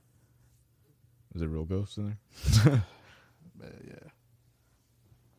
Is 1.34 1.40
there 1.40 1.48
real 1.48 1.64
ghosts 1.64 1.98
in 1.98 2.16
there? 2.64 2.82
Man, 3.60 3.74
yeah. 3.86 4.08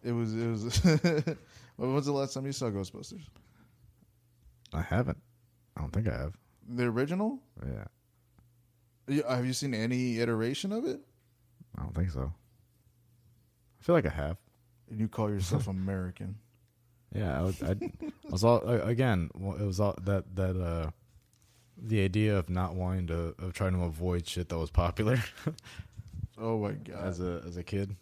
It 0.04 0.12
was. 0.12 0.36
It 0.36 0.48
was. 0.48 0.80
when 1.78 1.94
was 1.96 2.06
the 2.06 2.12
last 2.12 2.34
time 2.34 2.46
you 2.46 2.52
saw 2.52 2.70
Ghostbusters? 2.70 3.24
I 4.74 4.82
haven't. 4.82 5.18
I 5.76 5.82
don't 5.82 5.92
think 5.92 6.08
I 6.08 6.18
have. 6.18 6.38
The 6.68 6.84
original? 6.84 7.40
Yeah, 7.66 7.86
Have 9.28 9.46
you 9.46 9.54
seen 9.54 9.74
any 9.74 10.20
iteration 10.20 10.72
of 10.72 10.86
it? 10.86 11.00
I 11.78 11.84
don't 11.84 11.96
think 11.96 12.12
so. 12.12 12.32
I 13.80 13.84
feel 13.84 13.96
like 13.96 14.06
I 14.06 14.10
have. 14.10 14.38
And 14.90 15.00
you 15.00 15.08
call 15.08 15.30
yourself 15.30 15.68
American? 15.68 16.36
Yeah, 17.12 17.40
I 17.40 17.42
was, 17.42 17.64
I, 17.64 17.72
I 17.72 17.90
was 18.30 18.44
all 18.44 18.60
again. 18.68 19.32
It 19.34 19.66
was 19.66 19.80
all 19.80 19.96
that 20.04 20.36
that 20.36 20.56
uh, 20.56 20.92
the 21.76 22.04
idea 22.04 22.38
of 22.38 22.52
not 22.52 22.76
wanting 22.76 23.08
to 23.08 23.34
of 23.40 23.54
trying 23.54 23.74
to 23.74 23.84
avoid 23.86 24.28
shit 24.28 24.50
that 24.50 24.60
was 24.60 24.70
popular 24.70 25.18
Oh 26.38 26.60
my 26.60 26.74
god! 26.74 27.04
as 27.04 27.20
a 27.20 27.42
as 27.48 27.58
a 27.58 27.64
kid. 27.64 27.96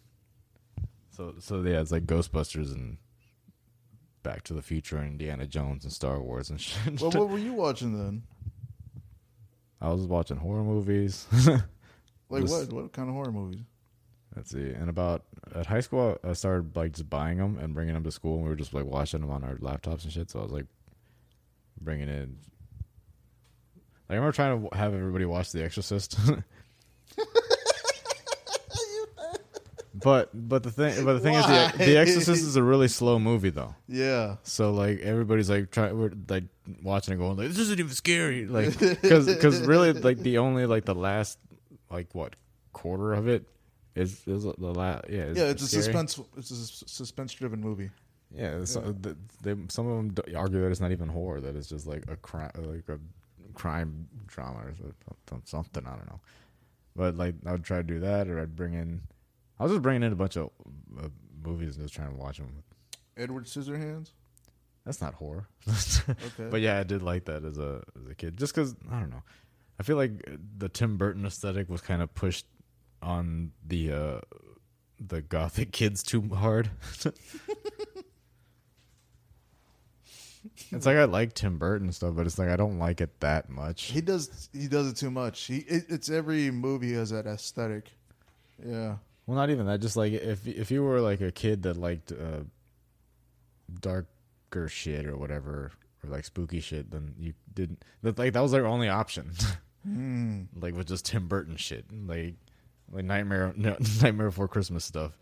So 1.10 1.36
so 1.38 1.62
yeah, 1.62 1.80
it's 1.80 1.90
like 1.90 2.04
Ghostbusters 2.04 2.70
and 2.70 2.98
Back 4.22 4.42
to 4.42 4.52
the 4.52 4.60
Future 4.60 4.98
and 4.98 5.12
Indiana 5.12 5.46
Jones 5.46 5.84
and 5.84 5.92
Star 5.92 6.20
Wars 6.20 6.50
and 6.50 6.60
shit. 6.60 7.00
well, 7.00 7.10
what 7.10 7.30
were 7.30 7.38
you 7.38 7.54
watching 7.54 7.96
then? 7.96 8.24
I 9.80 9.90
was 9.90 10.06
watching 10.06 10.36
horror 10.36 10.64
movies. 10.64 11.26
Like 12.30 12.42
This- 12.42 12.50
what? 12.50 12.72
What 12.74 12.92
kind 12.92 13.08
of 13.08 13.14
horror 13.14 13.32
movies? 13.32 13.62
Let's 14.36 14.50
see. 14.50 14.68
And 14.70 14.90
about 14.90 15.24
at 15.54 15.64
high 15.64 15.80
school, 15.80 16.18
I 16.22 16.34
started 16.34 16.76
like 16.76 16.92
just 16.92 17.08
buying 17.08 17.38
them 17.38 17.56
and 17.58 17.72
bringing 17.72 17.94
them 17.94 18.04
to 18.04 18.10
school, 18.10 18.34
and 18.34 18.44
we 18.44 18.50
were 18.50 18.54
just 18.56 18.74
like 18.74 18.84
watching 18.84 19.22
them 19.22 19.30
on 19.30 19.42
our 19.42 19.54
laptops 19.56 20.04
and 20.04 20.12
shit. 20.12 20.30
So 20.30 20.40
I 20.40 20.42
was 20.42 20.52
like 20.52 20.66
bringing 21.80 22.08
in. 22.08 22.36
Like, 24.08 24.10
I 24.10 24.14
remember 24.16 24.32
trying 24.32 24.68
to 24.68 24.76
have 24.76 24.92
everybody 24.92 25.24
watch 25.24 25.52
The 25.52 25.64
Exorcist. 25.64 26.18
but 30.02 30.30
but 30.32 30.62
the 30.62 30.70
thing 30.70 31.04
but 31.04 31.14
the 31.14 31.20
thing 31.20 31.34
is 31.34 31.46
the, 31.46 31.72
the 31.78 31.96
Exorcist 31.96 32.42
is 32.42 32.56
a 32.56 32.62
really 32.62 32.88
slow 32.88 33.18
movie 33.18 33.50
though. 33.50 33.74
Yeah. 33.88 34.36
So 34.42 34.72
like 34.72 35.00
everybody's 35.00 35.50
like 35.50 35.70
trying 35.70 35.98
we're 35.98 36.12
like 36.28 36.44
watching 36.82 37.14
it 37.14 37.16
going 37.18 37.36
like 37.36 37.48
this 37.48 37.58
isn't 37.58 37.78
even 37.78 37.92
scary 37.92 38.46
like 38.46 38.78
because 38.78 39.26
because 39.26 39.60
really 39.62 39.92
like 39.92 40.18
the 40.18 40.38
only 40.38 40.66
like 40.66 40.84
the 40.84 40.94
last 40.94 41.38
like 41.90 42.14
what 42.14 42.36
quarter 42.72 43.12
of 43.12 43.28
it 43.28 43.46
is 43.94 44.22
is 44.26 44.44
the 44.44 44.52
last 44.58 45.08
yeah 45.08 45.32
yeah, 45.34 45.44
it's 45.44 45.62
a 45.62 45.68
suspense. 45.68 46.20
It's 46.36 46.50
a 46.50 46.86
suspense-driven 46.88 47.60
movie. 47.60 47.90
yeah, 48.30 48.58
it's, 48.58 48.76
uh, 48.76 48.92
the, 49.00 49.16
they, 49.42 49.54
some 49.68 49.88
of 49.88 50.14
them 50.14 50.36
argue 50.36 50.60
that 50.60 50.70
it's 50.70 50.80
not 50.80 50.92
even 50.92 51.08
horror 51.08 51.40
that 51.40 51.56
it's 51.56 51.68
just 51.68 51.86
like 51.86 52.04
a 52.08 52.16
crime 52.16 52.50
like 52.56 52.88
a 52.88 52.98
crime 53.54 54.06
drama 54.26 54.58
or 54.58 54.74
something, 55.26 55.42
something 55.44 55.86
I 55.86 55.96
don't 55.96 56.06
know 56.06 56.20
but 56.94 57.16
like 57.16 57.34
I 57.46 57.52
would 57.52 57.64
try 57.64 57.78
to 57.78 57.82
do 57.82 58.00
that 58.00 58.28
or 58.28 58.40
I'd 58.40 58.56
bring 58.56 58.74
in 58.74 59.00
I 59.58 59.64
was 59.64 59.72
just 59.72 59.82
bringing 59.82 60.02
in 60.04 60.12
a 60.12 60.16
bunch 60.16 60.36
of 60.36 60.50
uh, 60.98 61.08
movies 61.42 61.76
and 61.76 61.84
just 61.84 61.94
trying 61.94 62.10
to 62.10 62.16
watch 62.16 62.38
them 62.38 62.62
Edward 63.16 63.44
Scissorhands. 63.46 64.10
that's 64.84 65.00
not 65.00 65.14
horror 65.14 65.48
Okay. 65.66 66.48
But 66.50 66.60
yeah, 66.60 66.78
I 66.78 66.82
did 66.84 67.02
like 67.02 67.24
that 67.26 67.44
as 67.44 67.58
a 67.58 67.82
as 68.00 68.08
a 68.10 68.14
kid, 68.14 68.36
just 68.36 68.54
because 68.54 68.74
I 68.90 69.00
don't 69.00 69.10
know. 69.10 69.22
I 69.80 69.82
feel 69.82 69.96
like 69.96 70.28
the 70.58 70.68
Tim 70.68 70.96
Burton 70.96 71.24
aesthetic 71.26 71.68
was 71.68 71.80
kind 71.80 72.02
of 72.02 72.14
pushed 72.14 72.46
on 73.02 73.52
the 73.66 73.92
uh 73.92 74.20
the 75.00 75.22
gothic 75.22 75.70
kids 75.72 76.02
too 76.02 76.28
hard. 76.34 76.70
it's 80.72 80.86
like 80.86 80.96
I 80.96 81.04
like 81.04 81.34
Tim 81.34 81.58
Burton 81.58 81.92
stuff, 81.92 82.14
but 82.16 82.26
it's 82.26 82.38
like 82.38 82.48
I 82.48 82.56
don't 82.56 82.78
like 82.78 83.00
it 83.00 83.20
that 83.20 83.48
much. 83.48 83.84
he 83.84 84.00
does. 84.00 84.48
He 84.52 84.68
does 84.68 84.88
it 84.90 84.96
too 84.96 85.10
much. 85.10 85.44
He. 85.44 85.58
It, 85.58 85.84
it's 85.88 86.10
every 86.10 86.50
movie 86.50 86.94
has 86.94 87.10
that 87.10 87.26
aesthetic. 87.26 87.90
Yeah. 88.64 88.96
Well, 89.28 89.36
not 89.36 89.50
even 89.50 89.66
that. 89.66 89.80
Just 89.80 89.94
like 89.94 90.14
if 90.14 90.48
if 90.48 90.70
you 90.70 90.82
were 90.82 91.02
like 91.02 91.20
a 91.20 91.30
kid 91.30 91.62
that 91.64 91.76
liked 91.76 92.10
uh, 92.12 92.44
darker 93.80 94.68
shit 94.68 95.06
or 95.06 95.16
whatever, 95.16 95.70
or 96.02 96.10
like 96.10 96.24
spooky 96.24 96.60
shit, 96.60 96.90
then 96.90 97.14
you 97.18 97.34
didn't. 97.54 97.84
That 98.02 98.18
like 98.18 98.32
that 98.32 98.40
was 98.40 98.52
their 98.52 98.66
only 98.66 98.88
option. 98.88 99.30
Mm. 99.88 100.48
like 100.60 100.74
with 100.76 100.88
just 100.88 101.06
Tim 101.06 101.28
Burton 101.28 101.56
shit, 101.56 101.84
like 102.06 102.34
like 102.92 103.04
Nightmare 103.04 103.54
no, 103.56 103.76
Nightmare 104.02 104.26
Before 104.26 104.48
Christmas 104.48 104.84
stuff, 104.84 105.16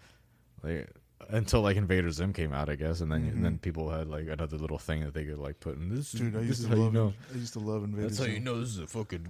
like 0.62 0.88
until 1.28 1.60
like 1.60 1.76
Invader 1.76 2.10
Zim 2.10 2.32
came 2.32 2.52
out, 2.54 2.70
I 2.70 2.74
guess, 2.74 3.00
and 3.02 3.12
then 3.12 3.26
Mhm. 3.26 3.32
and 3.34 3.44
then 3.44 3.58
people 3.58 3.90
had 3.90 4.08
like 4.08 4.26
another 4.28 4.56
little 4.56 4.78
thing 4.78 5.02
that 5.04 5.12
they 5.12 5.24
could 5.24 5.38
like 5.38 5.60
put 5.60 5.76
in 5.76 5.94
this. 5.94 6.10
Dude, 6.12 6.34
I 6.34 6.40
used 6.40 6.60
is 6.60 6.64
to 6.64 6.68
how 6.70 6.74
you 6.74 6.82
love. 6.84 6.92
know. 6.94 7.12
I 7.32 7.36
used 7.36 7.52
to 7.52 7.60
love 7.60 7.84
Invader. 7.84 8.08
That's 8.08 8.18
how 8.18 8.24
you 8.24 8.40
know 8.40 8.58
this 8.58 8.70
is 8.70 8.78
a 8.78 8.86
fucking 8.86 9.28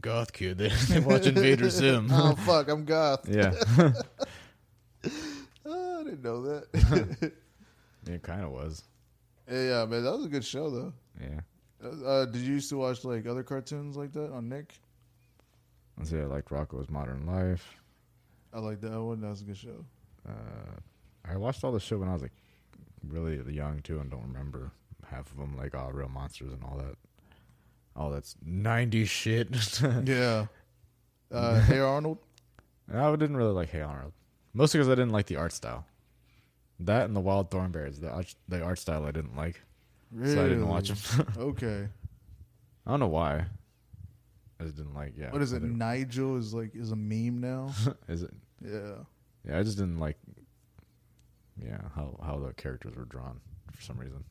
goth 0.00 0.32
kid. 0.32 0.58
They, 0.58 0.68
they 0.88 1.00
watch 1.00 1.26
Invader 1.26 1.70
Zim. 1.70 2.08
oh 2.12 2.34
fuck! 2.36 2.68
I'm 2.68 2.84
goth. 2.84 3.28
yeah, 3.28 3.52
Oh, 5.64 6.00
I 6.00 6.04
didn't 6.04 6.22
know 6.22 6.42
that. 6.42 7.32
it 8.06 8.22
kind 8.22 8.44
of 8.44 8.50
was. 8.50 8.84
yeah, 9.50 9.62
yeah, 9.80 9.84
man, 9.84 10.04
that 10.04 10.12
was 10.12 10.26
a 10.26 10.28
good 10.28 10.44
show 10.44 10.70
though. 10.70 10.92
Yeah. 11.20 11.40
Uh, 12.04 12.24
did 12.26 12.42
you 12.42 12.54
used 12.54 12.68
to 12.70 12.76
watch 12.78 13.04
like 13.04 13.26
other 13.26 13.42
cartoons 13.42 13.96
like 13.96 14.12
that 14.12 14.32
on 14.32 14.48
Nick? 14.48 14.74
Let's 15.98 16.10
see. 16.10 16.18
I 16.18 16.24
liked 16.24 16.48
Rocko's 16.50 16.88
Modern 16.90 17.26
Life. 17.26 17.76
I 18.52 18.58
like 18.60 18.80
that 18.80 19.00
one. 19.00 19.20
That 19.20 19.28
was 19.28 19.42
a 19.42 19.44
good 19.44 19.56
show. 19.56 19.84
Uh, 20.28 20.32
I 21.24 21.36
watched 21.36 21.62
all 21.64 21.72
the 21.72 21.80
show 21.80 21.98
when 21.98 22.08
I 22.08 22.12
was 22.12 22.22
like 22.22 22.32
really 23.08 23.52
young 23.52 23.80
too, 23.82 23.98
and 24.00 24.10
don't 24.10 24.22
remember 24.22 24.70
half 25.08 25.30
of 25.30 25.36
them, 25.36 25.56
like 25.56 25.74
all 25.74 25.92
real 25.92 26.08
monsters 26.08 26.52
and 26.52 26.62
all 26.64 26.76
that. 26.78 26.96
All 27.96 28.10
that's 28.10 28.36
'90s 28.46 29.06
shit. 29.08 29.48
yeah. 30.04 30.46
Uh, 31.32 31.60
hey 31.62 31.78
Arnold. 31.78 32.18
I 32.92 33.10
didn't 33.16 33.36
really 33.36 33.52
like 33.52 33.70
Hey 33.70 33.80
Arnold, 33.80 34.12
mostly 34.54 34.78
because 34.78 34.88
I 34.90 34.94
didn't 34.94 35.10
like 35.12 35.26
the 35.26 35.36
art 35.36 35.52
style. 35.52 35.84
That 36.78 37.06
and 37.06 37.16
the 37.16 37.20
Wild 37.20 37.50
Thornberrys, 37.50 38.00
the 38.00 38.10
art, 38.10 38.34
the 38.48 38.62
art 38.62 38.78
style 38.78 39.04
I 39.06 39.10
didn't 39.10 39.34
like, 39.34 39.60
Really? 40.12 40.34
so 40.34 40.44
I 40.44 40.48
didn't 40.48 40.68
watch 40.68 40.88
them. 40.90 41.26
Okay. 41.38 41.88
I 42.86 42.90
don't 42.90 43.00
know 43.00 43.08
why. 43.08 43.46
I 44.60 44.64
just 44.64 44.76
didn't 44.76 44.94
like. 44.94 45.14
Yeah. 45.16 45.32
What 45.32 45.42
is 45.42 45.52
it? 45.52 45.62
Nigel 45.62 46.36
is 46.36 46.54
like 46.54 46.74
is 46.74 46.92
a 46.92 46.96
meme 46.96 47.40
now. 47.40 47.72
Is 48.08 48.22
it? 48.22 48.34
yeah. 48.64 48.92
Yeah, 49.48 49.58
I 49.58 49.62
just 49.62 49.78
didn't 49.78 49.98
like. 49.98 50.16
Yeah, 51.62 51.80
how 51.94 52.18
how 52.24 52.38
the 52.38 52.52
characters 52.52 52.94
were 52.94 53.04
drawn 53.06 53.40
for 53.72 53.82
some 53.82 53.98
reason. 53.98 54.22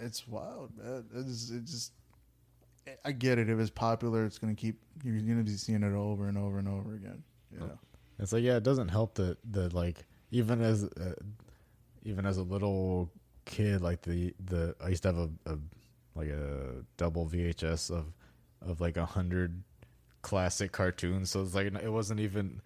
It's 0.00 0.26
wild, 0.26 0.76
man. 0.76 1.04
It's 1.14 1.50
it 1.50 1.64
just. 1.64 1.92
I 3.04 3.12
get 3.12 3.38
it. 3.38 3.48
If 3.48 3.58
it's 3.58 3.70
popular, 3.70 4.24
it's 4.24 4.38
gonna 4.38 4.54
keep. 4.54 4.80
You're 5.04 5.20
gonna 5.20 5.42
be 5.42 5.52
seeing 5.52 5.82
it 5.82 5.94
over 5.94 6.28
and 6.28 6.38
over 6.38 6.58
and 6.58 6.68
over 6.68 6.94
again. 6.94 7.22
Yeah. 7.52 7.66
It's 8.18 8.32
like 8.32 8.42
yeah, 8.42 8.56
it 8.56 8.62
doesn't 8.62 8.88
help 8.88 9.14
that 9.14 9.38
that 9.52 9.72
like 9.72 10.04
even 10.30 10.60
as 10.60 10.84
uh, 10.84 11.14
even 12.02 12.26
as 12.26 12.38
a 12.38 12.42
little 12.42 13.10
kid, 13.44 13.82
like 13.82 14.02
the 14.02 14.34
the 14.44 14.74
I 14.82 14.88
used 14.88 15.02
to 15.02 15.08
have 15.08 15.18
a, 15.18 15.30
a 15.46 15.58
like 16.14 16.28
a 16.28 16.84
double 16.96 17.26
VHS 17.26 17.90
of 17.90 18.12
of 18.62 18.80
like 18.80 18.96
a 18.96 19.06
hundred 19.06 19.62
classic 20.22 20.72
cartoons. 20.72 21.30
So 21.30 21.42
it's 21.42 21.54
like 21.54 21.66
it 21.66 21.92
wasn't 21.92 22.20
even 22.20 22.60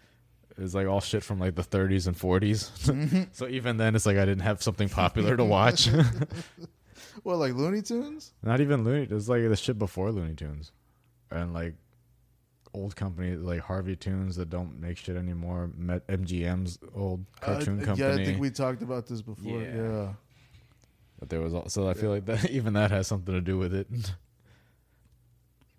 it 0.56 0.62
was 0.62 0.74
like 0.74 0.86
all 0.86 1.00
shit 1.00 1.24
from 1.24 1.40
like 1.40 1.56
the 1.56 1.62
30s 1.62 2.06
and 2.06 2.16
40s. 2.16 3.28
so 3.34 3.48
even 3.48 3.76
then, 3.76 3.96
it's 3.96 4.06
like 4.06 4.16
I 4.16 4.24
didn't 4.24 4.42
have 4.42 4.62
something 4.62 4.88
popular 4.88 5.36
to 5.36 5.44
watch. 5.44 5.88
What 7.22 7.36
like 7.36 7.54
Looney 7.54 7.82
Tunes? 7.82 8.32
Not 8.42 8.60
even 8.60 8.84
Looney. 8.84 9.02
It 9.04 9.10
was 9.10 9.28
like 9.28 9.42
the 9.48 9.56
shit 9.56 9.78
before 9.78 10.10
Looney 10.10 10.34
Tunes, 10.34 10.72
and 11.30 11.54
like 11.54 11.74
old 12.74 12.96
companies 12.96 13.38
like 13.40 13.62
Harveytoons 13.62 14.34
that 14.36 14.50
don't 14.50 14.80
make 14.80 14.96
shit 14.98 15.16
anymore. 15.16 15.70
Met 15.76 16.06
MGM's 16.08 16.78
old 16.94 17.24
cartoon 17.40 17.80
Uh, 17.80 17.84
company. 17.84 18.08
Yeah, 18.08 18.14
I 18.20 18.24
think 18.24 18.40
we 18.40 18.50
talked 18.50 18.82
about 18.82 19.06
this 19.06 19.22
before. 19.22 19.60
Yeah. 19.60 19.76
Yeah. 19.76 20.12
But 21.20 21.28
there 21.30 21.40
was 21.40 21.54
also 21.54 21.88
I 21.88 21.94
feel 21.94 22.10
like 22.10 22.24
that 22.26 22.50
even 22.50 22.72
that 22.74 22.90
has 22.90 23.06
something 23.06 23.32
to 23.34 23.40
do 23.40 23.56
with 23.58 23.74
it. 23.74 23.86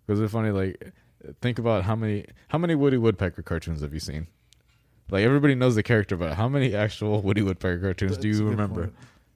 Because 0.07 0.21
it's 0.21 0.31
funny, 0.33 0.51
like 0.51 0.91
think 1.41 1.57
about 1.57 1.83
how 1.83 1.95
many 1.95 2.25
how 2.49 2.59
many 2.59 2.75
Woody 2.75 2.97
Woodpecker 2.97 3.41
cartoons 3.41 3.81
have 3.81 3.91
you 3.93 3.99
seen? 3.99 4.27
Like 5.09 5.23
everybody 5.25 5.55
knows 5.55 5.73
the 5.75 5.81
character, 5.83 6.15
but 6.15 6.35
how 6.35 6.47
many 6.47 6.75
actual 6.75 7.21
Woody 7.23 7.41
Woodpecker 7.41 7.79
cartoons 7.79 8.17
do 8.17 8.27
That's 8.29 8.39
a 8.39 8.43
you 8.43 8.49
remember? 8.49 8.81
point. 8.83 8.95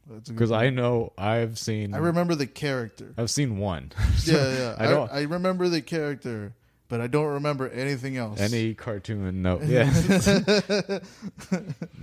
That's 0.09 0.29
a 0.29 0.33
good 0.33 0.37
Because 0.37 0.51
I 0.51 0.69
know 0.69 1.13
I've 1.17 1.57
seen. 1.57 1.93
I 1.93 1.99
remember 1.99 2.35
the 2.35 2.47
character. 2.47 3.13
I've 3.17 3.29
seen 3.29 3.57
one. 3.57 3.91
yeah, 4.25 4.57
yeah. 4.57 4.75
I 4.77 4.85
I, 4.85 4.89
don't 4.89 5.11
I, 5.11 5.21
remember 5.23 5.69
the 5.69 5.81
character, 5.81 6.53
but 6.87 6.99
I 6.99 7.07
don't 7.07 7.33
remember 7.33 7.69
anything 7.69 8.17
else. 8.17 8.39
any 8.39 8.73
cartoon. 8.73 9.41
No, 9.41 9.59
yeah. 9.63 9.91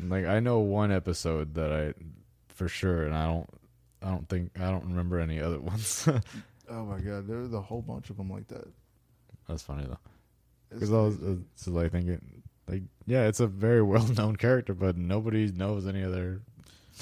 like 0.09 0.27
I 0.27 0.41
know 0.41 0.61
one 0.61 0.93
episode 0.93 1.55
that 1.55 1.73
I 1.73 1.95
for 2.49 2.69
sure, 2.69 3.05
and 3.05 3.15
I 3.15 3.27
don't. 3.27 3.49
I 4.03 4.11
don't 4.11 4.29
think 4.29 4.53
I 4.61 4.71
don't 4.71 4.85
remember 4.85 5.19
any 5.19 5.41
other 5.41 5.59
ones. 5.59 6.07
oh 6.71 6.85
my 6.85 7.01
god, 7.01 7.27
there's 7.27 7.53
a 7.53 7.61
whole 7.61 7.83
bunch 7.83 8.11
of 8.11 8.17
them 8.19 8.31
like 8.31 8.47
that. 8.49 8.69
That's 9.49 9.63
funny 9.63 9.85
though. 9.85 9.99
Because 10.71 10.93
I 10.93 10.97
was, 10.97 11.23
uh, 11.23 11.37
so 11.55 11.71
like 11.73 11.93
thinking, 11.93 12.43
like 12.69 12.83
yeah, 13.07 13.27
it's 13.27 13.41
a 13.41 13.47
very 13.47 13.83
well 13.83 14.07
known 14.17 14.37
character, 14.37 14.75
but 14.75 14.97
nobody 14.97 15.51
knows 15.51 15.87
any 15.87 16.05
other. 16.05 16.43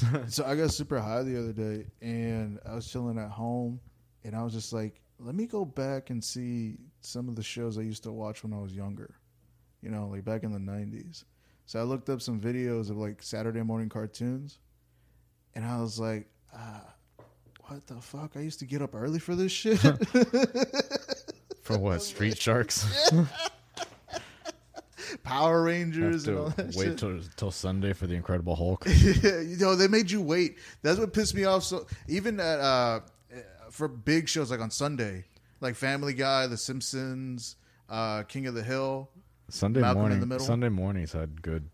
so 0.29 0.45
I 0.45 0.55
got 0.57 0.71
super 0.71 1.01
high 1.01 1.23
the 1.23 1.39
other 1.39 1.53
day, 1.53 1.87
and 2.03 2.59
I 2.67 2.75
was 2.75 2.91
chilling 2.91 3.19
at 3.19 3.31
home, 3.31 3.81
and 4.25 4.35
I 4.35 4.43
was 4.43 4.53
just 4.53 4.73
like, 4.73 5.01
let 5.19 5.35
me 5.35 5.47
go 5.47 5.65
back 5.65 6.11
and 6.11 6.23
see 6.23 6.77
some 7.01 7.29
of 7.29 7.37
the 7.37 7.43
shows 7.43 7.79
I 7.79 7.83
used 7.83 8.03
to 8.05 8.13
watch 8.13 8.43
when 8.43 8.53
I 8.53 8.59
was 8.59 8.75
younger, 8.75 9.15
you 9.83 9.91
know, 9.91 10.09
like 10.09 10.25
back 10.25 10.43
in 10.43 10.53
the 10.53 10.59
'90s. 10.59 11.25
So 11.67 11.79
I 11.81 11.83
looked 11.83 12.11
up 12.11 12.21
some 12.21 12.41
videos 12.41 12.91
of 12.91 12.97
like 12.97 13.23
Saturday 13.23 13.63
morning 13.63 13.89
cartoons, 13.89 14.59
and 15.55 15.65
I 15.65 15.81
was 15.81 15.99
like, 15.99 16.27
ah, 16.55 16.95
what 17.67 17.87
the 17.87 18.01
fuck? 18.01 18.33
I 18.37 18.41
used 18.41 18.59
to 18.59 18.67
get 18.67 18.83
up 18.83 18.95
early 18.95 19.19
for 19.19 19.35
this 19.35 19.53
shit. 19.53 19.79
For 21.65 21.79
what? 21.79 22.03
Street 22.03 22.39
Sharks. 22.41 23.11
Power 25.23 25.63
Rangers 25.63 26.27
and 26.29 26.39
all 26.39 26.49
that 26.51 26.75
wait 26.75 26.85
shit. 26.85 26.99
till 26.99 27.21
till 27.37 27.51
Sunday 27.51 27.93
for 27.93 28.07
the 28.07 28.15
Incredible 28.15 28.57
Hulk. 28.57 28.85
yeah, 28.89 29.41
you 29.41 29.57
know, 29.59 29.75
they 29.75 29.89
made 29.89 30.11
you 30.11 30.21
wait. 30.21 30.59
That's 30.83 30.99
what 30.99 31.13
pissed 31.13 31.35
me 31.35 31.45
off. 31.45 31.65
So 31.65 31.87
even 32.09 32.41
at 32.41 32.61
uh, 32.61 33.01
for 33.71 33.89
big 33.89 34.29
shows 34.29 34.51
like 34.51 34.61
on 34.61 34.71
Sunday, 34.71 35.25
like 35.61 35.75
Family 35.75 36.15
Guy, 36.15 36.47
The 36.47 36.57
Simpsons, 36.57 37.57
uh, 37.89 38.23
King 38.25 38.47
of 38.47 38.55
the 38.55 38.63
Hill. 38.63 39.11
Sunday 39.51 39.81
Malcolm 39.81 39.97
in 39.97 40.03
morning. 40.03 40.21
the 40.21 40.27
Middle? 40.27 40.47
Sunday 40.47 40.69
mornings 40.69 41.13
had 41.13 41.43
good, 41.43 41.69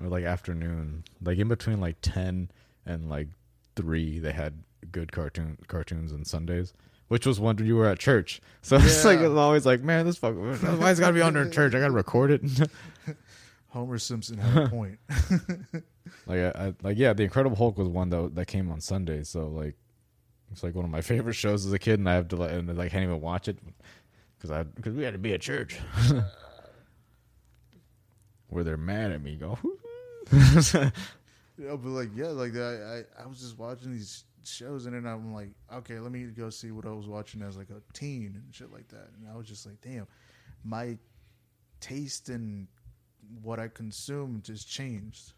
or 0.00 0.08
like 0.08 0.24
afternoon, 0.24 1.04
like 1.22 1.38
in 1.38 1.48
between 1.48 1.80
like 1.80 1.96
ten 2.00 2.50
and 2.86 3.08
like 3.10 3.28
three, 3.76 4.18
they 4.18 4.32
had 4.32 4.62
good 4.90 5.12
cartoon 5.12 5.58
cartoons 5.66 6.12
on 6.12 6.24
Sundays. 6.24 6.72
Which 7.08 7.26
was 7.26 7.38
one 7.38 7.56
when 7.56 7.66
you 7.66 7.76
were 7.76 7.86
at 7.86 7.98
church, 7.98 8.40
so 8.62 8.76
it's 8.80 9.04
like 9.04 9.20
Yeah. 9.20 9.26
it's 9.26 9.36
always 9.36 9.66
like, 9.66 9.82
man, 9.82 10.06
this 10.06 10.16
fuck, 10.16 10.34
why 10.36 10.90
it's 10.90 10.98
gotta 11.00 11.12
be 11.12 11.20
on 11.20 11.34
there 11.34 11.48
church? 11.50 11.74
I 11.74 11.80
gotta 11.80 11.92
record 11.92 12.30
it. 12.30 12.42
Homer 13.68 13.98
Simpson 13.98 14.38
had 14.38 14.64
a 14.64 14.68
point. 14.68 14.98
Like 16.26 16.38
I, 16.38 16.48
I 16.68 16.74
like 16.82 16.96
yeah, 16.96 17.12
the 17.12 17.24
Incredible 17.24 17.56
Hulk 17.56 17.76
was 17.76 17.88
one 17.88 18.08
that 18.10 18.34
that 18.36 18.46
came 18.46 18.70
on 18.70 18.80
Sunday, 18.80 19.22
so 19.24 19.48
like 19.48 19.74
it's 20.52 20.62
like 20.62 20.74
one 20.74 20.84
of 20.84 20.90
my 20.90 21.00
favorite 21.02 21.34
shows 21.34 21.66
as 21.66 21.72
a 21.72 21.78
kid, 21.78 21.98
and 21.98 22.08
I 22.08 22.14
have 22.14 22.28
to 22.28 22.36
like 22.36 22.52
and 22.52 22.74
like 22.76 22.90
can't 22.92 23.02
even 23.04 23.20
watch 23.20 23.48
it 23.48 23.58
because 24.38 24.50
I 24.50 24.62
because 24.62 24.94
we 24.94 25.02
had 25.02 25.12
to 25.14 25.18
be 25.18 25.34
at 25.34 25.40
church 25.40 25.78
where 28.48 28.64
they're 28.64 28.76
mad 28.76 29.10
at 29.12 29.22
me. 29.22 29.36
Go, 29.36 29.58
Yeah, 30.32 31.76
but 31.76 31.84
like 31.84 32.10
yeah, 32.16 32.28
like 32.28 32.56
I, 32.56 32.58
I 33.18 33.22
I 33.22 33.26
was 33.26 33.40
just 33.40 33.58
watching 33.58 33.92
these 33.92 34.24
shows 34.46 34.86
and 34.86 34.94
then 34.94 35.06
I'm 35.10 35.32
like, 35.32 35.50
okay, 35.72 35.98
let 35.98 36.12
me 36.12 36.24
go 36.24 36.50
see 36.50 36.70
what 36.70 36.86
I 36.86 36.90
was 36.90 37.06
watching 37.06 37.42
as 37.42 37.56
like 37.56 37.70
a 37.70 37.80
teen 37.92 38.32
and 38.34 38.54
shit 38.54 38.72
like 38.72 38.88
that. 38.88 39.08
And 39.16 39.28
I 39.32 39.36
was 39.36 39.46
just 39.46 39.66
like, 39.66 39.80
damn, 39.80 40.06
my 40.64 40.98
taste 41.80 42.28
in 42.28 42.68
what 43.42 43.58
I 43.58 43.68
consume 43.68 44.40
just 44.44 44.68
changed. 44.68 45.32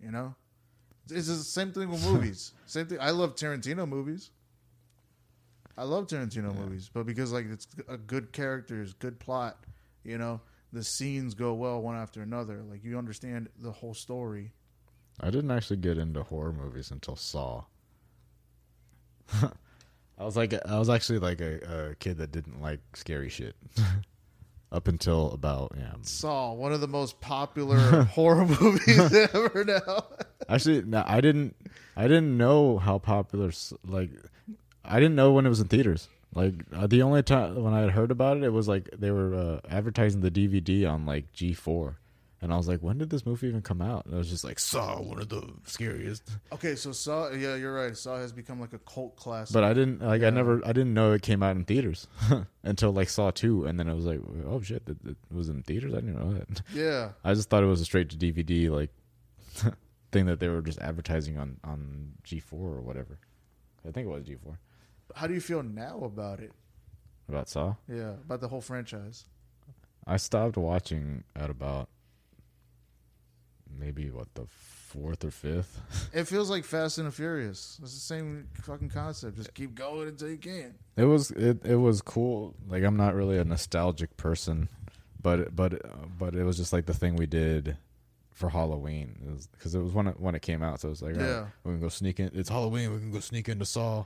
You 0.00 0.10
know, 0.10 0.34
it's 1.10 1.28
the 1.28 1.34
same 1.36 1.72
thing 1.72 1.90
with 1.90 2.04
movies. 2.12 2.52
same 2.66 2.86
thing. 2.86 2.98
I 3.00 3.10
love 3.10 3.34
Tarantino 3.36 3.88
movies. 3.88 4.30
I 5.78 5.84
love 5.84 6.06
Tarantino 6.06 6.54
movies, 6.56 6.90
but 6.92 7.04
because 7.04 7.32
like 7.32 7.46
it's 7.50 7.66
a 7.88 7.98
good 7.98 8.32
characters, 8.32 8.94
good 8.94 9.18
plot, 9.18 9.58
you 10.04 10.16
know, 10.16 10.40
the 10.72 10.82
scenes 10.82 11.34
go 11.34 11.52
well 11.52 11.82
one 11.82 11.96
after 11.96 12.22
another. 12.22 12.62
Like 12.62 12.82
you 12.82 12.96
understand 12.96 13.48
the 13.58 13.72
whole 13.72 13.94
story. 13.94 14.52
I 15.20 15.30
didn't 15.30 15.50
actually 15.50 15.78
get 15.78 15.98
into 15.98 16.22
horror 16.22 16.52
movies 16.52 16.90
until 16.90 17.16
Saw. 17.16 17.64
I 20.18 20.24
was 20.24 20.36
like, 20.36 20.54
I 20.66 20.78
was 20.78 20.88
actually 20.88 21.18
like 21.18 21.40
a, 21.40 21.90
a 21.90 21.94
kid 21.96 22.18
that 22.18 22.32
didn't 22.32 22.62
like 22.62 22.80
scary 22.94 23.28
shit 23.28 23.54
up 24.72 24.88
until 24.88 25.30
about 25.32 25.72
yeah. 25.76 25.92
Saw, 26.02 26.52
one 26.52 26.72
of 26.72 26.80
the 26.80 26.88
most 26.88 27.20
popular 27.20 28.02
horror 28.04 28.46
movies 28.46 29.12
ever 29.12 29.64
now. 29.66 30.04
Actually, 30.48 30.82
no, 30.82 31.04
I 31.06 31.20
didn't. 31.20 31.54
I 31.96 32.02
didn't 32.02 32.36
know 32.36 32.78
how 32.78 32.98
popular. 32.98 33.50
Like, 33.84 34.10
I 34.84 35.00
didn't 35.00 35.16
know 35.16 35.32
when 35.32 35.46
it 35.46 35.50
was 35.50 35.60
in 35.60 35.68
theaters. 35.68 36.08
Like 36.34 36.54
uh, 36.74 36.86
the 36.86 37.02
only 37.02 37.22
time 37.22 37.62
when 37.62 37.72
I 37.72 37.80
had 37.80 37.90
heard 37.90 38.10
about 38.10 38.36
it, 38.36 38.42
it 38.42 38.52
was 38.52 38.68
like 38.68 38.90
they 38.96 39.10
were 39.10 39.34
uh, 39.34 39.60
advertising 39.70 40.20
the 40.20 40.30
DVD 40.30 40.90
on 40.90 41.06
like 41.06 41.32
G 41.32 41.54
four, 41.54 41.98
and 42.46 42.54
I 42.54 42.56
was 42.58 42.68
like, 42.68 42.78
when 42.78 42.96
did 42.96 43.10
this 43.10 43.26
movie 43.26 43.48
even 43.48 43.60
come 43.60 43.82
out? 43.82 44.04
And 44.04 44.14
it 44.14 44.16
was 44.16 44.30
just 44.30 44.44
like 44.44 44.60
Saw, 44.60 45.00
one 45.00 45.20
of 45.20 45.28
the 45.28 45.52
scariest. 45.64 46.22
Okay, 46.52 46.76
so 46.76 46.92
Saw, 46.92 47.32
yeah, 47.32 47.56
you're 47.56 47.74
right. 47.74 47.96
Saw 47.96 48.18
has 48.18 48.30
become 48.30 48.60
like 48.60 48.72
a 48.72 48.78
cult 48.78 49.16
classic. 49.16 49.52
But 49.52 49.64
I 49.64 49.74
didn't 49.74 50.00
like. 50.00 50.20
Yeah. 50.20 50.28
I 50.28 50.30
never. 50.30 50.64
I 50.64 50.72
didn't 50.72 50.94
know 50.94 51.10
it 51.10 51.22
came 51.22 51.42
out 51.42 51.56
in 51.56 51.64
theaters 51.64 52.06
until 52.62 52.92
like 52.92 53.08
Saw 53.08 53.32
two, 53.32 53.66
and 53.66 53.80
then 53.80 53.88
I 53.88 53.94
was 53.94 54.04
like, 54.04 54.20
oh 54.46 54.60
shit, 54.60 54.84
it, 54.86 54.96
it 55.04 55.16
was 55.28 55.48
in 55.48 55.64
theaters. 55.64 55.92
I 55.92 55.96
didn't 55.96 56.20
know 56.20 56.34
that. 56.34 56.62
yeah, 56.72 57.08
I 57.24 57.34
just 57.34 57.50
thought 57.50 57.64
it 57.64 57.66
was 57.66 57.80
a 57.80 57.84
straight 57.84 58.10
to 58.10 58.16
DVD 58.16 58.70
like 58.70 58.90
thing 60.12 60.26
that 60.26 60.38
they 60.38 60.48
were 60.48 60.62
just 60.62 60.78
advertising 60.78 61.38
on 61.38 61.56
on 61.64 62.12
G 62.22 62.38
four 62.38 62.76
or 62.76 62.80
whatever. 62.80 63.18
I 63.84 63.90
think 63.90 64.06
it 64.06 64.10
was 64.10 64.22
G 64.22 64.36
four. 64.36 64.60
how 65.16 65.26
do 65.26 65.34
you 65.34 65.40
feel 65.40 65.64
now 65.64 65.98
about 66.04 66.38
it? 66.38 66.52
About 67.28 67.48
Saw. 67.48 67.74
Yeah, 67.88 68.10
about 68.24 68.40
the 68.40 68.46
whole 68.46 68.60
franchise. 68.60 69.24
I 70.06 70.16
stopped 70.16 70.56
watching 70.56 71.24
at 71.34 71.50
about 71.50 71.88
maybe 73.78 74.10
what 74.10 74.32
the 74.34 74.46
fourth 74.48 75.24
or 75.24 75.30
fifth. 75.30 75.80
It 76.12 76.24
feels 76.24 76.48
like 76.50 76.64
Fast 76.64 76.98
and 76.98 77.06
the 77.06 77.10
Furious. 77.12 77.78
It's 77.82 77.94
the 77.94 78.00
same 78.00 78.48
fucking 78.62 78.90
concept. 78.90 79.36
Just 79.36 79.54
keep 79.54 79.74
going 79.74 80.08
until 80.08 80.30
you 80.30 80.38
can. 80.38 80.74
It 80.96 81.04
was 81.04 81.30
it 81.32 81.64
it 81.64 81.76
was 81.76 82.00
cool. 82.02 82.54
Like 82.68 82.82
I'm 82.82 82.96
not 82.96 83.14
really 83.14 83.38
a 83.38 83.44
nostalgic 83.44 84.16
person, 84.16 84.68
but 85.20 85.54
but 85.54 85.82
but 86.18 86.34
it 86.34 86.44
was 86.44 86.56
just 86.56 86.72
like 86.72 86.86
the 86.86 86.94
thing 86.94 87.16
we 87.16 87.26
did 87.26 87.76
for 88.32 88.50
Halloween 88.50 89.38
because 89.52 89.74
it, 89.74 89.80
was 89.80 89.92
when 89.92 90.06
it 90.08 90.20
when 90.20 90.34
it 90.34 90.42
came 90.42 90.62
out. 90.62 90.80
So 90.80 90.88
it 90.88 90.90
was 90.90 91.02
like, 91.02 91.16
Yeah. 91.16 91.26
yeah, 91.26 91.46
we 91.64 91.72
can 91.72 91.80
go 91.80 91.88
sneak 91.88 92.20
in. 92.20 92.30
It's 92.34 92.48
Halloween. 92.48 92.92
We 92.92 92.98
can 93.00 93.10
go 93.10 93.20
sneak 93.20 93.48
into 93.48 93.64
Saw, 93.64 94.04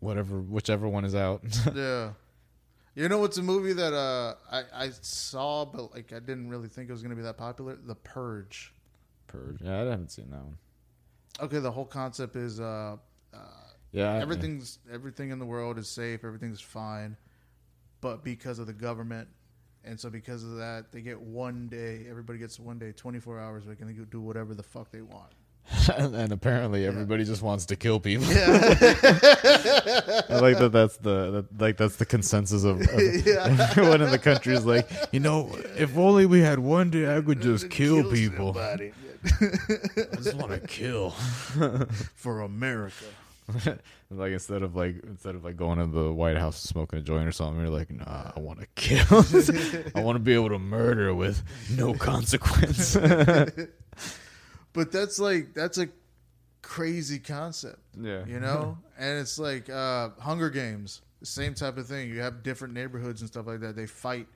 whatever, 0.00 0.40
whichever 0.40 0.88
one 0.88 1.04
is 1.04 1.14
out. 1.14 1.42
yeah. 1.74 2.10
You 2.94 3.08
know 3.08 3.18
what's 3.18 3.38
a 3.38 3.42
movie 3.42 3.72
that 3.72 3.94
uh, 3.94 4.34
I, 4.50 4.86
I 4.86 4.90
saw, 5.00 5.64
but 5.64 5.94
like 5.94 6.12
I 6.12 6.18
didn't 6.18 6.50
really 6.50 6.68
think 6.68 6.88
it 6.88 6.92
was 6.92 7.02
going 7.02 7.10
to 7.10 7.16
be 7.16 7.22
that 7.22 7.36
popular? 7.36 7.76
The 7.76 7.94
Purge. 7.94 8.72
Purge. 9.28 9.60
Yeah, 9.62 9.76
I 9.76 9.90
haven't 9.90 10.10
seen 10.10 10.30
that 10.30 10.42
one. 10.42 10.58
Okay, 11.40 11.58
the 11.58 11.70
whole 11.70 11.84
concept 11.84 12.36
is 12.36 12.60
uh, 12.60 12.96
uh, 13.32 13.38
Yeah, 13.92 14.14
everything's 14.14 14.78
everything 14.92 15.30
in 15.30 15.38
the 15.38 15.46
world 15.46 15.78
is 15.78 15.88
safe, 15.88 16.24
everything's 16.24 16.60
fine, 16.60 17.16
but 18.00 18.24
because 18.24 18.58
of 18.58 18.66
the 18.66 18.72
government, 18.72 19.28
and 19.84 19.98
so 19.98 20.10
because 20.10 20.42
of 20.42 20.56
that, 20.56 20.92
they 20.92 21.00
get 21.00 21.18
one 21.18 21.68
day. 21.68 22.06
Everybody 22.10 22.38
gets 22.40 22.58
one 22.58 22.78
day, 22.78 22.92
twenty 22.92 23.20
four 23.20 23.38
hours. 23.38 23.64
They 23.64 23.76
can 23.76 24.06
do 24.10 24.20
whatever 24.20 24.54
the 24.54 24.64
fuck 24.64 24.90
they 24.90 25.02
want. 25.02 25.32
And, 25.96 26.14
and 26.20 26.32
apparently 26.32 26.86
everybody 26.86 27.24
just 27.24 27.42
wants 27.42 27.66
to 27.66 27.76
kill 27.76 28.00
people. 28.00 28.26
I 28.30 28.34
like 30.40 30.58
that. 30.58 30.70
That's 30.72 30.96
the 30.98 31.30
that, 31.30 31.60
like 31.60 31.76
that's 31.76 31.96
the 31.96 32.06
consensus 32.06 32.64
of, 32.64 32.80
of 32.80 32.88
everyone 33.28 34.02
in 34.02 34.10
the 34.10 34.18
country 34.18 34.54
is 34.54 34.66
like, 34.66 34.90
you 35.12 35.20
know, 35.20 35.50
if 35.76 35.96
only 35.96 36.26
we 36.26 36.40
had 36.40 36.58
one 36.58 36.90
day, 36.90 37.16
I 37.16 37.20
could 37.20 37.40
just 37.40 37.70
kill 37.70 38.10
people. 38.10 38.54
somebody. 38.54 38.92
I 39.24 40.16
just 40.16 40.34
want 40.34 40.52
to 40.52 40.60
kill. 40.60 41.10
for 42.14 42.40
America. 42.40 43.06
like 44.10 44.32
instead 44.32 44.62
of 44.62 44.76
like 44.76 45.02
instead 45.02 45.34
of 45.34 45.44
like 45.44 45.56
going 45.56 45.78
to 45.78 45.86
the 45.86 46.12
White 46.12 46.36
House 46.36 46.60
smoking 46.60 47.00
a 47.00 47.02
joint 47.02 47.26
or 47.26 47.32
something, 47.32 47.60
you're 47.60 47.68
like, 47.68 47.90
nah, 47.90 48.30
I 48.34 48.40
want 48.40 48.60
to 48.60 48.66
kill. 48.76 49.24
I 49.94 50.00
want 50.02 50.16
to 50.16 50.20
be 50.20 50.34
able 50.34 50.50
to 50.50 50.58
murder 50.58 51.14
with 51.14 51.42
no 51.76 51.94
consequence. 51.94 52.96
But 54.72 54.92
that's 54.92 55.18
like 55.18 55.54
that's 55.54 55.78
a 55.78 55.88
crazy 56.62 57.18
concept. 57.18 57.80
yeah, 58.00 58.24
you 58.26 58.40
know? 58.40 58.78
And 58.98 59.18
it's 59.18 59.38
like 59.38 59.70
uh 59.70 60.10
hunger 60.18 60.50
games 60.50 61.00
same 61.22 61.54
type 61.54 61.76
of 61.76 61.86
thing. 61.86 62.08
You 62.08 62.20
have 62.20 62.42
different 62.42 62.74
neighborhoods 62.74 63.20
and 63.20 63.28
stuff 63.30 63.46
like 63.46 63.60
that. 63.60 63.76
They 63.76 63.86
fight 63.86 64.26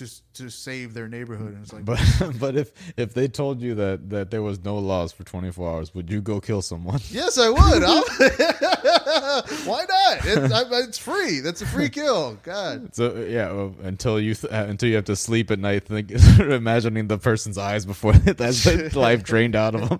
just 0.00 0.22
to 0.32 0.48
save 0.48 0.94
their 0.94 1.08
neighborhood. 1.08 1.52
And 1.52 1.62
it's 1.62 1.74
like, 1.74 1.84
But 1.84 2.00
but 2.40 2.56
if 2.56 2.72
if 2.96 3.12
they 3.12 3.28
told 3.28 3.60
you 3.60 3.74
that 3.74 4.08
that 4.08 4.30
there 4.30 4.40
was 4.40 4.64
no 4.64 4.78
laws 4.78 5.12
for 5.12 5.24
24 5.24 5.70
hours, 5.70 5.94
would 5.94 6.08
you 6.10 6.22
go 6.22 6.40
kill 6.40 6.62
someone? 6.62 7.00
yes, 7.10 7.36
I 7.38 7.50
would. 7.50 7.82
Why 9.66 9.84
not? 9.88 10.20
It's, 10.24 10.52
I, 10.52 10.62
it's 10.80 10.96
free. 10.96 11.40
That's 11.40 11.60
a 11.60 11.66
free 11.66 11.90
kill. 11.90 12.38
God. 12.42 12.94
So 12.96 13.14
yeah, 13.16 13.52
well, 13.52 13.74
until 13.82 14.18
you 14.18 14.32
th- 14.34 14.50
uh, 14.50 14.64
until 14.68 14.88
you 14.88 14.94
have 14.96 15.04
to 15.04 15.16
sleep 15.16 15.50
at 15.50 15.58
night, 15.58 15.84
think, 15.84 16.12
imagining 16.40 17.06
the 17.06 17.18
person's 17.18 17.58
eyes 17.58 17.84
before 17.84 18.14
that's 18.14 18.96
life 18.96 19.22
drained 19.22 19.54
out 19.54 19.74
of 19.74 19.86
them. 19.86 19.98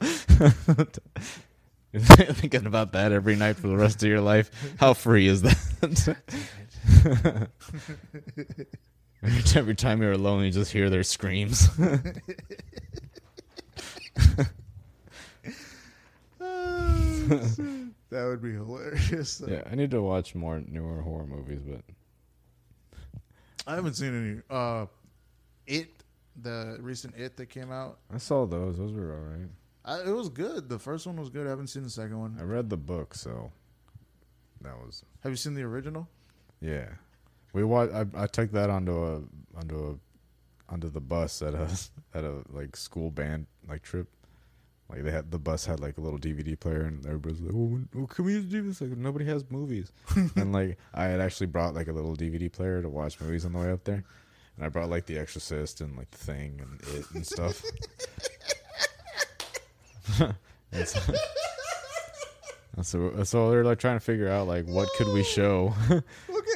Thinking 1.92 2.64
about 2.66 2.92
that 2.92 3.12
every 3.12 3.36
night 3.36 3.56
for 3.56 3.68
the 3.68 3.76
rest 3.76 4.02
of 4.02 4.08
your 4.08 4.22
life. 4.22 4.50
How 4.78 4.94
free 4.94 5.26
is 5.26 5.42
that? 5.42 5.58
Every, 9.22 9.42
time, 9.42 9.76
time 9.76 10.02
you're 10.02 10.12
alone, 10.12 10.44
you 10.44 10.50
just 10.50 10.72
hear 10.72 10.90
their 10.90 11.02
screams. 11.02 11.68
that 18.10 18.24
would 18.24 18.42
be 18.42 18.52
hilarious. 18.52 19.42
yeah, 19.46 19.62
I 19.70 19.74
need 19.74 19.90
to 19.92 20.02
watch 20.02 20.34
more 20.34 20.62
newer 20.66 21.00
horror 21.02 21.26
movies, 21.26 21.60
but 21.64 21.82
I 23.66 23.74
haven't 23.74 23.94
seen 23.94 24.14
any. 24.14 24.42
Uh, 24.50 24.86
it, 25.66 25.90
the 26.42 26.78
recent 26.80 27.14
It 27.16 27.36
that 27.36 27.46
came 27.46 27.70
out, 27.70 27.98
I 28.12 28.18
saw 28.18 28.46
those. 28.46 28.78
Those 28.78 28.92
were 28.92 29.12
all 29.12 29.20
right. 29.20 29.48
I, 29.84 30.08
it 30.08 30.12
was 30.12 30.28
good. 30.28 30.68
The 30.68 30.78
first 30.78 31.06
one 31.06 31.16
was 31.16 31.30
good. 31.30 31.46
I 31.46 31.50
haven't 31.50 31.68
seen 31.68 31.82
the 31.82 31.90
second 31.90 32.18
one. 32.18 32.36
I 32.40 32.42
read 32.42 32.68
the 32.68 32.76
book, 32.76 33.14
so 33.14 33.52
that 34.62 34.76
was 34.76 35.04
Have 35.22 35.30
you 35.32 35.36
seen 35.36 35.54
the 35.54 35.62
original? 35.62 36.08
Yeah, 36.60 36.88
we 37.52 37.64
watched. 37.64 37.92
I, 37.92 38.06
I 38.14 38.26
took 38.26 38.52
that 38.52 38.70
onto 38.70 38.92
a 38.92 39.22
onto 39.56 39.90
a 39.90 40.72
onto 40.72 40.88
the 40.88 41.00
bus 41.00 41.42
at 41.42 41.54
a 41.54 41.68
at 42.14 42.24
a 42.24 42.42
like 42.48 42.76
school 42.76 43.10
band 43.10 43.46
like 43.68 43.82
trip. 43.82 44.08
Like 44.88 45.04
they 45.04 45.12
had 45.12 45.30
the 45.30 45.38
bus 45.38 45.66
had 45.66 45.78
like 45.78 45.98
a 45.98 46.00
little 46.00 46.18
DVD 46.18 46.58
player, 46.58 46.82
and 46.82 47.06
everybody's 47.06 47.40
like, 47.40 47.54
"Oh, 47.54 47.80
oh 47.96 48.06
can 48.06 48.24
we 48.24 48.40
do 48.40 48.62
this?" 48.62 48.80
Like 48.80 48.96
nobody 48.96 49.24
has 49.26 49.48
movies, 49.48 49.92
and 50.36 50.52
like 50.52 50.78
I 50.92 51.04
had 51.04 51.20
actually 51.20 51.46
brought 51.46 51.74
like 51.74 51.86
a 51.86 51.92
little 51.92 52.16
DVD 52.16 52.50
player 52.50 52.82
to 52.82 52.88
watch 52.88 53.20
movies 53.20 53.44
on 53.44 53.52
the 53.52 53.60
way 53.60 53.70
up 53.70 53.84
there, 53.84 54.02
and 54.56 54.66
I 54.66 54.68
brought 54.68 54.90
like 54.90 55.06
The 55.06 55.16
Exorcist 55.16 55.80
and 55.80 55.96
like 55.96 56.10
The 56.10 56.18
Thing 56.18 56.60
and 56.60 56.80
It 56.96 57.04
and 57.14 57.24
stuff. 57.26 57.62
And 60.72 60.86
so, 60.86 61.00
and 62.76 62.86
so, 62.86 63.24
so 63.24 63.50
they're 63.50 63.64
like 63.64 63.78
trying 63.78 63.96
to 63.96 64.04
figure 64.04 64.28
out 64.28 64.46
like 64.46 64.66
what 64.66 64.88
could 64.96 65.08
we 65.08 65.24
show. 65.24 65.74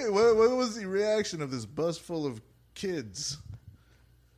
Okay, 0.05 0.13
what, 0.13 0.37
what 0.37 0.51
was 0.57 0.77
the 0.77 0.87
reaction 0.87 1.41
of 1.41 1.51
this 1.51 1.65
bus 1.65 1.97
full 1.97 2.27
of 2.27 2.43
kids? 2.75 3.39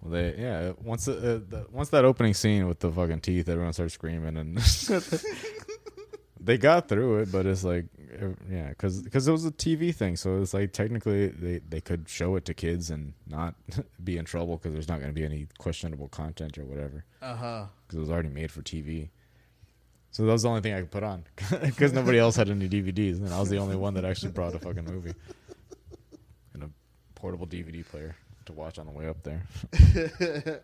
Well, 0.01 0.13
they 0.13 0.37
yeah. 0.37 0.73
Once 0.83 1.07
the, 1.07 1.13
uh, 1.17 1.41
the 1.49 1.67
once 1.73 1.89
that 1.89 2.05
opening 2.05 2.35
scene 2.35 2.69
with 2.69 2.79
the 2.81 2.93
fucking 2.93 3.21
teeth, 3.21 3.49
everyone 3.49 3.73
starts 3.73 3.95
screaming, 3.95 4.37
and 4.37 4.59
they 6.41 6.57
got 6.59 6.89
through 6.89 7.21
it. 7.21 7.33
But 7.33 7.47
it's 7.47 7.65
like, 7.65 7.87
uh, 8.23 8.29
yeah, 8.49 8.69
because 8.69 9.03
because 9.03 9.27
it 9.27 9.33
was 9.33 9.45
a 9.45 9.51
TV 9.51 9.93
thing, 9.93 10.15
so 10.17 10.41
it's 10.41 10.55
like 10.55 10.73
technically 10.73 11.29
they 11.29 11.59
they 11.69 11.81
could 11.81 12.09
show 12.09 12.37
it 12.37 12.45
to 12.45 12.55
kids 12.55 12.91
and 12.91 13.15
not 13.27 13.55
be 14.05 14.19
in 14.19 14.25
trouble 14.25 14.59
because 14.59 14.73
there's 14.73 14.89
not 14.89 15.01
going 15.01 15.11
to 15.11 15.15
be 15.19 15.25
any 15.25 15.49
questionable 15.59 16.09
content 16.09 16.59
or 16.59 16.65
whatever 16.65 17.05
Uh 17.23 17.35
huh. 17.35 17.65
because 17.87 17.97
it 17.97 18.01
was 18.01 18.11
already 18.11 18.29
made 18.29 18.53
for 18.53 18.63
TV. 18.63 19.09
So 20.13 20.25
that 20.25 20.33
was 20.33 20.43
the 20.45 20.49
only 20.49 20.63
thing 20.63 20.73
I 20.73 20.81
could 20.81 20.91
put 20.91 21.03
on 21.03 21.25
because 21.63 21.93
nobody 21.93 22.19
else 22.19 22.37
had 22.37 22.49
any 22.49 22.69
DVDs, 22.69 23.17
and 23.17 23.35
I 23.35 23.41
was 23.41 23.51
the 23.51 23.59
only 23.59 23.77
one 23.77 23.95
that 23.95 24.05
actually 24.05 24.33
brought 24.33 24.55
a 24.55 24.59
fucking 24.59 24.85
movie 24.85 25.11
and 25.11 25.17
a 25.46 25.46
portable 27.27 27.47
DVD 27.49 27.85
player 27.85 28.15
to 28.45 28.53
watch 28.53 28.79
on 28.79 28.87
the 28.87 28.93
way 28.93 29.09
up 29.09 29.21
there. 29.25 29.43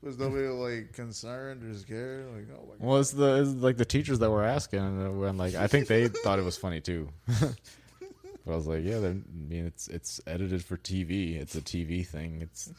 was 0.00 0.16
nobody 0.16 0.46
like 0.46 0.92
concerned 0.92 1.64
or 1.68 1.76
scared? 1.76 2.26
Like, 2.32 2.46
oh 2.56 2.62
my 2.66 2.74
god. 2.76 2.76
Well, 2.78 2.98
it's 3.00 3.10
the 3.10 3.42
it's 3.42 3.50
like 3.50 3.76
the 3.78 3.84
teachers 3.84 4.20
that 4.20 4.30
were 4.30 4.44
asking, 4.44 4.78
and 4.78 5.20
when 5.20 5.36
like 5.36 5.56
I 5.56 5.66
think 5.66 5.88
they 5.88 6.06
thought 6.24 6.38
it 6.38 6.44
was 6.44 6.56
funny 6.56 6.80
too. 6.80 7.08
but 7.26 8.52
I 8.52 8.54
was 8.54 8.68
like, 8.68 8.84
yeah, 8.84 8.98
I 8.98 9.16
mean, 9.32 9.66
it's 9.66 9.88
it's 9.88 10.20
edited 10.24 10.64
for 10.64 10.76
TV. 10.76 11.34
It's 11.40 11.56
a 11.56 11.60
TV 11.60 12.06
thing. 12.06 12.42
It's 12.42 12.72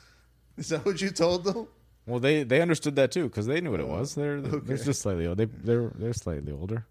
Is 0.55 0.69
that 0.69 0.85
what 0.85 1.01
you 1.01 1.09
told 1.09 1.43
them? 1.43 1.67
well, 2.07 2.21
they 2.21 2.43
they 2.43 2.61
understood 2.61 2.95
that 2.95 3.11
too 3.11 3.27
because 3.27 3.47
they 3.47 3.59
knew 3.59 3.71
what 3.71 3.81
it 3.81 3.87
was. 3.89 4.15
They're 4.15 4.39
they're 4.39 4.77
just 4.77 5.01
slightly 5.01 5.27
old. 5.27 5.37
They 5.39 5.45
they're 5.45 5.91
they're 5.95 6.13
slightly 6.13 6.53
older. 6.53 6.85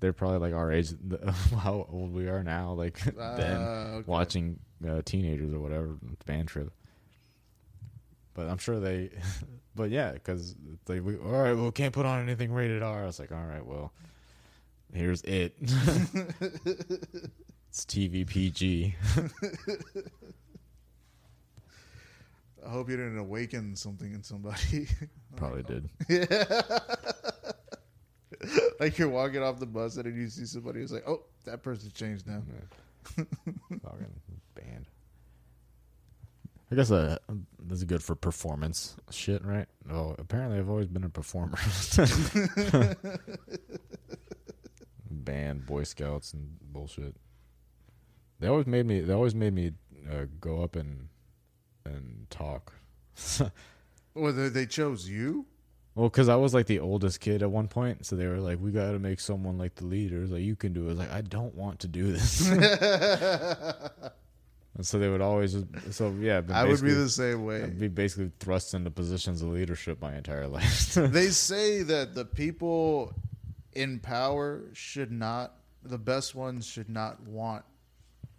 They're 0.00 0.12
probably 0.12 0.38
like 0.38 0.52
our 0.52 0.70
age, 0.72 0.92
how 1.56 1.86
old 1.90 2.12
we 2.12 2.28
are 2.28 2.42
now. 2.42 2.72
Like 2.72 2.98
then 3.16 3.56
Ah, 3.58 3.94
okay. 3.94 4.04
watching 4.06 4.58
uh, 4.88 5.02
teenagers 5.04 5.52
or 5.52 5.60
whatever 5.60 5.96
band 6.26 6.48
trip. 6.48 6.72
But 8.34 8.48
I'm 8.48 8.58
sure 8.58 8.80
they, 8.80 9.10
but 9.74 9.90
yeah, 9.90 10.12
because 10.12 10.54
they 10.86 11.00
we, 11.00 11.16
all 11.16 11.30
right, 11.30 11.52
well, 11.52 11.66
we 11.66 11.72
can't 11.72 11.92
put 11.92 12.06
on 12.06 12.22
anything 12.22 12.52
rated 12.52 12.82
R. 12.82 13.02
I 13.02 13.06
was 13.06 13.18
like, 13.18 13.32
all 13.32 13.44
right, 13.44 13.64
well, 13.64 13.92
here's 14.92 15.22
it. 15.22 15.54
it's 15.60 15.70
TV 17.84 18.26
PG. 18.26 18.94
I 22.64 22.70
hope 22.70 22.88
you 22.88 22.96
didn't 22.96 23.18
awaken 23.18 23.74
something 23.74 24.14
in 24.14 24.22
somebody. 24.22 24.86
Probably 25.36 25.64
did. 25.64 25.90
Yeah. 26.08 26.44
like 28.80 28.98
you're 28.98 29.08
walking 29.08 29.42
off 29.42 29.58
the 29.58 29.66
bus 29.66 29.96
and 29.96 30.06
then 30.06 30.14
you 30.14 30.28
see 30.28 30.46
somebody 30.46 30.80
who's 30.80 30.92
like, 30.92 31.06
"Oh, 31.08 31.22
that 31.44 31.62
person's 31.62 31.92
changed 31.92 32.26
now." 32.26 32.42
Fucking 33.04 34.20
band. 34.54 34.86
I 36.70 36.74
guess 36.74 36.90
uh, 36.90 37.18
this 37.58 37.78
is 37.78 37.84
good 37.84 38.02
for 38.02 38.14
performance 38.14 38.96
shit, 39.10 39.44
right? 39.44 39.66
Oh, 39.90 40.14
apparently 40.18 40.58
I've 40.58 40.70
always 40.70 40.88
been 40.88 41.04
a 41.04 41.10
performer. 41.10 41.58
Band, 45.10 45.66
Boy 45.66 45.82
Scouts, 45.82 46.32
and 46.32 46.56
bullshit. 46.62 47.14
They 48.40 48.48
always 48.48 48.66
made 48.66 48.86
me. 48.86 49.00
They 49.02 49.12
always 49.12 49.34
made 49.34 49.52
me 49.52 49.72
uh, 50.10 50.24
go 50.40 50.62
up 50.62 50.74
and 50.76 51.08
and 51.84 52.26
talk. 52.30 52.72
Well, 54.14 54.34
they, 54.34 54.50
they 54.50 54.66
chose 54.66 55.08
you. 55.08 55.46
Well, 55.94 56.08
because 56.08 56.28
I 56.28 56.36
was 56.36 56.54
like 56.54 56.66
the 56.66 56.80
oldest 56.80 57.20
kid 57.20 57.42
at 57.42 57.50
one 57.50 57.68
point, 57.68 58.06
so 58.06 58.16
they 58.16 58.26
were 58.26 58.38
like, 58.38 58.58
"We 58.60 58.70
got 58.70 58.92
to 58.92 58.98
make 58.98 59.20
someone 59.20 59.58
like 59.58 59.74
the 59.74 59.84
leader. 59.84 60.26
Like 60.26 60.42
you 60.42 60.56
can 60.56 60.72
do 60.72 60.88
it." 60.88 60.96
Like, 60.96 61.12
"I 61.12 61.20
don't 61.20 61.54
want 61.54 61.80
to 61.80 61.88
do 61.88 62.12
this." 62.12 62.48
and 64.76 64.86
so 64.86 64.98
they 64.98 65.08
would 65.08 65.20
always. 65.20 65.56
So 65.90 66.14
yeah, 66.18 66.40
but 66.40 66.54
I 66.54 66.64
would 66.64 66.82
be 66.82 66.92
the 66.92 67.08
same 67.08 67.44
way. 67.44 67.64
I'd 67.64 67.78
be 67.78 67.88
basically 67.88 68.30
thrust 68.40 68.74
into 68.74 68.90
positions 68.90 69.42
of 69.42 69.48
leadership 69.48 70.00
my 70.00 70.16
entire 70.16 70.48
life. 70.48 70.94
they 70.94 71.28
say 71.28 71.82
that 71.82 72.14
the 72.14 72.24
people 72.24 73.14
in 73.74 73.98
power 73.98 74.62
should 74.72 75.12
not, 75.12 75.54
the 75.82 75.98
best 75.98 76.34
ones 76.34 76.66
should 76.66 76.88
not 76.88 77.20
want 77.26 77.64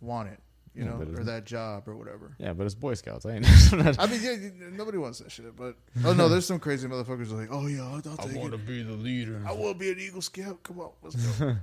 want 0.02 0.30
it, 0.30 0.40
you 0.76 0.84
Yeah, 0.84 0.90
know, 0.92 0.98
but 0.98 1.20
or 1.20 1.24
that 1.24 1.46
job 1.46 1.88
or 1.88 1.96
whatever. 1.96 2.36
yeah, 2.40 2.54
but 2.54 2.66
it's 2.66 2.76
Boy 2.76 2.94
Scouts. 2.96 3.26
I 3.26 3.36
ain't. 3.36 3.46
I 4.00 4.08
mean, 4.08 4.20
yeah, 4.22 4.70
nobody 4.72 4.98
wants 4.98 5.20
that 5.20 5.32
shit. 5.32 5.56
But 5.56 5.76
oh 6.06 6.14
no, 6.14 6.30
there's 6.30 6.46
some 6.46 6.60
crazy 6.60 6.88
motherfuckers 6.88 7.28
who 7.28 7.38
are 7.38 7.42
like, 7.42 7.50
oh 7.52 7.68
yeah, 7.68 7.84
I'll, 7.84 7.96
I'll 7.96 8.28
take 8.28 8.36
it. 8.36 8.66
be 8.68 8.84
the 8.84 8.94
leader. 8.94 9.42
I 9.48 9.52
will 9.54 9.74
be 9.74 9.92
an 9.92 10.00
Eagle 10.00 10.22
Scout. 10.22 10.64
Come 10.64 10.80
on, 10.80 10.92
let's 11.02 11.16
go. 11.38 11.56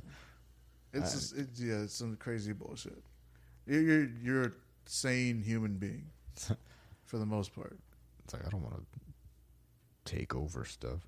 it's 0.92 1.12
just, 1.12 1.36
it's, 1.36 1.60
yeah, 1.60 1.82
it's 1.82 1.94
some 1.94 2.16
crazy 2.16 2.52
bullshit. 2.52 3.02
You're 3.66 3.82
you're, 3.82 4.08
you're 4.22 4.42
a 4.44 4.52
sane 4.86 5.42
human 5.42 5.74
being 5.76 6.06
for 7.04 7.18
the 7.18 7.26
most 7.26 7.54
part. 7.54 7.78
It's 8.24 8.32
like 8.34 8.46
I 8.46 8.48
don't 8.50 8.62
want 8.62 8.74
to 8.76 10.12
take 10.12 10.34
over 10.34 10.64
stuff. 10.64 11.00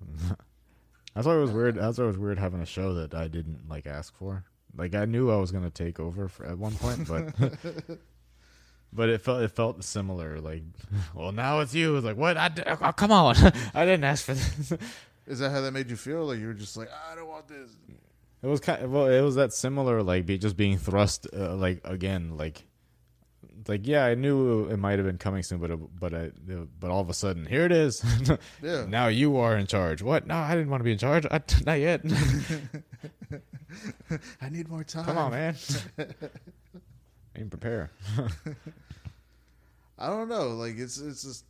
I 1.15 1.21
thought 1.21 1.37
it 1.37 1.41
was 1.41 1.51
weird. 1.51 1.77
I 1.77 1.91
thought 1.91 2.03
it 2.03 2.07
was 2.07 2.17
weird 2.17 2.39
having 2.39 2.61
a 2.61 2.65
show 2.65 2.93
that 2.95 3.13
I 3.13 3.27
didn't 3.27 3.69
like 3.69 3.85
ask 3.87 4.15
for. 4.17 4.45
Like 4.75 4.95
I 4.95 5.05
knew 5.05 5.31
I 5.31 5.37
was 5.37 5.51
gonna 5.51 5.69
take 5.69 5.99
over 5.99 6.27
for, 6.27 6.45
at 6.45 6.57
one 6.57 6.73
point, 6.75 7.07
but 7.07 7.33
but 8.93 9.09
it 9.09 9.21
felt 9.21 9.41
it 9.41 9.51
felt 9.51 9.83
similar. 9.83 10.39
Like, 10.39 10.63
well, 11.13 11.31
now 11.31 11.59
it's 11.59 11.73
you. 11.73 11.95
It's 11.97 12.05
like 12.05 12.17
what? 12.17 12.37
I 12.37 12.49
d- 12.49 12.63
oh, 12.65 12.91
come 12.91 13.11
on, 13.11 13.35
I 13.73 13.85
didn't 13.85 14.03
ask 14.03 14.25
for 14.25 14.33
this. 14.33 14.73
Is 15.25 15.39
that 15.39 15.51
how 15.51 15.61
that 15.61 15.71
made 15.71 15.89
you 15.89 15.95
feel? 15.95 16.25
Like 16.25 16.39
you 16.39 16.47
were 16.47 16.53
just 16.53 16.75
like, 16.75 16.89
I 17.11 17.15
don't 17.15 17.27
want 17.27 17.47
this. 17.47 17.71
It 18.41 18.47
was 18.47 18.59
kind 18.59 18.83
of, 18.83 18.91
well, 18.91 19.07
it 19.07 19.21
was 19.21 19.35
that 19.35 19.53
similar, 19.53 20.03
like 20.03 20.25
be, 20.25 20.37
just 20.37 20.57
being 20.57 20.77
thrust, 20.77 21.27
uh, 21.33 21.55
like 21.55 21.79
again, 21.85 22.35
like, 22.35 22.63
like 23.69 23.87
yeah, 23.87 24.05
I 24.05 24.15
knew 24.15 24.67
it 24.67 24.75
might 24.75 24.99
have 24.99 25.05
been 25.05 25.17
coming 25.17 25.43
soon, 25.43 25.59
but 25.59 25.71
it, 25.71 25.79
but 25.97 26.13
I, 26.13 26.31
but 26.77 26.91
all 26.91 26.99
of 26.99 27.09
a 27.09 27.13
sudden, 27.13 27.45
here 27.45 27.63
it 27.63 27.71
is. 27.71 28.03
Yeah. 28.61 28.85
now 28.85 29.07
you 29.07 29.37
are 29.37 29.55
in 29.55 29.65
charge. 29.65 30.01
What? 30.01 30.27
No, 30.27 30.35
I 30.35 30.55
didn't 30.55 30.69
want 30.69 30.81
to 30.81 30.85
be 30.85 30.91
in 30.91 30.97
charge. 30.97 31.25
I, 31.31 31.39
not 31.65 31.79
yet. 31.79 32.01
I 34.41 34.49
need 34.49 34.69
more 34.69 34.83
time. 34.83 35.05
Come 35.05 35.17
on, 35.17 35.31
man. 35.31 35.55
I 35.97 36.05
didn't 37.35 37.49
prepare. 37.49 37.91
I 39.97 40.07
don't 40.07 40.29
know. 40.29 40.49
Like 40.49 40.77
it's 40.77 40.99
it's 40.99 41.23
just 41.23 41.45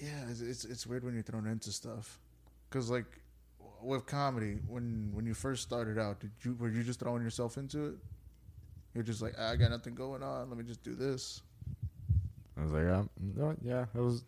yeah. 0.00 0.24
It's 0.30 0.40
it's, 0.40 0.64
it's 0.64 0.86
weird 0.86 1.04
when 1.04 1.14
you're 1.14 1.22
thrown 1.22 1.46
into 1.46 1.72
stuff 1.72 2.18
because 2.68 2.90
like 2.90 3.06
with 3.82 4.06
comedy, 4.06 4.58
when 4.68 5.10
when 5.12 5.26
you 5.26 5.34
first 5.34 5.62
started 5.62 5.98
out, 5.98 6.20
did 6.20 6.30
you 6.42 6.54
were 6.58 6.68
you 6.68 6.82
just 6.82 7.00
throwing 7.00 7.22
yourself 7.22 7.56
into 7.56 7.86
it? 7.86 7.94
You're 8.94 9.04
just 9.04 9.22
like, 9.22 9.34
"Ah, 9.38 9.50
I 9.50 9.56
got 9.56 9.70
nothing 9.70 9.94
going 9.94 10.22
on. 10.22 10.48
Let 10.48 10.58
me 10.58 10.64
just 10.64 10.82
do 10.82 10.94
this. 10.94 11.42
I 12.56 12.62
was 12.62 12.72
like, 12.72 12.86
um, 12.86 13.08
no, 13.36 13.56
yeah, 13.62 13.86
it 13.94 14.00
was 14.00 14.24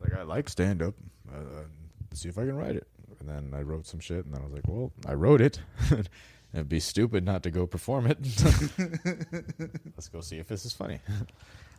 like 0.00 0.14
I 0.14 0.22
like 0.22 0.48
stand 0.48 0.82
up. 0.82 0.94
Uh, 1.32 1.64
see 2.12 2.28
if 2.28 2.38
I 2.38 2.44
can 2.44 2.56
write 2.56 2.76
it. 2.76 2.86
And 3.22 3.30
then 3.52 3.58
I 3.58 3.62
wrote 3.62 3.86
some 3.86 4.00
shit, 4.00 4.24
and 4.24 4.34
then 4.34 4.40
I 4.40 4.44
was 4.44 4.52
like, 4.52 4.66
well, 4.66 4.92
I 5.06 5.14
wrote 5.14 5.40
it. 5.40 5.60
It'd 6.52 6.68
be 6.68 6.80
stupid 6.80 7.24
not 7.24 7.44
to 7.44 7.52
go 7.52 7.68
perform 7.68 8.08
it. 8.08 8.18
let's 9.96 10.08
go 10.08 10.20
see 10.20 10.38
if 10.38 10.48
this 10.48 10.64
is 10.66 10.72
funny. 10.72 10.98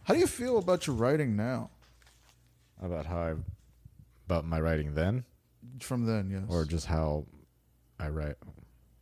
How 0.03 0.13
do 0.13 0.21
you 0.21 0.25
feel 0.27 0.57
about 0.57 0.87
your 0.87 0.95
writing 0.95 1.35
now? 1.35 1.69
About 2.81 3.05
how 3.05 3.17
I, 3.17 3.33
about 4.25 4.45
my 4.45 4.59
writing 4.61 4.93
then, 4.95 5.25
From 5.81 6.05
then, 6.05 6.29
yes. 6.31 6.43
or 6.47 6.63
just 6.63 6.85
how 6.85 7.25
I 7.99 8.07
write. 8.07 8.35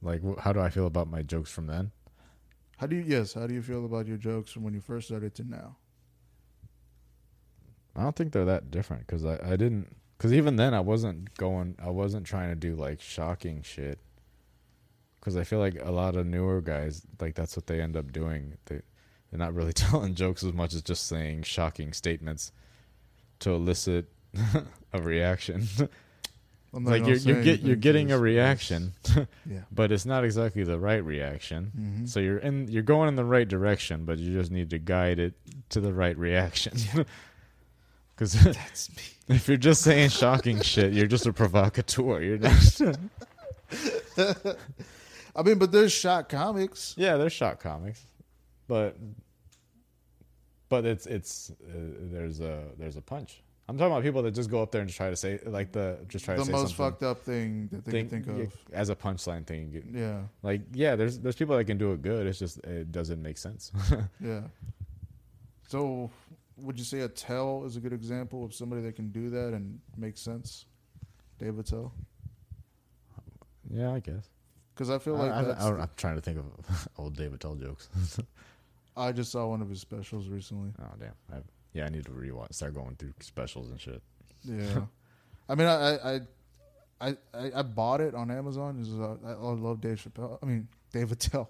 Like, 0.02 0.22
wh- 0.24 0.40
how 0.42 0.52
do 0.52 0.60
I 0.60 0.72
feel 0.72 0.88
about 0.88 1.10
my 1.10 1.22
jokes 1.22 1.52
from 1.52 1.68
then? 1.68 1.92
how 2.78 2.88
do 2.88 2.96
you 2.96 3.04
yes, 3.06 3.36
how 3.36 3.46
do 3.46 3.54
you 3.54 3.62
feel 3.62 3.86
about 3.86 4.08
your 4.08 4.18
jokes 4.18 4.52
from 4.52 4.64
when 4.64 4.74
you 4.74 4.82
first 4.82 5.06
started 5.08 5.36
to 5.36 5.44
now? 5.44 5.78
I 7.96 8.02
don't 8.02 8.16
think 8.16 8.34
they're 8.34 8.46
that 8.46 8.72
different 8.72 9.06
because 9.06 9.24
I, 9.24 9.38
I 9.44 9.52
didn't 9.52 9.96
because 10.22 10.34
even 10.34 10.56
then 10.56 10.76
I 10.76 10.82
wasn't 10.82 11.34
going 11.36 11.76
I 11.84 11.90
wasn't 11.90 12.28
trying 12.28 12.50
to 12.50 12.56
do 12.56 12.76
like 12.76 13.02
shocking 13.02 13.64
shit. 13.64 13.98
Because 15.20 15.36
I 15.36 15.44
feel 15.44 15.58
like 15.58 15.78
a 15.82 15.90
lot 15.90 16.16
of 16.16 16.28
newer 16.28 16.62
guys 16.62 17.02
like 17.20 17.34
that's 17.34 17.56
what 17.56 17.66
they 17.66 17.82
end 17.82 17.98
up 17.98 18.12
doing. 18.12 18.54
They 18.66 18.82
they're 19.32 19.40
not 19.40 19.56
really 19.56 19.74
telling 19.88 20.14
jokes 20.14 20.44
as 20.44 20.54
much 20.54 20.76
as 20.76 20.84
just 20.84 21.08
saying 21.08 21.42
shocking 21.42 21.92
statements 21.92 22.52
to 23.40 23.50
elicit 23.50 24.12
a 24.94 25.02
reaction. 25.02 25.68
Like 26.74 27.06
you're 27.06 27.18
you're, 27.18 27.44
get, 27.44 27.60
you're 27.64 27.76
getting 27.76 28.14
a 28.14 28.18
reaction 28.18 28.94
Yeah. 29.46 29.60
but 29.74 29.92
it's 29.92 30.06
not 30.06 30.24
exactly 30.24 30.64
the 30.64 30.80
right 30.80 31.04
reaction. 31.04 31.70
Mhm. 31.78 32.08
so 32.08 32.22
you're 32.22 32.38
in 32.38 32.70
you're 32.70 32.82
going 32.82 33.10
in 33.10 33.18
the 33.18 33.26
right 33.26 33.46
direction 33.46 34.06
but 34.06 34.20
you 34.20 34.32
just 34.32 34.52
need 34.52 34.70
to 34.70 34.78
guide 34.80 35.20
it 35.20 35.34
to 35.72 35.82
the 35.82 35.92
right 35.94 36.18
reaction 36.18 36.72
because 38.22 38.34
That's 38.44 38.90
me. 39.30 39.36
if 39.36 39.48
you're 39.48 39.58
just 39.58 39.82
saying 39.82 40.10
shocking 40.10 40.62
shit, 40.62 40.94
you're 40.94 41.08
just 41.08 41.26
a 41.26 41.34
provocateur. 41.34 42.22
You're 42.22 42.38
not. 42.38 42.82
I 45.36 45.44
mean, 45.44 45.58
but 45.58 45.72
there's 45.72 45.92
shock 45.92 46.30
comics. 46.30 46.94
yeah, 46.98 47.18
they're 47.18 47.30
shock 47.32 47.60
comics, 47.62 48.06
but 48.68 48.96
but 50.70 50.86
it's 50.86 51.08
it's 51.08 51.50
uh, 51.50 51.74
there's 52.12 52.42
a 52.42 52.64
there's 52.78 52.98
a 52.98 53.02
punch. 53.02 53.42
I'm 53.68 53.78
talking 53.78 53.92
about 53.94 54.04
people 54.04 54.22
that 54.24 54.32
just 54.32 54.52
go 54.52 54.62
up 54.62 54.72
there 54.72 54.82
and 54.82 54.88
just 54.90 54.98
try 54.98 55.10
to 55.10 55.16
say 55.16 55.40
like 55.46 55.72
the 55.72 55.98
just 56.10 56.26
try 56.26 56.36
The 56.36 56.42
to 56.42 56.46
say 56.46 56.52
most 56.52 56.76
fucked 56.76 57.02
up 57.04 57.22
thing 57.22 57.70
that 57.72 57.86
they 57.86 57.92
Think- 57.92 58.10
can 58.10 58.24
think 58.24 58.48
of. 58.50 58.54
as 58.74 58.90
a 58.90 58.96
punchline 58.96 59.48
thing. 59.48 59.82
Yeah. 59.96 60.22
Like 60.44 60.62
yeah, 60.74 60.96
there's 60.96 61.18
there's 61.20 61.36
people 61.38 61.58
that 61.58 61.64
can 61.66 61.78
do 61.80 61.94
it 61.94 62.02
good. 62.04 62.28
It's 62.28 62.38
just 62.38 62.58
it 62.66 62.92
doesn't 62.92 63.22
make 63.22 63.38
sense. 63.40 63.72
Yeah. 64.20 64.42
So, 65.70 66.12
would 66.62 66.78
you 66.78 66.86
say 66.86 67.02
Attell 67.02 67.64
is 67.66 67.76
a 67.76 67.80
good 67.80 67.94
example 67.94 68.44
of 68.46 68.54
somebody 68.54 68.82
that 68.84 68.96
can 68.96 69.10
do 69.10 69.30
that 69.30 69.54
and 69.54 69.80
make 69.98 70.18
sense? 70.18 70.66
Dave 71.40 71.58
Attell, 71.58 71.94
yeah, 73.70 73.92
I 73.92 74.00
guess. 74.00 74.30
because 74.74 74.90
I 74.90 75.00
feel 75.00 75.16
like 75.16 75.32
I, 75.32 75.44
that's. 75.44 75.64
I, 75.64 75.70
I, 75.70 75.82
am 75.84 75.90
trying 75.98 76.16
to 76.16 76.22
think 76.22 76.38
of 76.38 76.88
old 76.98 77.16
Dave 77.16 77.34
Attell 77.34 77.56
jokes. 77.56 77.90
I 78.98 79.12
just 79.12 79.32
saw 79.32 79.48
one 79.48 79.62
of 79.62 79.70
his 79.70 79.80
specials 79.80 80.28
recently. 80.28 80.72
oh 80.80 80.94
damn. 81.00 81.14
I, 81.32 81.38
yeah, 81.74 81.86
I 81.86 81.90
need 81.90 82.06
to 82.06 82.12
rewatch. 82.12 82.54
Start 82.54 82.74
going 82.74 82.96
through 82.96 83.14
specials 83.22 83.70
and 83.70 83.80
shit. 83.80 84.02
Yeah. 84.44 84.82
I 85.50 85.56
mean, 85.56 85.68
I 85.68 86.22
I, 87.02 87.16
I 87.34 87.52
I 87.56 87.62
bought 87.62 88.02
it 88.02 88.14
on 88.14 88.30
Amazon. 88.30 88.80
Is, 88.80 88.90
uh, 88.90 89.16
I, 89.26 89.32
I 89.32 89.54
love 89.54 89.82
Dave 89.82 89.98
Chappelle. 90.04 90.38
I 90.42 90.46
mean, 90.46 90.68
Dave 90.94 91.12
Attell. 91.12 91.50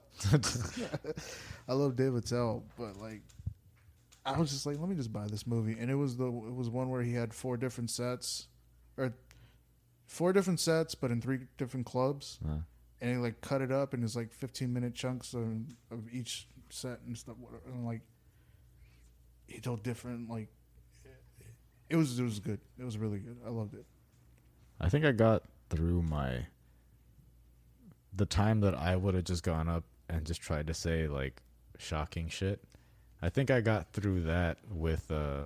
I 1.67 1.73
love 1.73 1.95
Dave 1.95 2.15
Attell, 2.15 2.63
but 2.77 2.97
like, 2.97 3.21
I 4.25 4.37
was 4.39 4.51
just 4.51 4.65
like, 4.65 4.79
let 4.79 4.87
me 4.87 4.95
just 4.95 5.11
buy 5.11 5.27
this 5.27 5.47
movie, 5.47 5.75
and 5.79 5.89
it 5.89 5.95
was 5.95 6.17
the 6.17 6.27
it 6.27 6.53
was 6.55 6.69
one 6.69 6.89
where 6.89 7.01
he 7.01 7.13
had 7.13 7.33
four 7.33 7.57
different 7.57 7.89
sets, 7.89 8.47
or 8.97 9.13
four 10.07 10.31
different 10.33 10.59
sets, 10.59 10.93
but 10.95 11.09
in 11.11 11.21
three 11.21 11.39
different 11.57 11.85
clubs, 11.85 12.39
Uh, 12.47 12.57
and 13.01 13.11
he 13.11 13.17
like 13.17 13.41
cut 13.41 13.61
it 13.61 13.71
up 13.71 13.93
in 13.93 14.01
his 14.01 14.15
like 14.15 14.31
fifteen 14.31 14.71
minute 14.73 14.93
chunks 14.93 15.33
of, 15.33 15.43
of 15.89 16.13
each 16.13 16.47
set 16.69 16.99
and 17.07 17.17
stuff, 17.17 17.35
and 17.65 17.85
like 17.85 18.01
he 19.47 19.59
told 19.59 19.83
different 19.83 20.29
like. 20.29 20.47
It 21.89 21.97
was 21.97 22.17
it 22.17 22.23
was 22.23 22.39
good. 22.39 22.61
It 22.79 22.85
was 22.85 22.97
really 22.97 23.19
good. 23.19 23.37
I 23.45 23.49
loved 23.49 23.73
it. 23.73 23.85
I 24.79 24.87
think 24.87 25.03
I 25.03 25.11
got 25.11 25.43
through 25.69 26.03
my 26.03 26.45
the 28.13 28.25
time 28.25 28.61
that 28.61 28.75
I 28.75 28.95
would 28.95 29.13
have 29.13 29.25
just 29.25 29.43
gone 29.43 29.67
up 29.67 29.83
and 30.07 30.25
just 30.25 30.39
tried 30.41 30.67
to 30.67 30.73
say 30.73 31.07
like 31.09 31.41
shocking 31.77 32.29
shit. 32.29 32.63
I 33.21 33.29
think 33.29 33.51
I 33.51 33.61
got 33.61 33.91
through 33.93 34.23
that 34.23 34.57
with 34.69 35.11
uh 35.11 35.43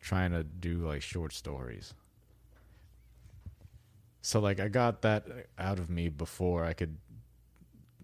trying 0.00 0.32
to 0.32 0.44
do 0.44 0.78
like 0.86 1.02
short 1.02 1.32
stories. 1.32 1.94
So 4.22 4.40
like 4.40 4.60
I 4.60 4.68
got 4.68 5.02
that 5.02 5.26
out 5.58 5.78
of 5.78 5.88
me 5.88 6.08
before 6.08 6.64
I 6.64 6.72
could 6.74 6.96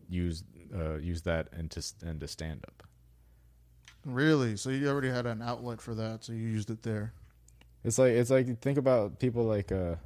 use 0.09 0.45
uh 0.75 0.95
use 0.95 1.23
that 1.23 1.49
into 1.57 1.83
into 2.05 2.27
stand 2.27 2.65
up. 2.67 2.83
Really? 4.05 4.57
So 4.57 4.71
you 4.71 4.89
already 4.89 5.11
had 5.11 5.27
an 5.27 5.43
outlet 5.43 5.81
for 5.81 5.95
that, 5.95 6.25
so 6.25 6.33
you 6.33 6.49
used 6.49 6.71
it 6.71 6.83
there. 6.83 7.13
It's 7.85 7.99
like 7.99 8.13
it's 8.13 8.31
like 8.31 8.61
think 8.61 8.79
about 8.79 9.19
people 9.19 9.45
like 9.45 9.71
uh 9.71 9.97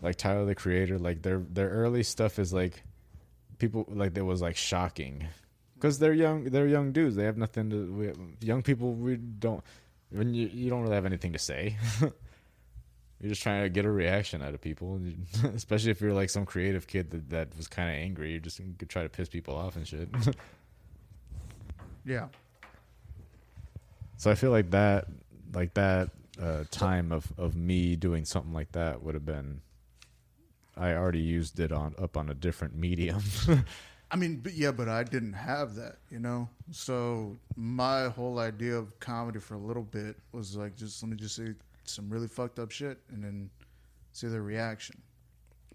like 0.00 0.16
Tyler 0.16 0.44
the 0.44 0.54
Creator, 0.54 0.98
like 0.98 1.22
their 1.22 1.38
their 1.38 1.68
early 1.68 2.02
stuff 2.02 2.38
is 2.38 2.52
like 2.52 2.82
people 3.58 3.86
like 3.88 4.14
that 4.14 4.24
was 4.24 4.40
like 4.42 4.56
shocking 4.56 5.28
because 5.82 5.98
they're 5.98 6.14
young 6.14 6.44
they're 6.44 6.68
young 6.68 6.92
dudes 6.92 7.16
they 7.16 7.24
have 7.24 7.36
nothing 7.36 7.68
to 7.68 7.92
we, 7.92 8.12
young 8.46 8.62
people 8.62 8.92
we 8.92 9.16
don't 9.16 9.64
when 10.10 10.32
you 10.32 10.46
you 10.46 10.70
don't 10.70 10.82
really 10.82 10.94
have 10.94 11.06
anything 11.06 11.32
to 11.32 11.38
say 11.38 11.76
you're 12.00 13.28
just 13.28 13.42
trying 13.42 13.62
to 13.64 13.68
get 13.68 13.84
a 13.84 13.90
reaction 13.90 14.42
out 14.42 14.54
of 14.54 14.60
people 14.60 15.00
especially 15.54 15.90
if 15.90 16.00
you're 16.00 16.12
like 16.12 16.30
some 16.30 16.46
creative 16.46 16.86
kid 16.86 17.10
that, 17.10 17.30
that 17.30 17.56
was 17.56 17.66
kind 17.66 17.90
of 17.90 17.96
angry 17.96 18.30
you're 18.30 18.40
just 18.40 18.58
gonna 18.58 18.72
try 18.86 19.02
to 19.02 19.08
piss 19.08 19.28
people 19.28 19.56
off 19.56 19.74
and 19.74 19.86
shit 19.86 20.08
Yeah. 22.04 22.28
So 24.16 24.30
I 24.30 24.34
feel 24.34 24.50
like 24.50 24.70
that, 24.70 25.06
like 25.52 25.74
that 25.74 26.10
uh, 26.40 26.64
time 26.70 27.12
of 27.12 27.32
of 27.38 27.54
me 27.54 27.96
doing 27.96 28.24
something 28.24 28.52
like 28.52 28.72
that 28.72 29.02
would 29.02 29.14
have 29.14 29.26
been. 29.26 29.60
I 30.76 30.94
already 30.94 31.20
used 31.20 31.60
it 31.60 31.70
on 31.70 31.94
up 31.98 32.16
on 32.16 32.30
a 32.30 32.34
different 32.34 32.74
medium. 32.74 33.22
I 34.12 34.16
mean, 34.16 34.36
but 34.36 34.52
yeah, 34.52 34.72
but 34.72 34.90
I 34.90 35.04
didn't 35.04 35.32
have 35.32 35.74
that, 35.76 35.96
you 36.10 36.18
know. 36.18 36.46
So 36.70 37.34
my 37.56 38.08
whole 38.08 38.38
idea 38.38 38.76
of 38.76 38.98
comedy 39.00 39.38
for 39.38 39.54
a 39.54 39.58
little 39.58 39.84
bit 39.84 40.16
was 40.32 40.54
like, 40.54 40.76
just 40.76 41.02
let 41.02 41.10
me 41.10 41.16
just 41.16 41.34
say 41.34 41.54
some 41.84 42.10
really 42.10 42.28
fucked 42.28 42.58
up 42.58 42.70
shit 42.70 42.98
and 43.10 43.24
then 43.24 43.48
see 44.12 44.26
their 44.26 44.42
reaction. 44.42 45.00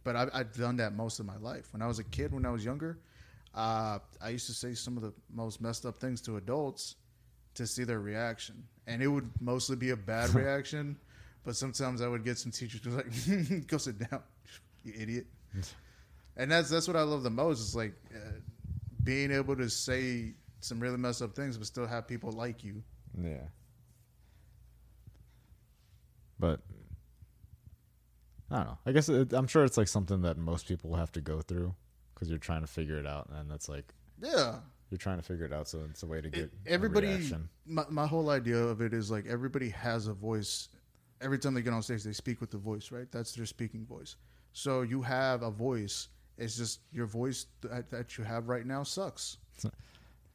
But 0.04 0.16
I, 0.16 0.28
I've 0.36 0.56
done 0.56 0.78
that 0.78 0.94
most 0.94 1.20
of 1.20 1.26
my 1.26 1.38
life. 1.38 1.70
When 1.74 1.82
I 1.82 1.88
was 1.88 1.98
a 1.98 2.04
kid, 2.04 2.32
when 2.32 2.46
I 2.46 2.52
was 2.52 2.64
younger, 2.64 3.00
uh, 3.56 3.98
I 4.22 4.30
used 4.30 4.46
to 4.46 4.54
say 4.54 4.76
some 4.76 4.98
of 4.98 5.04
the 5.04 5.14
most 5.34 5.60
messed 5.60 5.88
up 5.88 5.98
things 5.98 6.22
to 6.22 6.38
adults 6.38 6.96
to 7.56 7.66
see 7.66 7.86
their 7.86 8.02
reaction, 8.02 8.64
and 8.86 9.02
it 9.02 9.08
would 9.08 9.30
mostly 9.42 9.76
be 9.76 9.90
a 9.90 9.98
bad 9.98 10.30
reaction. 10.36 10.96
But 11.44 11.56
sometimes 11.56 12.02
I 12.02 12.08
would 12.08 12.24
get 12.24 12.38
some 12.38 12.52
teachers 12.52 12.82
who 12.84 12.92
was 12.92 12.98
like, 12.98 13.68
"Go 13.68 13.78
sit 13.78 13.98
down, 13.98 14.22
you 14.84 14.94
idiot." 14.96 15.26
And 16.38 16.50
that's 16.52 16.70
that's 16.70 16.88
what 16.88 16.96
I 16.96 17.02
love 17.02 17.24
the 17.24 17.30
most. 17.30 17.60
Is 17.60 17.76
like 17.76 17.94
uh, 18.16 18.20
being 19.04 19.32
able 19.32 19.56
to 19.58 19.70
say 19.70 20.34
some 20.62 20.80
really 20.80 20.98
messed 20.98 21.22
up 21.22 21.36
things, 21.36 21.58
but 21.58 21.68
still 21.68 21.86
have 21.86 22.08
people 22.08 22.32
like 22.32 22.64
you. 22.64 22.82
yeah. 23.22 23.44
But 26.40 26.62
I 28.52 28.56
don't 28.58 28.66
know. 28.68 28.78
I 28.86 28.92
guess 28.92 29.10
it, 29.10 29.34
I'm 29.34 29.48
sure 29.48 29.64
it's 29.64 29.78
like 29.78 29.88
something 29.88 30.22
that 30.22 30.38
most 30.38 30.68
people 30.68 30.96
have 30.96 31.12
to 31.14 31.22
go 31.22 31.42
through 31.42 31.74
because 32.14 32.30
you're 32.30 32.38
trying 32.38 32.62
to 32.62 32.68
figure 32.68 32.98
it 32.98 33.08
out, 33.08 33.30
and 33.34 33.50
that's 33.50 33.68
like 33.68 33.94
Yeah, 34.22 34.60
you're 34.90 34.98
trying 34.98 35.18
to 35.18 35.24
figure 35.24 35.46
it 35.46 35.54
out. 35.54 35.68
So 35.68 35.80
it's 35.90 36.04
a 36.04 36.08
way 36.08 36.22
to 36.22 36.30
get 36.30 36.44
It- 36.44 36.54
everybody. 36.68 37.32
My 37.66 37.86
my 37.90 38.08
whole 38.08 38.30
idea 38.30 38.58
of 38.58 38.82
it 38.82 38.94
is 38.94 39.10
like 39.12 39.26
everybody 39.26 39.70
has 39.70 40.08
a 40.08 40.14
voice. 40.14 40.70
Every 41.20 41.40
time 41.40 41.56
they 41.56 41.64
get 41.64 41.74
on 41.74 41.82
stage, 41.82 42.04
they 42.04 42.14
speak 42.14 42.40
with 42.40 42.52
the 42.52 42.60
voice, 42.60 42.92
right? 42.92 43.12
That's 43.12 43.34
their 43.34 43.48
speaking 43.48 43.86
voice. 43.86 44.16
So 44.54 44.84
you 44.84 45.02
have 45.02 45.42
a 45.42 45.50
voice. 45.50 46.10
It's 46.38 46.56
just 46.56 46.82
your 46.92 47.06
voice 47.08 47.48
that, 47.62 47.90
that 47.90 48.18
you 48.18 48.24
have 48.24 48.48
right 48.48 48.66
now 48.66 48.84
sucks. 48.84 49.38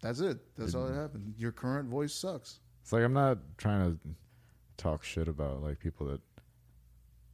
That's 0.01 0.19
it. 0.21 0.39
That's 0.57 0.75
all 0.75 0.87
that 0.89 0.95
happened. 0.95 1.35
Your 1.39 1.53
current 1.53 1.89
voice 1.89 2.13
sucks. 2.13 2.59
It's 2.83 2.93
like 2.93 3.05
I'm 3.05 3.13
not 3.13 3.39
trying 3.57 3.93
to 3.93 3.99
talk 4.77 5.05
shit 5.05 5.29
about 5.29 5.63
like 5.63 5.79
people 5.79 6.07
that 6.09 6.21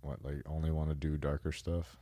what 0.03 0.23
like 0.25 0.43
only 0.47 0.71
want 0.71 0.91
to 0.91 0.95
do 0.95 1.17
darker 1.17 1.51
stuff. 1.53 1.97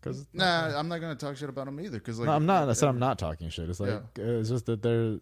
Because 0.00 0.26
Nah, 0.32 0.78
I'm 0.78 0.88
not 0.88 1.00
gonna 1.02 1.14
talk 1.14 1.36
shit 1.36 1.50
about 1.50 1.66
them 1.66 1.78
either. 1.80 1.98
Because 1.98 2.18
like, 2.18 2.26
no, 2.26 2.32
I'm 2.32 2.46
not. 2.46 2.68
I 2.68 2.72
said 2.72 2.88
I'm 2.88 2.98
not 2.98 3.18
talking 3.18 3.50
shit. 3.50 3.68
It's 3.68 3.80
like 3.80 3.90
uh, 3.90 4.00
it's 4.22 4.48
just 4.48 4.66
that 4.66 4.82
they're. 4.82 5.18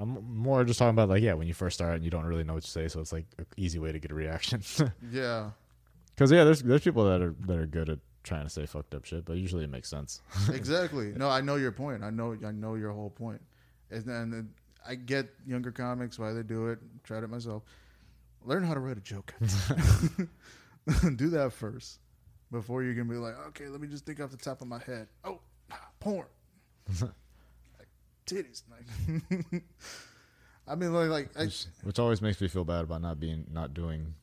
I'm 0.00 0.36
more 0.36 0.64
just 0.64 0.78
talking 0.78 0.90
about 0.90 1.08
like 1.08 1.22
yeah, 1.22 1.34
when 1.34 1.46
you 1.46 1.54
first 1.54 1.74
start 1.76 1.94
and 1.94 2.04
you 2.04 2.10
don't 2.10 2.24
really 2.24 2.44
know 2.44 2.54
what 2.54 2.64
to 2.64 2.70
say, 2.70 2.88
so 2.88 3.00
it's 3.00 3.12
like 3.12 3.26
an 3.38 3.46
easy 3.56 3.78
way 3.78 3.92
to 3.92 3.98
get 4.00 4.10
a 4.10 4.14
reaction. 4.14 4.62
Yeah, 5.12 5.50
Because 6.14 6.32
yeah, 6.32 6.42
there's 6.44 6.62
there's 6.62 6.82
people 6.82 7.04
that 7.04 7.20
are 7.22 7.34
that 7.46 7.56
are 7.58 7.66
good 7.66 7.88
at 7.88 7.98
trying 8.22 8.44
to 8.44 8.50
say 8.50 8.66
fucked 8.66 8.94
up 8.94 9.04
shit, 9.04 9.24
but 9.24 9.34
usually 9.34 9.64
it 9.64 9.70
makes 9.70 9.88
sense. 9.88 10.22
exactly. 10.52 11.12
No, 11.16 11.28
I 11.30 11.40
know 11.40 11.56
your 11.56 11.72
point. 11.72 12.02
I 12.02 12.10
know. 12.10 12.36
I 12.44 12.52
know 12.52 12.74
your 12.74 12.92
whole 12.92 13.10
point. 13.10 13.40
And 13.90 14.04
then 14.04 14.50
I 14.86 14.94
get 14.94 15.28
younger 15.46 15.72
comics 15.72 16.18
why 16.18 16.32
they 16.32 16.42
do 16.42 16.68
it. 16.68 16.78
Tried 17.04 17.24
it 17.24 17.30
myself. 17.30 17.62
Learn 18.44 18.62
how 18.62 18.74
to 18.74 18.80
write 18.80 18.96
a 18.96 19.00
joke. 19.00 19.34
do 21.16 21.28
that 21.30 21.52
first 21.52 22.00
before 22.50 22.82
you 22.82 22.94
can 22.94 23.08
be 23.08 23.16
like, 23.16 23.34
okay, 23.48 23.68
let 23.68 23.80
me 23.80 23.88
just 23.88 24.06
think 24.06 24.20
off 24.20 24.30
the 24.30 24.36
top 24.36 24.62
of 24.62 24.68
my 24.68 24.78
head. 24.78 25.08
Oh, 25.24 25.40
porn, 26.00 26.26
like, 27.00 27.88
titties. 28.26 28.62
Like, 28.70 29.62
I 30.66 30.74
mean, 30.74 30.92
like, 30.92 31.10
like 31.10 31.30
I, 31.36 31.44
which, 31.44 31.66
which 31.82 31.98
always 31.98 32.22
makes 32.22 32.40
me 32.40 32.48
feel 32.48 32.64
bad 32.64 32.84
about 32.84 33.02
not 33.02 33.20
being 33.20 33.46
not 33.52 33.74
doing 33.74 34.14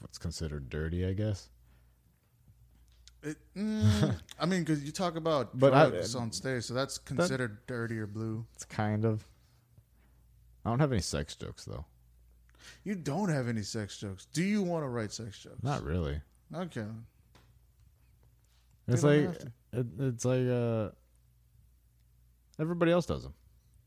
what's 0.00 0.18
considered 0.18 0.68
dirty. 0.68 1.06
I 1.06 1.12
guess. 1.12 1.48
It, 3.22 3.36
mm, 3.56 4.14
I 4.38 4.46
mean, 4.46 4.60
because 4.60 4.84
you 4.84 4.92
talk 4.92 5.16
about 5.16 5.58
But 5.58 5.74
I- 5.74 5.90
drugs 5.90 6.14
on 6.14 6.30
stage, 6.32 6.64
so 6.64 6.74
that's 6.74 6.98
considered 6.98 7.66
dirty 7.66 7.98
or 7.98 8.06
blue. 8.06 8.46
It's 8.54 8.64
kind 8.64 9.04
of. 9.04 9.26
I 10.64 10.70
don't 10.70 10.80
have 10.80 10.92
any 10.92 11.00
sex 11.00 11.34
jokes 11.34 11.64
though. 11.64 11.84
You 12.84 12.94
don't 12.94 13.28
have 13.30 13.48
any 13.48 13.62
sex 13.62 13.98
jokes. 13.98 14.26
Do 14.32 14.42
you 14.42 14.62
want 14.62 14.84
to 14.84 14.88
write 14.88 15.12
sex 15.12 15.38
jokes? 15.38 15.62
Not 15.62 15.82
really. 15.82 16.20
Okay. 16.54 16.84
It's 18.86 19.02
like 19.02 19.30
it, 19.72 19.86
it's 19.98 20.24
like 20.24 20.46
uh. 20.48 20.90
Everybody 22.60 22.90
else 22.92 23.06
does 23.06 23.22
them. 23.22 23.34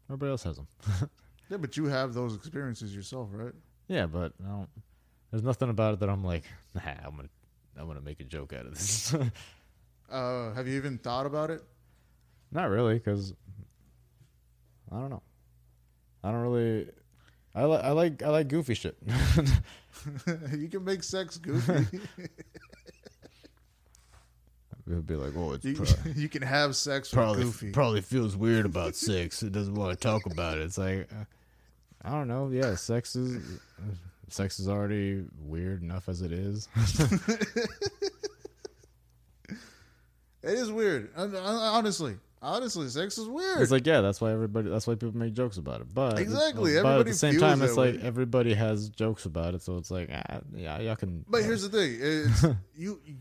Everybody 0.10 0.30
else 0.32 0.44
has 0.44 0.56
them. 0.58 0.68
Yeah, 1.49 1.58
but 1.58 1.76
you 1.76 1.88
have 1.88 2.14
those 2.14 2.34
experiences 2.34 2.95
yourself, 2.95 3.28
right? 3.34 3.52
Yeah, 3.90 4.06
but 4.06 4.32
I 4.41 4.48
don't. 4.48 4.70
There's 5.32 5.44
nothing 5.44 5.70
about 5.70 5.95
it 5.95 5.99
that 5.99 6.10
I'm 6.10 6.24
like, 6.24 6.45
nah, 6.74 6.82
I'm 7.03 7.18
gonna, 7.18 7.28
I'm 7.77 7.88
gonna 7.88 8.02
make 8.02 8.19
a 8.19 8.23
joke 8.26 8.53
out 8.53 8.65
of 8.65 8.73
this. 8.76 9.15
Uh, 10.11 10.53
have 10.56 10.68
you 10.68 10.76
even 10.76 10.98
thought 10.98 11.26
about 11.26 11.49
it? 11.49 11.64
Not 12.52 12.69
really, 12.69 12.95
because 12.95 13.34
I 14.91 14.99
don't 14.99 15.10
know. 15.10 15.23
I 16.22 16.31
don't 16.31 16.41
really. 16.41 16.89
I 17.56 17.64
like 17.64 17.84
I 17.84 17.91
like 17.91 18.22
I 18.22 18.27
like 18.27 18.48
goofy 18.49 18.73
shit. 18.73 18.98
you 20.52 20.68
can 20.68 20.84
make 20.84 21.03
sex 21.03 21.38
goofy. 21.41 21.99
it 22.18 22.30
would 24.85 25.07
be 25.07 25.15
like, 25.15 25.31
oh, 25.38 25.53
it's 25.53 25.64
you, 25.64 25.76
pro- 25.76 26.11
you 26.14 26.27
can 26.27 26.41
have 26.41 26.76
sex 26.76 27.10
with 27.10 27.18
probably 27.18 27.43
goofy. 27.43 27.72
probably 27.72 28.02
feels 28.02 28.35
weird 28.35 28.65
about 28.65 28.95
sex. 28.95 29.41
It 29.43 29.53
doesn't 29.53 29.76
want 29.76 29.98
to 29.98 29.98
talk 29.98 30.26
about 30.26 30.57
it. 30.57 30.64
It's 30.64 30.77
like, 30.77 31.10
uh, 31.14 31.23
I 32.02 32.10
don't 32.11 32.27
know. 32.27 32.49
Yeah, 32.49 32.76
sex 32.76 33.15
is 33.15 33.60
sex 34.34 34.60
is 34.60 34.68
already 34.68 35.24
weird 35.40 35.82
enough 35.84 36.10
as 36.10 36.22
it 36.22 36.32
is. 36.32 36.68
it 39.49 39.58
is 40.44 40.72
weird. 40.72 41.12
Un- 41.16 41.36
un- 41.36 41.44
Honestly, 41.44 42.18
honestly, 42.41 42.88
sex 42.90 43.18
is 43.18 43.28
weird. 43.28 43.62
It's 43.62 43.72
like, 43.72 43.86
yeah, 43.86 44.02
that's 44.02 44.20
why 44.22 44.32
everybody. 44.32 44.70
That's 44.70 44.88
why 44.88 44.95
people 44.95 45.16
make 45.16 45.34
jokes 45.34 45.58
about 45.58 45.82
it. 45.82 45.94
But 45.94 46.20
Exactly, 46.20 46.74
But 46.82 46.99
at 47.02 47.06
the 47.06 47.14
same 47.14 47.40
time, 47.40 47.62
it's 47.62 47.78
like 47.78 47.95
way. 47.95 48.02
everybody 48.03 48.53
has 48.53 48.90
jokes 48.90 49.26
about 49.26 49.53
it. 49.53 49.62
So 49.62 49.78
it's 49.78 49.91
like, 49.91 50.10
ah, 50.12 50.40
yeah, 50.56 50.80
y'all 50.80 50.95
can. 50.95 51.26
but 51.28 51.44
here's 51.44 51.68
the 51.68 51.70
thing: 51.70 52.58
you, 52.76 52.99
you 53.06 53.16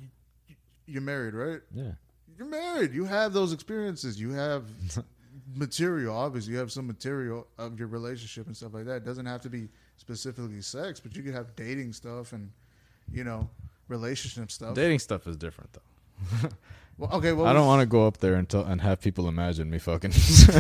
you're 0.86 1.02
married, 1.02 1.34
right? 1.34 1.60
yeah. 1.74 1.92
You're 2.38 2.48
married. 2.48 2.94
You 2.94 3.04
have 3.04 3.34
those 3.34 3.52
experiences. 3.52 4.18
You 4.18 4.30
have 4.30 4.64
material. 5.54 6.16
Obviously, 6.16 6.54
you 6.54 6.58
have 6.58 6.72
some 6.72 6.86
material 6.86 7.46
of 7.58 7.78
your 7.78 7.88
relationship 7.88 8.46
and 8.46 8.56
stuff 8.56 8.72
like 8.72 8.86
that. 8.86 8.96
It 8.96 9.04
doesn't 9.04 9.26
have 9.26 9.42
to 9.42 9.50
be 9.50 9.68
specifically 10.00 10.62
sex, 10.62 10.98
but 10.98 11.14
you 11.14 11.22
could 11.22 11.34
have 11.34 11.54
dating 11.54 11.92
stuff 11.92 12.32
and 12.32 12.50
you 13.12 13.22
know 13.22 13.48
relationship 13.88 14.50
stuff. 14.50 14.74
Dating 14.74 14.98
stuff 14.98 15.26
is 15.26 15.36
different 15.36 15.70
though. 15.72 16.48
Well, 16.98 17.10
okay, 17.14 17.32
well, 17.32 17.46
I 17.46 17.54
don't 17.54 17.66
want 17.66 17.80
to 17.80 17.86
go 17.86 18.06
up 18.06 18.18
there 18.18 18.34
and 18.34 18.46
tell, 18.46 18.62
and 18.62 18.78
have 18.82 19.00
people 19.00 19.26
imagine 19.26 19.70
me 19.70 19.78
fucking. 19.78 20.10
Just 20.10 20.50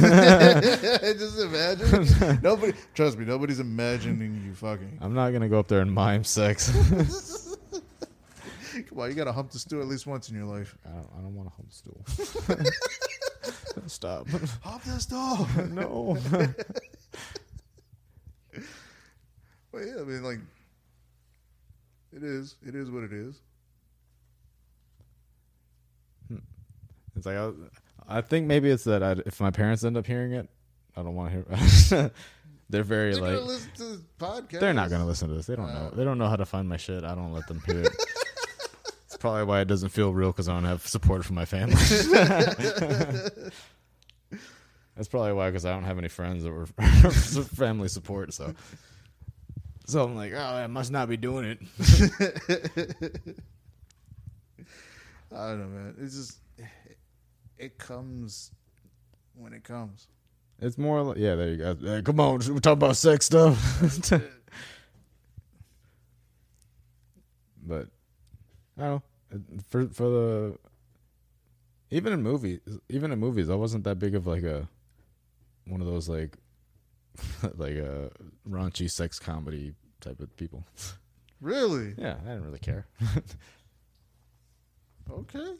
imagine. 1.38 2.38
Nobody, 2.42 2.72
trust 2.94 3.18
me, 3.18 3.26
nobody's 3.26 3.60
imagining 3.60 4.42
you 4.46 4.54
fucking. 4.54 5.00
I'm 5.02 5.12
not 5.12 5.32
gonna 5.34 5.50
go 5.50 5.58
up 5.58 5.68
there 5.68 5.80
and 5.80 5.92
mime 5.92 6.24
sex. 6.24 6.72
Come 8.88 9.00
on, 9.00 9.10
you 9.10 9.14
gotta 9.14 9.32
hump 9.32 9.50
the 9.50 9.58
stool 9.58 9.82
at 9.82 9.86
least 9.86 10.06
once 10.06 10.30
in 10.30 10.34
your 10.36 10.46
life. 10.46 10.78
I 10.86 10.92
don't, 10.92 11.08
I 11.18 11.20
don't 11.20 11.34
want 11.34 11.50
to 11.50 11.54
hump 11.56 11.68
the 11.68 11.76
stool. 11.76 12.02
Stop. 13.86 14.26
Hop 14.62 14.82
that 14.84 15.02
stool. 15.02 15.46
no. 15.68 16.16
Well, 19.72 19.86
yeah, 19.86 20.00
I 20.00 20.04
mean, 20.04 20.22
like, 20.22 20.38
it 22.12 22.22
is. 22.22 22.56
It 22.66 22.74
is 22.74 22.90
what 22.90 23.04
it 23.04 23.12
is. 23.12 23.36
Hmm. 26.28 26.38
It's 27.16 27.26
like 27.26 27.36
I, 27.36 27.50
I 28.08 28.20
think 28.20 28.46
maybe 28.46 28.70
it's 28.70 28.84
that 28.84 29.02
I, 29.02 29.12
if 29.26 29.40
my 29.40 29.50
parents 29.50 29.84
end 29.84 29.96
up 29.96 30.06
hearing 30.06 30.32
it, 30.32 30.48
I 30.96 31.02
don't 31.02 31.14
want 31.14 31.32
to 31.32 31.36
hear. 31.36 32.10
they're 32.70 32.82
very 32.82 33.14
They're 33.14 33.22
like 33.22 33.46
listen 33.46 33.70
to 33.76 33.84
this 33.84 34.00
podcast. 34.18 34.60
they're 34.60 34.74
not 34.74 34.90
gonna 34.90 35.06
listen 35.06 35.28
to 35.28 35.34
this. 35.34 35.46
They 35.46 35.54
don't 35.56 35.72
know. 35.72 35.90
Uh. 35.92 35.94
They 35.94 36.04
don't 36.04 36.18
know 36.18 36.28
how 36.28 36.36
to 36.36 36.46
find 36.46 36.68
my 36.68 36.76
shit. 36.76 37.04
I 37.04 37.14
don't 37.14 37.32
let 37.32 37.46
them 37.46 37.62
hear 37.66 37.82
it. 37.82 37.92
it's 39.06 39.16
probably 39.18 39.44
why 39.44 39.60
it 39.60 39.68
doesn't 39.68 39.90
feel 39.90 40.12
real 40.12 40.32
because 40.32 40.48
I 40.48 40.54
don't 40.54 40.64
have 40.64 40.84
support 40.86 41.24
from 41.24 41.36
my 41.36 41.44
family. 41.44 41.76
That's 44.96 45.08
probably 45.08 45.32
why 45.32 45.48
because 45.48 45.64
I 45.64 45.72
don't 45.72 45.84
have 45.84 45.98
any 45.98 46.08
friends 46.08 46.42
that 46.44 46.52
were 46.52 46.66
family 46.66 47.88
support. 47.88 48.34
So, 48.34 48.52
so 49.90 50.04
I'm 50.04 50.16
like, 50.16 50.32
oh, 50.34 50.38
I 50.38 50.66
must 50.66 50.90
not 50.92 51.08
be 51.08 51.16
doing 51.16 51.44
it. 51.44 51.58
I 55.32 55.48
don't 55.48 55.60
know, 55.60 55.66
man. 55.66 55.94
It's 56.00 56.16
just 56.16 56.38
it 57.58 57.78
comes 57.78 58.50
when 59.34 59.52
it 59.52 59.64
comes. 59.64 60.08
It's 60.60 60.76
more 60.76 61.02
like, 61.02 61.16
yeah, 61.16 61.34
there 61.36 61.48
you 61.48 61.56
go. 61.56 61.76
Hey, 61.80 62.02
come 62.02 62.20
on, 62.20 62.38
we 62.38 62.60
talk 62.60 62.74
about 62.74 62.96
sex 62.96 63.26
stuff. 63.26 63.56
but 67.62 67.88
I 68.78 68.82
don't 68.82 68.90
know 68.90 69.02
for 69.68 69.86
for 69.88 70.08
the 70.08 70.58
even 71.90 72.12
in 72.12 72.22
movies, 72.22 72.60
even 72.88 73.12
in 73.12 73.18
movies, 73.18 73.50
I 73.50 73.54
wasn't 73.54 73.84
that 73.84 73.98
big 73.98 74.14
of 74.14 74.26
like 74.26 74.42
a 74.42 74.68
one 75.66 75.80
of 75.80 75.86
those 75.86 76.08
like 76.08 76.36
like 77.56 77.74
a 77.74 78.10
raunchy 78.48 78.90
sex 78.90 79.18
comedy 79.18 79.74
type 80.00 80.20
of 80.20 80.34
people. 80.36 80.64
Really? 81.42 81.94
Yeah, 81.96 82.16
I 82.22 82.28
didn't 82.28 82.44
really 82.44 82.58
care. 82.58 82.86
Okay. 85.10 85.54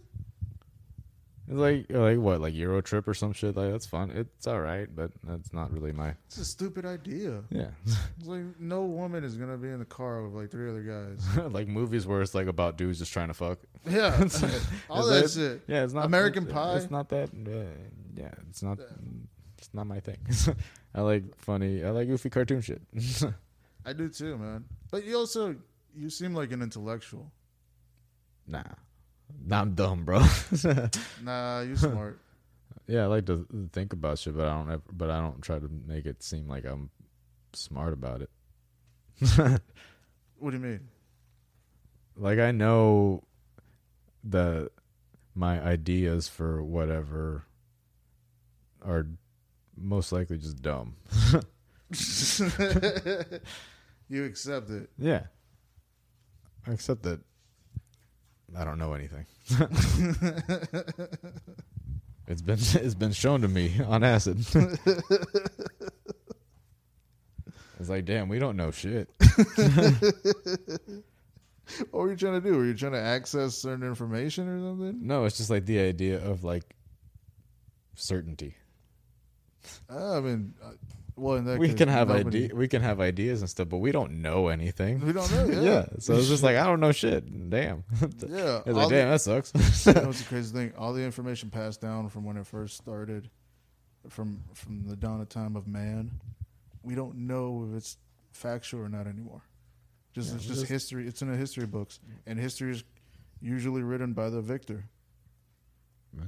It's 1.49 1.59
like 1.59 1.87
like 1.91 2.19
what 2.19 2.41
like 2.41 2.55
EuroTrip 2.55 3.09
or 3.09 3.15
some 3.15 3.33
shit 3.33 3.57
like 3.57 3.73
that's 3.73 3.87
fun. 3.87 4.11
It's 4.13 4.47
all 4.47 4.61
right, 4.61 4.87
but 4.95 5.11
that's 5.25 5.53
not 5.53 5.73
really 5.73 5.91
my 5.93 6.15
It's 6.27 6.39
a 6.39 6.45
stupid 6.45 6.85
idea. 6.87 7.43
yeah. 7.51 7.71
It's 7.87 8.27
like 8.27 8.43
no 8.61 8.85
woman 8.85 9.25
is 9.25 9.37
gonna 9.37 9.57
be 9.57 9.69
in 9.69 9.81
the 9.81 9.85
car 9.85 10.23
with 10.23 10.33
like 10.35 10.51
three 10.53 10.71
other 10.71 10.83
guys. 10.83 11.27
like 11.53 11.67
movies 11.67 12.07
where 12.07 12.23
it's 12.23 12.35
like 12.37 12.47
about 12.47 12.77
dudes 12.77 13.01
just 13.01 13.13
trying 13.13 13.29
to 13.29 13.35
fuck. 13.35 13.59
Yeah, 13.89 14.15
all 14.91 15.07
that 15.07 15.17
It's- 15.17 15.35
shit. 15.35 15.63
Yeah, 15.67 15.83
it's 15.83 15.93
not 15.95 16.05
American 16.05 16.45
it's, 16.45 16.53
Pie? 16.53 16.77
It's 16.77 16.91
not 16.91 17.09
that. 17.09 17.31
Uh, 17.31 17.65
yeah, 18.15 18.31
it's 18.49 18.63
not. 18.63 18.79
It's 19.59 19.75
not 19.75 19.87
my 19.89 19.99
thing. 19.99 20.19
I 20.95 21.01
like 21.01 21.25
funny. 21.39 21.83
I 21.85 21.91
like 21.91 22.07
goofy 22.07 22.31
cartoon 22.31 22.61
shit. 22.61 22.83
I 23.85 23.93
do 23.93 24.09
too, 24.09 24.37
man. 24.39 24.65
But 24.91 25.05
you 25.05 25.17
also 25.17 25.57
you 25.95 26.11
seem 26.11 26.35
like 26.35 26.53
an 26.53 26.63
intellectual. 26.63 27.33
nah, 28.47 28.63
nah, 29.47 29.61
I'm 29.61 29.75
dumb, 29.75 30.05
bro. 30.05 30.23
Nah, 31.23 31.61
you 31.61 31.77
smart. 31.77 32.21
yeah, 32.87 33.05
I 33.05 33.07
like 33.07 33.27
to 33.27 33.47
think 33.73 33.93
about 33.93 34.19
shit, 34.19 34.37
but 34.37 34.47
I 34.47 34.57
don't. 34.57 34.71
Ever, 34.71 34.83
but 34.93 35.11
I 35.11 35.21
don't 35.21 35.43
try 35.43 35.59
to 35.59 35.69
make 35.87 36.07
it 36.07 36.23
seem 36.23 36.49
like 36.49 36.65
I'm 36.65 36.91
smart 37.53 37.93
about 37.93 38.23
it. 38.23 38.31
what 40.39 40.51
do 40.51 40.57
you 40.57 40.63
mean? 40.63 40.89
like 42.17 42.39
I 42.39 42.51
know 42.53 43.25
that 44.25 44.71
my 45.35 45.61
ideas 45.61 46.29
for 46.29 46.63
whatever 46.63 47.45
are 48.83 49.07
most 49.77 50.13
likely 50.13 50.37
just 50.37 50.61
dumb. 50.61 50.97
You 54.11 54.25
accept 54.25 54.69
it. 54.71 54.91
Yeah. 54.99 55.23
I 56.67 56.73
accept 56.73 57.05
that 57.05 57.21
I 58.57 58.65
don't 58.65 58.79
know 58.79 58.93
anything. 58.93 59.25
it's 62.27 62.43
been 62.43 62.59
it's 62.59 62.95
been 62.95 63.13
shown 63.13 63.41
to 63.43 63.49
me 63.49 63.81
on 63.87 64.05
acid. 64.05 64.45
it's 67.79 67.89
like, 67.89 68.05
damn, 68.05 68.29
we 68.29 68.39
don't 68.39 68.57
know 68.57 68.71
shit. 68.71 69.09
What 71.91 72.01
were 72.01 72.11
you 72.11 72.17
trying 72.17 72.41
to 72.41 72.41
do? 72.41 72.57
Were 72.57 72.65
you 72.65 72.75
trying 72.75 72.93
to 72.93 73.01
access 73.01 73.55
certain 73.55 73.87
information 73.87 74.49
or 74.49 74.59
something? 74.61 75.07
No, 75.07 75.25
it's 75.25 75.37
just 75.37 75.51
like 75.51 75.67
the 75.67 75.79
idea 75.79 76.21
of 76.25 76.45
like 76.45 76.65
certainty. 77.95 78.57
Ah, 79.89 80.17
I 80.17 80.21
mean, 80.21 80.55
uh, 80.63 80.73
well, 81.21 81.37
in 81.37 81.45
that 81.45 81.59
we 81.59 81.69
case, 81.69 81.77
can 81.77 81.89
have 81.89 82.09
nobody- 82.09 82.45
idea, 82.45 82.57
we 82.57 82.67
can 82.69 82.83
have 82.83 83.01
ideas 83.01 83.41
and 83.43 83.51
stuff, 83.51 83.69
but 83.69 83.79
we 83.79 83.93
don't 83.93 84.23
know 84.23 84.49
anything. 84.49 85.01
We 85.05 85.13
don't 85.13 85.31
know. 85.33 85.45
Yeah. 85.51 85.61
Yeah. 85.61 85.87
So 85.99 86.15
it's 86.15 86.29
just 86.29 86.43
like 86.43 86.57
I 86.57 86.67
don't 86.67 86.81
know 86.81 86.93
shit. 86.93 87.25
Damn. 87.51 87.85
Yeah. 88.01 88.09
It's 88.65 88.69
all 88.69 88.75
like, 88.75 88.89
the- 88.89 88.95
damn, 88.95 89.11
that 89.11 89.21
sucks. 89.21 89.53
you 89.87 89.93
know 89.95 90.07
what's 90.07 90.21
the 90.23 90.29
crazy 90.29 90.53
thing? 90.55 90.73
All 90.79 90.93
the 90.93 91.03
information 91.05 91.51
passed 91.51 91.81
down 91.81 92.09
from 92.09 92.25
when 92.25 92.37
it 92.37 92.47
first 92.47 92.77
started 92.77 93.31
from 94.09 94.43
from 94.55 94.87
the 94.87 94.97
dawn 94.97 95.21
of 95.21 95.29
time 95.29 95.57
of 95.57 95.67
man, 95.67 96.11
we 96.83 96.95
don't 96.95 97.17
know 97.17 97.67
if 97.71 97.77
it's 97.77 97.99
factual 98.33 98.81
or 98.81 98.89
not 98.89 99.07
anymore. 99.07 99.43
Just 100.15 100.35
it's 100.35 100.45
just 100.47 100.67
history. 100.67 101.07
It's 101.07 101.23
in 101.23 101.31
the 101.31 101.37
history 101.37 101.67
books, 101.67 102.01
and 102.27 102.39
history 102.39 102.73
is 102.73 102.83
usually 103.41 103.83
written 103.83 104.13
by 104.13 104.29
the 104.31 104.41
victor. 104.41 104.85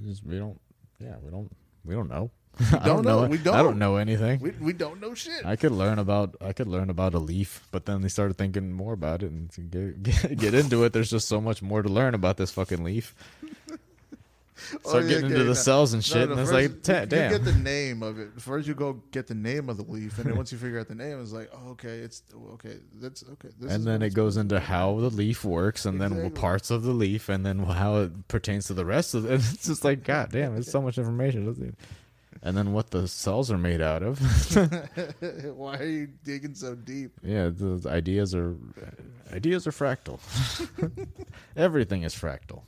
Just- 0.04 0.24
we 0.24 0.38
don't. 0.38 0.60
Yeah, 1.00 1.16
we 1.22 1.30
don't. 1.30 1.50
We 1.84 1.94
don't 1.94 2.08
know. 2.08 2.30
I 2.72 2.86
don't 2.86 3.04
know. 3.04 3.26
We 3.26 3.38
don't. 3.38 3.54
I 3.54 3.62
don't 3.62 3.78
know 3.78 3.96
anything. 3.96 4.40
We 4.40 4.50
we 4.50 4.72
don't 4.72 5.00
know 5.00 5.14
shit. 5.14 5.44
I 5.44 5.56
could 5.56 5.72
learn 5.72 5.98
about 5.98 6.36
I 6.40 6.52
could 6.52 6.68
learn 6.68 6.90
about 6.90 7.14
a 7.14 7.18
leaf, 7.18 7.66
but 7.70 7.86
then 7.86 8.02
they 8.02 8.08
started 8.08 8.36
thinking 8.36 8.72
more 8.72 8.92
about 8.92 9.22
it 9.22 9.30
and 9.30 9.50
get, 9.70 10.02
get 10.02 10.38
get 10.38 10.54
into 10.54 10.84
it. 10.84 10.92
There's 10.92 11.10
just 11.10 11.28
so 11.28 11.40
much 11.40 11.62
more 11.62 11.82
to 11.82 11.88
learn 11.88 12.14
about 12.14 12.36
this 12.36 12.50
fucking 12.50 12.84
leaf. 12.84 13.14
Oh, 14.84 14.90
Start 14.90 15.04
yeah, 15.04 15.08
getting 15.10 15.24
okay, 15.24 15.34
into 15.34 15.44
the 15.44 15.50
no. 15.50 15.54
cells 15.54 15.92
and 15.92 16.04
shit, 16.04 16.28
no, 16.28 16.32
and 16.32 16.40
it's 16.40 16.52
like, 16.52 16.82
ta- 16.82 17.00
you 17.00 17.06
damn. 17.06 17.30
get 17.32 17.44
the 17.44 17.52
name 17.52 18.02
of 18.02 18.20
it. 18.20 18.28
First, 18.38 18.68
you 18.68 18.74
go 18.74 19.02
get 19.10 19.26
the 19.26 19.34
name 19.34 19.68
of 19.68 19.76
the 19.76 19.82
leaf, 19.82 20.18
and 20.18 20.26
then 20.26 20.36
once 20.36 20.52
you 20.52 20.58
figure 20.58 20.78
out 20.78 20.86
the 20.86 20.94
name, 20.94 21.20
it's 21.20 21.32
like, 21.32 21.50
oh, 21.52 21.70
okay, 21.70 21.98
it's 21.98 22.22
okay. 22.52 22.76
That's 23.00 23.24
okay. 23.24 23.48
This 23.58 23.70
is 23.70 23.76
and 23.76 23.84
then 23.84 24.02
it 24.02 24.14
goes 24.14 24.36
into 24.36 24.60
how 24.60 25.00
the 25.00 25.10
leaf 25.10 25.44
works, 25.44 25.84
and 25.84 26.00
then 26.00 26.12
Exactly. 26.12 26.40
parts 26.40 26.70
of 26.70 26.84
the 26.84 26.92
leaf, 26.92 27.28
and 27.28 27.44
then 27.44 27.58
how 27.58 27.96
it 28.02 28.28
pertains 28.28 28.66
to 28.66 28.74
the 28.74 28.84
rest 28.84 29.14
of 29.14 29.24
it. 29.28 29.34
It's 29.34 29.66
just 29.66 29.84
like, 29.84 30.04
god 30.04 30.30
damn, 30.30 30.56
it's 30.56 30.70
so 30.70 30.80
much 30.80 30.96
information. 30.96 31.76
And 32.44 32.56
then 32.56 32.72
what 32.72 32.90
the 32.90 33.06
cells 33.06 33.52
are 33.52 33.58
made 33.58 33.80
out 33.80 34.02
of. 34.02 34.18
Why 35.56 35.76
are 35.76 35.84
you 35.84 36.08
digging 36.24 36.56
so 36.56 36.74
deep? 36.74 37.12
yeah, 37.22 37.44
the 37.44 37.78
the 37.80 37.88
ideas 37.88 38.34
are 38.34 38.56
ideas 39.32 39.66
are 39.66 39.70
fractal. 39.70 40.18
Everything 41.56 42.02
is 42.02 42.14
fractal. 42.14 42.62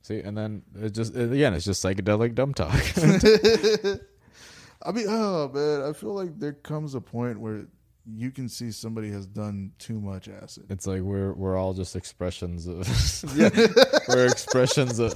See, 0.00 0.20
and 0.20 0.36
then 0.36 0.62
it 0.80 0.94
just 0.94 1.14
again, 1.16 1.54
it's 1.54 1.64
just 1.66 1.84
psychedelic 1.84 2.34
dumb 2.34 2.54
talk. 2.54 2.72
I 4.82 4.92
mean, 4.92 5.06
oh 5.08 5.48
man, 5.48 5.82
I 5.88 5.92
feel 5.92 6.14
like 6.14 6.38
there 6.38 6.52
comes 6.52 6.94
a 6.94 7.00
point 7.00 7.40
where 7.40 7.66
you 8.06 8.30
can 8.30 8.48
see 8.48 8.70
somebody 8.70 9.10
has 9.10 9.26
done 9.26 9.72
too 9.78 10.00
much 10.00 10.28
acid. 10.28 10.66
It's 10.68 10.86
like 10.86 11.00
we're 11.00 11.32
we're 11.32 11.56
all 11.56 11.72
just 11.72 11.96
expressions 11.96 12.66
of 12.66 12.86
yeah, 13.36 13.50
we're 14.08 14.26
expressions 14.26 14.98
of, 14.98 15.12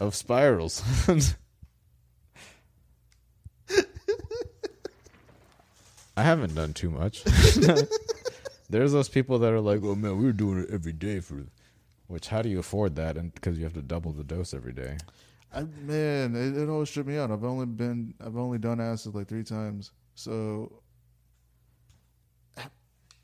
of 0.00 0.14
spirals. 0.14 0.82
I 6.16 6.22
haven't 6.22 6.54
done 6.54 6.72
too 6.72 6.90
much. 6.90 7.24
There's 8.70 8.92
those 8.92 9.08
people 9.08 9.38
that 9.40 9.52
are 9.52 9.60
like, 9.60 9.80
"Oh 9.82 9.94
man, 9.94 10.18
we 10.18 10.24
were 10.24 10.32
doing 10.32 10.62
it 10.62 10.70
every 10.70 10.92
day 10.92 11.20
for," 11.20 11.46
which 12.08 12.28
how 12.28 12.42
do 12.42 12.48
you 12.48 12.58
afford 12.58 12.96
that? 12.96 13.16
And 13.16 13.32
because 13.34 13.58
you 13.58 13.64
have 13.64 13.74
to 13.74 13.82
double 13.82 14.12
the 14.12 14.24
dose 14.24 14.54
every 14.54 14.72
day. 14.72 14.98
I 15.54 15.62
man, 15.62 16.34
it, 16.34 16.56
it 16.56 16.68
always 16.68 16.90
tripped 16.90 17.08
me 17.08 17.16
out. 17.18 17.30
I've 17.30 17.44
only 17.44 17.66
been, 17.66 18.14
I've 18.24 18.36
only 18.36 18.58
done 18.58 18.80
acid 18.80 19.14
like 19.14 19.28
three 19.28 19.44
times, 19.44 19.92
so 20.14 20.82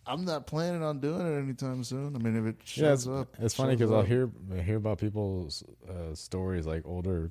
I'm 0.06 0.24
not 0.24 0.46
planning 0.46 0.82
on 0.82 1.00
doing 1.00 1.20
it 1.20 1.38
anytime 1.38 1.84
soon. 1.84 2.16
I 2.16 2.18
mean, 2.18 2.36
if 2.36 2.44
it 2.46 2.56
shows 2.64 2.82
yeah, 2.82 2.92
it's, 2.92 3.06
up, 3.06 3.36
it's 3.38 3.54
funny 3.54 3.76
because 3.76 3.92
I'll 3.92 4.02
hear 4.02 4.30
I 4.52 4.60
hear 4.60 4.76
about 4.76 4.98
people's 4.98 5.62
uh, 5.88 6.14
stories 6.14 6.66
like 6.66 6.82
older 6.86 7.30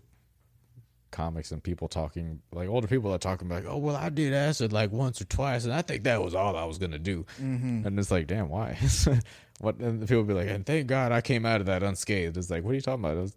comics 1.11 1.51
and 1.51 1.61
people 1.61 1.87
talking 1.87 2.41
like 2.53 2.67
older 2.69 2.87
people 2.87 3.13
are 3.13 3.17
talking 3.17 3.47
about 3.49 3.65
oh 3.67 3.77
well 3.77 3.95
I 3.95 4.09
did 4.09 4.33
acid 4.33 4.71
like 4.73 4.91
once 4.91 5.21
or 5.21 5.25
twice 5.25 5.65
and 5.65 5.73
I 5.73 5.81
think 5.81 6.03
that 6.05 6.23
was 6.23 6.33
all 6.35 6.55
I 6.55 6.63
was 6.65 6.77
gonna 6.77 6.99
do 6.99 7.25
Mhm. 7.41 7.85
and 7.85 7.99
it's 7.99 8.11
like 8.11 8.27
damn 8.27 8.49
why 8.49 8.77
what 9.59 9.75
and 9.79 10.01
the 10.01 10.07
people 10.07 10.23
be 10.23 10.33
like 10.33 10.47
and 10.49 10.65
thank 10.65 10.87
God 10.87 11.11
I 11.11 11.21
came 11.21 11.45
out 11.45 11.59
of 11.59 11.67
that 11.67 11.83
unscathed 11.83 12.37
it's 12.37 12.49
like 12.49 12.63
what 12.63 12.71
are 12.71 12.75
you 12.75 12.81
talking 12.81 13.03
about 13.03 13.17
It 13.17 13.21
was- 13.21 13.35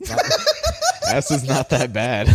it's 0.00 0.10
not, 0.10 0.20
acid's 1.16 1.48
not 1.48 1.68
that 1.70 1.92
bad 1.92 2.28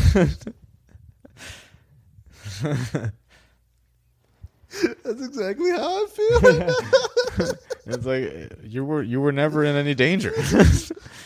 That's 5.03 5.21
exactly 5.21 5.71
how 5.71 6.03
I 6.03 6.07
feel. 6.07 7.55
it's 7.85 8.05
like 8.05 8.51
you 8.63 8.83
were 8.83 9.01
you 9.03 9.21
were 9.21 9.31
never 9.31 9.63
in 9.63 9.75
any 9.75 9.95
danger 9.95 10.33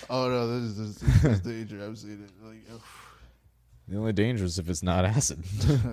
oh 0.10 0.30
no, 0.30 0.48
this 0.60 0.78
is 0.78 0.96
this, 0.98 1.24
is 1.24 1.40
danger. 1.40 1.84
I've 1.84 1.98
seen 1.98 2.24
it. 2.24 2.30
The 3.90 3.98
only 3.98 4.14
danger 4.14 4.46
is 4.46 4.60
if 4.60 4.70
it's 4.70 4.84
not 4.84 5.04
acid 5.18 5.40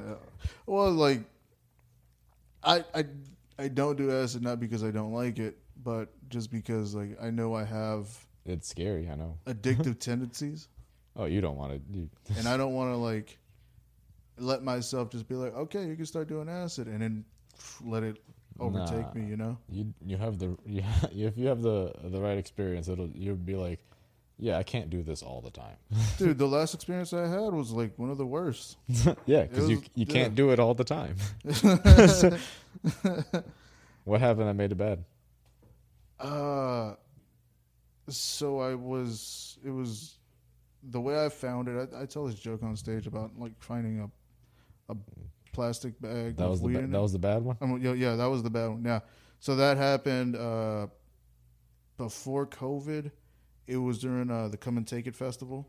well, 0.66 0.92
like 0.92 1.22
I 2.62 2.84
I 2.94 3.04
I 3.58 3.68
don't 3.68 3.96
do 3.96 4.10
acid 4.12 4.42
not 4.42 4.60
because 4.60 4.84
I 4.84 4.90
don't 4.90 5.12
like 5.12 5.38
it, 5.38 5.56
but 5.82 6.08
just 6.28 6.50
because 6.50 6.94
like 6.94 7.16
I 7.22 7.30
know 7.30 7.54
I 7.54 7.64
have 7.64 8.08
it's 8.44 8.68
scary 8.68 9.08
I 9.08 9.14
know 9.14 9.38
addictive 9.46 9.98
tendencies, 10.10 10.68
oh 11.16 11.24
you 11.24 11.40
don't 11.40 11.56
want 11.56 11.72
to 11.72 11.98
you, 11.98 12.10
and 12.36 12.46
I 12.46 12.56
don't 12.56 12.74
want 12.74 12.92
to 12.92 12.96
like 12.96 13.38
let 14.38 14.62
myself 14.62 15.10
just 15.10 15.26
be 15.28 15.34
like, 15.34 15.54
okay, 15.54 15.86
you 15.86 15.96
can 15.96 16.04
start 16.04 16.28
doing 16.28 16.48
acid, 16.48 16.88
and 16.88 17.00
then 17.00 17.24
let 17.82 18.02
it 18.02 18.18
overtake 18.60 19.14
Nah. 19.14 19.20
me. 19.22 19.26
You 19.26 19.36
know? 19.38 19.58
you 19.70 19.94
you 20.04 20.16
have 20.18 20.38
the 20.38 20.56
you, 20.66 20.82
if 21.12 21.38
you 21.38 21.46
have 21.46 21.62
the 21.62 21.92
the 22.04 22.20
right 22.20 22.36
experience 22.36 22.88
it'll 22.88 23.08
you'll 23.14 23.36
be 23.36 23.54
like 23.56 23.80
yeah 24.38 24.58
i 24.58 24.62
can't 24.62 24.90
do 24.90 25.02
this 25.02 25.22
all 25.22 25.40
the 25.40 25.50
time 25.50 25.76
Dude, 26.18 26.36
the 26.38 26.46
last 26.46 26.74
experience 26.74 27.12
I 27.12 27.26
had 27.26 27.52
was 27.52 27.70
like 27.72 27.92
one 27.98 28.10
of 28.10 28.18
the 28.18 28.26
worst. 28.26 28.76
yeah 29.26 29.42
because 29.44 29.68
you 29.68 29.82
you 29.94 30.04
yeah. 30.06 30.12
can't 30.12 30.34
do 30.34 30.50
it 30.50 30.58
all 30.58 30.74
the 30.74 30.84
time 30.84 31.16
what 34.04 34.20
happened 34.20 34.48
that 34.48 34.54
made 34.54 34.72
it 34.72 34.76
bad 34.78 35.04
Uh, 36.18 36.94
so 38.08 38.60
I 38.60 38.74
was. 38.74 39.58
It 39.64 39.70
was 39.70 40.16
the 40.82 41.00
way 41.00 41.22
I 41.24 41.28
found 41.28 41.68
it. 41.68 41.76
I, 41.92 42.02
I 42.02 42.06
tell 42.06 42.24
this 42.26 42.36
joke 42.36 42.62
on 42.62 42.74
stage 42.76 43.06
about 43.06 43.32
like 43.38 43.52
finding 43.58 44.00
a 44.00 44.08
a 44.92 44.96
plastic 45.52 46.00
bag. 46.00 46.36
that 46.36 46.48
was 46.48 46.60
the 46.62 46.68
ba- 46.68 46.86
that 46.86 47.00
was 47.02 47.12
the 47.12 47.18
bad 47.18 47.42
one 47.42 47.56
Um, 47.60 47.78
yeah, 47.82 47.92
yeah, 47.92 48.14
that 48.16 48.26
was 48.26 48.42
the 48.42 48.50
bad 48.50 48.68
one. 48.68 48.82
Yeah, 48.84 49.00
so 49.40 49.56
that 49.56 49.76
happened 49.76 50.36
uh, 50.36 50.86
before 51.98 52.46
COVID. 52.46 53.10
It 53.66 53.76
was 53.78 53.98
during 53.98 54.30
uh, 54.30 54.48
the 54.48 54.56
Come 54.56 54.76
and 54.76 54.86
Take 54.86 55.06
It 55.06 55.16
festival, 55.16 55.68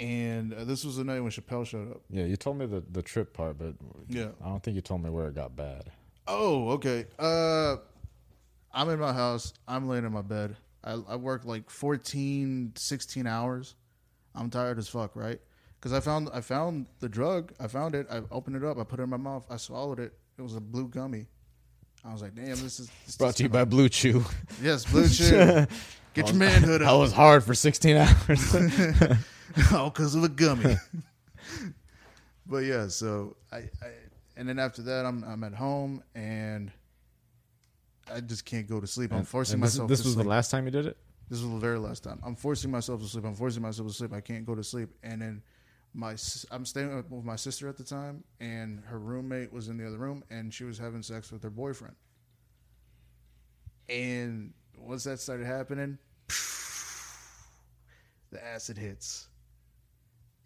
and 0.00 0.52
uh, 0.54 0.64
this 0.64 0.84
was 0.84 0.96
the 0.96 1.04
night 1.04 1.20
when 1.20 1.30
Chappelle 1.30 1.66
showed 1.66 1.90
up. 1.90 2.02
yeah 2.10 2.24
you 2.24 2.36
told 2.36 2.58
me 2.58 2.66
the 2.66 2.82
the 2.90 3.02
trip 3.02 3.32
part 3.32 3.58
but 3.58 3.74
Yeah. 4.08 4.28
i 4.44 4.48
don't 4.48 4.62
think 4.62 4.74
you 4.74 4.80
told 4.82 5.02
me 5.02 5.10
where 5.10 5.28
it 5.28 5.34
got 5.34 5.56
bad 5.56 5.90
Oh, 6.28 6.70
okay. 6.70 7.06
Uh, 7.20 7.76
I'm 8.72 8.88
in 8.90 8.98
my 8.98 9.12
house. 9.12 9.52
I'm 9.68 9.86
laying 9.86 10.04
in 10.04 10.10
my 10.12 10.22
bed. 10.22 10.56
I, 10.82 10.94
I 11.08 11.14
work 11.14 11.44
like 11.44 11.70
14, 11.70 12.72
16 12.74 13.26
hours. 13.28 13.76
I'm 14.34 14.50
tired 14.50 14.76
as 14.78 14.88
fuck, 14.88 15.14
right? 15.14 15.38
Because 15.78 15.92
I 15.92 16.00
found 16.00 16.28
I 16.34 16.40
found 16.40 16.88
the 16.98 17.08
drug. 17.08 17.52
I 17.60 17.68
found 17.68 17.94
it. 17.94 18.08
I 18.10 18.22
opened 18.32 18.56
it 18.56 18.64
up. 18.64 18.76
I 18.76 18.82
put 18.82 18.98
it 18.98 19.04
in 19.04 19.08
my 19.10 19.16
mouth. 19.16 19.46
I 19.48 19.56
swallowed 19.56 20.00
it. 20.00 20.14
It 20.36 20.42
was 20.42 20.56
a 20.56 20.60
blue 20.60 20.88
gummy. 20.88 21.28
I 22.06 22.12
was 22.12 22.22
like, 22.22 22.34
damn, 22.34 22.46
this 22.46 22.78
is 22.80 22.90
this 23.04 23.16
brought 23.16 23.36
to 23.36 23.42
you 23.42 23.48
by 23.48 23.64
BlueChew 23.64 24.24
yes, 24.62 24.84
BlueChew. 24.84 25.68
Get 26.14 26.28
your 26.28 26.36
manhood 26.36 26.80
up. 26.80 26.88
i 26.88 26.94
was 26.94 27.12
hard 27.12 27.44
for 27.44 27.52
16 27.54 27.96
hours 27.96 28.54
all 29.74 29.90
because 29.90 30.14
of 30.14 30.24
a 30.24 30.28
gummy. 30.28 30.76
but 32.46 32.58
yeah, 32.58 32.88
so 32.88 33.36
I, 33.52 33.56
I 33.56 33.68
and 34.36 34.48
then 34.48 34.58
after 34.58 34.82
that, 34.82 35.04
I'm 35.04 35.24
I'm 35.24 35.42
at 35.44 35.54
home 35.54 36.02
and 36.14 36.70
I 38.12 38.20
just 38.20 38.44
can't 38.44 38.68
go 38.68 38.80
to 38.80 38.86
sleep. 38.86 39.12
I'm 39.12 39.24
forcing 39.24 39.54
and 39.54 39.62
this, 39.62 39.74
myself. 39.74 39.88
this 39.88 40.00
to 40.00 40.06
was 40.06 40.14
sleep. 40.14 40.24
the 40.24 40.28
last 40.30 40.50
time 40.50 40.64
you 40.64 40.70
did 40.70 40.86
it 40.86 40.96
This 41.28 41.40
was 41.40 41.50
the 41.50 41.58
very 41.58 41.78
last 41.78 42.04
time. 42.04 42.20
I'm 42.24 42.36
forcing 42.36 42.70
myself 42.70 43.00
to 43.02 43.08
sleep. 43.08 43.24
I'm 43.24 43.34
forcing 43.34 43.62
myself 43.62 43.88
to 43.88 43.94
sleep. 43.94 44.12
I 44.12 44.20
can't 44.20 44.46
go 44.46 44.54
to 44.54 44.62
sleep. 44.62 44.90
And 45.02 45.20
then 45.20 45.42
my 45.96 46.14
I'm 46.50 46.64
staying 46.66 46.94
with- 46.94 47.10
my 47.24 47.36
sister 47.36 47.68
at 47.68 47.76
the 47.78 47.82
time, 47.84 48.22
and 48.38 48.84
her 48.84 48.98
roommate 48.98 49.50
was 49.52 49.68
in 49.68 49.78
the 49.78 49.86
other 49.86 49.96
room, 49.98 50.22
and 50.30 50.52
she 50.52 50.64
was 50.64 50.76
having 50.78 51.02
sex 51.02 51.32
with 51.32 51.42
her 51.42 51.50
boyfriend. 51.50 51.96
And 53.88 54.52
once 54.78 55.04
that 55.04 55.20
started 55.20 55.46
happening, 55.46 55.98
the 58.30 58.44
acid 58.44 58.76
hits. 58.76 59.28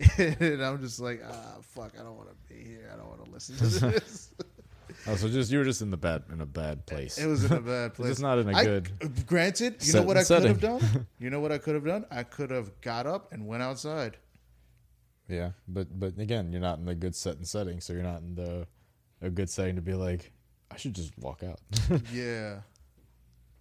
and 0.19 0.63
I'm 0.63 0.81
just 0.81 1.01
like, 1.01 1.21
ah, 1.29 1.57
fuck, 1.63 1.93
I 1.99 2.03
don't 2.03 2.17
want 2.17 2.29
to 2.31 2.55
be 2.55 2.63
here. 2.63 2.89
I 2.93 2.97
don't 2.97 3.09
want 3.09 3.25
to 3.25 3.31
listen 3.31 3.57
to 3.57 3.65
this. 3.91 4.31
oh 5.07 5.15
so 5.17 5.29
just 5.29 5.51
you 5.53 5.59
were 5.59 5.65
just 5.65 5.83
in 5.83 5.91
the 5.91 5.97
bad 5.97 6.25
in 6.33 6.41
a 6.41 6.47
bad 6.47 6.85
place 6.85 7.17
It 7.17 7.27
was 7.29 7.45
in 7.45 7.53
a 7.53 7.61
bad 7.75 7.95
place. 7.95 8.11
it's 8.11 8.21
not 8.21 8.39
in 8.39 8.49
a 8.49 8.57
I- 8.57 8.65
good 8.65 9.27
Granted, 9.27 9.75
you 9.81 9.93
set- 9.93 10.01
know 10.01 10.07
what 10.07 10.17
I 10.17 10.25
could 10.25 10.45
have 10.45 10.61
done. 10.61 11.07
You 11.19 11.31
know 11.31 11.41
what 11.41 11.53
I 11.53 11.59
could 11.59 11.75
have 11.75 11.85
done. 11.85 12.07
I 12.11 12.23
could 12.23 12.51
have 12.51 12.81
got 12.81 13.07
up 13.07 13.33
and 13.33 13.47
went 13.47 13.63
outside. 13.63 14.17
Yeah, 15.31 15.51
but 15.69 15.87
but 15.99 16.19
again, 16.19 16.51
you're 16.51 16.61
not 16.61 16.79
in 16.81 16.87
the 16.87 16.95
good 16.97 17.15
set 17.15 17.37
and 17.37 17.47
setting, 17.47 17.81
so 17.81 17.93
you're 17.93 18.03
not 18.03 18.21
in 18.21 18.35
the 18.35 18.67
a 19.23 19.31
good 19.31 19.49
setting 19.49 19.77
to 19.77 19.83
be 19.83 19.95
like, 19.95 20.33
I 20.73 20.77
should 20.77 20.95
just 20.95 21.17
walk 21.19 21.45
out 21.45 21.61
Yeah, 22.13 22.61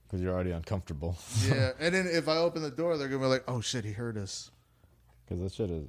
because 0.07 0.19
you're 0.21 0.33
already 0.33 0.49
uncomfortable. 0.51 1.15
yeah. 1.47 1.71
and 1.79 1.93
then 1.93 2.07
if 2.07 2.27
I 2.27 2.37
open 2.37 2.63
the 2.63 2.71
door, 2.71 2.97
they're 2.97 3.07
gonna 3.07 3.21
be 3.21 3.27
like, 3.27 3.43
"Oh 3.47 3.61
shit, 3.61 3.85
he 3.85 3.91
heard 3.91 4.17
us." 4.17 4.49
Because 5.27 5.43
that 5.43 5.51
shit 5.53 5.69
is, 5.69 5.87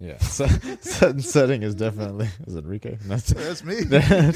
yeah, 0.00 0.18
set, 0.18 0.82
set 0.84 1.10
and 1.10 1.24
setting 1.24 1.62
is 1.62 1.76
definitely 1.76 2.28
is 2.48 2.56
Enrique? 2.56 2.96
That's, 3.02 3.32
That's 3.32 3.62
me. 3.62 3.76
yeah, 3.88 4.32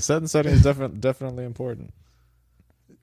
set 0.00 0.16
and 0.18 0.28
setting 0.30 0.52
is 0.52 0.62
definitely 0.62 0.98
definitely 0.98 1.44
important. 1.44 1.94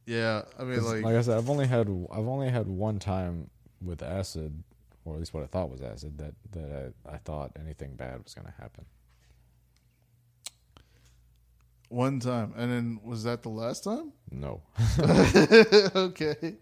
yeah, 0.05 0.41
I 0.59 0.63
mean, 0.65 0.83
like, 0.83 1.03
like 1.03 1.15
I 1.15 1.21
said, 1.21 1.37
I've 1.37 1.49
only 1.49 1.67
had 1.67 1.87
I've 2.11 2.27
only 2.27 2.49
had 2.49 2.67
one 2.67 2.99
time 2.99 3.49
with 3.81 4.03
acid 4.03 4.61
or 5.05 5.13
at 5.13 5.19
least 5.19 5.33
what 5.33 5.43
I 5.43 5.47
thought 5.47 5.69
was 5.69 5.81
acid. 5.81 6.17
That 6.17 6.33
that 6.51 6.93
I, 7.07 7.13
I 7.13 7.17
thought 7.17 7.51
anything 7.59 7.95
bad 7.95 8.23
was 8.23 8.33
gonna 8.33 8.53
happen. 8.59 8.85
One 11.89 12.19
time, 12.19 12.53
and 12.55 12.71
then 12.71 12.99
was 13.03 13.23
that 13.23 13.43
the 13.43 13.49
last 13.49 13.83
time? 13.83 14.13
No, 14.31 14.61
okay. 15.95 16.55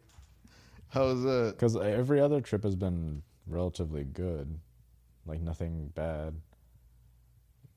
How 0.89 1.05
was 1.05 1.21
that? 1.23 1.53
because 1.55 1.75
every 1.77 2.19
other 2.19 2.41
trip 2.41 2.63
has 2.63 2.75
been 2.75 3.21
relatively 3.45 4.03
good, 4.03 4.59
like 5.25 5.41
nothing 5.41 5.91
bad. 5.93 6.35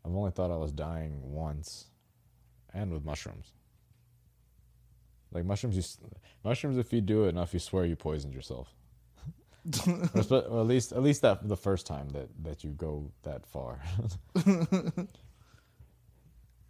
I've 0.04 0.14
only 0.14 0.30
thought 0.30 0.50
I 0.50 0.56
was 0.56 0.72
dying 0.72 1.32
once, 1.32 1.86
and 2.72 2.90
with 2.90 3.04
mushrooms. 3.04 3.52
Like 5.30 5.44
mushrooms, 5.44 5.76
you 5.76 6.08
mushrooms. 6.44 6.78
If 6.78 6.92
you 6.92 7.00
do 7.00 7.24
it 7.24 7.28
enough, 7.30 7.52
you 7.52 7.60
swear 7.60 7.84
you 7.84 7.96
poisoned 7.96 8.34
yourself. 8.34 8.74
At 9.66 10.66
least, 10.66 10.92
at 10.92 11.02
least 11.02 11.22
that 11.22 11.46
the 11.48 11.56
first 11.56 11.86
time 11.86 12.08
that 12.10 12.28
that 12.42 12.64
you 12.64 12.70
go 12.70 13.10
that 13.22 13.46
far. 13.46 13.80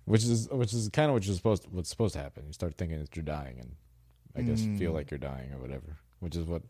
which 0.05 0.25
is 0.25 0.49
which 0.51 0.73
is 0.75 0.89
kind 0.89 1.09
of 1.09 1.15
what 1.15 1.25
you're 1.27 1.35
supposed 1.37 1.67
what's 1.71 1.89
supposed 1.91 2.15
to 2.15 2.21
happen. 2.21 2.45
You 2.47 2.53
start 2.53 2.77
thinking 2.77 2.99
that 3.01 3.15
you're 3.17 3.25
dying, 3.25 3.59
and 3.61 3.75
I 4.37 4.43
guess 4.43 4.61
feel 4.79 4.93
Mm. 4.93 4.95
like 4.95 5.11
you're 5.11 5.19
dying 5.19 5.53
or 5.53 5.59
whatever. 5.59 5.97
Which 6.21 6.37
is 6.37 6.45
what, 6.47 6.63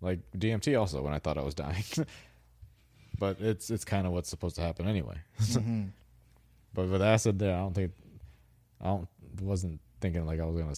like 0.00 0.20
DMT 0.36 0.78
also 0.78 1.02
when 1.02 1.12
I 1.12 1.18
thought 1.18 1.38
I 1.38 1.42
was 1.42 1.54
dying. 1.54 1.84
but 3.18 3.40
it's 3.40 3.70
it's 3.70 3.84
kind 3.84 4.06
of 4.06 4.12
what's 4.12 4.28
supposed 4.28 4.56
to 4.56 4.62
happen 4.62 4.86
anyway. 4.86 5.16
Mhm. 5.40 5.90
But 6.74 6.88
with 6.88 7.02
acid, 7.02 7.38
there, 7.38 7.54
I 7.56 7.60
don't 7.60 7.74
think, 7.74 7.92
I 8.80 8.84
don't 8.88 9.08
wasn't 9.40 9.80
thinking 10.00 10.26
like 10.26 10.38
I 10.38 10.44
was 10.44 10.56
gonna. 10.56 10.74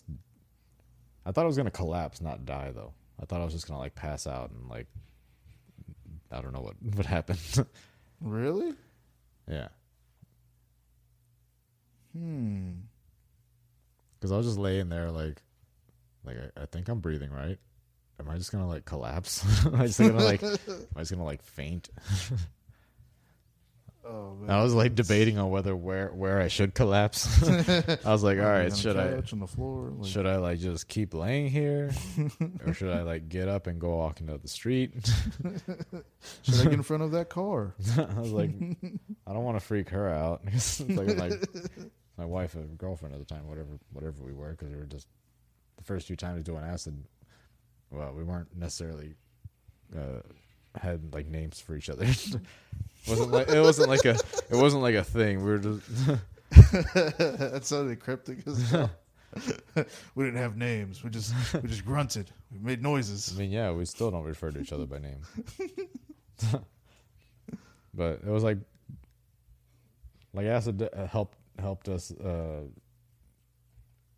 I 1.27 1.32
thought 1.32 1.43
I 1.43 1.47
was 1.47 1.57
gonna 1.57 1.70
collapse, 1.70 2.20
not 2.20 2.47
die 2.47 2.70
though. 2.74 2.93
I 3.20 3.26
thought 3.26 3.40
I 3.40 3.44
was 3.44 3.52
just 3.52 3.66
gonna 3.68 3.78
like 3.80 3.94
pass 3.94 4.26
out 4.26 4.51
and 4.51 4.68
like, 4.68 4.86
I 6.30 6.40
don't 6.40 6.52
know 6.52 6.60
what 6.62 6.74
what 6.97 7.06
happened. 7.06 7.38
Really? 8.20 8.74
yeah, 9.51 9.68
Hmm. 12.12 12.70
because 14.18 14.32
I 14.32 14.36
was 14.36 14.47
just 14.47 14.59
laying 14.59 14.88
there 14.88 15.10
like, 15.10 15.42
like 16.24 16.36
I, 16.56 16.62
I 16.62 16.66
think 16.66 16.88
I'm 16.88 17.01
breathing 17.01 17.30
right. 17.30 17.59
Am 18.18 18.28
I 18.28 18.36
just 18.36 18.52
gonna 18.52 18.68
like 18.68 18.84
collapse? 18.84 19.44
am 19.66 19.74
I 19.80 19.86
just 19.86 19.98
gonna 19.98 20.22
like, 20.22 20.42
am 20.42 20.59
I 20.97 21.01
just 21.01 21.10
gonna 21.12 21.24
like 21.24 21.42
faint? 21.42 21.88
Oh 24.10 24.34
man. 24.40 24.50
I 24.50 24.62
was 24.62 24.74
like 24.74 24.96
debating 24.96 25.38
on 25.38 25.50
whether 25.50 25.76
where 25.76 26.08
where 26.08 26.40
I 26.40 26.48
should 26.48 26.74
collapse. 26.74 27.26
I 28.04 28.10
was 28.10 28.24
like, 28.24 28.38
all 28.38 28.44
right, 28.44 28.76
should 28.76 28.96
I 28.96 29.22
on 29.32 29.38
the 29.38 29.46
floor? 29.46 29.92
Like, 29.96 30.10
Should 30.10 30.26
I 30.26 30.36
like 30.36 30.58
just 30.58 30.88
keep 30.88 31.14
laying 31.14 31.48
here, 31.48 31.92
or 32.66 32.74
should 32.74 32.92
I 32.92 33.02
like 33.02 33.28
get 33.28 33.46
up 33.48 33.68
and 33.68 33.80
go 33.80 33.96
walk 33.96 34.20
into 34.20 34.36
the 34.36 34.48
street? 34.48 34.92
should 36.42 36.60
I 36.60 36.64
get 36.64 36.72
in 36.72 36.82
front 36.82 37.04
of 37.04 37.12
that 37.12 37.28
car? 37.28 37.74
I 37.96 38.20
was 38.20 38.32
like, 38.32 38.50
I 39.26 39.32
don't 39.32 39.44
want 39.44 39.58
to 39.58 39.64
freak 39.64 39.90
her 39.90 40.08
out. 40.08 40.42
like 40.80 41.16
my 41.16 41.30
my 42.18 42.24
wife 42.24 42.54
and 42.54 42.76
girlfriend 42.76 43.14
at 43.14 43.20
the 43.20 43.32
time, 43.32 43.46
whatever 43.46 43.78
whatever 43.92 44.24
we 44.24 44.32
were, 44.32 44.50
because 44.50 44.70
we 44.70 44.76
were 44.76 44.86
just 44.86 45.06
the 45.76 45.84
first 45.84 46.08
few 46.08 46.16
times 46.16 46.42
doing 46.42 46.64
acid. 46.64 47.04
Well, 47.90 48.12
we 48.16 48.24
weren't 48.24 48.56
necessarily 48.56 49.14
uh, 49.96 50.20
had 50.76 51.12
like 51.14 51.26
names 51.26 51.60
for 51.60 51.74
each 51.74 51.90
other. 51.90 52.05
wasn't 53.09 53.30
like 53.30 53.48
it 53.48 53.60
wasn't 53.60 53.88
like 53.88 54.05
a 54.05 54.18
it 54.51 54.56
wasn't 54.56 54.82
like 54.82 54.94
a 54.94 55.05
thing. 55.05 55.44
We 55.44 55.51
were 55.51 55.59
just 55.59 56.06
that 56.51 57.60
sounded 57.62 58.01
cryptic 58.01 58.47
as 58.47 58.70
hell. 58.70 58.90
we 60.14 60.24
didn't 60.24 60.40
have 60.40 60.56
names. 60.56 61.02
We 61.02 61.10
just 61.10 61.34
we 61.55 61.68
just 61.68 61.84
grunted. 61.84 62.30
We 62.52 62.59
made 62.59 62.82
noises. 62.82 63.32
I 63.34 63.38
mean, 63.38 63.51
yeah, 63.51 63.70
we 63.72 63.84
still 63.84 64.10
don't 64.10 64.24
refer 64.24 64.51
to 64.51 64.60
each 64.60 64.72
other 64.72 64.86
by 64.86 64.98
name. 64.98 65.22
but 67.94 68.20
it 68.26 68.30
was 68.30 68.42
like, 68.42 68.59
like 70.32 70.47
acid 70.47 70.88
uh, 70.92 71.06
helped 71.06 71.38
helped 71.59 71.88
us 71.88 72.10
uh, 72.12 72.62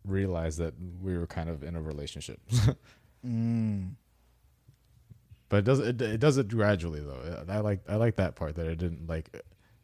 realize 0.05 0.57
that 0.57 0.73
we 1.01 1.17
were 1.17 1.27
kind 1.27 1.49
of 1.49 1.63
in 1.63 1.75
a 1.75 1.81
relationship. 1.81 2.39
Mm. 3.25 3.91
But 5.53 5.59
it 5.59 5.65
does 5.65 5.79
it, 5.79 6.01
it 6.01 6.19
does 6.19 6.37
it 6.39 6.47
gradually 6.47 6.99
though. 6.99 7.45
I 7.47 7.59
like 7.59 7.81
I 7.87 7.97
like 7.97 8.15
that 8.15 8.35
part 8.35 8.55
that 8.55 8.65
it 8.65 8.79
didn't 8.79 9.07
like 9.07 9.29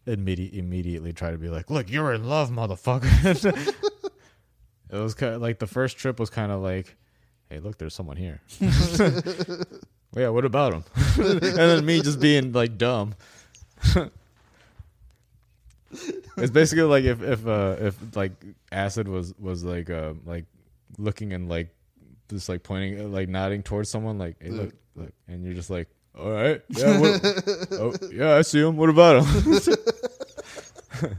immediate 0.07 0.55
immediately 0.55 1.13
try 1.13 1.29
to 1.29 1.37
be 1.37 1.47
like, 1.47 1.69
look, 1.69 1.91
you're 1.91 2.11
in 2.11 2.23
love, 2.23 2.49
motherfucker. 2.49 3.45
it 4.89 4.97
was 4.97 5.13
kind 5.13 5.35
of 5.35 5.43
like 5.43 5.59
the 5.59 5.67
first 5.67 5.99
trip 5.99 6.19
was 6.19 6.31
kind 6.31 6.51
of 6.51 6.61
like, 6.61 6.97
hey, 7.51 7.59
look, 7.59 7.77
there's 7.77 7.93
someone 7.93 8.17
here. 8.17 8.41
yeah, 10.15 10.29
what 10.29 10.43
about 10.43 10.73
him? 10.73 10.83
and 11.19 11.39
then 11.39 11.85
me 11.85 12.01
just 12.01 12.19
being 12.19 12.51
like 12.51 12.75
dumb. 12.79 13.13
it's 16.35 16.51
basically 16.51 16.81
like 16.81 17.03
if 17.03 17.21
if 17.21 17.45
uh 17.45 17.75
if 17.79 18.15
like 18.15 18.31
acid 18.71 19.07
was 19.07 19.35
was 19.37 19.63
like 19.63 19.91
uh 19.91 20.13
like 20.25 20.45
looking 20.97 21.31
and 21.31 21.47
like 21.47 21.69
just 22.27 22.49
like 22.49 22.63
pointing 22.63 23.01
uh, 23.01 23.03
like 23.07 23.29
nodding 23.29 23.61
towards 23.61 23.87
someone 23.87 24.17
like 24.17 24.35
hey 24.41 24.49
look 24.49 24.73
look 24.99 25.13
and 25.27 25.43
you're 25.43 25.53
just 25.53 25.69
like 25.69 25.87
all 26.17 26.31
right 26.31 26.61
yeah 26.69 26.99
what, 26.99 27.21
oh 27.71 27.93
yeah 28.11 28.35
I 28.35 28.41
see 28.41 28.59
him 28.59 28.77
what 28.77 28.89
about 28.89 29.23
him 29.23 29.57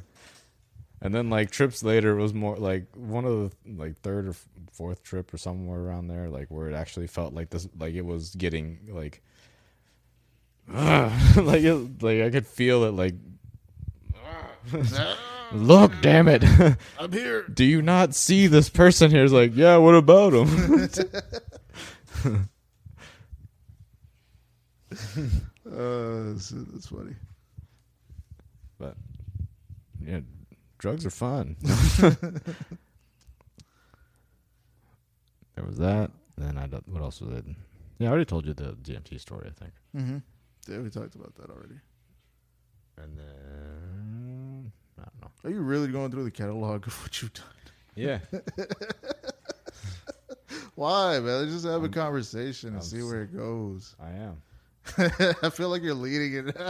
and 1.00 1.14
then 1.14 1.30
like 1.30 1.50
trips 1.50 1.82
later 1.82 2.18
it 2.18 2.22
was 2.22 2.34
more 2.34 2.56
like 2.56 2.86
one 2.94 3.24
of 3.24 3.32
the 3.32 3.72
like 3.82 3.96
third 3.98 4.28
or 4.28 4.34
fourth 4.72 5.02
trip 5.02 5.32
or 5.32 5.38
somewhere 5.38 5.80
around 5.80 6.08
there 6.08 6.28
like 6.28 6.48
where 6.48 6.68
it 6.68 6.74
actually 6.74 7.06
felt 7.06 7.34
like 7.34 7.50
this 7.50 7.68
like 7.78 7.94
it 7.94 8.04
was 8.04 8.34
getting 8.34 8.78
like 8.90 9.22
like 10.72 11.62
it, 11.62 12.02
like 12.02 12.22
I 12.22 12.30
could 12.30 12.46
feel 12.46 12.84
it 12.84 12.92
like 12.92 13.14
look 15.52 15.92
damn 16.00 16.28
it 16.28 16.44
I'm 16.98 17.12
here. 17.12 17.42
do 17.42 17.64
you 17.64 17.82
not 17.82 18.14
see 18.14 18.46
this 18.46 18.68
person 18.68 19.10
here? 19.10 19.24
It's 19.24 19.32
like, 19.32 19.56
yeah, 19.56 19.76
what 19.78 19.94
about 19.94 20.32
him? 20.32 20.88
Uh, 25.70 26.32
that's, 26.32 26.48
that's 26.50 26.86
funny. 26.88 27.14
but 28.78 28.96
yeah, 30.04 30.20
drugs 30.78 31.04
are 31.06 31.10
fun. 31.10 31.54
there 35.54 35.64
was 35.64 35.76
that. 35.78 36.10
Then 36.38 36.56
I 36.58 36.66
don't, 36.66 36.88
what 36.88 37.02
else 37.02 37.20
was 37.20 37.38
it? 37.38 37.44
Yeah, 37.98 38.08
I 38.08 38.10
already 38.10 38.24
told 38.24 38.46
you 38.46 38.54
the 38.54 38.72
DMT 38.82 39.20
story, 39.20 39.48
I 39.48 39.52
think. 39.60 39.72
Mm-hmm. 39.96 40.72
Yeah, 40.72 40.78
we 40.80 40.88
talked 40.90 41.14
about 41.14 41.34
that 41.36 41.50
already. 41.50 41.78
And 42.96 43.16
then 43.18 44.72
I 44.98 45.02
don't 45.02 45.20
know. 45.22 45.30
Are 45.44 45.50
you 45.52 45.60
really 45.60 45.88
going 45.88 46.10
through 46.10 46.24
the 46.24 46.30
catalog 46.30 46.86
of 46.86 46.94
what 47.02 47.20
you've 47.22 47.34
done? 47.34 47.44
Yeah, 47.94 48.18
Why, 50.74 51.18
man? 51.20 51.40
Let's 51.40 51.52
just 51.52 51.64
have 51.66 51.80
a 51.82 51.84
I'm- 51.84 51.92
conversation 51.92 52.68
and 52.70 52.78
I'm 52.78 52.82
see 52.82 53.02
where 53.02 53.22
it 53.22 53.36
goes. 53.36 53.94
I 54.02 54.10
am. 54.10 54.40
I 54.98 55.50
feel 55.50 55.68
like 55.68 55.82
you're 55.82 55.94
leading 55.94 56.48
it. 56.48 56.56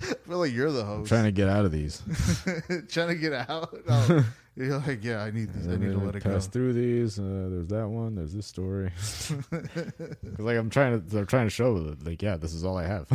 I 0.00 0.14
feel 0.26 0.38
like 0.38 0.52
you're 0.52 0.70
the 0.70 0.82
I'm 0.82 0.86
host. 0.86 1.08
trying 1.08 1.24
to 1.24 1.32
get 1.32 1.48
out 1.48 1.64
of 1.64 1.72
these. 1.72 2.02
trying 2.88 3.08
to 3.08 3.14
get 3.14 3.32
out. 3.32 3.74
No. 3.86 4.24
You're 4.56 4.78
like, 4.78 5.04
yeah, 5.04 5.22
I 5.22 5.30
need 5.30 5.52
this. 5.52 5.66
I 5.68 5.76
need 5.76 5.92
to 5.92 5.98
let 5.98 6.16
it 6.16 6.24
go. 6.24 6.30
pass 6.30 6.46
through 6.48 6.72
these. 6.72 7.18
Uh, 7.18 7.48
there's 7.50 7.68
that 7.68 7.86
one. 7.88 8.16
There's 8.16 8.32
this 8.32 8.46
story. 8.46 8.90
like 10.38 10.56
I'm 10.56 10.68
trying 10.70 11.00
to, 11.08 11.18
I'm 11.18 11.26
trying 11.26 11.46
to 11.46 11.50
show 11.50 11.78
that, 11.84 12.04
like, 12.04 12.22
yeah, 12.22 12.36
this 12.36 12.54
is 12.54 12.64
all 12.64 12.76
I 12.76 12.84
have. 12.86 13.08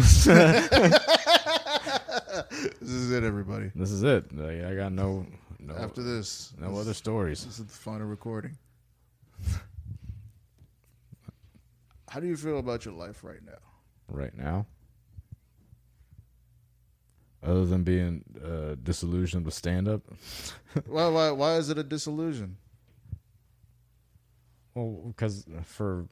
This 2.53 2.91
is 2.91 3.11
it, 3.11 3.23
everybody. 3.23 3.71
This 3.75 3.91
is 3.91 4.03
it. 4.03 4.35
Like, 4.35 4.63
I 4.63 4.75
got 4.75 4.91
no, 4.91 5.25
no, 5.59 5.75
After 5.75 6.01
this, 6.03 6.53
no 6.59 6.69
this, 6.71 6.79
other 6.79 6.93
stories. 6.93 7.45
This 7.45 7.59
is 7.59 7.65
the 7.65 7.71
final 7.73 8.07
recording. 8.07 8.57
How 12.13 12.19
do 12.19 12.27
you 12.27 12.37
feel 12.37 12.59
about 12.59 12.85
your 12.85 12.93
life 12.93 13.23
right 13.23 13.43
now? 13.43 13.57
right 14.07 14.37
now. 14.37 14.67
Other 17.41 17.65
than 17.65 17.81
being 17.81 18.23
uh, 18.39 18.75
disillusioned 18.83 19.45
with 19.45 19.55
stand 19.55 19.87
up, 19.87 20.01
why, 20.85 21.07
why, 21.07 21.31
why 21.31 21.55
is 21.55 21.71
it 21.71 21.79
a 21.79 21.83
disillusion? 21.83 22.57
well, 24.75 25.05
because 25.07 25.45
for 25.63 26.05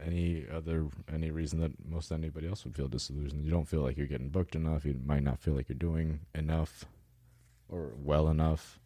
any 0.00 0.46
other 0.54 0.86
any 1.12 1.32
reason 1.32 1.58
that 1.62 1.72
most 1.84 2.12
anybody 2.12 2.46
else 2.46 2.64
would 2.64 2.76
feel 2.76 2.86
disillusioned, 2.86 3.44
you 3.44 3.50
don't 3.50 3.66
feel 3.66 3.80
like 3.80 3.96
you're 3.96 4.06
getting 4.06 4.28
booked 4.28 4.54
enough. 4.54 4.84
You 4.84 5.00
might 5.04 5.24
not 5.24 5.40
feel 5.40 5.54
like 5.54 5.68
you're 5.68 5.74
doing 5.74 6.20
enough 6.32 6.84
or 7.68 7.90
well 7.96 8.28
enough. 8.28 8.78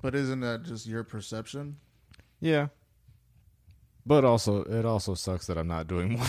But 0.00 0.14
isn't 0.14 0.38
that 0.40 0.62
just 0.62 0.86
your 0.86 1.02
perception? 1.02 1.78
Yeah, 2.38 2.68
but 4.06 4.24
also 4.24 4.62
it 4.64 4.84
also 4.84 5.14
sucks 5.14 5.46
that 5.46 5.58
I'm 5.58 5.68
not 5.68 5.86
doing 5.86 6.10
more. 6.18 6.26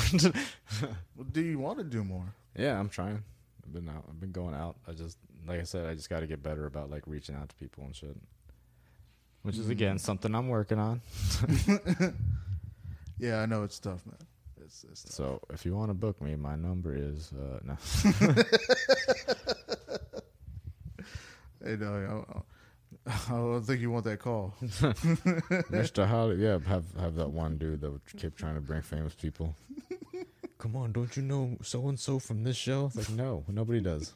Well, 1.16 1.28
do 1.32 1.42
you 1.42 1.60
want 1.60 1.78
to 1.80 1.84
do 1.84 2.04
more? 2.04 2.34
Yeah, 2.56 2.80
I'm 2.80 2.90
trying. 2.90 3.24
I've 3.64 3.74
been 3.74 3.90
out. 3.90 4.06
I've 4.10 4.20
been 4.20 4.32
going 4.32 4.54
out. 4.56 4.76
I 4.88 4.92
just, 4.94 5.18
like 5.48 5.60
I 5.60 5.64
said, 5.64 5.86
I 5.86 5.94
just 5.94 6.10
got 6.10 6.22
to 6.22 6.28
get 6.28 6.42
better 6.44 6.66
about 6.66 6.90
like 6.90 7.04
reaching 7.06 7.36
out 7.36 7.50
to 7.50 7.56
people 7.56 7.84
and 7.84 7.96
shit. 7.96 8.16
Which 9.44 9.58
is 9.58 9.70
again 9.70 9.98
something 10.00 10.34
I'm 10.36 10.50
working 10.50 10.80
on. 10.80 11.02
Yeah, 13.20 13.42
I 13.42 13.46
know 13.46 13.64
it's 13.64 13.78
tough, 13.80 14.06
man. 14.06 14.16
That's, 14.58 14.82
that's 14.84 15.04
tough. 15.04 15.12
So 15.12 15.42
if 15.52 15.66
you 15.66 15.76
want 15.76 15.90
to 15.90 15.94
book 15.94 16.22
me, 16.22 16.38
my 16.38 16.56
number 16.56 16.96
is 16.96 17.34
uh, 17.34 17.60
no. 17.64 17.76
Hey, 21.62 21.76
no, 21.76 22.46
I, 23.10 23.14
I, 23.32 23.36
I 23.36 23.38
don't 23.38 23.64
think 23.64 23.82
you 23.82 23.92
want 23.92 24.06
that 24.06 24.20
call. 24.20 24.54
Mr. 24.62 26.08
Holly. 26.08 26.38
Yeah, 26.38 26.60
have 26.68 26.86
have 27.00 27.16
that 27.16 27.30
one 27.32 27.58
dude 27.58 27.82
that 27.82 27.92
would 27.92 28.02
keep 28.18 28.36
trying 28.38 28.56
to 28.56 28.62
bring 28.62 28.82
famous 28.82 29.14
people. 29.16 29.56
Come 30.58 30.76
on, 30.76 30.92
don't 30.92 31.16
you 31.18 31.24
know 31.24 31.58
so 31.64 31.88
and 31.88 32.00
so 32.00 32.20
from 32.20 32.44
this 32.44 32.58
show? 32.58 32.88
It's 32.88 33.10
like 33.10 33.18
no, 33.18 33.44
nobody 33.48 33.80
does. 33.80 34.14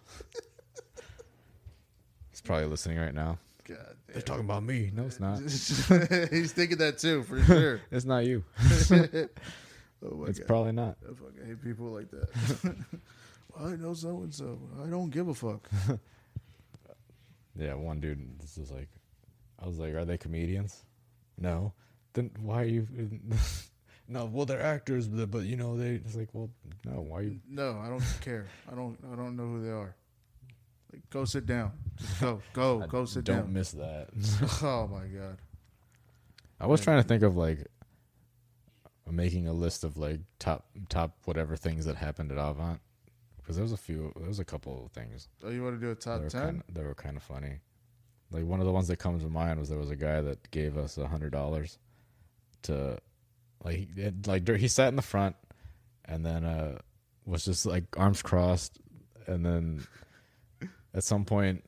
He's 2.32 2.42
probably 2.42 2.66
listening 2.68 2.98
right 2.98 3.14
now. 3.14 3.38
God 3.66 3.78
They're 4.08 4.22
talking 4.22 4.44
about 4.44 4.64
me. 4.64 4.92
No, 4.94 5.04
it's 5.04 5.20
not. 5.22 5.40
He's 5.40 6.52
thinking 6.52 6.80
that 6.80 6.98
too, 6.98 7.24
for 7.24 7.42
sure. 7.44 7.80
It's 7.92 8.04
not 8.06 8.26
you. 8.26 8.44
oh 8.60 10.16
my 10.16 10.28
It's 10.28 10.40
god. 10.40 10.48
probably 10.48 10.72
not. 10.74 10.98
I 11.10 11.14
fucking 11.14 11.46
hate 11.48 11.64
people 11.64 11.86
like 11.92 12.10
that. 12.12 12.76
well, 13.56 13.68
I 13.72 13.76
know 13.78 13.94
so 13.94 14.10
and 14.24 14.34
so. 14.34 14.60
I 14.84 14.88
don't 14.90 15.12
give 15.12 15.30
a 15.30 15.34
fuck. 15.34 15.70
Yeah, 17.56 17.76
one 17.76 18.00
dude. 18.00 18.40
This 18.40 18.58
is 18.58 18.72
like, 18.72 18.90
I 19.62 19.68
was 19.68 19.78
like, 19.80 19.94
are 19.94 20.06
they 20.06 20.18
comedians? 20.18 20.84
No. 21.38 21.74
Then 22.14 22.32
why 22.40 22.62
are 22.62 22.66
you? 22.66 22.88
no, 24.08 24.26
well 24.26 24.46
they're 24.46 24.62
actors, 24.62 25.08
but, 25.08 25.32
but 25.32 25.44
you 25.44 25.56
know 25.56 25.78
they. 25.78 25.96
It's 25.96 26.16
like, 26.16 26.30
well, 26.34 26.50
no. 26.86 27.02
Why 27.02 27.22
you? 27.22 27.40
No, 27.50 27.80
I 27.84 27.90
don't 27.90 28.04
care. 28.22 28.46
I 28.72 28.76
don't. 28.76 28.98
I 29.12 29.16
don't 29.16 29.36
know 29.36 29.46
who 29.46 29.64
they 29.64 29.72
are. 29.72 29.96
Like, 30.92 31.10
go 31.10 31.26
sit 31.26 31.46
down. 31.46 31.72
Just 31.98 32.22
go. 32.22 32.42
Go. 32.54 32.82
I 32.84 32.88
Go 32.88 33.06
sit 33.06 33.24
down. 33.24 33.38
don't 33.38 33.54
miss 33.54 33.72
that. 33.72 34.10
oh 34.62 34.88
my 34.88 35.06
god. 35.06 35.38
I 36.60 36.68
was 36.68 36.82
trying 36.82 37.02
to 37.02 37.08
think 37.08 37.24
of 37.24 37.36
like 37.36 37.68
making 39.10 39.48
a 39.48 39.54
list 39.54 39.84
of 39.84 39.98
like 39.98 40.20
top 40.40 40.66
top 40.90 41.18
whatever 41.26 41.56
things 41.56 41.86
that 41.86 41.96
happened 41.96 42.32
at 42.32 42.38
Avant 42.38 42.80
because 43.44 43.58
there 43.58 43.64
was 43.64 43.74
a 43.74 43.78
few 43.78 44.12
there 44.18 44.28
was 44.28 44.40
a 44.40 44.46
couple 44.46 44.86
of 44.86 44.92
things 44.92 45.28
Oh, 45.44 45.50
you 45.50 45.62
want 45.64 45.76
to 45.80 45.86
do 45.86 45.92
a 45.92 45.96
top 45.96 46.28
ten? 46.30 46.64
that 46.72 46.84
were 46.84 46.96
kind 46.96 47.18
of 47.18 47.24
funny. 47.24 47.60
Like 48.32 48.46
one 48.46 48.60
of 48.60 48.66
the 48.66 48.72
ones 48.72 48.88
that 48.88 48.98
comes 48.98 49.22
to 49.24 49.30
mind 49.30 49.60
was 49.60 49.70
there 49.70 49.78
was 49.78 49.92
a 49.92 49.96
guy 49.96 50.22
that 50.22 50.50
gave 50.52 50.78
us 50.78 50.98
a 50.98 51.08
hundred 51.08 51.32
dollars 51.32 51.78
to 52.64 52.98
like 53.64 53.76
he, 53.96 54.12
like 54.26 54.48
he 54.58 54.68
sat 54.68 54.88
in 54.88 54.96
the 54.96 55.02
front 55.02 55.36
and 56.06 56.26
then 56.26 56.44
uh 56.44 56.80
was 57.26 57.46
just 57.46 57.66
like 57.66 57.84
arms 57.98 58.22
crossed 58.22 58.80
and 59.28 59.46
then 59.46 59.86
at 60.94 61.04
some 61.04 61.26
point 61.26 61.64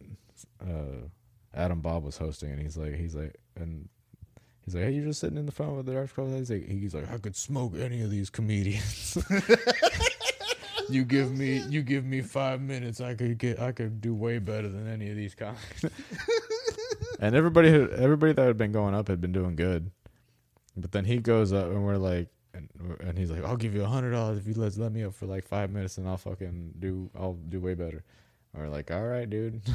uh 0.61 1.05
Adam 1.53 1.81
Bob 1.81 2.03
was 2.03 2.17
hosting 2.17 2.51
and 2.51 2.59
he's 2.61 2.75
like 2.77 2.95
he's 2.95 3.15
like 3.15 3.35
and 3.55 3.87
he's 4.63 4.73
like 4.75 4.83
hey 4.85 4.91
you're 4.91 5.05
just 5.05 5.19
sitting 5.19 5.37
in 5.37 5.45
the 5.45 5.51
front 5.51 5.73
with 5.75 5.85
the 5.85 5.95
arms 5.95 6.11
crossed 6.11 6.33
he's 6.33 6.49
like 6.49 6.67
he's 6.67 6.93
like 6.95 7.09
I 7.11 7.17
could 7.17 7.35
smoke 7.35 7.73
any 7.77 8.01
of 8.01 8.09
these 8.09 8.29
comedians 8.29 9.17
you 10.89 11.03
give 11.03 11.31
me 11.31 11.63
you 11.69 11.81
give 11.81 12.05
me 12.05 12.21
five 12.21 12.61
minutes 12.61 13.01
I 13.01 13.15
could 13.15 13.37
get 13.37 13.59
I 13.59 13.71
could 13.71 14.01
do 14.01 14.13
way 14.13 14.39
better 14.39 14.67
than 14.69 14.87
any 14.87 15.09
of 15.09 15.15
these 15.15 15.35
comics 15.35 15.85
and 17.19 17.35
everybody 17.35 17.71
had, 17.71 17.91
everybody 17.91 18.33
that 18.33 18.45
had 18.45 18.57
been 18.57 18.71
going 18.71 18.93
up 18.93 19.07
had 19.07 19.21
been 19.21 19.31
doing 19.31 19.55
good. 19.55 19.91
But 20.77 20.91
then 20.91 21.05
he 21.05 21.17
goes 21.19 21.53
up 21.53 21.67
and 21.67 21.85
we're 21.85 21.97
like 21.97 22.27
and, 22.53 22.69
and 23.01 23.17
he's 23.17 23.31
like 23.31 23.43
I'll 23.43 23.57
give 23.57 23.73
you 23.73 23.83
a 23.83 23.87
hundred 23.87 24.11
dollars 24.11 24.37
if 24.37 24.47
you 24.47 24.53
let 24.53 24.77
let 24.77 24.91
me 24.91 25.03
up 25.03 25.13
for 25.13 25.25
like 25.25 25.47
five 25.47 25.69
minutes 25.71 25.97
and 25.97 26.07
I'll 26.07 26.17
fucking 26.17 26.73
do 26.79 27.09
I'll 27.17 27.33
do 27.33 27.59
way 27.59 27.73
better. 27.73 28.03
And 28.53 28.63
we're 28.63 28.69
like 28.69 28.91
all 28.91 29.03
right 29.03 29.29
dude. 29.29 29.61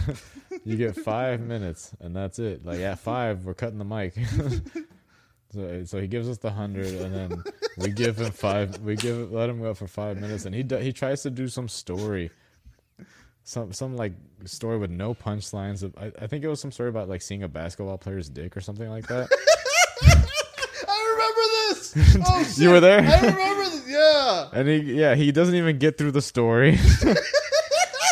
You 0.65 0.77
get 0.77 0.95
five 0.95 1.41
minutes 1.41 1.93
and 2.01 2.15
that's 2.15 2.39
it. 2.39 2.67
Like 2.67 2.81
at 2.81 2.99
five 2.99 3.47
we're 3.47 3.55
cutting 3.55 3.79
the 3.79 3.85
mic 3.85 4.15
so, 5.53 5.85
so 5.85 6.01
he 6.01 6.07
gives 6.07 6.29
us 6.29 6.39
the 6.39 6.51
hundred 6.51 6.87
and 6.95 7.15
then 7.15 7.43
we 7.79 7.91
give 7.91 8.19
him 8.19 8.31
five 8.31 8.79
we 8.81 8.97
give 8.97 9.33
let 9.33 9.49
him 9.51 9.61
go 9.61 9.75
for 9.75 9.87
five 9.87 10.17
minutes 10.19 10.45
and 10.45 10.55
he 10.55 10.63
do, 10.63 10.77
he 10.77 10.93
tries 10.93 11.23
to 11.23 11.31
do 11.31 11.49
some 11.49 11.69
story 11.69 12.31
some 13.43 13.73
some 13.73 13.97
like 13.97 14.13
story 14.45 14.79
with 14.79 14.91
no 14.91 15.15
punchlines 15.15 15.83
of, 15.83 15.95
I, 15.99 16.13
I 16.23 16.27
think 16.27 16.45
it 16.45 16.49
was 16.49 16.61
some 16.61 16.71
story 16.73 16.89
about 16.89 17.09
like 17.09 17.23
seeing 17.23 17.43
a 17.43 17.49
basketball 17.49 17.99
player's 17.99 18.29
dick 18.29 18.57
or 18.57 18.61
something 18.61 18.89
like 18.89 19.07
that 19.09 19.29
I 20.03 21.13
remember 21.13 21.41
this. 21.69 22.17
Oh, 22.27 22.45
shit. 22.45 22.59
You 22.59 22.71
were 22.71 22.81
there? 22.81 23.01
I 23.01 23.21
remember 23.21 23.65
this. 23.65 23.89
Yeah. 23.89 24.49
and 24.53 24.69
he 24.69 24.77
yeah 24.95 25.15
he 25.17 25.33
doesn't 25.33 25.55
even 25.55 25.79
get 25.79 25.99
through 25.99 26.13
the 26.13 26.23
story 26.23 26.79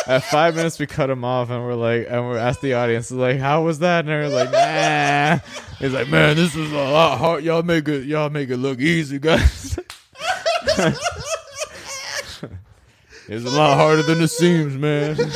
at 0.09 0.23
five 0.23 0.55
minutes 0.55 0.79
we 0.79 0.87
cut 0.87 1.09
him 1.09 1.23
off 1.23 1.49
and 1.51 1.63
we're 1.63 1.75
like 1.75 2.07
and 2.09 2.27
we're 2.27 2.37
asked 2.37 2.61
the 2.61 2.73
audience 2.73 3.11
like 3.11 3.39
how 3.39 3.63
was 3.63 3.79
that? 3.79 3.99
And 3.99 4.09
they're 4.09 4.27
like 4.27 4.51
nah. 4.51 5.39
He's 5.77 5.93
like 5.93 6.09
man 6.09 6.35
this 6.35 6.55
is 6.55 6.71
a 6.71 6.75
lot 6.75 7.19
hard. 7.19 7.43
Y'all 7.43 7.61
make 7.61 7.87
it 7.87 8.05
y'all 8.05 8.29
make 8.29 8.49
it 8.49 8.57
look 8.57 8.79
easy 8.79 9.19
guys. 9.19 9.79
It's 13.31 13.45
a 13.45 13.49
lot 13.55 13.77
harder 13.77 14.01
than 14.01 14.21
it 14.21 14.29
seems 14.29 14.75
man. 14.75 15.15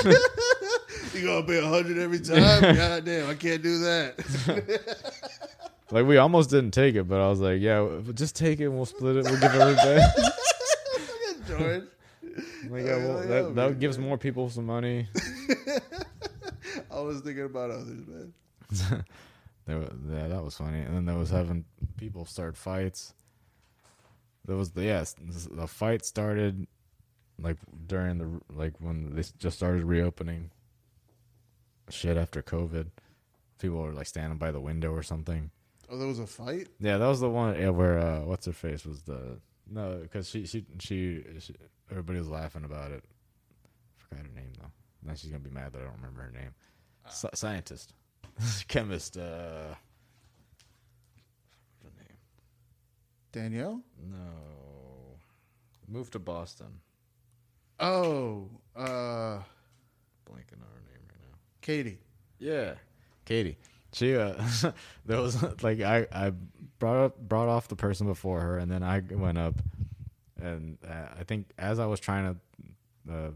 You 1.13 1.27
gonna 1.27 1.45
pay 1.45 1.59
a 1.59 1.67
hundred 1.67 1.99
every 1.99 2.19
time? 2.19 2.61
God 2.75 3.05
damn, 3.05 3.29
I 3.29 3.35
can't 3.35 3.61
do 3.61 3.77
that. 3.79 5.05
like 5.91 6.07
we 6.07 6.17
almost 6.17 6.49
didn't 6.49 6.71
take 6.71 6.95
it 6.95 7.03
but 7.07 7.21
i 7.21 7.29
was 7.29 7.39
like 7.39 7.61
yeah 7.61 7.87
just 8.15 8.35
take 8.35 8.59
it 8.59 8.65
and 8.65 8.73
we'll 8.75 8.87
split 8.87 9.17
it. 9.17 9.25
We'll 9.25 9.39
give 9.39 9.53
everybody 9.53 10.01
George. 11.47 11.83
Like, 12.69 12.85
yeah, 12.85 12.97
well, 12.97 13.27
that, 13.27 13.55
that 13.55 13.79
gives 13.79 13.97
more 13.97 14.17
people 14.17 14.49
some 14.49 14.65
money 14.65 15.07
I 16.91 16.99
was 16.99 17.21
thinking 17.21 17.45
about 17.45 17.71
others, 17.71 18.07
man. 18.07 18.33
There 19.65 19.79
wa- 19.79 19.87
yeah, 20.11 20.27
that 20.27 20.43
was 20.43 20.57
funny. 20.57 20.79
And 20.81 20.93
then 20.93 21.05
there 21.05 21.15
was 21.15 21.29
having 21.29 21.63
people 21.95 22.25
start 22.25 22.57
fights. 22.57 23.13
There 24.45 24.57
was 24.57 24.71
the 24.71 24.83
yes, 24.83 25.15
the 25.19 25.67
fight 25.67 26.03
started 26.03 26.67
like 27.39 27.57
during 27.87 28.17
the 28.17 28.41
like 28.53 28.73
when 28.81 29.15
they 29.15 29.23
just 29.37 29.55
started 29.55 29.85
reopening. 29.85 30.51
Shit 31.89 32.17
after 32.17 32.41
COVID, 32.41 32.87
people 33.57 33.77
were 33.77 33.93
like 33.93 34.07
standing 34.07 34.37
by 34.37 34.51
the 34.51 34.59
window 34.59 34.91
or 34.91 35.03
something. 35.03 35.49
Oh, 35.89 35.97
there 35.97 36.07
was 36.07 36.19
a 36.19 36.27
fight. 36.27 36.67
Yeah, 36.81 36.97
that 36.97 37.07
was 37.07 37.21
the 37.21 37.29
one 37.29 37.57
yeah, 37.57 37.69
where 37.69 37.99
uh, 37.99 38.19
what's 38.21 38.45
her 38.45 38.51
face 38.51 38.85
was 38.85 39.03
the 39.03 39.39
no 39.73 39.99
because 40.01 40.29
she, 40.29 40.45
she 40.45 40.65
she 40.79 41.23
she 41.39 41.55
everybody 41.89 42.19
was 42.19 42.29
laughing 42.29 42.63
about 42.63 42.91
it. 42.91 43.03
Forgot 43.97 44.25
her 44.25 44.31
name 44.35 44.51
though. 44.59 44.71
Now 45.05 45.13
she's 45.15 45.29
gonna 45.31 45.43
be 45.43 45.49
mad 45.49 45.73
that 45.73 45.81
I 45.81 45.85
don't 45.85 45.95
remember 45.95 46.21
her 46.21 46.31
name. 46.31 46.53
Sci- 47.07 47.29
scientist, 47.33 47.93
chemist. 48.67 49.17
Uh, 49.17 49.73
what's 51.81 51.83
her 51.83 51.91
name? 51.97 52.17
Danielle. 53.31 53.81
No, 54.09 55.17
moved 55.87 56.13
to 56.13 56.19
Boston. 56.19 56.79
Oh, 57.79 58.49
uh, 58.75 59.39
Blanking 60.29 60.61
on 60.61 60.69
her 60.71 60.83
name 60.87 61.03
right 61.09 61.19
now. 61.21 61.37
Katie. 61.61 61.99
Yeah, 62.39 62.75
Katie. 63.25 63.57
She 63.93 64.15
uh, 64.15 64.33
there 65.05 65.21
was 65.21 65.41
like 65.63 65.81
I 65.81 66.07
I 66.11 66.31
brought 66.79 66.97
up 67.05 67.17
brought 67.19 67.47
off 67.47 67.67
the 67.67 67.75
person 67.75 68.07
before 68.07 68.41
her, 68.41 68.57
and 68.57 68.71
then 68.71 68.83
I 68.83 69.01
went 69.11 69.37
up, 69.37 69.55
and 70.41 70.77
uh, 70.87 71.07
I 71.19 71.23
think 71.23 71.47
as 71.57 71.79
I 71.79 71.85
was 71.85 71.99
trying 71.99 72.35
to 73.07 73.13
uh, 73.13 73.29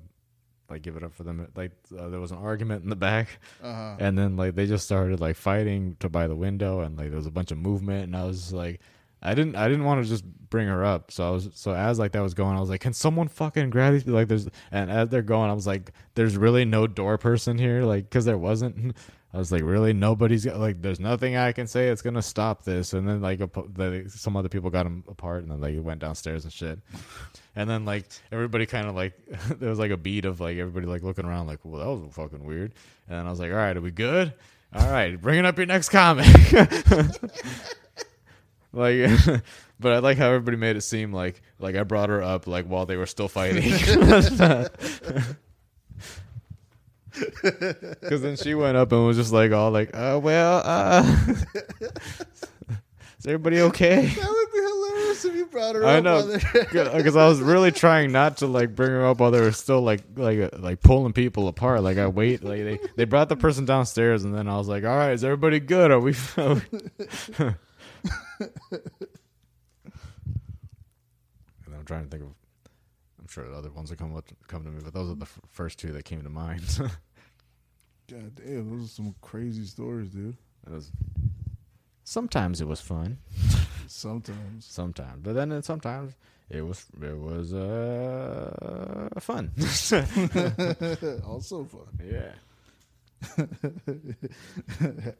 like 0.69 0.81
give 0.81 0.97
it 0.97 1.03
up 1.03 1.13
for 1.13 1.23
them, 1.23 1.47
like 1.55 1.71
uh, 1.97 2.09
there 2.09 2.19
was 2.19 2.31
an 2.31 2.38
argument 2.39 2.84
in 2.84 2.89
the 2.89 2.95
back, 2.95 3.39
Uh 3.63 3.73
huh. 3.73 3.95
and 3.99 4.17
then 4.17 4.35
like 4.35 4.55
they 4.55 4.65
just 4.65 4.85
started 4.85 5.19
like 5.19 5.35
fighting 5.35 5.95
to 5.99 6.09
by 6.09 6.27
the 6.27 6.35
window, 6.35 6.81
and 6.81 6.97
like 6.97 7.09
there 7.09 7.17
was 7.17 7.27
a 7.27 7.31
bunch 7.31 7.51
of 7.51 7.57
movement, 7.57 8.03
and 8.05 8.15
I 8.15 8.25
was 8.25 8.51
like. 8.53 8.79
I 9.19 9.34
didn't. 9.34 9.55
I 9.55 9.67
didn't 9.67 9.84
want 9.85 10.03
to 10.03 10.07
just 10.07 10.23
bring 10.23 10.67
her 10.67 10.85
up. 10.85 11.11
So 11.11 11.27
I 11.27 11.31
was. 11.31 11.49
So 11.55 11.73
as 11.73 11.97
like 11.97 12.11
that 12.11 12.21
was 12.21 12.35
going, 12.35 12.55
I 12.55 12.59
was 12.59 12.69
like, 12.69 12.81
"Can 12.81 12.93
someone 12.93 13.27
fucking 13.27 13.71
grab 13.71 13.93
these?" 13.93 14.05
Like 14.05 14.27
there's. 14.27 14.47
And 14.71 14.91
as 14.91 15.09
they're 15.09 15.23
going, 15.23 15.49
I 15.49 15.53
was 15.53 15.65
like, 15.65 15.91
"There's 16.13 16.38
really 16.38 16.65
no 16.65 16.85
door 16.85 17.17
person 17.17 17.57
here." 17.57 17.81
Like 17.81 18.03
because 18.03 18.25
there 18.25 18.38
wasn't. 18.38 18.95
I 19.33 19.37
was 19.37 19.51
like, 19.51 19.63
"Really? 19.63 19.93
Nobody's 19.93 20.45
like. 20.45 20.81
There's 20.81 20.99
nothing 20.99 21.35
I 21.35 21.51
can 21.51 21.67
say 21.67 21.87
that's 21.87 22.01
gonna 22.01 22.21
stop 22.21 22.63
this." 22.63 22.93
And 22.93 23.07
then 23.07 23.21
like 23.21 23.41
a, 23.41 23.49
the, 23.73 24.05
some 24.09 24.37
other 24.37 24.49
people 24.49 24.69
got 24.69 24.83
them 24.83 25.03
apart, 25.07 25.43
and 25.43 25.51
then 25.51 25.59
like 25.59 25.75
went 25.83 25.99
downstairs 25.99 26.43
and 26.43 26.53
shit. 26.53 26.79
And 27.55 27.69
then 27.69 27.85
like 27.85 28.05
everybody 28.31 28.65
kind 28.65 28.87
of 28.87 28.95
like 28.95 29.13
there 29.59 29.69
was 29.69 29.79
like 29.79 29.91
a 29.91 29.97
beat 29.97 30.25
of 30.25 30.39
like 30.39 30.57
everybody 30.57 30.87
like 30.87 31.03
looking 31.03 31.25
around 31.25 31.47
like, 31.47 31.59
"Well, 31.63 31.79
that 31.79 32.05
was 32.05 32.13
fucking 32.15 32.43
weird." 32.43 32.73
And 33.07 33.19
then 33.19 33.27
I 33.27 33.29
was 33.29 33.39
like, 33.39 33.51
"All 33.51 33.57
right, 33.57 33.75
are 33.75 33.81
we 33.81 33.91
good?" 33.91 34.33
All 34.73 34.89
right, 34.91 35.19
bringing 35.19 35.45
up 35.45 35.57
your 35.57 35.65
next 35.65 35.89
comic. 35.89 36.25
like 38.73 39.09
but 39.79 39.93
i 39.93 39.99
like 39.99 40.17
how 40.17 40.27
everybody 40.27 40.57
made 40.57 40.75
it 40.75 40.81
seem 40.81 41.13
like 41.13 41.41
like 41.59 41.75
i 41.75 41.83
brought 41.83 42.09
her 42.09 42.21
up 42.21 42.47
like 42.47 42.65
while 42.65 42.85
they 42.85 42.97
were 42.97 43.05
still 43.05 43.27
fighting 43.27 43.63
because 47.41 48.22
then 48.22 48.35
she 48.35 48.53
went 48.56 48.77
up 48.77 48.91
and 48.91 49.06
was 49.06 49.18
just 49.18 49.31
like 49.31 49.52
all 49.52 49.72
like 49.72 49.95
uh 49.95 50.19
well 50.22 50.61
uh 50.65 51.03
is 53.19 53.26
everybody 53.26 53.61
okay 53.61 54.06
That 54.15 54.30
would 54.30 54.52
be 54.53 54.60
hilarious 54.60 55.26
if 55.26 55.35
you 55.35 55.45
brought 55.48 55.76
her 55.76 55.85
I 55.85 55.95
up. 55.95 55.98
I 55.98 55.99
know, 56.02 56.39
because 56.98 57.15
I 57.15 57.27
was 57.27 57.39
really 57.41 57.72
trying 57.72 58.11
not 58.11 58.38
to 58.38 58.48
like 58.48 58.76
bring 58.76 58.91
her 58.91 59.06
up 59.06 59.19
while 59.19 59.31
they 59.31 59.41
were 59.41 59.52
still 59.52 59.81
like 59.81 60.02
like 60.15 60.39
uh, 60.39 60.49
like 60.60 60.81
pulling 60.81 61.14
people 61.14 61.48
apart. 61.48 61.81
Like 61.84 61.98
I 61.98 62.07
wait, 62.07 62.44
like 62.44 62.64
they 62.64 62.80
they 62.95 63.06
brought 63.06 63.30
the 63.30 63.35
person 63.35 63.65
downstairs, 63.65 64.23
and 64.23 64.34
then 64.35 64.48
I 64.48 64.57
was 64.57 64.68
like, 64.68 64.84
"All 64.84 64.95
right, 64.95 65.11
is 65.11 65.23
everybody 65.23 65.60
good? 65.60 65.91
Are 65.91 65.99
we?" 65.99 66.14
are 66.38 66.56
we-" 66.56 66.61
and 67.39 67.56
then 71.68 71.85
trying 71.85 72.03
to 72.03 72.10
think 72.10 72.23
of. 72.23 72.30
I'm 73.19 73.27
sure 73.27 73.53
other 73.53 73.72
ones 73.72 73.89
will 73.89 73.98
come 73.98 74.15
up, 74.15 74.26
come 74.48 74.64
to 74.64 74.69
me, 74.69 74.81
but 74.84 74.94
those 74.94 75.10
are 75.11 75.15
the 75.15 75.23
f- 75.26 75.39
first 75.49 75.80
two 75.80 75.91
that 75.94 76.06
came 76.06 76.22
to 76.23 76.30
mind. 76.30 76.64
God 78.09 78.35
damn, 78.35 78.69
those 78.69 78.85
are 78.85 78.89
some 78.93 79.15
crazy 79.21 79.65
stories, 79.65 80.09
dude. 80.09 80.38
it 80.65 80.71
was. 80.73 80.91
Sometimes 82.03 82.61
it 82.61 82.67
was 82.67 82.79
fun. 82.79 83.17
Sometimes. 83.88 84.65
Sometimes, 84.65 85.21
but 85.23 85.34
then 85.34 85.61
sometimes 85.63 86.13
it 86.49 86.61
was 86.61 86.85
it 87.01 87.17
was 87.17 87.53
uh 87.53 89.09
fun. 89.19 89.51
also 91.25 91.63
fun. 91.65 91.88
yeah. 92.03 92.31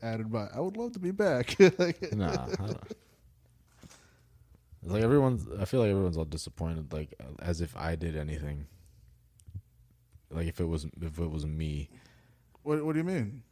Added 0.02 0.32
by, 0.32 0.48
I 0.54 0.60
would 0.60 0.78
love 0.78 0.92
to 0.94 1.00
be 1.00 1.12
back. 1.12 1.58
Nah. 1.60 1.68
I 1.70 2.46
don't- 2.68 2.92
It's 4.84 4.92
like 4.92 5.04
everyone's. 5.04 5.46
I 5.60 5.66
feel 5.66 5.80
like 5.82 5.90
everyone's 5.90 6.18
all 6.18 6.26
disappointed, 6.26 6.94
like 6.94 7.14
as 7.40 7.60
if 7.62 7.76
I 7.76 7.96
did 7.96 8.16
anything. 8.16 8.68
Like 10.30 10.48
if 10.48 10.60
it 10.60 10.66
was 10.66 10.86
if 11.02 11.20
it 11.20 11.32
was 11.32 11.46
me. 11.46 11.90
What 12.68 12.86
What 12.86 12.94
do 12.94 13.00
you 13.00 13.06
mean? 13.06 13.44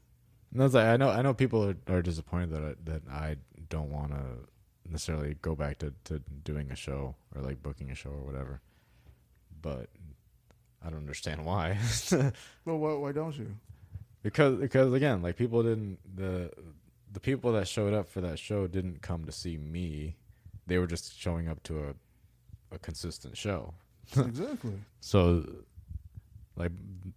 No, 0.52 0.66
it's 0.66 0.74
like 0.74 0.86
I 0.86 0.98
know 0.98 1.10
I 1.10 1.22
know 1.22 1.34
people 1.34 1.64
are, 1.70 1.96
are 1.96 2.02
disappointed 2.02 2.52
that 2.52 2.64
I, 2.64 2.74
that 2.92 3.02
I 3.10 3.38
don't 3.70 3.92
want 3.92 4.12
to 4.12 4.24
necessarily 4.90 5.36
go 5.42 5.56
back 5.56 5.80
to, 5.80 5.94
to 6.06 6.20
doing 6.44 6.72
a 6.72 6.76
show 6.76 7.16
or 7.36 7.42
like 7.42 7.64
booking 7.64 7.92
a 7.92 7.96
show 7.96 8.12
or 8.12 8.24
whatever. 8.24 8.62
But 9.62 9.90
I 10.86 10.90
don't 10.90 11.00
understand 11.00 11.46
why. 11.46 11.78
Well, 12.66 12.78
why, 12.78 12.94
why 12.94 13.12
don't 13.12 13.38
you? 13.38 13.56
because 14.26 14.60
because 14.60 14.92
again, 14.92 15.22
like 15.22 15.36
people 15.36 15.62
didn't 15.62 16.00
the 16.16 16.52
the 17.14 17.20
people 17.20 17.54
that 17.54 17.68
showed 17.68 17.94
up 17.94 18.08
for 18.08 18.22
that 18.22 18.40
show 18.40 18.66
didn't 18.68 19.02
come 19.02 19.26
to 19.26 19.32
see 19.32 19.56
me. 19.58 20.16
They 20.66 20.80
were 20.80 20.88
just 20.88 21.18
showing 21.20 21.48
up 21.48 21.62
to 21.64 21.80
a 21.80 22.76
a 22.76 22.80
consistent 22.80 23.38
show. 23.38 23.76
exactly. 24.18 24.80
So 25.00 25.46
like 26.56 26.72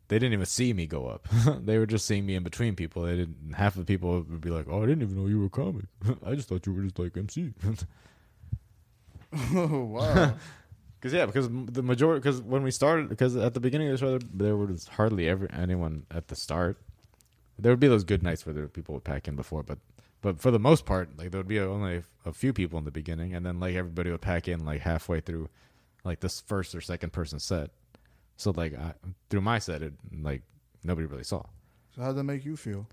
they 0.08 0.18
didn't 0.18 0.32
even 0.32 0.46
see 0.46 0.72
me 0.72 0.86
go 0.86 1.06
up. 1.06 1.28
they 1.64 1.78
were 1.78 1.86
just 1.86 2.06
seeing 2.06 2.26
me 2.26 2.34
in 2.34 2.42
between 2.42 2.74
people. 2.74 3.02
They 3.02 3.16
didn't 3.16 3.54
half 3.54 3.76
of 3.76 3.86
the 3.86 3.92
people 3.92 4.22
would 4.22 4.40
be 4.40 4.50
like, 4.50 4.66
"Oh, 4.68 4.82
I 4.82 4.86
didn't 4.86 5.02
even 5.02 5.16
know 5.16 5.28
you 5.28 5.40
were 5.40 5.46
a 5.46 5.50
comic. 5.50 5.84
I 6.26 6.34
just 6.34 6.48
thought 6.48 6.66
you 6.66 6.72
were 6.72 6.82
just 6.82 6.98
like 6.98 7.16
MC." 7.16 7.52
oh 9.54 9.84
wow. 9.84 10.34
Cuz 11.00 11.12
yeah, 11.12 11.26
because 11.26 11.48
the 11.50 11.82
majority 11.82 12.22
cuz 12.22 12.40
when 12.40 12.62
we 12.62 12.70
started 12.70 13.08
because 13.08 13.36
at 13.36 13.54
the 13.54 13.60
beginning 13.60 13.88
of 13.88 13.92
the 13.92 13.98
show 13.98 14.18
there, 14.18 14.28
there 14.32 14.56
was 14.56 14.88
hardly 14.88 15.28
ever 15.28 15.50
anyone 15.52 16.06
at 16.10 16.28
the 16.28 16.36
start. 16.36 16.78
There 17.58 17.72
would 17.72 17.80
be 17.80 17.88
those 17.88 18.04
good 18.04 18.22
nights 18.22 18.46
where 18.46 18.52
there 18.52 18.68
people 18.68 18.94
would 18.94 19.04
pack 19.04 19.28
in 19.28 19.36
before, 19.36 19.62
but 19.62 19.78
but 20.20 20.40
for 20.40 20.50
the 20.50 20.58
most 20.58 20.84
part, 20.84 21.16
like 21.16 21.30
there 21.30 21.38
would 21.38 21.48
be 21.48 21.60
only 21.60 22.02
a 22.24 22.32
few 22.32 22.52
people 22.52 22.78
in 22.78 22.84
the 22.84 22.90
beginning 22.90 23.34
and 23.34 23.46
then 23.46 23.60
like 23.60 23.76
everybody 23.76 24.10
would 24.10 24.20
pack 24.20 24.48
in 24.48 24.64
like 24.64 24.80
halfway 24.80 25.20
through 25.20 25.48
like 26.04 26.20
this 26.20 26.40
first 26.40 26.74
or 26.74 26.80
second 26.80 27.12
person 27.12 27.38
set. 27.38 27.70
So 28.38 28.52
like 28.56 28.72
I, 28.78 28.94
through 29.28 29.40
my 29.42 29.58
set, 29.58 29.82
it 29.82 29.92
like 30.22 30.42
nobody 30.84 31.06
really 31.06 31.24
saw. 31.24 31.42
so 31.94 32.02
how'd 32.02 32.16
that 32.16 32.22
make 32.24 32.44
you 32.44 32.56
feel? 32.56 32.88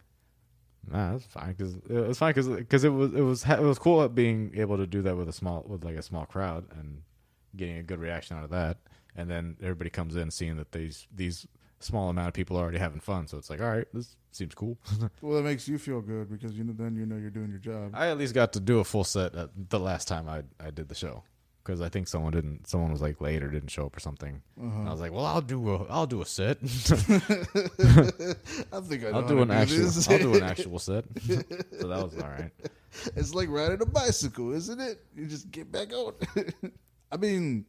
Nah, 0.92 1.14
that's 1.14 1.26
fine 1.26 1.54
because 1.54 1.76
it 1.76 2.08
was 2.08 2.18
fine 2.18 2.34
because 2.34 2.84
it 2.84 2.90
was 2.90 3.14
it 3.14 3.22
was 3.22 3.46
it 3.46 3.60
was 3.62 3.80
cool 3.80 4.08
being 4.10 4.52
able 4.56 4.78
to 4.78 4.88
do 4.88 5.02
that 5.04 5.16
with 5.16 5.30
a 5.30 5.34
small 5.34 5.64
with 5.68 5.84
like 5.86 5.96
a 5.96 6.02
small 6.02 6.26
crowd 6.26 6.66
and 6.78 7.04
getting 7.56 7.78
a 7.78 7.84
good 7.84 8.00
reaction 8.00 8.36
out 8.38 8.44
of 8.44 8.50
that, 8.50 8.78
and 9.16 9.30
then 9.30 9.56
everybody 9.62 9.90
comes 9.90 10.16
in 10.16 10.32
seeing 10.32 10.58
that 10.58 10.72
these 10.72 11.08
these 11.16 11.48
small 11.80 12.10
amount 12.10 12.28
of 12.28 12.34
people 12.34 12.58
are 12.58 12.64
already 12.64 12.80
having 12.80 13.00
fun, 13.00 13.28
so 13.28 13.38
it's 13.38 13.50
like 13.50 13.62
all 13.62 13.70
right, 13.70 13.88
this 13.94 14.16
seems 14.32 14.56
cool. 14.56 14.78
Well, 15.22 15.38
that 15.38 15.44
makes 15.44 15.68
you 15.68 15.78
feel 15.78 16.02
good 16.02 16.30
because 16.32 16.54
you 16.54 16.64
know 16.64 16.74
then 16.74 16.96
you 16.96 17.06
know 17.06 17.18
you're 17.18 17.30
doing 17.30 17.50
your 17.50 17.60
job. 17.60 17.92
I 17.94 18.10
at 18.10 18.18
least 18.18 18.34
got 18.34 18.54
to 18.54 18.60
do 18.60 18.80
a 18.80 18.84
full 18.84 19.04
set 19.04 19.34
the 19.70 19.80
last 19.80 20.08
time 20.08 20.28
I 20.28 20.42
I 20.60 20.72
did 20.72 20.90
the 20.90 20.96
show 20.96 21.24
because 21.66 21.82
I 21.82 21.90
think 21.90 22.08
someone 22.08 22.32
didn't 22.32 22.68
someone 22.68 22.92
was 22.92 23.02
like 23.02 23.20
late 23.20 23.42
or 23.42 23.50
didn't 23.50 23.70
show 23.70 23.88
up 23.88 23.98
or 23.98 24.00
something. 24.00 24.42
Uh-huh. 24.62 24.84
I 24.88 24.92
was 24.92 25.02
like, 25.02 25.12
well, 25.12 25.26
I'll 25.26 25.42
do 25.42 25.74
a 25.74 25.84
I'll 25.86 26.06
do 26.06 26.22
a 26.22 26.26
set. 26.26 26.58
I 26.64 26.68
think 28.82 29.04
I 29.04 29.10
know 29.10 29.18
I'll 29.18 29.28
do 29.28 29.42
an 29.42 29.50
actual 29.52 29.78
this. 29.78 30.08
I'll 30.08 30.20
do 30.20 30.36
an 30.36 30.44
actual 30.44 30.78
set. 30.92 31.06
so 31.26 31.88
that 31.88 32.04
was 32.04 32.18
all 32.18 32.30
right. 32.30 32.52
It's 33.18 33.34
like 33.34 33.50
riding 33.50 33.82
a 33.82 33.86
bicycle, 33.86 34.54
isn't 34.54 34.80
it? 34.80 35.04
You 35.18 35.26
just 35.26 35.52
get 35.52 35.70
back 35.70 35.92
on. 35.92 36.14
I 37.12 37.18
mean, 37.18 37.66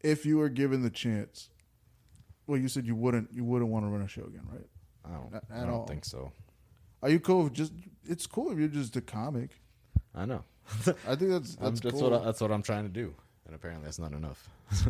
if 0.00 0.26
you 0.26 0.38
were 0.38 0.48
given 0.48 0.82
the 0.82 0.90
chance, 0.90 1.50
well, 2.48 2.58
you 2.58 2.66
said 2.66 2.88
you 2.88 2.96
wouldn't. 2.96 3.32
You 3.32 3.44
wouldn't 3.44 3.70
want 3.70 3.84
to 3.84 3.88
run 3.88 4.02
a 4.02 4.08
show 4.08 4.22
again, 4.22 4.42
right? 4.50 4.66
I 5.04 5.10
don't 5.12 5.42
I 5.54 5.60
don't 5.66 5.70
all. 5.70 5.86
think 5.86 6.04
so. 6.04 6.32
Are 7.00 7.08
you 7.08 7.20
cool? 7.20 7.46
If 7.46 7.52
just 7.52 7.72
it's 8.04 8.26
cool 8.26 8.50
if 8.50 8.58
you're 8.58 8.66
just 8.66 8.96
a 8.96 9.00
comic. 9.00 9.50
I 10.12 10.24
know. 10.24 10.42
I 11.06 11.16
think 11.16 11.30
that's 11.30 11.56
that's 11.56 11.80
that's 11.80 12.00
cool. 12.00 12.10
what 12.10 12.20
I, 12.20 12.24
that's 12.24 12.40
what 12.40 12.52
I'm 12.52 12.62
trying 12.62 12.84
to 12.84 12.90
do, 12.90 13.14
and 13.46 13.54
apparently 13.54 13.84
that's 13.84 13.98
not 13.98 14.12
enough. 14.12 14.48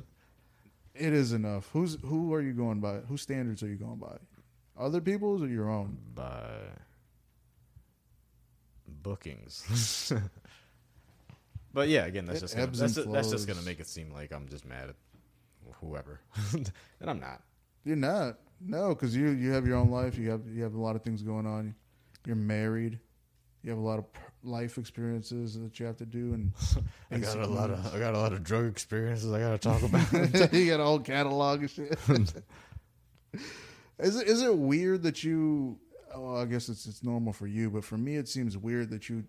it 0.95 1.13
is 1.13 1.33
enough. 1.33 1.69
Who's 1.73 1.99
who 2.05 2.33
are 2.35 2.41
you 2.41 2.53
going 2.53 2.81
by? 2.81 2.99
Whose 3.09 3.23
standards 3.23 3.63
are 3.63 3.69
you 3.69 3.77
going 3.77 3.97
by? 3.97 4.17
Other 4.79 5.01
people's 5.01 5.43
or 5.43 5.49
your 5.49 5.71
own? 5.71 5.99
By 6.15 6.45
bookings. 9.03 10.13
but 11.73 11.89
yeah, 11.89 12.07
again, 12.07 12.27
that's 12.27 12.39
It 12.39 12.43
just 12.43 12.57
gonna, 12.57 12.67
that's, 12.67 12.97
and 12.97 13.15
that's 13.15 13.31
just 13.31 13.47
gonna 13.47 13.63
make 13.63 13.81
it 13.81 13.89
seem 13.89 14.13
like 14.13 14.33
I'm 14.33 14.49
just 14.49 14.65
mad 14.65 14.91
at 14.91 14.97
whoever, 15.81 16.21
and 16.53 16.71
I'm 17.03 17.21
not. 17.21 17.43
You're 17.85 17.97
not. 17.97 18.39
No, 18.61 18.91
because 18.91 19.17
you 19.17 19.29
you 19.31 19.53
have 19.53 19.67
your 19.67 19.77
own 19.77 19.91
life. 19.91 20.19
You 20.19 20.31
have 20.31 20.43
you 20.47 20.63
have 20.63 20.75
a 20.75 20.81
lot 20.81 20.97
of 20.97 21.03
things 21.03 21.23
going 21.23 21.47
on. 21.47 21.75
You're 22.27 22.37
married. 22.37 22.99
You 23.63 23.71
have 23.71 23.79
a 23.79 23.83
lot 23.83 23.99
of 23.99 24.05
life 24.43 24.79
experiences 24.79 25.59
that 25.59 25.79
you 25.79 25.87
have 25.87 25.97
to 25.99 26.07
do, 26.07 26.35
and 26.35 26.53
I 27.11 27.19
got 27.19 27.39
a 27.39 27.47
lot 27.47 27.71
of 27.71 27.95
I 27.95 27.99
got 27.99 28.15
a 28.15 28.19
lot 28.19 28.33
of 28.33 28.43
drug 28.43 28.67
experiences 28.67 29.33
I 29.33 29.41
got 29.41 29.51
to 29.51 29.59
talk 29.59 29.83
about. 29.83 30.13
you 30.53 30.67
got 30.67 30.81
a 30.81 30.85
whole 30.85 31.01
catalog 31.01 31.65
of 31.65 31.71
shit. 31.71 31.99
is 33.99 34.17
it 34.17 34.29
is 34.29 34.43
it 34.43 34.57
weird 34.57 35.03
that 35.03 35.23
you? 35.25 35.79
Oh, 36.15 36.37
I 36.37 36.45
guess 36.45 36.69
it's 36.69 36.87
it's 36.87 37.03
normal 37.03 37.33
for 37.33 37.47
you, 37.47 37.71
but 37.71 37.85
for 37.85 37.97
me, 37.97 38.17
it 38.17 38.29
seems 38.29 38.57
weird 38.57 38.91
that 38.91 39.09
you 39.09 39.25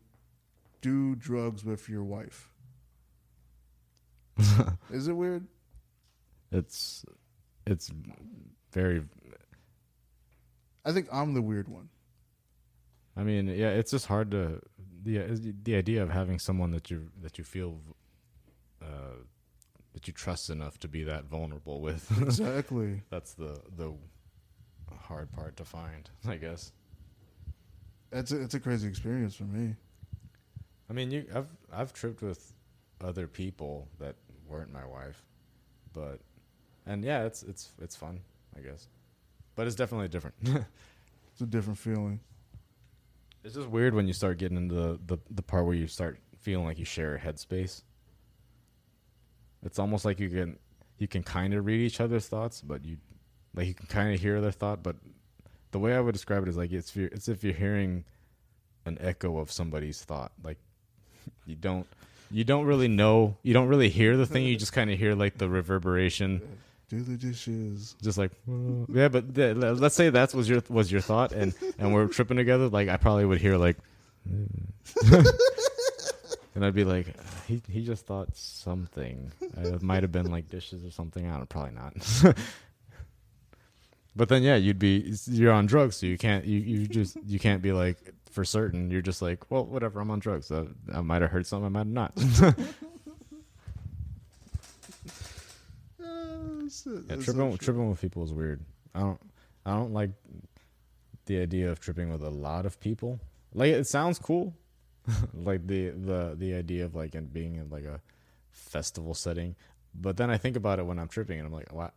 do 0.82 1.16
drugs 1.16 1.64
with 1.64 1.88
your 1.88 2.04
wife. 2.04 2.50
is 4.90 5.08
it 5.08 5.14
weird? 5.14 5.46
it's 6.52 7.06
it's 7.66 7.92
very. 8.72 9.04
I 10.84 10.92
think 10.92 11.08
I'm 11.12 11.34
the 11.34 11.42
weird 11.42 11.68
one. 11.68 11.90
I 13.16 13.24
mean, 13.24 13.48
yeah, 13.48 13.70
it's 13.70 13.92
just 13.92 14.08
hard 14.08 14.32
to 14.32 14.62
the 15.04 15.54
the 15.64 15.76
idea 15.76 16.04
of 16.04 16.10
having 16.10 16.40
someone 16.40 16.72
that 16.72 16.90
you 16.92 17.10
that 17.22 17.38
you 17.38 17.44
feel 17.44 17.80
uh, 18.82 19.18
that 19.94 20.08
you 20.08 20.14
trust 20.14 20.50
enough 20.50 20.80
to 20.80 20.88
be 20.88 21.04
that 21.04 21.26
vulnerable 21.26 21.82
with. 21.82 22.10
Exactly. 22.22 23.02
That's 23.10 23.34
the 23.34 23.62
the 23.76 23.94
hard 25.08 25.32
part 25.32 25.58
to 25.58 25.66
find, 25.66 26.10
I 26.28 26.38
guess. 26.38 26.72
That's 28.12 28.32
a, 28.32 28.42
it's 28.42 28.54
a 28.54 28.60
crazy 28.60 28.88
experience 28.88 29.36
for 29.36 29.46
me. 29.46 29.76
I 30.90 30.94
mean, 30.94 31.12
you 31.12 31.26
I've 31.34 31.48
I've 31.72 31.94
tripped 31.94 32.22
with 32.22 32.54
other 33.04 33.28
people 33.28 33.88
that 34.00 34.16
weren't 34.48 34.72
my 34.72 34.86
wife, 34.86 35.24
but 35.94 36.20
and 36.86 37.04
yeah, 37.04 37.24
it's 37.26 37.44
it's 37.44 37.72
it's 37.82 37.96
fun, 37.96 38.20
I 38.58 38.60
guess. 38.62 38.88
But 39.56 39.68
it's 39.68 39.76
definitely 39.76 40.08
different. 40.10 40.36
It's 41.34 41.40
a 41.40 41.46
different 41.46 41.80
feeling. 41.80 42.20
It's 43.44 43.56
just 43.56 43.70
weird 43.70 43.94
when 43.94 44.08
you 44.08 44.14
start 44.14 44.38
getting 44.38 44.58
into 44.58 44.76
the, 44.76 45.00
the 45.06 45.18
the 45.30 45.42
part 45.42 45.66
where 45.66 45.76
you 45.76 45.88
start 45.88 46.20
feeling 46.40 46.66
like 46.66 46.80
you 46.80 46.86
share 46.86 47.16
a 47.16 47.20
headspace. 47.20 47.84
It's 49.64 49.80
almost 49.80 50.06
like 50.06 50.20
you 50.20 50.30
can 50.30 50.60
you 50.98 51.08
can 51.08 51.24
kind 51.24 51.54
of 51.54 51.66
read 51.66 51.82
each 51.82 52.00
other's 52.00 52.28
thoughts, 52.28 52.62
but 52.62 52.86
you 52.86 52.98
like 53.56 53.68
you 53.68 53.74
can 53.74 53.88
kind 53.88 54.14
of 54.14 54.20
hear 54.20 54.42
their 54.42 54.52
thought, 54.52 54.84
but 54.84 54.96
the 55.72 55.80
way 55.80 55.96
I 55.96 56.00
would 56.00 56.14
describe 56.14 56.44
it 56.44 56.50
is 56.50 56.58
like 56.58 56.72
it's 56.72 56.96
it's 56.96 57.28
if 57.28 57.44
you're 57.44 57.54
hearing 57.54 58.04
an 58.86 58.98
echo 59.02 59.40
of 59.40 59.52
somebody's 59.52 60.04
thought. 60.04 60.32
Like 60.44 60.58
you 61.46 61.56
don't 61.56 61.88
you 62.30 62.44
don't 62.44 62.66
really 62.66 62.88
know, 62.88 63.38
you 63.44 63.54
don't 63.54 63.68
really 63.68 63.90
hear 63.90 64.18
the 64.18 64.26
thing, 64.26 64.46
you 64.46 64.56
just 64.56 64.74
kind 64.74 64.90
of 64.90 64.98
hear 64.98 65.16
like 65.16 65.38
the 65.38 65.50
reverberation 65.50 66.42
Do 66.92 67.02
the 67.02 67.16
dishes. 67.16 67.96
just 68.02 68.18
like 68.18 68.32
"Uh," 68.50 68.84
yeah 68.90 69.08
but 69.08 69.34
th- 69.34 69.56
let's 69.56 69.96
say 69.96 70.10
that 70.10 70.34
was 70.34 70.50
your 70.50 70.62
was 70.68 70.92
your 70.92 71.00
thought 71.00 71.32
and 71.32 71.54
and 71.80 71.94
we're 71.94 72.08
tripping 72.08 72.36
together 72.36 72.68
like 72.68 72.90
i 72.90 72.98
probably 72.98 73.24
would 73.24 73.40
hear 73.40 73.56
like 73.56 73.78
and 76.54 76.66
i'd 76.66 76.76
be 76.76 76.84
like 76.84 77.16
he 77.48 77.62
he 77.70 77.84
just 77.86 78.06
thought 78.06 78.36
something. 78.36 79.32
Uh, 79.58 79.76
it 79.76 79.82
might 79.82 80.04
have 80.04 80.12
been 80.12 80.30
like 80.30 80.50
dishes 80.50 80.86
or 80.86 80.92
something. 80.92 81.30
I 81.30 81.38
don't 81.38 81.50
probably 81.50 81.74
not. 81.74 81.94
But 84.14 84.28
then 84.28 84.44
yeah 84.44 84.58
you'd 84.58 84.78
be 84.80 85.16
you're 85.28 85.54
on 85.54 85.66
drugs 85.68 85.96
so 85.96 86.06
you 86.06 86.18
can't 86.18 86.44
you, 86.44 86.60
you 86.60 86.88
just 86.88 87.16
you 87.26 87.40
can't 87.40 87.62
be 87.62 87.72
like 87.72 87.98
for 88.30 88.44
certain. 88.44 88.92
You're 88.92 89.02
just 89.02 89.22
like 89.22 89.50
well 89.50 89.66
whatever 89.66 90.02
i'm 90.02 90.12
on 90.12 90.20
drugs. 90.20 90.52
Uh, 90.52 90.66
i 90.94 91.00
might 91.00 91.22
have 91.22 91.32
heard 91.32 91.48
something 91.48 91.66
i 91.68 91.70
might 91.70 91.88
have 91.88 91.88
not 91.88 92.60
Yeah, 96.86 97.16
tripping 97.18 97.58
tripping 97.58 97.90
with 97.90 98.02
people 98.02 98.24
is 98.24 98.34
weird. 98.34 98.64
I 98.96 99.00
don't 99.00 99.20
I 99.66 99.72
don't 99.72 99.94
like 99.94 100.12
the 101.26 101.40
idea 101.42 101.72
of 101.72 101.80
tripping 101.80 102.12
with 102.12 102.24
a 102.24 102.30
lot 102.30 102.66
of 102.66 102.80
people. 102.80 103.20
Like 103.54 103.72
it 103.72 103.88
sounds 103.88 104.18
cool, 104.20 104.54
like 105.34 105.68
the 105.68 105.90
the 105.90 106.36
the 106.38 106.54
idea 106.56 106.86
of 106.86 106.96
like 106.96 107.16
in 107.16 107.26
being 107.28 107.56
in 107.56 107.70
like 107.70 107.86
a 107.86 108.00
festival 108.52 109.14
setting. 109.14 109.56
But 109.94 110.18
then 110.18 110.30
I 110.30 110.38
think 110.38 110.56
about 110.56 110.80
it 110.80 110.86
when 110.86 110.98
I'm 111.00 111.10
tripping, 111.10 111.40
and 111.40 111.48
I'm 111.48 111.54
like, 111.54 111.74
wow, 111.74 111.92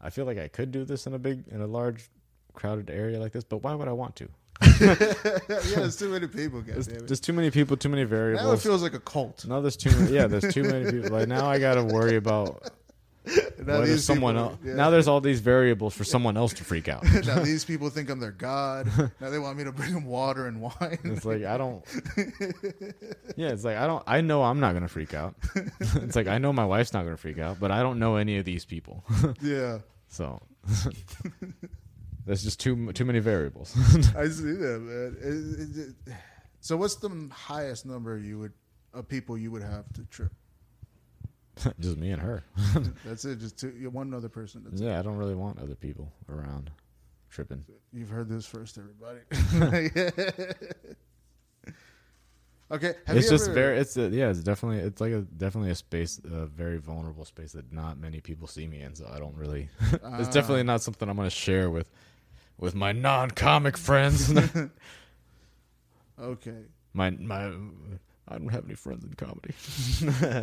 I 0.00 0.10
feel 0.10 0.24
like 0.24 0.38
I 0.38 0.48
could 0.48 0.72
do 0.72 0.84
this 0.84 1.06
in 1.06 1.14
a 1.14 1.18
big, 1.18 1.46
in 1.48 1.60
a 1.60 1.66
large, 1.66 2.08
crowded 2.54 2.90
area 2.90 3.20
like 3.20 3.32
this. 3.32 3.44
But 3.44 3.62
why 3.62 3.74
would 3.74 3.86
I 3.86 3.92
want 3.92 4.16
to? 4.16 4.28
yeah, 4.80 4.94
there's 5.76 5.96
too 5.96 6.08
many 6.08 6.26
people. 6.26 6.62
There's, 6.66 6.86
there's 6.86 7.20
too 7.20 7.34
many 7.34 7.50
people, 7.50 7.76
too 7.76 7.90
many 7.90 8.02
Now 8.02 8.06
it 8.06 8.08
variables. 8.08 8.62
feels 8.62 8.82
like 8.82 8.94
a 8.94 9.00
cult. 9.00 9.46
No, 9.46 9.60
there's 9.60 9.76
too 9.76 9.90
many. 9.90 10.12
Yeah, 10.12 10.26
there's 10.26 10.52
too 10.52 10.62
many 10.64 10.90
people. 10.90 11.10
Like 11.10 11.28
now, 11.28 11.46
I 11.46 11.58
got 11.58 11.74
to 11.74 11.84
worry 11.84 12.16
about 12.16 12.70
Now 13.66 13.80
what 13.80 13.98
someone 13.98 14.34
people- 14.36 14.50
else. 14.50 14.58
yeah. 14.64 14.74
Now 14.74 14.90
there's 14.90 15.08
all 15.08 15.20
these 15.20 15.40
variables 15.40 15.94
for 15.94 16.04
someone 16.04 16.36
else 16.36 16.52
to 16.54 16.64
freak 16.64 16.88
out. 16.88 17.02
now 17.26 17.40
these 17.40 17.64
people 17.64 17.90
think 17.90 18.08
I'm 18.10 18.20
their 18.20 18.30
god. 18.30 18.86
Now 19.20 19.30
they 19.30 19.38
want 19.40 19.58
me 19.58 19.64
to 19.64 19.72
bring 19.72 19.92
them 19.92 20.04
water 20.04 20.46
and 20.46 20.60
wine. 20.60 20.98
It's 21.04 21.24
like 21.24 21.42
I 21.44 21.56
don't. 21.58 21.84
Yeah, 23.36 23.48
it's 23.48 23.64
like 23.64 23.76
I 23.76 23.86
don't. 23.86 24.04
I 24.06 24.20
know 24.20 24.42
I'm 24.44 24.60
not 24.60 24.72
gonna 24.74 24.88
freak 24.88 25.14
out. 25.14 25.34
it's 25.96 26.14
like 26.16 26.28
I 26.28 26.38
know 26.38 26.52
my 26.52 26.64
wife's 26.64 26.92
not 26.92 27.04
gonna 27.04 27.16
freak 27.16 27.38
out, 27.38 27.58
but 27.58 27.70
I 27.70 27.82
don't 27.82 27.98
know 27.98 28.16
any 28.16 28.36
of 28.38 28.44
these 28.44 28.64
people. 28.64 29.04
yeah, 29.42 29.78
So 30.08 30.40
there's 32.24 32.42
just 32.44 32.60
too 32.60 32.92
too 32.92 33.04
many 33.04 33.18
variables. 33.18 33.74
I 34.16 34.28
see 34.28 34.52
that, 34.52 34.80
man. 34.80 35.16
It- 35.20 35.60
it- 35.60 35.86
it- 36.12 36.14
so, 36.60 36.76
what's 36.76 36.96
the 36.96 37.28
highest 37.32 37.86
number 37.86 38.18
you 38.18 38.38
would 38.40 38.52
of 38.92 39.08
people 39.08 39.38
you 39.38 39.50
would 39.52 39.62
have 39.62 39.92
to 39.94 40.04
trip? 40.06 40.32
just 41.80 41.96
me 41.96 42.10
and 42.10 42.20
her. 42.22 42.44
That's 43.04 43.24
it. 43.24 43.38
Just 43.40 43.58
two, 43.58 43.70
one 43.90 44.12
other 44.14 44.28
person. 44.28 44.62
That's 44.64 44.80
Yeah, 44.80 44.98
I 44.98 45.02
don't 45.02 45.16
really 45.16 45.34
want 45.34 45.58
other 45.58 45.74
people 45.74 46.12
around 46.28 46.70
tripping. 47.30 47.64
You've 47.92 48.10
heard 48.10 48.28
this 48.28 48.44
first, 48.46 48.78
everybody. 48.78 49.20
okay. 52.70 52.94
It's 53.08 53.28
just 53.28 53.46
ever- 53.46 53.54
very. 53.54 53.78
It's 53.78 53.96
a, 53.96 54.08
yeah. 54.08 54.30
It's 54.30 54.40
definitely. 54.40 54.78
It's 54.78 55.00
like 55.00 55.12
a 55.12 55.20
definitely 55.22 55.70
a 55.70 55.74
space, 55.74 56.20
a 56.24 56.46
very 56.46 56.78
vulnerable 56.78 57.24
space 57.24 57.52
that 57.52 57.72
not 57.72 57.98
many 57.98 58.20
people 58.20 58.46
see 58.46 58.66
me 58.66 58.82
in. 58.82 58.94
So 58.94 59.10
I 59.12 59.18
don't 59.18 59.36
really. 59.36 59.68
it's 59.92 60.00
Ah. 60.04 60.18
definitely 60.30 60.64
not 60.64 60.82
something 60.82 61.08
I'm 61.08 61.16
gonna 61.16 61.30
share 61.30 61.70
with 61.70 61.90
with 62.58 62.74
my 62.74 62.92
non-comic 62.92 63.76
friends. 63.76 64.32
Okay. 66.18 66.62
my 66.94 67.10
my. 67.10 67.52
I 68.28 68.38
don't 68.38 68.48
have 68.48 68.64
any 68.64 68.74
friends 68.74 69.04
in 69.04 69.14
comedy. 69.14 69.54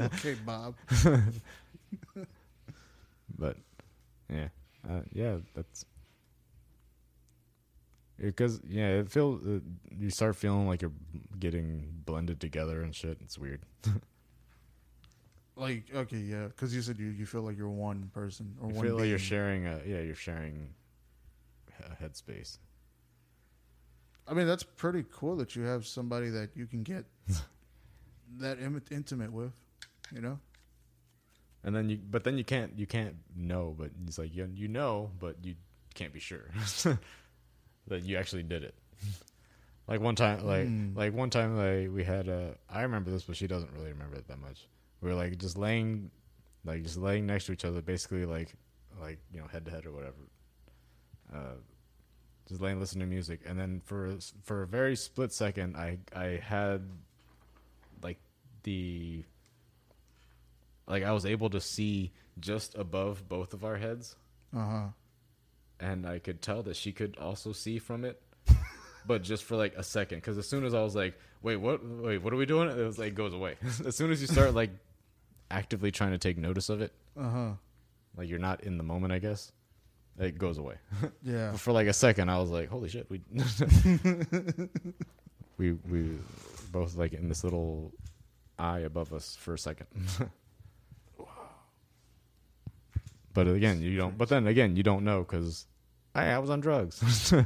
Okay, 0.18 0.36
Bob. 0.46 0.76
but 3.38 3.58
yeah, 4.30 4.48
uh, 4.90 5.02
yeah, 5.12 5.38
that's 5.54 5.86
because 8.20 8.62
yeah, 8.68 8.88
it 9.00 9.10
feels 9.10 9.46
uh, 9.46 9.60
you 9.98 10.10
start 10.10 10.36
feeling 10.36 10.68
like 10.68 10.82
you're 10.82 10.92
getting 11.40 11.94
blended 12.06 12.40
together 12.40 12.82
and 12.82 12.96
shit. 12.96 13.18
It's 13.22 13.38
weird. 13.38 13.62
Like, 15.56 15.84
okay, 15.94 16.18
yeah, 16.18 16.48
because 16.48 16.74
you 16.74 16.82
said 16.82 16.98
you, 16.98 17.08
you 17.10 17.26
feel 17.28 17.42
like 17.42 17.58
you're 17.58 17.70
one 17.70 18.10
person 18.14 18.56
or 18.62 18.70
You 18.70 18.76
one. 18.76 18.86
feel 18.86 18.96
like 18.98 19.08
you're 19.10 19.20
sharing 19.20 19.68
a 19.68 19.82
yeah, 19.86 20.00
you're 20.00 20.16
sharing 20.16 20.70
a 21.80 22.04
headspace. 22.04 22.58
I 24.28 24.34
mean, 24.34 24.48
that's 24.48 24.64
pretty 24.64 25.04
cool 25.12 25.36
that 25.38 25.56
you 25.56 25.64
have 25.64 25.86
somebody 25.86 26.30
that 26.30 26.52
you 26.56 26.66
can 26.66 26.82
get 26.82 27.06
that 28.40 28.60
Im- 28.60 28.82
intimate 28.92 29.32
with. 29.32 29.52
You 30.14 30.22
know. 30.22 30.40
And 31.64 31.74
then 31.76 31.90
you, 31.90 31.98
but 32.10 32.24
then 32.26 32.38
you 32.38 32.44
can't, 32.44 32.78
you 32.78 32.86
can't 32.86 33.16
know, 33.36 33.74
but 33.78 33.92
it's 34.06 34.18
like 34.18 34.36
you, 34.36 34.50
you 34.54 34.68
know, 34.68 35.12
but 35.20 35.38
you 35.44 35.56
can't 35.96 36.12
be 36.12 36.20
sure 36.20 36.50
that 37.88 38.04
you 38.04 38.18
actually 38.18 38.44
did 38.44 38.64
it. 38.64 38.76
Like 39.86 40.00
one 40.00 40.16
time, 40.16 40.46
like 40.48 40.66
Hmm. 40.68 40.96
like 40.96 41.14
one 41.14 41.30
time, 41.30 41.58
like 41.58 41.94
we 41.94 42.06
had 42.06 42.30
a. 42.30 42.56
I 42.70 42.84
remember 42.84 43.12
this, 43.12 43.24
but 43.24 43.36
she 43.36 43.48
doesn't 43.48 43.70
really 43.74 43.92
remember 43.92 44.16
it 44.16 44.26
that 44.30 44.40
much. 44.40 44.70
We 45.02 45.10
were 45.10 45.16
like 45.16 45.38
just 45.38 45.58
laying, 45.58 46.10
like 46.64 46.84
just 46.84 46.96
laying 46.96 47.26
next 47.26 47.48
to 47.48 47.52
each 47.52 47.66
other, 47.66 47.82
basically 47.82 48.26
like 48.26 48.56
like 49.02 49.20
you 49.34 49.42
know 49.42 49.48
head 49.48 49.66
to 49.66 49.72
head 49.72 49.86
or 49.86 49.92
whatever. 49.92 50.16
Uh, 51.34 51.56
just 52.48 52.62
laying 52.62 52.80
listening 52.80 53.02
to 53.02 53.14
music, 53.14 53.42
and 53.46 53.60
then 53.60 53.82
for 53.84 54.16
for 54.44 54.62
a 54.64 54.68
very 54.68 54.96
split 54.96 55.34
second, 55.34 55.76
I 55.76 55.98
I 56.16 56.40
had 56.42 56.88
the 58.64 59.24
like 60.88 61.04
I 61.04 61.12
was 61.12 61.26
able 61.26 61.50
to 61.52 61.62
see 61.62 62.12
just 62.40 62.76
above 62.76 63.28
both 63.30 63.54
of 63.54 63.64
our 63.64 63.78
heads, 63.78 64.16
Uh 64.56 64.66
huh. 64.70 64.88
and 65.80 66.06
I 66.08 66.20
could 66.20 66.42
tell 66.42 66.64
that 66.64 66.76
she 66.76 66.92
could 66.92 67.18
also 67.18 67.52
see 67.54 67.80
from 67.80 68.04
it, 68.06 68.22
but 69.06 69.24
just 69.24 69.44
for 69.44 69.56
like 69.56 69.76
a 69.76 69.84
second. 69.84 70.18
Because 70.20 70.38
as 70.38 70.48
soon 70.48 70.66
as 70.66 70.74
I 70.74 70.82
was 70.82 70.96
like, 70.96 71.18
"Wait, 71.42 71.58
what? 71.58 71.86
Wait, 71.86 72.18
what 72.22 72.34
are 72.34 72.38
we 72.38 72.46
doing?" 72.46 72.70
It 72.70 72.76
was 72.78 72.98
like 73.00 73.16
goes 73.16 73.34
away. 73.34 73.56
as 73.86 73.96
soon 73.96 74.12
as 74.12 74.20
you 74.22 74.28
start 74.28 74.54
like 74.54 74.72
actively 75.52 75.92
trying 75.92 76.12
to 76.12 76.18
take 76.18 76.38
notice 76.38 76.70
of 76.70 76.82
it, 76.82 76.92
Uh 77.18 77.30
huh. 77.30 77.52
like 78.18 78.28
you're 78.30 78.40
not 78.40 78.64
in 78.64 78.78
the 78.78 78.84
moment, 78.84 79.14
I 79.14 79.20
guess. 79.20 79.52
It 80.20 80.38
goes 80.38 80.58
away. 80.58 80.76
Yeah. 81.24 81.52
But 81.52 81.60
for 81.60 81.72
like 81.72 81.88
a 81.88 81.94
second, 81.94 82.30
I 82.30 82.38
was 82.40 82.50
like, 82.50 82.70
"Holy 82.70 82.90
shit!" 82.90 83.08
We 83.10 83.22
we 85.58 85.72
we 85.90 86.18
both 86.72 86.96
like 86.96 87.14
in 87.14 87.30
this 87.30 87.44
little 87.44 87.92
eye 88.60 88.80
above 88.80 89.14
us 89.14 89.36
for 89.40 89.54
a 89.54 89.58
second. 89.58 89.88
but 93.34 93.48
again, 93.48 93.82
you 93.82 93.98
don't. 93.98 94.18
But 94.18 94.30
then 94.30 94.48
again, 94.48 94.76
you 94.76 94.84
don't 94.84 95.04
know 95.04 95.20
because 95.24 95.66
I, 96.14 96.28
I 96.32 96.40
was 96.40 96.50
on 96.50 96.60
drugs. 96.62 97.34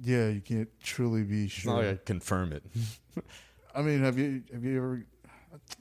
Yeah, 0.00 0.28
you 0.28 0.40
can't 0.40 0.68
truly 0.80 1.24
be 1.24 1.46
it's 1.46 1.52
sure. 1.54 1.72
not 1.72 1.78
like 1.84 1.88
I 1.88 1.98
confirm 2.04 2.52
it. 2.52 2.62
I 3.74 3.82
mean, 3.82 3.98
have 4.04 4.16
you 4.16 4.44
have 4.52 4.62
you 4.62 4.76
ever? 4.76 5.04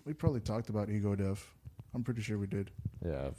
We 0.06 0.14
probably 0.14 0.40
talked 0.40 0.70
about 0.70 0.90
ego 0.90 1.14
death. 1.14 1.45
I'm 1.94 2.04
pretty 2.04 2.22
sure 2.24 2.40
we 2.40 2.48
did. 2.48 2.72
Yeah, 3.06 3.28
I've 3.28 3.38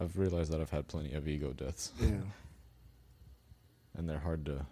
I've 0.00 0.18
realized 0.18 0.50
that 0.50 0.60
I've 0.60 0.70
had 0.70 0.88
plenty 0.88 1.12
of 1.14 1.28
ego 1.28 1.52
deaths, 1.52 1.92
Yeah. 2.00 2.16
and 3.96 4.08
they're 4.08 4.18
hard 4.18 4.44
to. 4.46 4.66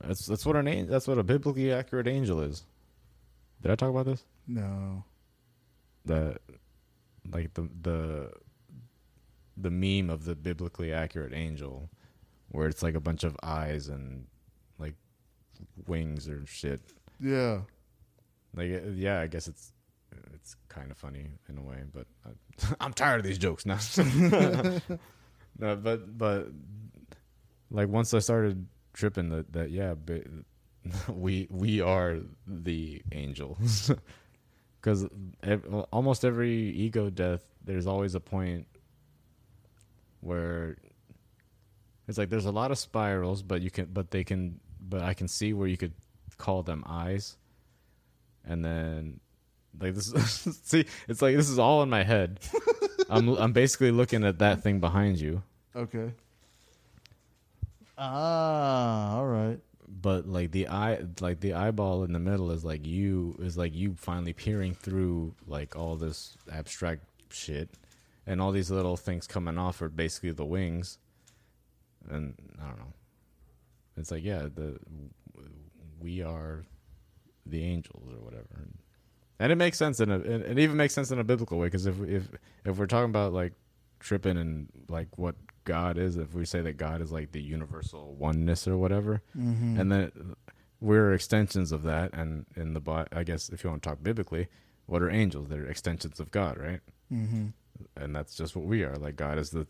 That's 0.00 0.24
that's 0.28 0.46
what 0.46 0.54
an- 0.54 0.86
that's 0.86 1.08
what 1.08 1.18
a 1.18 1.24
biblically 1.24 1.72
accurate 1.72 2.06
angel 2.06 2.40
is. 2.42 2.62
Did 3.66 3.72
I 3.72 3.74
talk 3.74 3.90
about 3.90 4.06
this? 4.06 4.24
No. 4.46 5.02
the 6.04 6.36
like 7.32 7.52
the 7.54 7.68
the 7.82 8.30
the 9.56 9.70
meme 9.72 10.08
of 10.08 10.24
the 10.24 10.36
biblically 10.36 10.92
accurate 10.92 11.32
angel 11.34 11.90
where 12.52 12.68
it's 12.68 12.80
like 12.84 12.94
a 12.94 13.00
bunch 13.00 13.24
of 13.24 13.36
eyes 13.42 13.88
and 13.88 14.28
like 14.78 14.94
wings 15.88 16.28
or 16.28 16.46
shit 16.46 16.80
Yeah. 17.18 17.62
like 18.54 18.70
uh, 18.70 18.90
yeah 18.94 19.18
i 19.18 19.26
guess 19.26 19.48
it's 19.48 19.72
it's 20.32 20.54
kind 20.68 20.92
of 20.92 20.96
funny 20.96 21.26
in 21.48 21.58
a 21.58 21.62
way 21.62 21.82
but 21.92 22.06
I, 22.24 22.30
i'm 22.80 22.92
tired 22.92 23.18
of 23.18 23.26
these 23.26 23.38
jokes 23.38 23.66
now 23.66 23.78
no 25.58 25.74
but 25.74 26.16
but 26.16 26.46
like 27.72 27.88
once 27.88 28.14
i 28.14 28.20
started 28.20 28.64
tripping 28.92 29.30
that 29.30 29.52
that 29.54 29.70
yeah 29.72 29.94
we 31.08 31.46
we 31.50 31.80
are 31.80 32.18
the 32.46 33.02
angels 33.12 33.90
because 34.80 35.06
almost 35.92 36.24
every 36.24 36.52
ego 36.52 37.10
death 37.10 37.44
there's 37.64 37.86
always 37.86 38.14
a 38.14 38.20
point 38.20 38.66
where 40.20 40.76
it's 42.08 42.18
like 42.18 42.30
there's 42.30 42.46
a 42.46 42.52
lot 42.52 42.70
of 42.70 42.78
spirals 42.78 43.42
but 43.42 43.60
you 43.60 43.70
can 43.70 43.86
but 43.86 44.10
they 44.10 44.24
can 44.24 44.60
but 44.80 45.02
i 45.02 45.14
can 45.14 45.28
see 45.28 45.52
where 45.52 45.68
you 45.68 45.76
could 45.76 45.92
call 46.38 46.62
them 46.62 46.84
eyes 46.86 47.36
and 48.44 48.64
then 48.64 49.20
like 49.80 49.94
this 49.94 50.12
is, 50.12 50.58
see 50.64 50.84
it's 51.08 51.22
like 51.22 51.36
this 51.36 51.48
is 51.48 51.58
all 51.58 51.82
in 51.82 51.90
my 51.90 52.02
head 52.02 52.40
i'm 53.10 53.28
i'm 53.36 53.52
basically 53.52 53.90
looking 53.90 54.24
at 54.24 54.38
that 54.38 54.62
thing 54.62 54.80
behind 54.80 55.18
you 55.20 55.42
Okay. 55.76 56.10
Ah, 57.98 59.16
all 59.16 59.26
right. 59.26 59.58
But 60.00 60.26
like 60.26 60.50
the 60.50 60.68
eye 60.68 60.98
like 61.20 61.40
the 61.40 61.54
eyeball 61.54 62.04
in 62.04 62.12
the 62.12 62.18
middle 62.18 62.50
is 62.50 62.64
like 62.64 62.86
you 62.86 63.36
is 63.40 63.56
like 63.56 63.74
you 63.74 63.94
finally 63.96 64.32
peering 64.32 64.74
through 64.74 65.34
like 65.46 65.76
all 65.76 65.96
this 65.96 66.36
abstract 66.52 67.02
shit 67.30 67.70
and 68.26 68.40
all 68.40 68.52
these 68.52 68.70
little 68.70 68.96
things 68.96 69.26
coming 69.26 69.56
off 69.58 69.80
are 69.80 69.88
basically 69.88 70.32
the 70.32 70.44
wings 70.44 70.98
and 72.10 72.34
i 72.60 72.66
don't 72.66 72.78
know. 72.78 72.92
It's 73.96 74.10
like 74.10 74.24
yeah 74.24 74.42
the 74.42 74.78
we 75.98 76.22
are 76.22 76.64
the 77.46 77.62
angels 77.64 78.12
or 78.12 78.22
whatever 78.22 78.68
and 79.38 79.52
it 79.52 79.56
makes 79.56 79.78
sense 79.78 80.00
in 80.00 80.10
a 80.10 80.18
it, 80.18 80.58
even 80.58 80.76
makes 80.76 80.94
sense 80.94 81.10
in 81.10 81.18
a 81.18 81.24
biblical 81.24 81.58
way 81.58 81.68
because 81.68 81.86
if 81.86 82.00
if 82.02 82.28
if 82.64 82.78
we're 82.78 82.86
talking 82.86 83.10
about 83.10 83.32
like 83.32 83.52
tripping 84.00 84.36
and 84.36 84.68
like 84.88 85.08
what 85.16 85.36
god 85.66 85.98
is 85.98 86.16
if 86.16 86.32
we 86.34 86.44
say 86.46 86.60
that 86.62 86.78
god 86.78 87.02
is 87.02 87.12
like 87.12 87.32
the 87.32 87.42
universal 87.42 88.14
oneness 88.14 88.66
or 88.66 88.76
whatever 88.78 89.20
Mm-hmm. 89.36 89.78
and 89.78 89.92
then 89.92 90.34
we're 90.80 91.12
extensions 91.12 91.70
of 91.72 91.82
that 91.82 92.14
and 92.14 92.46
in 92.56 92.72
the 92.72 92.80
Bi- 92.80 93.06
i 93.12 93.22
guess 93.22 93.50
if 93.50 93.62
you 93.62 93.68
want 93.70 93.82
to 93.82 93.88
talk 93.90 94.02
biblically 94.02 94.48
what 94.86 95.02
are 95.02 95.10
angels 95.10 95.48
they're 95.48 95.66
extensions 95.66 96.18
of 96.20 96.30
god 96.30 96.56
right 96.58 96.80
mm-hmm. 97.12 97.46
and 97.96 98.16
that's 98.16 98.34
just 98.34 98.56
what 98.56 98.64
we 98.64 98.82
are 98.84 98.96
like 98.96 99.16
god 99.16 99.38
is 99.38 99.50
the 99.50 99.66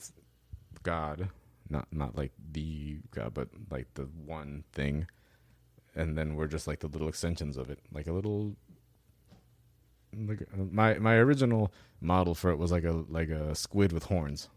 god 0.84 1.28
not 1.68 1.86
not 1.92 2.16
like 2.16 2.32
the 2.52 2.98
god 3.10 3.34
but 3.34 3.48
like 3.70 3.88
the 3.94 4.08
one 4.24 4.62
thing 4.72 5.06
and 5.94 6.16
then 6.16 6.36
we're 6.36 6.46
just 6.46 6.66
like 6.68 6.80
the 6.80 6.88
little 6.88 7.08
extensions 7.08 7.56
of 7.56 7.70
it 7.70 7.78
like 7.92 8.06
a 8.06 8.12
little 8.12 8.54
like 10.28 10.42
uh, 10.42 10.64
my 10.70 10.94
my 10.98 11.14
original 11.16 11.72
model 12.00 12.34
for 12.34 12.50
it 12.50 12.56
was 12.56 12.72
like 12.72 12.84
a 12.84 13.04
like 13.08 13.28
a 13.28 13.54
squid 13.54 13.92
with 13.92 14.04
horns. 14.04 14.48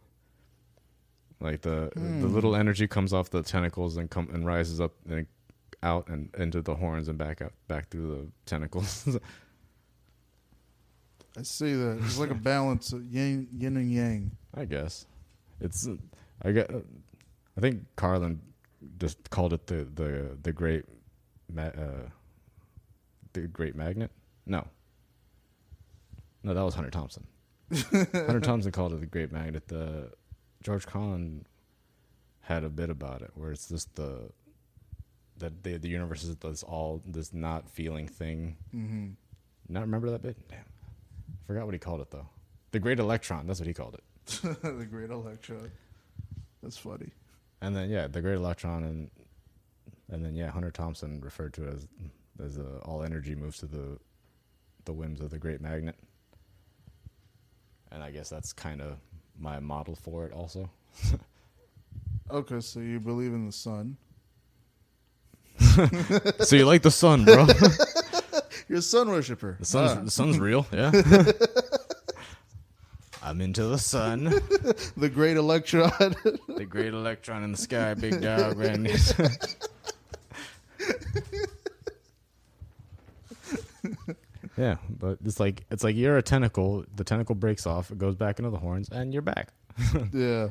Like 1.42 1.62
the 1.62 1.92
the 1.96 2.00
Hmm. 2.02 2.34
little 2.34 2.56
energy 2.56 2.88
comes 2.88 3.14
off 3.14 3.30
the 3.30 3.42
tentacles 3.44 3.96
and 3.98 4.10
come 4.10 4.30
and 4.34 4.46
rises 4.46 4.82
up 4.82 4.94
and 5.10 5.26
out 5.82 6.10
and 6.10 6.30
into 6.38 6.62
the 6.62 6.76
horns 6.76 7.08
and 7.08 7.18
back 7.18 7.42
up 7.42 7.54
back 7.68 7.90
through 7.90 8.08
the 8.16 8.28
tentacles. 8.46 9.08
I 11.38 11.44
see 11.44 11.74
that. 11.74 12.00
It's 12.04 12.18
like 12.18 12.32
a 12.32 12.36
balance 12.52 12.92
of 12.92 13.06
yin, 13.06 13.48
yin 13.58 13.78
and 13.78 13.92
yang. 13.92 14.32
I 14.54 14.66
guess 14.66 15.06
it's 15.62 15.88
uh, 15.88 15.96
I 16.42 16.52
get 16.52 16.70
I 17.58 17.62
think 17.62 17.84
Carlin 17.96 18.42
just 18.98 19.30
called 19.30 19.54
it 19.54 19.68
the 19.68 19.88
the 19.96 20.38
the 20.44 20.52
great 20.52 20.86
ma- 21.54 21.64
uh, 21.68 22.10
the 23.34 23.42
great 23.48 23.76
magnet. 23.76 24.12
No, 24.46 24.68
no, 26.44 26.54
that 26.54 26.64
was 26.64 26.74
Hunter 26.76 26.90
Thompson. 26.90 27.26
Hunter 27.72 28.40
Thompson 28.40 28.72
called 28.72 28.94
it 28.94 29.00
the 29.00 29.06
great 29.06 29.32
magnet. 29.32 29.68
The 29.68 30.12
George 30.64 30.86
Carlin 30.86 31.46
had 32.42 32.64
a 32.64 32.70
bit 32.70 32.90
about 32.90 33.22
it 33.22 33.32
where 33.36 33.52
it's 33.52 33.70
just 33.70 33.96
the 33.96 34.30
that 35.38 35.64
the 35.64 35.78
the 35.78 35.88
universe 35.88 36.24
is 36.24 36.36
this 36.38 36.64
all 36.64 37.02
this 37.06 37.34
not 37.34 37.70
feeling 37.70 38.08
thing. 38.08 38.58
Mm-hmm. 38.76 39.10
Not 39.70 39.82
remember 39.82 40.10
that 40.12 40.22
bit. 40.22 40.38
Damn, 40.50 40.60
forgot 41.48 41.66
what 41.66 41.74
he 41.74 41.80
called 41.80 42.02
it 42.02 42.12
though. 42.12 42.28
The 42.72 42.80
great 42.80 43.00
electron. 43.00 43.48
That's 43.48 43.60
what 43.60 43.68
he 43.68 43.74
called 43.74 43.96
it. 43.96 44.04
the 44.62 44.88
great 44.90 45.10
electron. 45.10 45.72
That's 46.62 46.78
funny. 46.78 47.12
And 47.62 47.76
then 47.76 47.90
yeah, 47.90 48.08
the 48.08 48.22
great 48.22 48.36
electron 48.36 48.84
and 48.84 49.10
and 50.12 50.26
then 50.26 50.36
yeah, 50.36 50.52
Hunter 50.52 50.72
Thompson 50.72 51.22
referred 51.22 51.54
to 51.54 51.68
it 51.68 51.74
as 51.74 51.88
as 52.44 52.58
uh, 52.58 52.80
all 52.84 53.04
energy 53.04 53.36
moves 53.36 53.60
to 53.60 53.66
the 53.66 54.00
the 54.86 54.94
whims 54.94 55.22
of 55.22 55.30
the 55.30 55.40
great 55.40 55.62
magnet. 55.62 55.96
And 57.92 58.04
I 58.04 58.12
guess 58.12 58.30
that's 58.30 58.54
kind 58.54 58.82
of 58.82 58.98
my 59.40 59.60
model 59.60 59.96
for 59.96 60.26
it 60.26 60.34
also. 60.34 60.70
Okay, 62.32 62.60
so 62.60 62.80
you 62.80 63.00
believe 63.00 63.34
in 63.34 63.46
the 63.48 63.52
sun. 63.52 63.98
so 66.40 66.56
you 66.56 66.66
like 66.66 66.82
the 66.84 66.92
sun, 66.92 67.26
bro? 67.26 67.48
You're 68.70 68.80
a 68.80 68.82
sun 68.84 69.10
worshiper. 69.10 69.58
The 69.60 69.66
sun's 69.66 69.92
Ah, 69.92 70.02
the 70.04 70.12
sun's 70.12 70.40
real, 70.40 70.68
yeah. 70.72 70.92
I'm 73.24 73.42
into 73.42 73.66
the 73.66 73.78
sun, 73.78 74.26
the 74.96 75.10
great 75.10 75.38
electron. 75.38 75.92
the 76.48 76.66
great 76.68 76.94
electron 76.94 77.44
in 77.44 77.52
the 77.52 77.58
sky, 77.58 77.94
big 77.94 78.22
dog, 78.22 78.58
man. 78.58 78.88
Yeah, 84.60 84.78
but 84.90 85.18
it's 85.24 85.40
like 85.40 85.64
it's 85.72 85.84
like 85.84 85.96
you're 85.96 86.18
a 86.18 86.22
tentacle. 86.22 86.84
The 86.96 87.04
tentacle 87.04 87.36
breaks 87.36 87.66
off, 87.66 87.92
it 87.92 87.98
goes 87.98 88.16
back 88.16 88.40
into 88.40 88.52
the 88.52 88.58
horns, 88.60 88.90
and 88.90 89.14
you're 89.14 89.22
back. 89.22 89.54
yeah. 90.14 90.50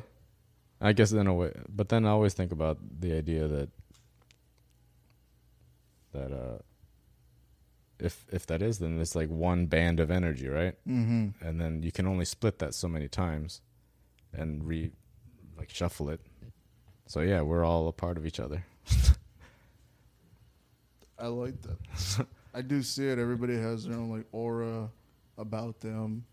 I 0.81 0.93
guess 0.93 1.11
in 1.11 1.27
a 1.27 1.33
way, 1.33 1.51
but 1.67 1.89
then 1.89 2.05
I 2.05 2.09
always 2.09 2.33
think 2.33 2.51
about 2.51 2.77
the 2.99 3.13
idea 3.13 3.47
that 3.47 3.69
that 6.13 6.31
uh, 6.31 6.57
if 7.99 8.25
if 8.31 8.47
that 8.47 8.61
is, 8.61 8.79
then 8.79 8.99
it's 8.99 9.15
like 9.15 9.29
one 9.29 9.67
band 9.67 9.99
of 9.99 10.09
energy, 10.09 10.47
right? 10.47 10.75
Mm-hmm. 10.87 11.45
and 11.45 11.61
then 11.61 11.83
you 11.83 11.91
can 11.91 12.07
only 12.07 12.25
split 12.25 12.59
that 12.59 12.73
so 12.73 12.87
many 12.87 13.07
times 13.07 13.61
and 14.33 14.63
re 14.65 14.91
like 15.57 15.69
shuffle 15.69 16.09
it 16.09 16.21
so 17.05 17.19
yeah 17.21 17.41
we're 17.41 17.65
all 17.65 17.87
a 17.87 17.91
part 17.91 18.17
of 18.17 18.25
each 18.25 18.39
other 18.39 18.63
I 21.19 21.27
like 21.27 21.55
that. 21.63 22.27
I 22.53 22.61
do 22.61 22.81
see 22.81 23.07
it. 23.07 23.19
Everybody 23.19 23.55
has 23.57 23.85
their 23.85 23.95
own 23.97 24.09
like 24.09 24.25
aura 24.31 24.89
about 25.37 25.79
them. 25.81 26.25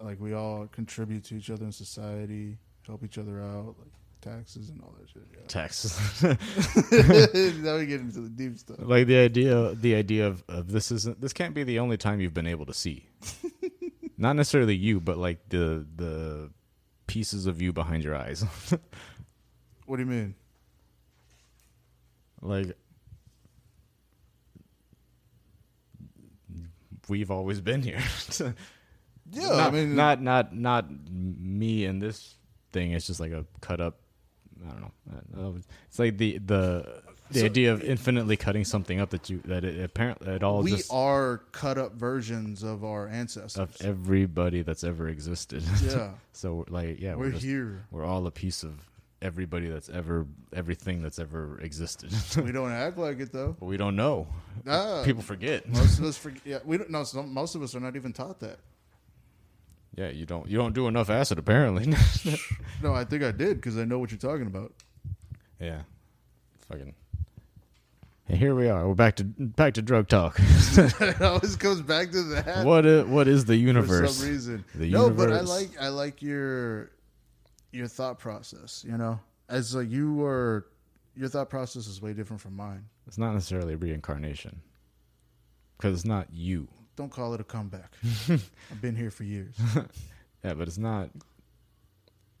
Like 0.00 0.20
we 0.20 0.34
all 0.34 0.66
contribute 0.66 1.24
to 1.24 1.36
each 1.36 1.50
other 1.50 1.64
in 1.64 1.72
society, 1.72 2.58
help 2.86 3.02
each 3.04 3.16
other 3.18 3.40
out, 3.40 3.74
like 3.78 3.92
taxes 4.20 4.70
and 4.70 4.80
all 4.82 4.94
that 4.98 5.08
shit. 5.08 5.22
Yeah. 5.32 5.40
tax 5.48 6.22
now 7.62 7.76
we 7.76 7.84
get 7.86 8.00
into 8.00 8.20
the 8.20 8.30
deep 8.34 8.58
stuff. 8.58 8.76
like 8.80 9.06
the 9.06 9.18
idea 9.18 9.74
the 9.74 9.94
idea 9.94 10.26
of, 10.26 10.42
of 10.48 10.72
this 10.72 10.90
isn't 10.90 11.20
this 11.20 11.34
can't 11.34 11.54
be 11.54 11.62
the 11.62 11.78
only 11.78 11.98
time 11.98 12.20
you've 12.20 12.32
been 12.32 12.46
able 12.46 12.64
to 12.64 12.72
see 12.72 13.06
not 14.16 14.34
necessarily 14.34 14.74
you 14.74 14.98
but 14.98 15.18
like 15.18 15.46
the 15.50 15.86
the 15.96 16.50
pieces 17.06 17.46
of 17.46 17.60
you 17.60 17.70
behind 17.70 18.02
your 18.02 18.16
eyes 18.16 18.42
What 19.84 19.96
do 19.98 20.02
you 20.04 20.08
mean? 20.08 20.34
like 22.40 22.76
we've 27.08 27.30
always 27.30 27.60
been 27.60 27.82
here 27.82 28.00
Yeah, 29.30 29.48
not, 29.48 29.60
I 29.60 29.70
mean, 29.70 29.96
not 29.96 30.20
not 30.22 30.54
not 30.54 30.84
me 31.10 31.86
and 31.86 32.00
this 32.02 32.34
thing. 32.72 32.92
It's 32.92 33.06
just 33.06 33.20
like 33.20 33.32
a 33.32 33.46
cut 33.62 33.80
up. 33.80 33.96
I 34.66 34.70
don't 34.70 34.80
know. 34.82 34.92
Don't 35.10 35.36
know. 35.36 35.56
It's 35.88 35.98
like 35.98 36.18
the 36.18 36.36
the 36.38 37.02
the 37.30 37.38
So- 37.40 37.46
idea 37.46 37.72
of 37.72 37.82
infinitely 37.82 38.36
cutting 38.36 38.64
something 38.64 39.00
up 39.00 39.10
that 39.10 39.30
you 39.30 39.40
that 39.46 39.64
it 39.64 39.82
apparently 39.82 40.28
it 40.30 40.42
all 40.42 40.62
we 40.62 40.82
are 40.90 41.38
cut 41.52 41.78
up 41.78 41.94
versions 41.94 42.62
of 42.62 42.84
our 42.84 43.08
ancestors. 43.08 43.56
of 43.56 43.74
everybody 43.80 44.60
that's 44.60 44.84
ever 44.84 45.08
existed. 45.08 45.64
yeah, 45.82 46.10
so 46.32 46.66
like 46.68 47.00
yeah, 47.00 47.14
we're 47.14 47.24
we're 47.24 47.30
just, 47.30 47.44
here. 47.44 47.86
we're 47.90 48.04
all 48.04 48.26
a 48.26 48.30
piece 48.30 48.62
of 48.62 48.74
everybody 49.24 49.68
that's 49.68 49.88
ever 49.88 50.26
everything 50.52 51.02
that's 51.02 51.18
ever 51.18 51.58
existed. 51.60 52.12
we 52.44 52.52
don't 52.52 52.70
act 52.70 52.98
like 52.98 53.18
it 53.20 53.32
though. 53.32 53.56
but 53.58 53.66
we 53.66 53.76
don't 53.76 53.96
know. 53.96 54.28
Ah, 54.68 55.02
People 55.04 55.22
forget. 55.22 55.66
most 55.68 55.98
of 55.98 56.04
us 56.04 56.16
forget. 56.26 56.42
Yeah, 56.44 56.58
we 56.64 56.76
don't. 56.78 56.90
No, 56.90 57.04
most 57.24 57.54
of 57.54 57.62
us 57.62 57.74
are 57.74 57.80
not 57.80 57.96
even 57.96 58.12
taught 58.12 58.40
that. 58.40 58.58
Yeah, 59.96 60.10
you 60.10 60.26
don't 60.26 60.48
you 60.48 60.58
don't 60.58 60.74
do 60.74 60.86
enough 60.88 61.08
acid 61.10 61.38
apparently. 61.38 61.92
No, 62.82 62.92
I 62.92 63.04
think 63.04 63.22
I 63.22 63.30
did 63.30 63.56
because 63.56 63.78
I 63.78 63.84
know 63.84 63.98
what 63.98 64.10
you're 64.10 64.18
talking 64.18 64.46
about. 64.46 64.74
Yeah. 65.58 65.82
Fucking. 66.68 66.92
And 68.28 68.38
here 68.38 68.54
we 68.54 68.68
are. 68.68 68.86
We're 68.86 68.94
back 68.94 69.16
to 69.16 69.24
back 69.24 69.74
to 69.74 69.82
drug 69.82 70.08
talk. 70.08 70.36
it 70.38 71.22
always 71.22 71.56
goes 71.56 71.80
back 71.80 72.10
to 72.10 72.22
that. 72.34 72.66
what 72.66 72.84
is, 72.84 73.04
what 73.06 73.26
is 73.28 73.44
the 73.46 73.54
for 73.54 73.58
universe? 73.66 74.16
some 74.16 74.28
reason. 74.28 74.64
The 74.74 74.90
no, 74.90 75.08
but 75.08 75.32
I 75.32 75.40
like 75.40 75.70
I 75.80 75.88
like 75.88 76.20
your 76.20 76.90
your 77.74 77.88
thought 77.88 78.18
process. 78.18 78.84
You 78.86 78.96
know, 78.96 79.20
as 79.48 79.74
like 79.74 79.90
you 79.90 80.14
were, 80.14 80.66
your 81.14 81.28
thought 81.28 81.50
process 81.50 81.86
is 81.86 82.00
way 82.00 82.12
different 82.12 82.40
from 82.40 82.56
mine. 82.56 82.86
It's 83.06 83.18
not 83.18 83.34
necessarily 83.34 83.74
reincarnation. 83.74 84.60
Because 85.76 85.94
it's 85.94 86.06
not 86.06 86.28
you. 86.32 86.68
Don't 86.96 87.10
call 87.10 87.34
it 87.34 87.40
a 87.40 87.44
comeback. 87.44 87.92
I've 88.28 88.80
been 88.80 88.96
here 88.96 89.10
for 89.10 89.24
years. 89.24 89.54
Yeah, 90.44 90.52
but 90.52 90.68
it's 90.68 90.76
not. 90.76 91.08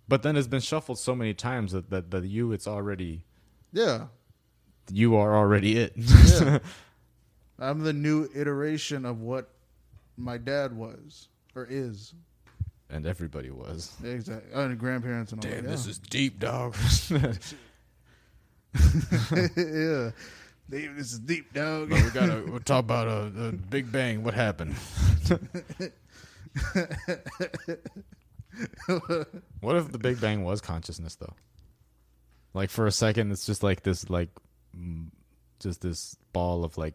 But 0.06 0.22
then 0.22 0.36
it's 0.36 0.46
been 0.46 0.60
shuffled 0.60 0.98
so 0.98 1.14
many 1.14 1.32
times 1.32 1.72
that 1.72 1.88
that 1.88 2.10
the 2.10 2.20
you 2.20 2.52
it's 2.52 2.66
already 2.68 3.24
Yeah, 3.72 4.08
you 4.90 5.16
are 5.16 5.34
already 5.34 5.78
it. 5.78 5.94
yeah. 5.96 6.58
I'm 7.58 7.80
the 7.80 7.94
new 7.94 8.28
iteration 8.34 9.06
of 9.06 9.22
what 9.22 9.48
my 10.18 10.36
dad 10.36 10.76
was 10.76 11.28
or 11.54 11.66
is. 11.68 12.12
And 12.94 13.06
everybody 13.06 13.50
was. 13.50 13.92
Exactly. 14.04 14.52
And 14.54 14.78
grandparents 14.78 15.32
and 15.32 15.44
all 15.44 15.50
Damn, 15.50 15.64
that. 15.64 15.70
this 15.70 15.86
is 15.86 15.98
deep, 15.98 16.38
dog. 16.38 16.76
yeah. 17.10 17.30
Damn, 20.70 20.96
this 20.96 21.12
is 21.12 21.18
deep, 21.18 21.52
dog. 21.52 21.90
But 21.90 22.02
we 22.02 22.10
gotta 22.10 22.44
we'll 22.48 22.60
talk 22.60 22.84
about 22.84 23.08
uh, 23.08 23.24
the 23.30 23.52
Big 23.52 23.90
Bang. 23.90 24.22
What 24.22 24.34
happened? 24.34 24.76
what 29.60 29.76
if 29.76 29.90
the 29.90 29.98
Big 29.98 30.20
Bang 30.20 30.44
was 30.44 30.60
consciousness, 30.60 31.16
though? 31.16 31.34
Like 32.54 32.70
for 32.70 32.86
a 32.86 32.92
second, 32.92 33.32
it's 33.32 33.44
just 33.44 33.64
like 33.64 33.82
this, 33.82 34.08
like 34.08 34.30
just 35.58 35.80
this 35.82 36.16
ball 36.32 36.62
of 36.64 36.78
like 36.78 36.94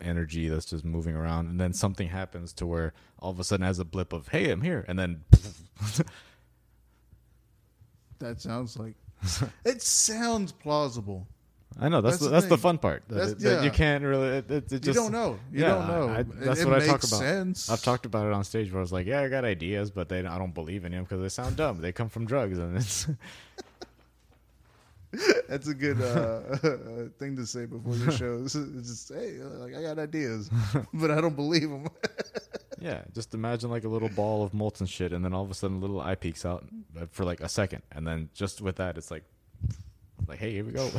energy 0.00 0.48
that's 0.48 0.66
just 0.66 0.84
moving 0.84 1.14
around, 1.16 1.48
and 1.48 1.60
then 1.60 1.72
something 1.72 2.08
happens 2.08 2.52
to 2.54 2.66
where 2.66 2.92
all 3.18 3.30
of 3.30 3.40
a 3.40 3.44
sudden 3.44 3.64
has 3.66 3.78
a 3.78 3.84
blip 3.84 4.12
of 4.12 4.28
"Hey, 4.28 4.50
I'm 4.50 4.60
here," 4.62 4.84
and 4.88 4.98
then 4.98 5.24
That 8.18 8.40
sounds 8.40 8.78
like. 8.78 8.94
it 9.64 9.82
sounds 9.82 10.52
plausible. 10.52 11.26
I 11.78 11.88
know 11.88 12.00
that's 12.00 12.18
That's 12.18 12.24
the, 12.24 12.30
that's 12.30 12.46
the 12.46 12.58
fun 12.58 12.78
part. 12.78 13.02
That, 13.08 13.30
it- 13.30 13.38
that 13.40 13.50
yeah. 13.58 13.62
you 13.64 13.70
can't 13.70 14.04
really. 14.04 14.28
It, 14.28 14.50
it, 14.50 14.68
just, 14.68 14.86
you 14.86 14.92
don't 14.92 15.10
know. 15.10 15.38
You 15.52 15.62
yeah, 15.62 15.68
don't 15.70 15.88
know. 15.88 16.08
I- 16.08 16.18
I- 16.18 16.22
that's 16.22 16.64
what 16.64 16.74
I 16.80 16.86
talk 16.86 17.02
about. 17.02 17.18
Sense. 17.18 17.68
I've 17.68 17.82
talked 17.82 18.06
about 18.06 18.26
it 18.26 18.32
on 18.32 18.44
stage 18.44 18.70
where 18.70 18.78
I 18.78 18.82
was 18.82 18.92
like, 18.92 19.06
"Yeah, 19.06 19.22
I 19.22 19.28
got 19.28 19.44
ideas, 19.44 19.90
but 19.90 20.08
they 20.08 20.24
I 20.24 20.38
don't 20.38 20.54
believe 20.54 20.84
in 20.84 20.92
them 20.92 21.02
because 21.02 21.20
they 21.20 21.28
sound 21.28 21.56
dumb. 21.56 21.80
They 21.80 21.90
come 21.90 22.08
from 22.08 22.26
drugs, 22.26 22.58
and 22.58 22.76
it's 22.76 23.08
That's 25.48 25.68
a 25.68 25.74
good 25.74 26.00
uh, 26.00 26.40
thing 27.18 27.36
to 27.36 27.46
say 27.46 27.66
before 27.66 27.94
your 27.96 28.12
shows. 28.12 28.54
It's 28.54 28.88
just 28.88 29.12
hey, 29.12 29.38
like 29.40 29.74
I 29.74 29.82
got 29.82 29.98
ideas, 29.98 30.50
but 30.94 31.10
I 31.10 31.20
don't 31.20 31.36
believe 31.36 31.68
them. 31.70 31.88
yeah. 32.80 33.02
Just 33.14 33.34
imagine 33.34 33.70
like 33.70 33.84
a 33.84 33.88
little 33.88 34.08
ball 34.08 34.42
of 34.42 34.54
molten 34.54 34.86
shit, 34.86 35.12
and 35.12 35.24
then 35.24 35.34
all 35.34 35.44
of 35.44 35.50
a 35.50 35.54
sudden, 35.54 35.78
a 35.78 35.80
little 35.80 36.00
eye 36.00 36.14
peeks 36.14 36.44
out 36.44 36.64
uh, 36.98 37.06
for 37.10 37.24
like 37.24 37.40
a 37.40 37.48
second, 37.48 37.82
and 37.92 38.06
then 38.06 38.28
just 38.34 38.60
with 38.60 38.76
that, 38.76 38.96
it's 38.96 39.10
like, 39.10 39.24
like, 40.26 40.38
hey, 40.38 40.52
here 40.52 40.64
we 40.64 40.72
go. 40.72 40.90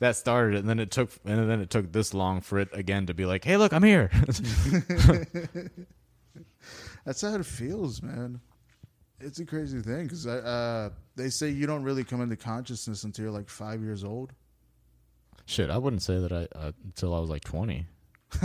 that 0.00 0.16
started 0.16 0.58
and 0.58 0.68
then 0.68 0.78
it 0.78 0.90
took, 0.90 1.10
and 1.24 1.48
then 1.48 1.60
it 1.60 1.70
took 1.70 1.92
this 1.92 2.12
long 2.14 2.40
for 2.40 2.58
it 2.58 2.68
again 2.72 3.06
to 3.06 3.14
be 3.14 3.24
like, 3.26 3.44
hey, 3.44 3.56
look, 3.56 3.72
I'm 3.72 3.82
here. 3.82 4.10
That's 7.04 7.20
how 7.20 7.34
it 7.34 7.46
feels, 7.46 8.02
man. 8.02 8.40
It's 9.24 9.38
a 9.38 9.46
crazy 9.46 9.80
thing 9.80 10.04
because 10.04 10.26
uh, 10.26 10.90
they 11.16 11.30
say 11.30 11.48
you 11.48 11.66
don't 11.66 11.84
really 11.84 12.04
come 12.04 12.20
into 12.20 12.36
consciousness 12.36 13.04
until 13.04 13.24
you're 13.26 13.32
like 13.32 13.48
five 13.48 13.80
years 13.80 14.02
old. 14.02 14.32
Shit, 15.46 15.70
I 15.70 15.78
wouldn't 15.78 16.02
say 16.02 16.18
that 16.18 16.32
I 16.32 16.48
uh, 16.56 16.72
until 16.84 17.14
I 17.14 17.20
was 17.20 17.30
like 17.30 17.44
twenty. 17.44 17.86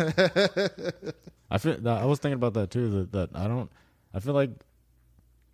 I 1.49 1.57
feel 1.57 1.87
I 1.87 2.05
was 2.05 2.19
thinking 2.19 2.33
about 2.33 2.53
that 2.55 2.69
too. 2.69 2.89
That 2.89 3.11
that 3.13 3.29
I 3.33 3.47
don't. 3.47 3.71
I 4.13 4.19
feel 4.19 4.33
like 4.33 4.51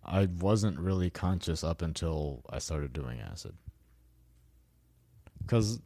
I 0.04 0.26
wasn't 0.26 0.78
really 0.78 1.10
conscious 1.10 1.64
up 1.64 1.82
until 1.82 2.42
I 2.50 2.58
started 2.58 2.92
doing 2.92 3.20
acid. 3.20 3.54
Cause, 5.46 5.80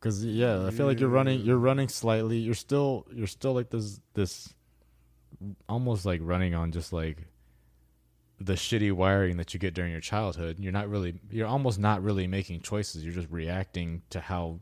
cause 0.00 0.24
yeah, 0.24 0.66
I 0.66 0.70
feel 0.70 0.86
like 0.86 0.98
you're 0.98 1.08
running. 1.08 1.40
You're 1.40 1.58
running 1.58 1.88
slightly. 1.88 2.38
You're 2.38 2.54
still. 2.54 3.06
You're 3.12 3.26
still 3.26 3.54
like 3.54 3.70
this. 3.70 4.00
This, 4.14 4.54
almost 5.68 6.06
like 6.06 6.20
running 6.22 6.54
on 6.54 6.72
just 6.72 6.92
like 6.92 7.18
the 8.40 8.54
shitty 8.54 8.92
wiring 8.92 9.36
that 9.38 9.54
you 9.54 9.60
get 9.60 9.74
during 9.74 9.92
your 9.92 10.00
childhood. 10.00 10.58
You're 10.58 10.72
not 10.72 10.88
really. 10.88 11.20
You're 11.30 11.46
almost 11.46 11.78
not 11.78 12.02
really 12.02 12.26
making 12.26 12.60
choices. 12.60 13.04
You're 13.04 13.14
just 13.14 13.30
reacting 13.30 14.02
to 14.10 14.20
how, 14.20 14.60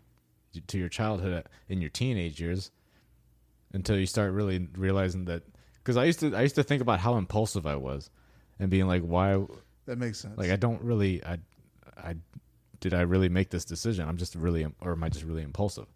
to 0.67 0.79
your 0.79 0.89
childhood 0.89 1.45
in 1.69 1.81
your 1.81 1.91
teenage 1.91 2.41
years, 2.41 2.71
until 3.73 3.99
you 3.99 4.07
start 4.07 4.33
really 4.33 4.69
realizing 4.77 5.25
that 5.27 5.43
because 5.79 5.97
I 5.97 6.05
used 6.05 6.21
to 6.21 6.35
I 6.35 6.43
used 6.43 6.55
to 6.55 6.63
think 6.63 6.83
about 6.83 7.01
how 7.01 7.17
impulsive 7.17 7.67
I 7.67 7.77
was, 7.77 8.11
and 8.59 8.71
being 8.71 8.87
like, 8.87 9.03
why? 9.03 9.45
That 9.87 9.99
makes 9.99 10.21
sense. 10.21 10.39
Like 10.39 10.51
I 10.51 10.57
don't 10.57 10.81
really 10.83 11.25
I 11.25 11.39
I 11.97 12.17
did 12.81 12.95
I 12.95 13.03
really 13.03 13.29
make 13.29 13.51
this 13.51 13.65
decision? 13.65 14.09
I'm 14.09 14.17
just 14.17 14.35
really 14.35 14.67
or 14.81 14.93
am 14.93 15.03
I 15.03 15.09
just 15.09 15.25
really 15.25 15.43
impulsive? 15.43 15.87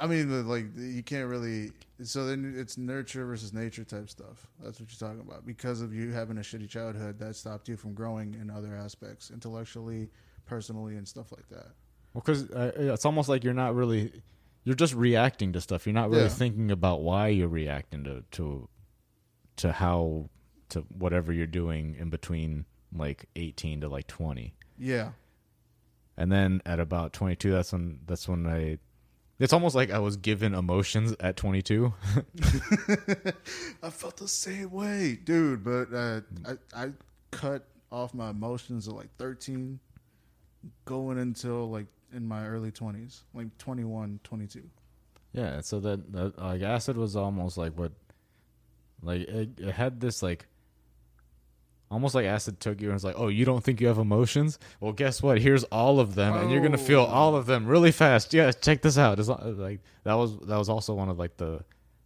I 0.00 0.06
mean, 0.06 0.48
like 0.48 0.64
you 0.76 1.02
can't 1.02 1.28
really. 1.28 1.72
So 2.02 2.24
then 2.26 2.54
it's 2.56 2.78
nurture 2.78 3.26
versus 3.26 3.52
nature 3.52 3.84
type 3.84 4.08
stuff. 4.08 4.46
That's 4.62 4.80
what 4.80 4.88
you're 4.90 5.08
talking 5.08 5.20
about. 5.20 5.44
Because 5.46 5.82
of 5.82 5.92
you 5.92 6.10
having 6.10 6.38
a 6.38 6.40
shitty 6.40 6.68
childhood, 6.70 7.18
that 7.18 7.36
stopped 7.36 7.68
you 7.68 7.76
from 7.76 7.92
growing 7.92 8.34
in 8.40 8.50
other 8.50 8.74
aspects, 8.74 9.30
intellectually, 9.30 10.08
personally, 10.46 10.96
and 10.96 11.06
stuff 11.06 11.30
like 11.32 11.46
that. 11.50 11.66
Well, 12.14 12.22
because 12.24 12.50
uh, 12.50 12.72
it's 12.76 13.04
almost 13.04 13.28
like 13.28 13.44
you're 13.44 13.52
not 13.52 13.74
really 13.74 14.22
you're 14.64 14.74
just 14.74 14.94
reacting 14.94 15.52
to 15.52 15.60
stuff. 15.60 15.86
You're 15.86 15.94
not 15.94 16.08
really 16.10 16.22
Yeah. 16.24 16.28
thinking 16.30 16.70
about 16.70 17.02
why 17.02 17.28
you're 17.28 17.48
reacting 17.48 18.02
to 18.04 18.24
to 18.32 18.68
to 19.56 19.72
how 19.72 20.30
to 20.70 20.80
whatever 20.96 21.32
you're 21.32 21.46
doing 21.46 21.94
in 21.98 22.08
between 22.08 22.64
like 22.94 23.26
18 23.36 23.82
to 23.82 23.88
like 23.88 24.06
20. 24.06 24.54
Yeah, 24.78 25.10
and 26.16 26.32
then 26.32 26.62
at 26.64 26.80
about 26.80 27.12
22 27.12 27.52
that's 27.52 27.72
when 27.72 28.00
that's 28.06 28.26
when 28.26 28.46
i 28.46 28.78
it's 29.40 29.52
almost 29.52 29.74
like 29.74 29.90
i 29.90 29.98
was 29.98 30.16
given 30.16 30.54
emotions 30.54 31.14
at 31.18 31.36
22 31.36 31.92
I 33.82 33.90
felt 33.90 34.18
the 34.18 34.28
same 34.28 34.70
way, 34.70 35.18
dude. 35.22 35.64
But 35.64 35.92
uh, 35.92 36.20
I 36.46 36.84
I 36.84 36.92
cut 37.30 37.66
off 37.90 38.12
my 38.14 38.30
emotions 38.30 38.86
at 38.88 38.94
like 38.94 39.08
13, 39.18 39.80
going 40.84 41.18
until 41.18 41.70
like 41.70 41.86
in 42.12 42.26
my 42.26 42.46
early 42.46 42.70
20s, 42.70 43.22
like 43.34 43.56
21, 43.58 44.20
22. 44.22 44.62
yeah 45.32 45.60
so 45.60 45.80
that, 45.80 46.12
that 46.12 46.38
like 46.38 46.62
acid 46.62 46.96
was 46.96 47.16
almost 47.16 47.56
like 47.56 47.72
what 47.78 47.92
like 49.02 49.22
it, 49.22 49.48
it 49.58 49.72
had 49.72 50.00
this 50.00 50.22
like 50.22 50.46
almost 51.90 52.14
like 52.14 52.26
acid 52.26 52.60
took 52.60 52.80
you 52.80 52.88
and 52.88 52.94
was 52.94 53.04
like 53.04 53.16
oh 53.18 53.28
you 53.28 53.44
don't 53.44 53.64
think 53.64 53.80
you 53.80 53.88
have 53.88 53.98
emotions 53.98 54.58
well 54.80 54.92
guess 54.92 55.22
what 55.22 55.40
here's 55.40 55.64
all 55.64 55.98
of 56.00 56.14
them 56.14 56.34
and 56.36 56.50
you're 56.50 56.62
gonna 56.62 56.78
feel 56.78 57.00
Oh. 57.00 57.06
all 57.06 57.36
of 57.36 57.46
them 57.46 57.66
really 57.66 57.92
fast 57.92 58.32
yeah 58.32 58.50
check 58.52 58.82
this 58.82 58.96
out 58.96 59.18
it's 59.18 59.28
like 59.28 59.80
that 60.04 60.14
was 60.14 60.38
that 60.40 60.56
was 60.56 60.68
also 60.68 60.94
one 60.94 61.08
of 61.08 61.18
like 61.18 61.36
the 61.36 61.62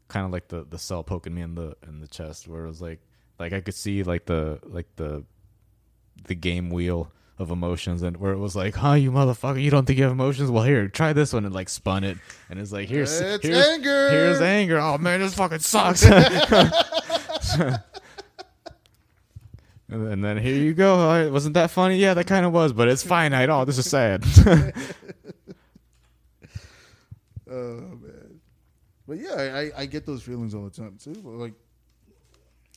kind 0.08 0.24
of 0.24 0.32
like 0.32 0.48
the 0.48 0.64
the 0.64 0.78
cell 0.78 1.04
poking 1.04 1.34
me 1.34 1.42
in 1.42 1.54
the 1.54 1.76
in 1.86 2.00
the 2.00 2.08
chest 2.08 2.48
where 2.48 2.64
it 2.64 2.68
was 2.68 2.80
like 2.80 3.00
like 3.38 3.52
i 3.52 3.60
could 3.60 3.74
see 3.74 4.02
like 4.02 4.24
the 4.26 4.58
like 4.64 4.86
the 4.96 5.24
the 6.26 6.34
game 6.34 6.70
wheel 6.70 7.10
of 7.36 7.50
emotions 7.50 8.02
and 8.02 8.16
where 8.18 8.30
it 8.32 8.38
was 8.38 8.54
like, 8.54 8.76
huh, 8.76 8.92
you 8.92 9.10
motherfucker, 9.10 9.60
you 9.60 9.68
don't 9.68 9.86
think 9.86 9.98
you 9.98 10.04
have 10.04 10.12
emotions? 10.12 10.52
Well, 10.52 10.62
here, 10.62 10.86
try 10.86 11.12
this 11.12 11.32
one 11.32 11.44
and 11.44 11.52
like 11.52 11.68
spun 11.68 12.04
it 12.04 12.16
and 12.48 12.60
it's 12.60 12.70
like, 12.70 12.88
here's 12.88 13.20
It's 13.20 13.44
here's, 13.44 13.66
anger. 13.66 14.10
Here's 14.10 14.40
anger. 14.40 14.78
Oh 14.78 14.98
man, 14.98 15.18
this 15.18 15.34
fucking 15.34 15.58
sucks. 15.58 16.04
and 19.88 20.24
then- 20.24 20.38
here 20.38 20.56
you 20.56 20.74
go. 20.74 20.96
Right, 21.06 21.30
wasn't 21.30 21.54
that 21.54 21.70
funny? 21.70 21.96
Yeah, 21.98 22.14
that 22.14 22.26
kind 22.26 22.44
of 22.46 22.52
was, 22.52 22.72
but 22.72 22.88
it's 22.88 23.02
finite. 23.02 23.48
Oh, 23.50 23.64
this 23.64 23.78
is 23.78 23.88
sad. 23.88 24.24
Oh 27.50 27.98
man, 28.00 28.40
but 29.06 29.18
yeah, 29.18 29.34
I, 29.76 29.82
I- 29.82 29.86
get 29.86 30.06
those 30.06 30.22
feelings 30.22 30.54
all 30.54 30.64
the 30.64 30.70
time 30.70 30.96
too. 31.02 31.12
But 31.22 31.32
like, 31.32 31.52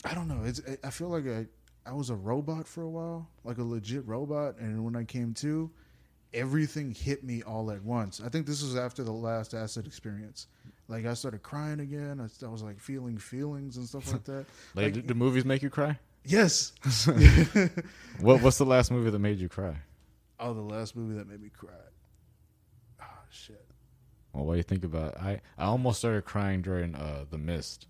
I 0.03 0.13
don't 0.13 0.27
know. 0.27 0.41
It's 0.43 0.61
I 0.83 0.89
feel 0.89 1.07
like 1.07 1.25
I 1.27 1.45
I 1.89 1.93
was 1.93 2.09
a 2.09 2.15
robot 2.15 2.67
for 2.67 2.81
a 2.83 2.89
while, 2.89 3.29
like 3.45 3.59
a 3.59 3.63
legit 3.63 4.05
robot, 4.05 4.57
and 4.59 4.83
when 4.83 4.95
I 4.97 5.05
came 5.05 5.33
to, 5.35 5.71
everything 6.33 6.91
hit 6.91 7.23
me 7.23 7.43
all 7.43 7.71
at 7.71 7.81
once. 7.81 8.21
I 8.23 8.27
think 8.27 8.45
this 8.45 8.61
was 8.61 8.75
after 8.75 9.03
the 9.05 9.13
last 9.13 9.53
acid 9.53 9.87
experience. 9.87 10.47
Like 10.89 11.05
I 11.05 11.13
started 11.13 11.43
crying 11.43 11.79
again. 11.79 12.19
I, 12.19 12.45
I 12.45 12.49
was 12.49 12.61
like 12.61 12.79
feeling 12.79 13.17
feelings 13.17 13.77
and 13.77 13.87
stuff 13.87 14.11
like 14.11 14.25
that. 14.25 14.45
like, 14.75 14.85
Like- 14.85 14.93
do, 14.95 15.01
do 15.01 15.13
movies 15.13 15.45
make 15.45 15.61
you 15.63 15.69
cry? 15.69 15.97
Yes. 16.27 16.73
What 18.19 18.41
What's 18.41 18.57
the 18.57 18.65
last 18.65 18.91
movie 18.91 19.09
that 19.11 19.19
made 19.19 19.39
you 19.39 19.47
cry? 19.49 19.75
oh, 20.39 20.53
the 20.53 20.61
last 20.61 20.95
movie 20.95 21.15
that 21.17 21.27
made 21.27 21.41
me 21.41 21.49
cry. 21.49 21.69
Oh 23.01 23.05
shit. 23.29 23.65
Well, 24.33 24.45
what 24.45 24.53
do 24.53 24.57
you 24.57 24.63
think 24.63 24.83
about? 24.83 25.13
It? 25.13 25.19
I 25.21 25.41
I 25.57 25.65
almost 25.65 25.99
started 25.99 26.25
crying 26.25 26.61
during 26.61 26.95
uh 26.95 27.25
The 27.29 27.37
Mist. 27.37 27.87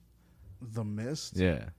The 0.61 0.83
Mist. 0.83 1.37
Yeah. 1.37 1.69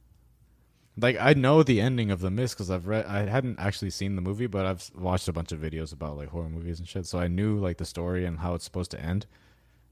Like 0.96 1.16
I 1.20 1.34
know 1.34 1.62
the 1.62 1.80
ending 1.80 2.10
of 2.10 2.20
The 2.20 2.30
Mist 2.30 2.54
because 2.56 2.70
I've 2.70 2.86
read. 2.86 3.04
I 3.06 3.26
hadn't 3.28 3.58
actually 3.60 3.90
seen 3.90 4.16
the 4.16 4.22
movie, 4.22 4.46
but 4.46 4.66
I've 4.66 4.90
watched 4.96 5.28
a 5.28 5.32
bunch 5.32 5.52
of 5.52 5.60
videos 5.60 5.92
about 5.92 6.16
like 6.16 6.28
horror 6.30 6.48
movies 6.48 6.78
and 6.80 6.88
shit. 6.88 7.06
So 7.06 7.18
I 7.18 7.28
knew 7.28 7.58
like 7.58 7.76
the 7.76 7.84
story 7.84 8.24
and 8.24 8.38
how 8.38 8.54
it's 8.54 8.64
supposed 8.64 8.90
to 8.92 9.00
end. 9.00 9.26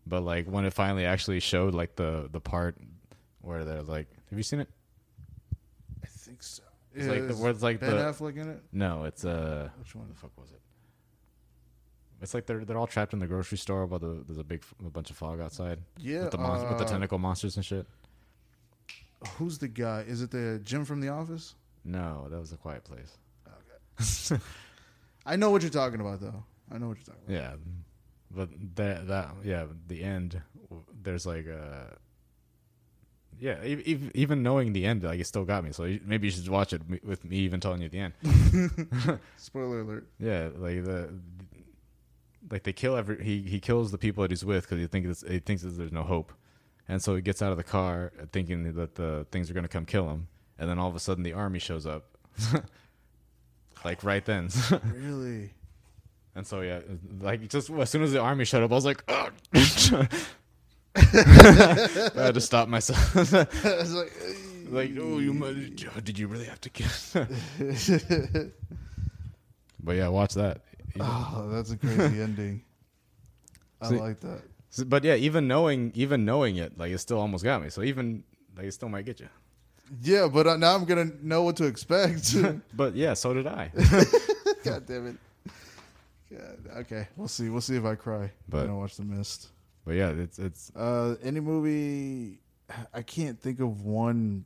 But 0.06 0.22
like 0.22 0.46
when 0.46 0.64
it 0.64 0.72
finally 0.72 1.04
actually 1.04 1.40
showed 1.40 1.74
like 1.74 1.96
the 1.96 2.28
the 2.32 2.40
part 2.40 2.76
where 3.40 3.64
they're 3.64 3.82
like, 3.82 4.08
have 4.30 4.38
you 4.38 4.42
seen 4.42 4.60
it? 4.60 4.68
I 6.36 6.38
think 6.38 6.42
so. 6.42 6.62
It's 6.94 7.06
like 7.08 7.28
the, 7.28 7.48
it's 7.50 7.62
like 7.62 7.80
Ben 7.80 7.90
the 7.90 7.96
Affleck 7.96 8.36
in 8.36 8.48
it. 8.48 8.62
no, 8.72 9.04
it's 9.04 9.24
uh, 9.24 9.68
Which 9.78 9.94
one? 9.94 10.08
the 10.08 10.14
fuck 10.14 10.30
was 10.40 10.50
it? 10.52 10.60
It's 12.22 12.32
like 12.32 12.46
they're 12.46 12.64
they're 12.64 12.78
all 12.78 12.86
trapped 12.86 13.12
in 13.12 13.18
the 13.18 13.26
grocery 13.26 13.58
store, 13.58 13.86
but 13.86 14.00
the, 14.00 14.24
there's 14.26 14.38
a 14.38 14.44
big 14.44 14.62
a 14.84 14.88
bunch 14.90 15.10
of 15.10 15.16
fog 15.16 15.40
outside 15.40 15.78
Yeah. 15.98 16.22
with 16.22 16.30
the 16.30 16.38
mon- 16.38 16.66
with 16.68 16.78
the 16.78 16.84
uh, 16.84 16.88
tentacle 16.88 17.18
monsters 17.18 17.56
and 17.56 17.64
shit. 17.64 17.86
Who's 19.38 19.58
the 19.58 19.68
guy? 19.68 20.04
Is 20.06 20.22
it 20.22 20.30
the 20.30 20.60
Jim 20.64 20.84
from 20.84 21.00
The 21.00 21.08
Office? 21.08 21.54
No, 21.84 22.26
that 22.30 22.38
was 22.38 22.52
a 22.52 22.56
quiet 22.56 22.84
place. 22.84 23.16
Okay. 23.46 24.42
I 25.26 25.36
know 25.36 25.50
what 25.50 25.62
you're 25.62 25.70
talking 25.70 26.00
about, 26.00 26.20
though. 26.20 26.44
I 26.70 26.78
know 26.78 26.88
what 26.88 26.96
you're 26.98 27.14
talking 27.14 27.34
about. 27.34 27.42
Yeah, 27.42 27.54
but 28.30 28.48
that 28.76 29.06
that 29.08 29.30
yeah, 29.44 29.66
the 29.88 30.02
end. 30.02 30.40
There's 31.02 31.26
like 31.26 31.46
uh 31.48 31.94
yeah, 33.38 33.62
e- 33.64 33.82
e- 33.84 34.10
even 34.14 34.42
knowing 34.42 34.72
the 34.72 34.86
end, 34.86 35.02
like 35.02 35.20
it 35.20 35.26
still 35.26 35.44
got 35.44 35.64
me. 35.64 35.72
So 35.72 35.98
maybe 36.04 36.26
you 36.26 36.30
should 36.32 36.48
watch 36.48 36.72
it 36.72 36.82
with 37.04 37.24
me 37.24 37.36
even 37.38 37.60
telling 37.60 37.82
you 37.82 37.88
the 37.88 37.98
end. 37.98 38.12
Spoiler 39.36 39.80
alert. 39.80 40.06
Yeah, 40.18 40.48
like 40.56 40.84
the 40.84 41.10
like 42.50 42.62
they 42.62 42.72
kill 42.72 42.96
every 42.96 43.22
he 43.24 43.42
he 43.42 43.58
kills 43.60 43.90
the 43.90 43.98
people 43.98 44.22
that 44.22 44.30
he's 44.30 44.44
with 44.44 44.64
because 44.64 44.78
he 44.78 44.86
thinks 44.86 45.22
he 45.28 45.38
thinks 45.40 45.62
that 45.62 45.70
there's 45.76 45.92
no 45.92 46.02
hope, 46.02 46.32
and 46.88 47.02
so 47.02 47.14
he 47.14 47.20
gets 47.22 47.42
out 47.42 47.50
of 47.50 47.56
the 47.56 47.64
car 47.64 48.12
uh, 48.20 48.26
thinking 48.32 48.72
that 48.74 48.94
the 48.94 49.26
things 49.30 49.50
are 49.50 49.54
gonna 49.54 49.68
come 49.68 49.84
kill 49.84 50.08
him, 50.10 50.28
and 50.58 50.68
then 50.70 50.78
all 50.78 50.88
of 50.88 50.94
a 50.94 51.00
sudden 51.00 51.22
the 51.24 51.32
army 51.32 51.58
shows 51.58 51.86
up, 51.86 52.16
like 53.84 54.02
right 54.04 54.24
then. 54.24 54.48
Really? 54.94 55.50
And 56.34 56.46
so 56.46 56.60
yeah, 56.60 56.80
like 57.20 57.48
just 57.48 57.70
as 57.70 57.88
soon 57.88 58.02
as 58.02 58.12
the 58.12 58.20
army 58.20 58.44
showed 58.44 58.62
up, 58.62 58.70
I 58.70 58.74
was 58.74 58.84
like, 58.84 59.02
"Ugh." 59.08 59.32
I 62.16 62.22
had 62.26 62.34
to 62.34 62.40
stop 62.40 62.68
myself. 62.68 63.16
I 63.64 63.76
was 63.76 63.94
like, 63.94 64.12
like, 64.70 64.90
oh, 65.00 65.18
you 65.18 65.34
mu- 65.34 65.52
did 66.02 66.18
you 66.18 66.26
really 66.28 66.46
have 66.46 66.60
to 66.62 66.70
kill? 66.70 66.88
but 69.82 69.92
yeah, 69.96 70.08
watch 70.08 70.34
that. 70.34 70.62
oh, 71.00 71.48
that's 71.52 71.70
a 71.72 71.76
crazy 71.76 72.20
ending. 72.22 72.62
I 73.80 73.88
See- 73.88 73.98
like 73.98 74.20
that. 74.20 74.42
So- 74.70 74.84
But 74.84 75.04
yeah, 75.04 75.14
even 75.14 75.46
knowing 75.48 75.92
even 75.94 76.24
knowing 76.24 76.56
it, 76.56 76.76
like 76.78 76.92
it 76.92 76.98
still 76.98 77.18
almost 77.18 77.44
got 77.44 77.62
me. 77.62 77.70
So 77.70 77.82
even 77.82 78.24
like 78.56 78.66
it 78.66 78.72
still 78.72 78.88
might 78.88 79.04
get 79.04 79.20
you. 79.20 79.28
Yeah, 80.02 80.26
but 80.32 80.46
uh, 80.48 80.56
now 80.56 80.74
I'm 80.74 80.84
gonna 80.84 81.10
know 81.22 81.42
what 81.42 81.56
to 81.58 81.64
expect. 81.64 82.34
But 82.74 82.94
yeah, 82.96 83.14
so 83.14 83.32
did 83.34 83.46
I. 83.46 83.70
God 84.64 84.84
damn 84.86 85.06
it. 85.06 85.16
God, 86.30 86.76
okay, 86.78 87.06
we'll 87.16 87.28
see. 87.28 87.48
We'll 87.50 87.60
see 87.60 87.76
if 87.76 87.84
I 87.84 87.94
cry. 87.94 88.32
But- 88.48 88.68
I 88.68 88.72
watch 88.72 88.96
The 88.96 89.04
Mist. 89.04 89.48
But 89.86 89.94
yeah, 89.94 90.10
it's 90.10 90.38
it's 90.38 90.72
Uh, 90.74 91.14
any 91.22 91.40
movie? 91.40 92.40
I 92.92 93.02
can't 93.02 93.40
think 93.40 93.60
of 93.60 93.82
one. 93.82 94.44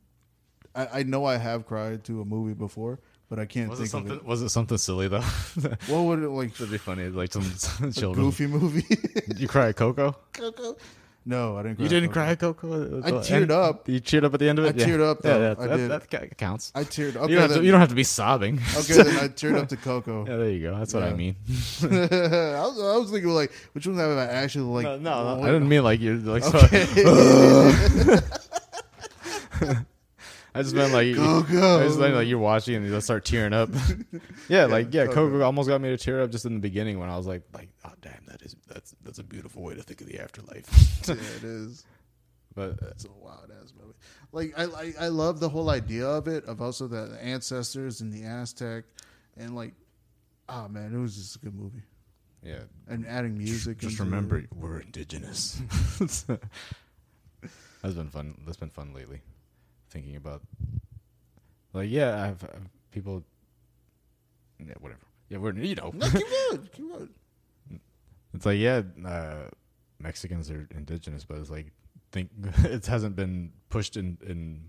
I, 0.75 0.99
I 0.99 1.03
know 1.03 1.25
I 1.25 1.37
have 1.37 1.65
cried 1.65 2.03
to 2.05 2.21
a 2.21 2.25
movie 2.25 2.53
before, 2.53 2.99
but 3.29 3.39
I 3.39 3.45
can't 3.45 3.69
was 3.69 3.79
it 3.79 3.83
think 3.83 3.91
something 3.91 4.11
of 4.11 4.17
it. 4.19 4.25
was 4.25 4.41
it 4.43 4.49
something 4.49 4.77
silly 4.77 5.07
though? 5.07 5.19
What 5.87 6.01
would 6.05 6.19
it 6.21 6.29
like? 6.29 6.53
That'd 6.53 6.71
be 6.71 6.77
funny, 6.77 7.09
like 7.09 7.33
some, 7.33 7.43
some 7.43 7.91
children. 7.91 8.25
goofy 8.27 8.45
movie. 8.47 8.85
You 9.37 9.47
cry 9.47 9.69
at 9.69 9.75
Coco? 9.75 10.15
Coco. 10.33 10.77
No, 11.23 11.55
I 11.55 11.61
didn't. 11.61 11.75
Cry 11.75 11.83
You 11.83 11.89
didn't 11.89 12.09
cry, 12.09 12.33
Coco. 12.35 13.01
I 13.03 13.11
teared 13.11 13.51
up. 13.51 13.87
You 13.87 13.99
cheered 13.99 14.25
up 14.25 14.33
at 14.33 14.39
the 14.39 14.49
end 14.49 14.57
of 14.57 14.65
I 14.65 14.69
it. 14.69 14.77
Yeah. 14.77 14.85
teared 14.87 15.01
up, 15.07 15.19
Yeah, 15.23 15.37
though. 15.37 15.39
yeah, 15.41 15.53
I 15.63 15.67
that, 15.67 15.77
did. 15.77 15.91
that 15.91 16.37
counts. 16.37 16.71
I 16.73 16.83
teared. 16.83 17.13
you, 17.13 17.19
Okay, 17.19 17.35
don't 17.35 17.49
to, 17.49 17.63
you 17.63 17.69
don't 17.71 17.79
have 17.79 17.89
to 17.89 17.95
be 17.95 18.03
sobbing. 18.03 18.59
okay, 18.75 18.93
then 19.03 19.17
I 19.17 19.27
teared 19.27 19.55
up 19.59 19.67
to 19.73 19.77
Coco. 19.77 20.25
yeah, 20.27 20.37
there 20.37 20.49
you 20.49 20.61
go. 20.63 20.75
That's 20.79 20.95
what 20.95 21.03
I 21.03 21.13
mean. 21.13 21.35
I, 21.83 21.85
was, 21.85 22.79
I 22.81 22.97
was 22.97 23.11
thinking 23.11 23.29
like, 23.29 23.51
which 23.73 23.85
ones 23.85 23.99
have 23.99 24.17
I 24.17 24.25
actually 24.25 24.65
like? 24.83 24.83
no, 24.85 24.97
no, 24.97 25.35
no, 25.37 25.43
I 25.43 25.45
didn't 25.51 25.69
mean 25.69 25.83
like 25.83 25.99
you're 25.99 26.15
like. 26.15 26.43
Okay. 26.55 26.85
I 30.53 30.61
just 30.63 30.75
meant 30.75 30.91
like 30.93 31.07
you- 31.07 31.15
Coco. 31.15 31.79
I 31.79 31.83
just 31.87 31.97
meant 31.99 32.13
like 32.15 32.27
you're 32.27 32.37
watching 32.39 32.75
and 32.75 32.85
you 32.85 32.91
just 32.91 33.07
start 33.07 33.23
tearing 33.25 33.53
up. 33.53 33.69
yeah, 34.49 34.65
like 34.65 34.93
yeah, 34.93 35.05
Coco. 35.05 35.29
Coco 35.29 35.41
almost 35.43 35.69
got 35.69 35.79
me 35.81 35.89
to 35.89 35.97
tear 35.97 36.21
up 36.21 36.31
just 36.31 36.45
in 36.45 36.53
the 36.53 36.59
beginning 36.59 36.99
when 36.99 37.09
I 37.09 37.17
was 37.17 37.25
like, 37.27 37.43
like, 37.53 37.69
oh 37.85 37.91
damn, 38.01 38.25
that 38.27 38.41
is 38.41 38.55
that's 38.67 38.93
that's 39.03 39.19
a 39.19 39.23
beautiful 39.23 39.61
way 39.63 39.75
to 39.75 39.81
think 39.83 40.01
of 40.01 40.07
the 40.07 40.19
afterlife. 40.19 40.65
yeah, 41.07 41.15
it 41.15 41.43
is. 41.43 41.85
but 42.53 42.71
uh, 42.83 42.87
It's 42.91 43.05
a 43.05 43.11
wild 43.11 43.51
ass 43.61 43.73
movie. 43.79 43.93
Like 44.33 44.53
I, 44.57 44.63
I, 44.65 44.93
I 45.05 45.07
love 45.07 45.39
the 45.39 45.49
whole 45.49 45.69
idea 45.69 46.05
of 46.07 46.27
it, 46.27 46.43
of 46.45 46.61
also 46.61 46.87
the 46.87 47.17
ancestors 47.21 48.01
and 48.01 48.11
the 48.11 48.23
Aztec, 48.25 48.83
and 49.37 49.55
like, 49.55 49.73
oh 50.49 50.67
man, 50.67 50.93
it 50.93 50.99
was 50.99 51.15
just 51.15 51.35
a 51.37 51.39
good 51.39 51.55
movie. 51.55 51.83
yeah, 52.43 52.59
And 52.89 53.05
adding 53.07 53.37
music. 53.37 53.77
just 53.77 53.99
remember 53.99 54.37
it. 54.39 54.47
we're 54.53 54.79
indigenous. 54.79 55.61
that's 55.99 56.23
been 57.95 58.09
fun. 58.09 58.35
That's 58.45 58.57
been 58.57 58.69
fun 58.69 58.93
lately. 58.93 59.21
Thinking 59.91 60.15
about, 60.15 60.41
like, 61.73 61.89
yeah, 61.89 62.23
I've, 62.23 62.43
I've 62.43 62.69
people. 62.91 63.23
Yeah, 64.59 64.73
whatever. 64.79 65.01
Yeah, 65.29 65.37
we're 65.37 65.53
you 65.53 65.75
know. 65.75 65.91
No, 65.93 66.09
keep 66.09 66.27
going, 66.49 66.69
keep 66.73 66.89
going. 66.89 67.09
It's 68.33 68.45
like 68.45 68.59
yeah, 68.59 68.81
uh, 69.05 69.49
Mexicans 69.99 70.49
are 70.49 70.67
indigenous, 70.75 71.25
but 71.25 71.37
it's 71.37 71.49
like 71.49 71.71
think 72.11 72.29
it 72.63 72.85
hasn't 72.85 73.15
been 73.15 73.51
pushed 73.69 73.97
in, 73.97 74.17
in 74.25 74.65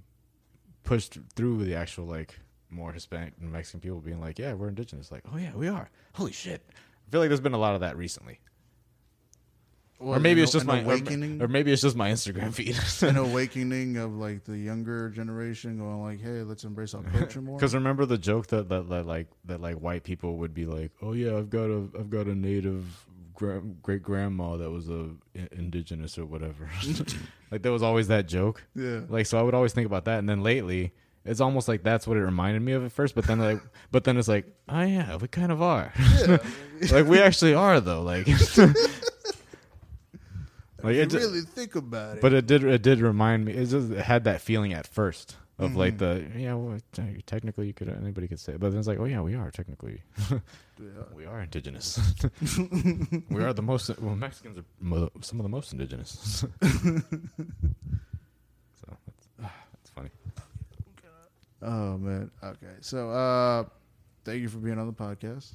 pushed 0.84 1.18
through 1.34 1.64
the 1.64 1.74
actual 1.74 2.06
like 2.06 2.38
more 2.70 2.92
Hispanic 2.92 3.34
and 3.40 3.52
Mexican 3.52 3.80
people 3.80 4.00
being 4.00 4.20
like, 4.20 4.38
yeah, 4.38 4.54
we're 4.54 4.68
indigenous. 4.68 5.12
Like, 5.12 5.24
oh 5.32 5.36
yeah, 5.36 5.54
we 5.54 5.68
are. 5.68 5.90
Holy 6.14 6.32
shit! 6.32 6.64
I 7.06 7.10
feel 7.10 7.20
like 7.20 7.28
there's 7.28 7.40
been 7.40 7.54
a 7.54 7.58
lot 7.58 7.74
of 7.74 7.80
that 7.80 7.96
recently, 7.96 8.40
or 10.02 10.18
maybe 10.20 10.40
an- 10.40 10.44
it's 10.44 10.52
just 10.52 10.66
my 10.66 10.80
or, 10.80 10.84
awakening, 10.84 11.40
or 11.42 11.48
maybe 11.48 11.72
it's 11.72 11.82
just 11.82 11.96
my 11.96 12.10
Instagram 12.10 12.52
feed. 12.54 12.76
an 13.08 13.16
awakening 13.16 13.96
of 13.96 14.14
like 14.16 14.44
the 14.44 14.56
younger 14.58 15.08
generation 15.10 15.78
going 15.78 16.02
like, 16.02 16.20
hey, 16.20 16.42
let's 16.42 16.64
embrace 16.64 16.94
our 16.94 17.02
culture 17.04 17.40
more. 17.42 17.56
Because 17.56 17.74
remember 17.74 18.04
the 18.06 18.18
joke 18.18 18.48
that, 18.48 18.68
that 18.68 18.88
that 18.88 19.06
like 19.06 19.28
that 19.46 19.60
like 19.60 19.76
white 19.76 20.02
people 20.04 20.36
would 20.38 20.52
be 20.54 20.66
like, 20.66 20.90
oh 21.02 21.12
yeah, 21.12 21.36
I've 21.36 21.50
got 21.50 21.70
a 21.70 21.88
I've 21.98 22.10
got 22.10 22.26
a 22.26 22.34
native 22.34 22.84
gra- 23.34 23.60
great 23.82 24.02
grandma 24.02 24.56
that 24.56 24.70
was 24.70 24.88
a 24.88 25.10
i- 25.36 25.48
indigenous 25.52 26.18
or 26.18 26.26
whatever. 26.26 26.68
like 27.50 27.62
there 27.62 27.72
was 27.72 27.82
always 27.82 28.08
that 28.08 28.26
joke. 28.28 28.62
yeah, 28.74 29.00
Like 29.08 29.26
so, 29.26 29.38
I 29.38 29.42
would 29.42 29.54
always 29.54 29.72
think 29.72 29.86
about 29.86 30.04
that, 30.06 30.18
and 30.18 30.28
then 30.28 30.42
lately, 30.42 30.92
it's 31.24 31.40
almost 31.40 31.68
like 31.68 31.82
that's 31.84 32.06
what 32.06 32.16
it 32.16 32.20
reminded 32.20 32.62
me 32.62 32.72
of 32.72 32.84
at 32.84 32.90
first. 32.92 33.14
But 33.14 33.26
then 33.26 33.38
like, 33.38 33.60
but 33.92 34.02
then 34.04 34.16
it's 34.16 34.26
like, 34.28 34.46
oh 34.68 34.82
yeah, 34.82 35.16
we 35.16 35.28
kind 35.28 35.52
of 35.52 35.62
are. 35.62 35.92
yeah. 36.26 36.38
like 36.90 37.06
we 37.06 37.20
actually 37.20 37.54
are 37.54 37.80
though. 37.80 38.02
Like, 38.02 38.26
like 40.84 40.96
if 40.96 41.12
you 41.12 41.18
really 41.18 41.40
think 41.42 41.74
about 41.76 42.16
it. 42.16 42.22
but 42.22 42.32
it 42.32 42.46
did 42.46 42.64
it 42.64 42.82
did 42.82 43.00
remind 43.00 43.44
me. 43.44 43.52
It 43.52 43.66
just 43.66 43.90
it 43.90 43.98
had 44.04 44.24
that 44.24 44.40
feeling 44.40 44.72
at 44.72 44.86
first 44.86 45.36
of 45.58 45.76
like 45.76 45.98
Mm-hmm. 45.98 46.32
the 46.34 46.40
yeah, 46.40 46.54
well, 46.54 46.78
technically 47.26 47.66
you 47.68 47.72
could 47.74 47.88
anybody 47.88 48.26
could 48.26 48.40
say, 48.40 48.54
it. 48.54 48.60
but 48.60 48.70
then 48.70 48.78
it's 48.78 48.88
like, 48.88 48.98
oh 48.98 49.04
yeah, 49.04 49.20
we 49.20 49.34
are 49.34 49.50
technically 49.50 50.02
Yeah. 50.30 50.38
we 51.14 51.26
are 51.26 51.42
indigenous. 51.42 52.00
we 53.30 53.44
are 53.44 53.52
the 53.52 53.62
most 53.62 53.90
well 54.00 54.16
Mexicans 54.16 54.58
are 54.58 54.64
mo- 54.80 55.10
some 55.20 55.38
of 55.38 55.44
the 55.44 55.50
most 55.50 55.72
indigenous. 55.72 56.44
so 56.60 56.66
that's, 59.06 59.28
that's 59.38 59.90
funny. 59.94 60.10
Oh 61.62 61.96
man. 61.98 62.30
Okay. 62.42 62.74
So 62.80 63.10
uh 63.10 63.64
thank 64.24 64.40
you 64.40 64.48
for 64.48 64.58
being 64.58 64.78
on 64.78 64.86
the 64.88 64.92
podcast. 64.92 65.52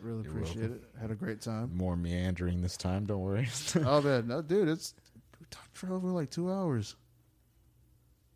Really 0.00 0.22
You're 0.22 0.32
appreciate 0.32 0.70
welcome. 0.70 0.80
it. 0.96 1.00
Had 1.00 1.10
a 1.10 1.14
great 1.14 1.40
time. 1.40 1.70
More 1.76 1.96
meandering 1.96 2.60
this 2.62 2.76
time. 2.76 3.04
Don't 3.06 3.20
worry. 3.20 3.48
oh 3.84 4.00
man, 4.00 4.28
no 4.28 4.42
dude, 4.42 4.68
it's 4.68 4.94
we 5.40 5.46
talked 5.50 5.76
for 5.76 5.92
over 5.92 6.08
like 6.08 6.30
two 6.30 6.50
hours. 6.52 6.94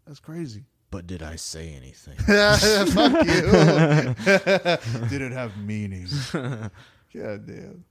That's 0.07 0.19
crazy. 0.21 0.65
but 0.91 1.07
did 1.07 1.23
I 1.23 1.37
say 1.37 1.73
anything? 1.75 2.17
Fuck 2.89 3.27
you. 3.27 5.09
Did 5.09 5.23
it 5.23 5.33
have 5.33 5.57
meaning? 5.59 6.07
God 6.33 7.47
damn. 7.47 7.85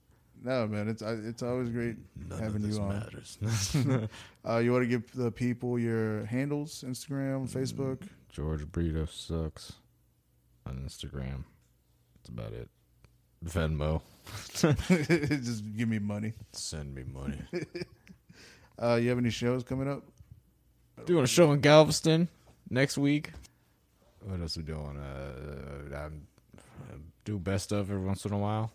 No 0.44 0.66
man, 0.66 0.88
it's 0.88 1.02
I- 1.02 1.12
it's 1.12 1.42
always 1.42 1.70
great 1.70 1.96
None 2.28 2.38
having 2.38 2.64
you 2.64 2.78
on. 2.80 4.08
Uh, 4.46 4.58
you 4.58 4.72
want 4.72 4.82
to 4.82 4.88
give 4.88 5.10
the 5.14 5.30
people 5.30 5.78
your 5.78 6.24
handles, 6.26 6.84
Instagram, 6.86 7.48
Facebook? 7.48 8.02
George 8.28 8.66
Brito 8.70 9.06
sucks 9.06 9.74
on 10.66 10.76
Instagram. 10.84 11.44
That's 12.16 12.28
about 12.28 12.52
it. 12.52 12.68
Venmo. 13.44 14.02
Just 14.54 15.76
give 15.76 15.88
me 15.88 15.98
money. 15.98 16.32
Send 16.52 16.94
me 16.94 17.04
money. 17.04 17.38
Uh, 18.80 18.96
you 18.96 19.10
have 19.10 19.18
any 19.18 19.30
shows 19.30 19.62
coming 19.62 19.86
up? 19.86 20.02
doing 21.04 21.22
a 21.22 21.26
show 21.26 21.52
in 21.52 21.60
Galveston 21.60 22.28
next 22.70 22.98
week. 22.98 23.30
What 24.24 24.40
else 24.40 24.56
we 24.56 24.62
doing? 24.62 24.96
Uh, 24.96 25.96
I 25.96 26.08
do 27.24 27.38
best 27.38 27.70
of 27.70 27.90
every 27.90 28.04
once 28.04 28.24
in 28.24 28.32
a 28.32 28.38
while. 28.38 28.72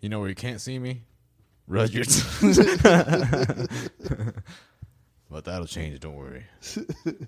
You 0.00 0.08
know 0.08 0.20
where 0.20 0.28
you 0.28 0.34
can't 0.34 0.60
see 0.60 0.78
me? 0.78 1.02
Rudyard's. 1.68 2.22
but 5.30 5.44
that'll 5.44 5.66
change. 5.66 6.00
Don't 6.00 6.14
worry. 6.14 6.44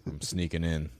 I'm 0.06 0.20
sneaking 0.20 0.64
in. 0.64 0.90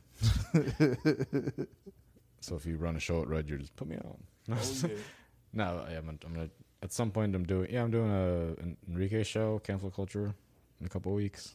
So 2.41 2.57
if 2.57 2.67
you 2.67 2.77
run 2.77 2.97
a 2.97 3.01
show 3.01 3.23
at 3.23 3.29
Red, 3.29 3.49
you 3.49 3.59
just 3.59 3.77
put 3.77 3.89
me 3.89 3.97
on. 3.97 4.17
Oh, 4.53 4.91
no, 5.53 5.85
I 5.87 5.93
am. 5.93 6.09
I'm 6.09 6.35
gonna. 6.35 6.51
At 6.83 6.93
some 6.93 7.11
point, 7.11 7.35
I'm 7.35 7.45
doing. 7.45 7.69
Yeah, 7.71 7.83
I'm 7.83 7.91
doing 7.91 8.11
a 8.11 8.61
an 8.63 8.77
Enrique 8.89 9.23
show, 9.25 9.59
cancel 9.61 9.91
culture, 9.91 10.35
in 10.81 10.87
a 10.87 10.89
couple 10.89 11.13
weeks. 11.13 11.55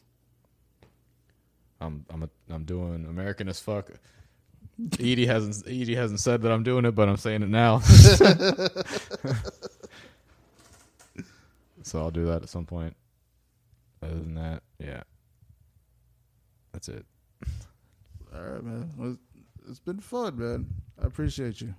I'm 1.80 2.04
I'm 2.10 2.22
a, 2.22 2.28
I'm 2.50 2.64
doing 2.64 3.06
American 3.06 3.48
as 3.48 3.60
fuck. 3.60 3.90
Edie 4.98 5.26
hasn't 5.26 5.66
Edie 5.66 5.94
hasn't 5.94 6.20
said 6.20 6.42
that 6.42 6.52
I'm 6.52 6.62
doing 6.62 6.84
it, 6.84 6.94
but 6.94 7.08
I'm 7.08 7.16
saying 7.16 7.42
it 7.42 7.48
now. 7.48 7.78
so 11.82 12.00
I'll 12.00 12.10
do 12.10 12.26
that 12.26 12.42
at 12.42 12.48
some 12.48 12.66
point. 12.66 12.94
Other 14.02 14.14
than 14.14 14.34
that, 14.34 14.62
yeah, 14.78 15.02
that's 16.72 16.88
it. 16.88 17.06
All 18.34 18.42
right, 18.42 18.62
man. 18.62 19.18
It's 19.68 19.80
been 19.80 20.00
fun, 20.00 20.38
man. 20.38 20.66
I 21.02 21.06
appreciate 21.06 21.60
you. 21.60 21.74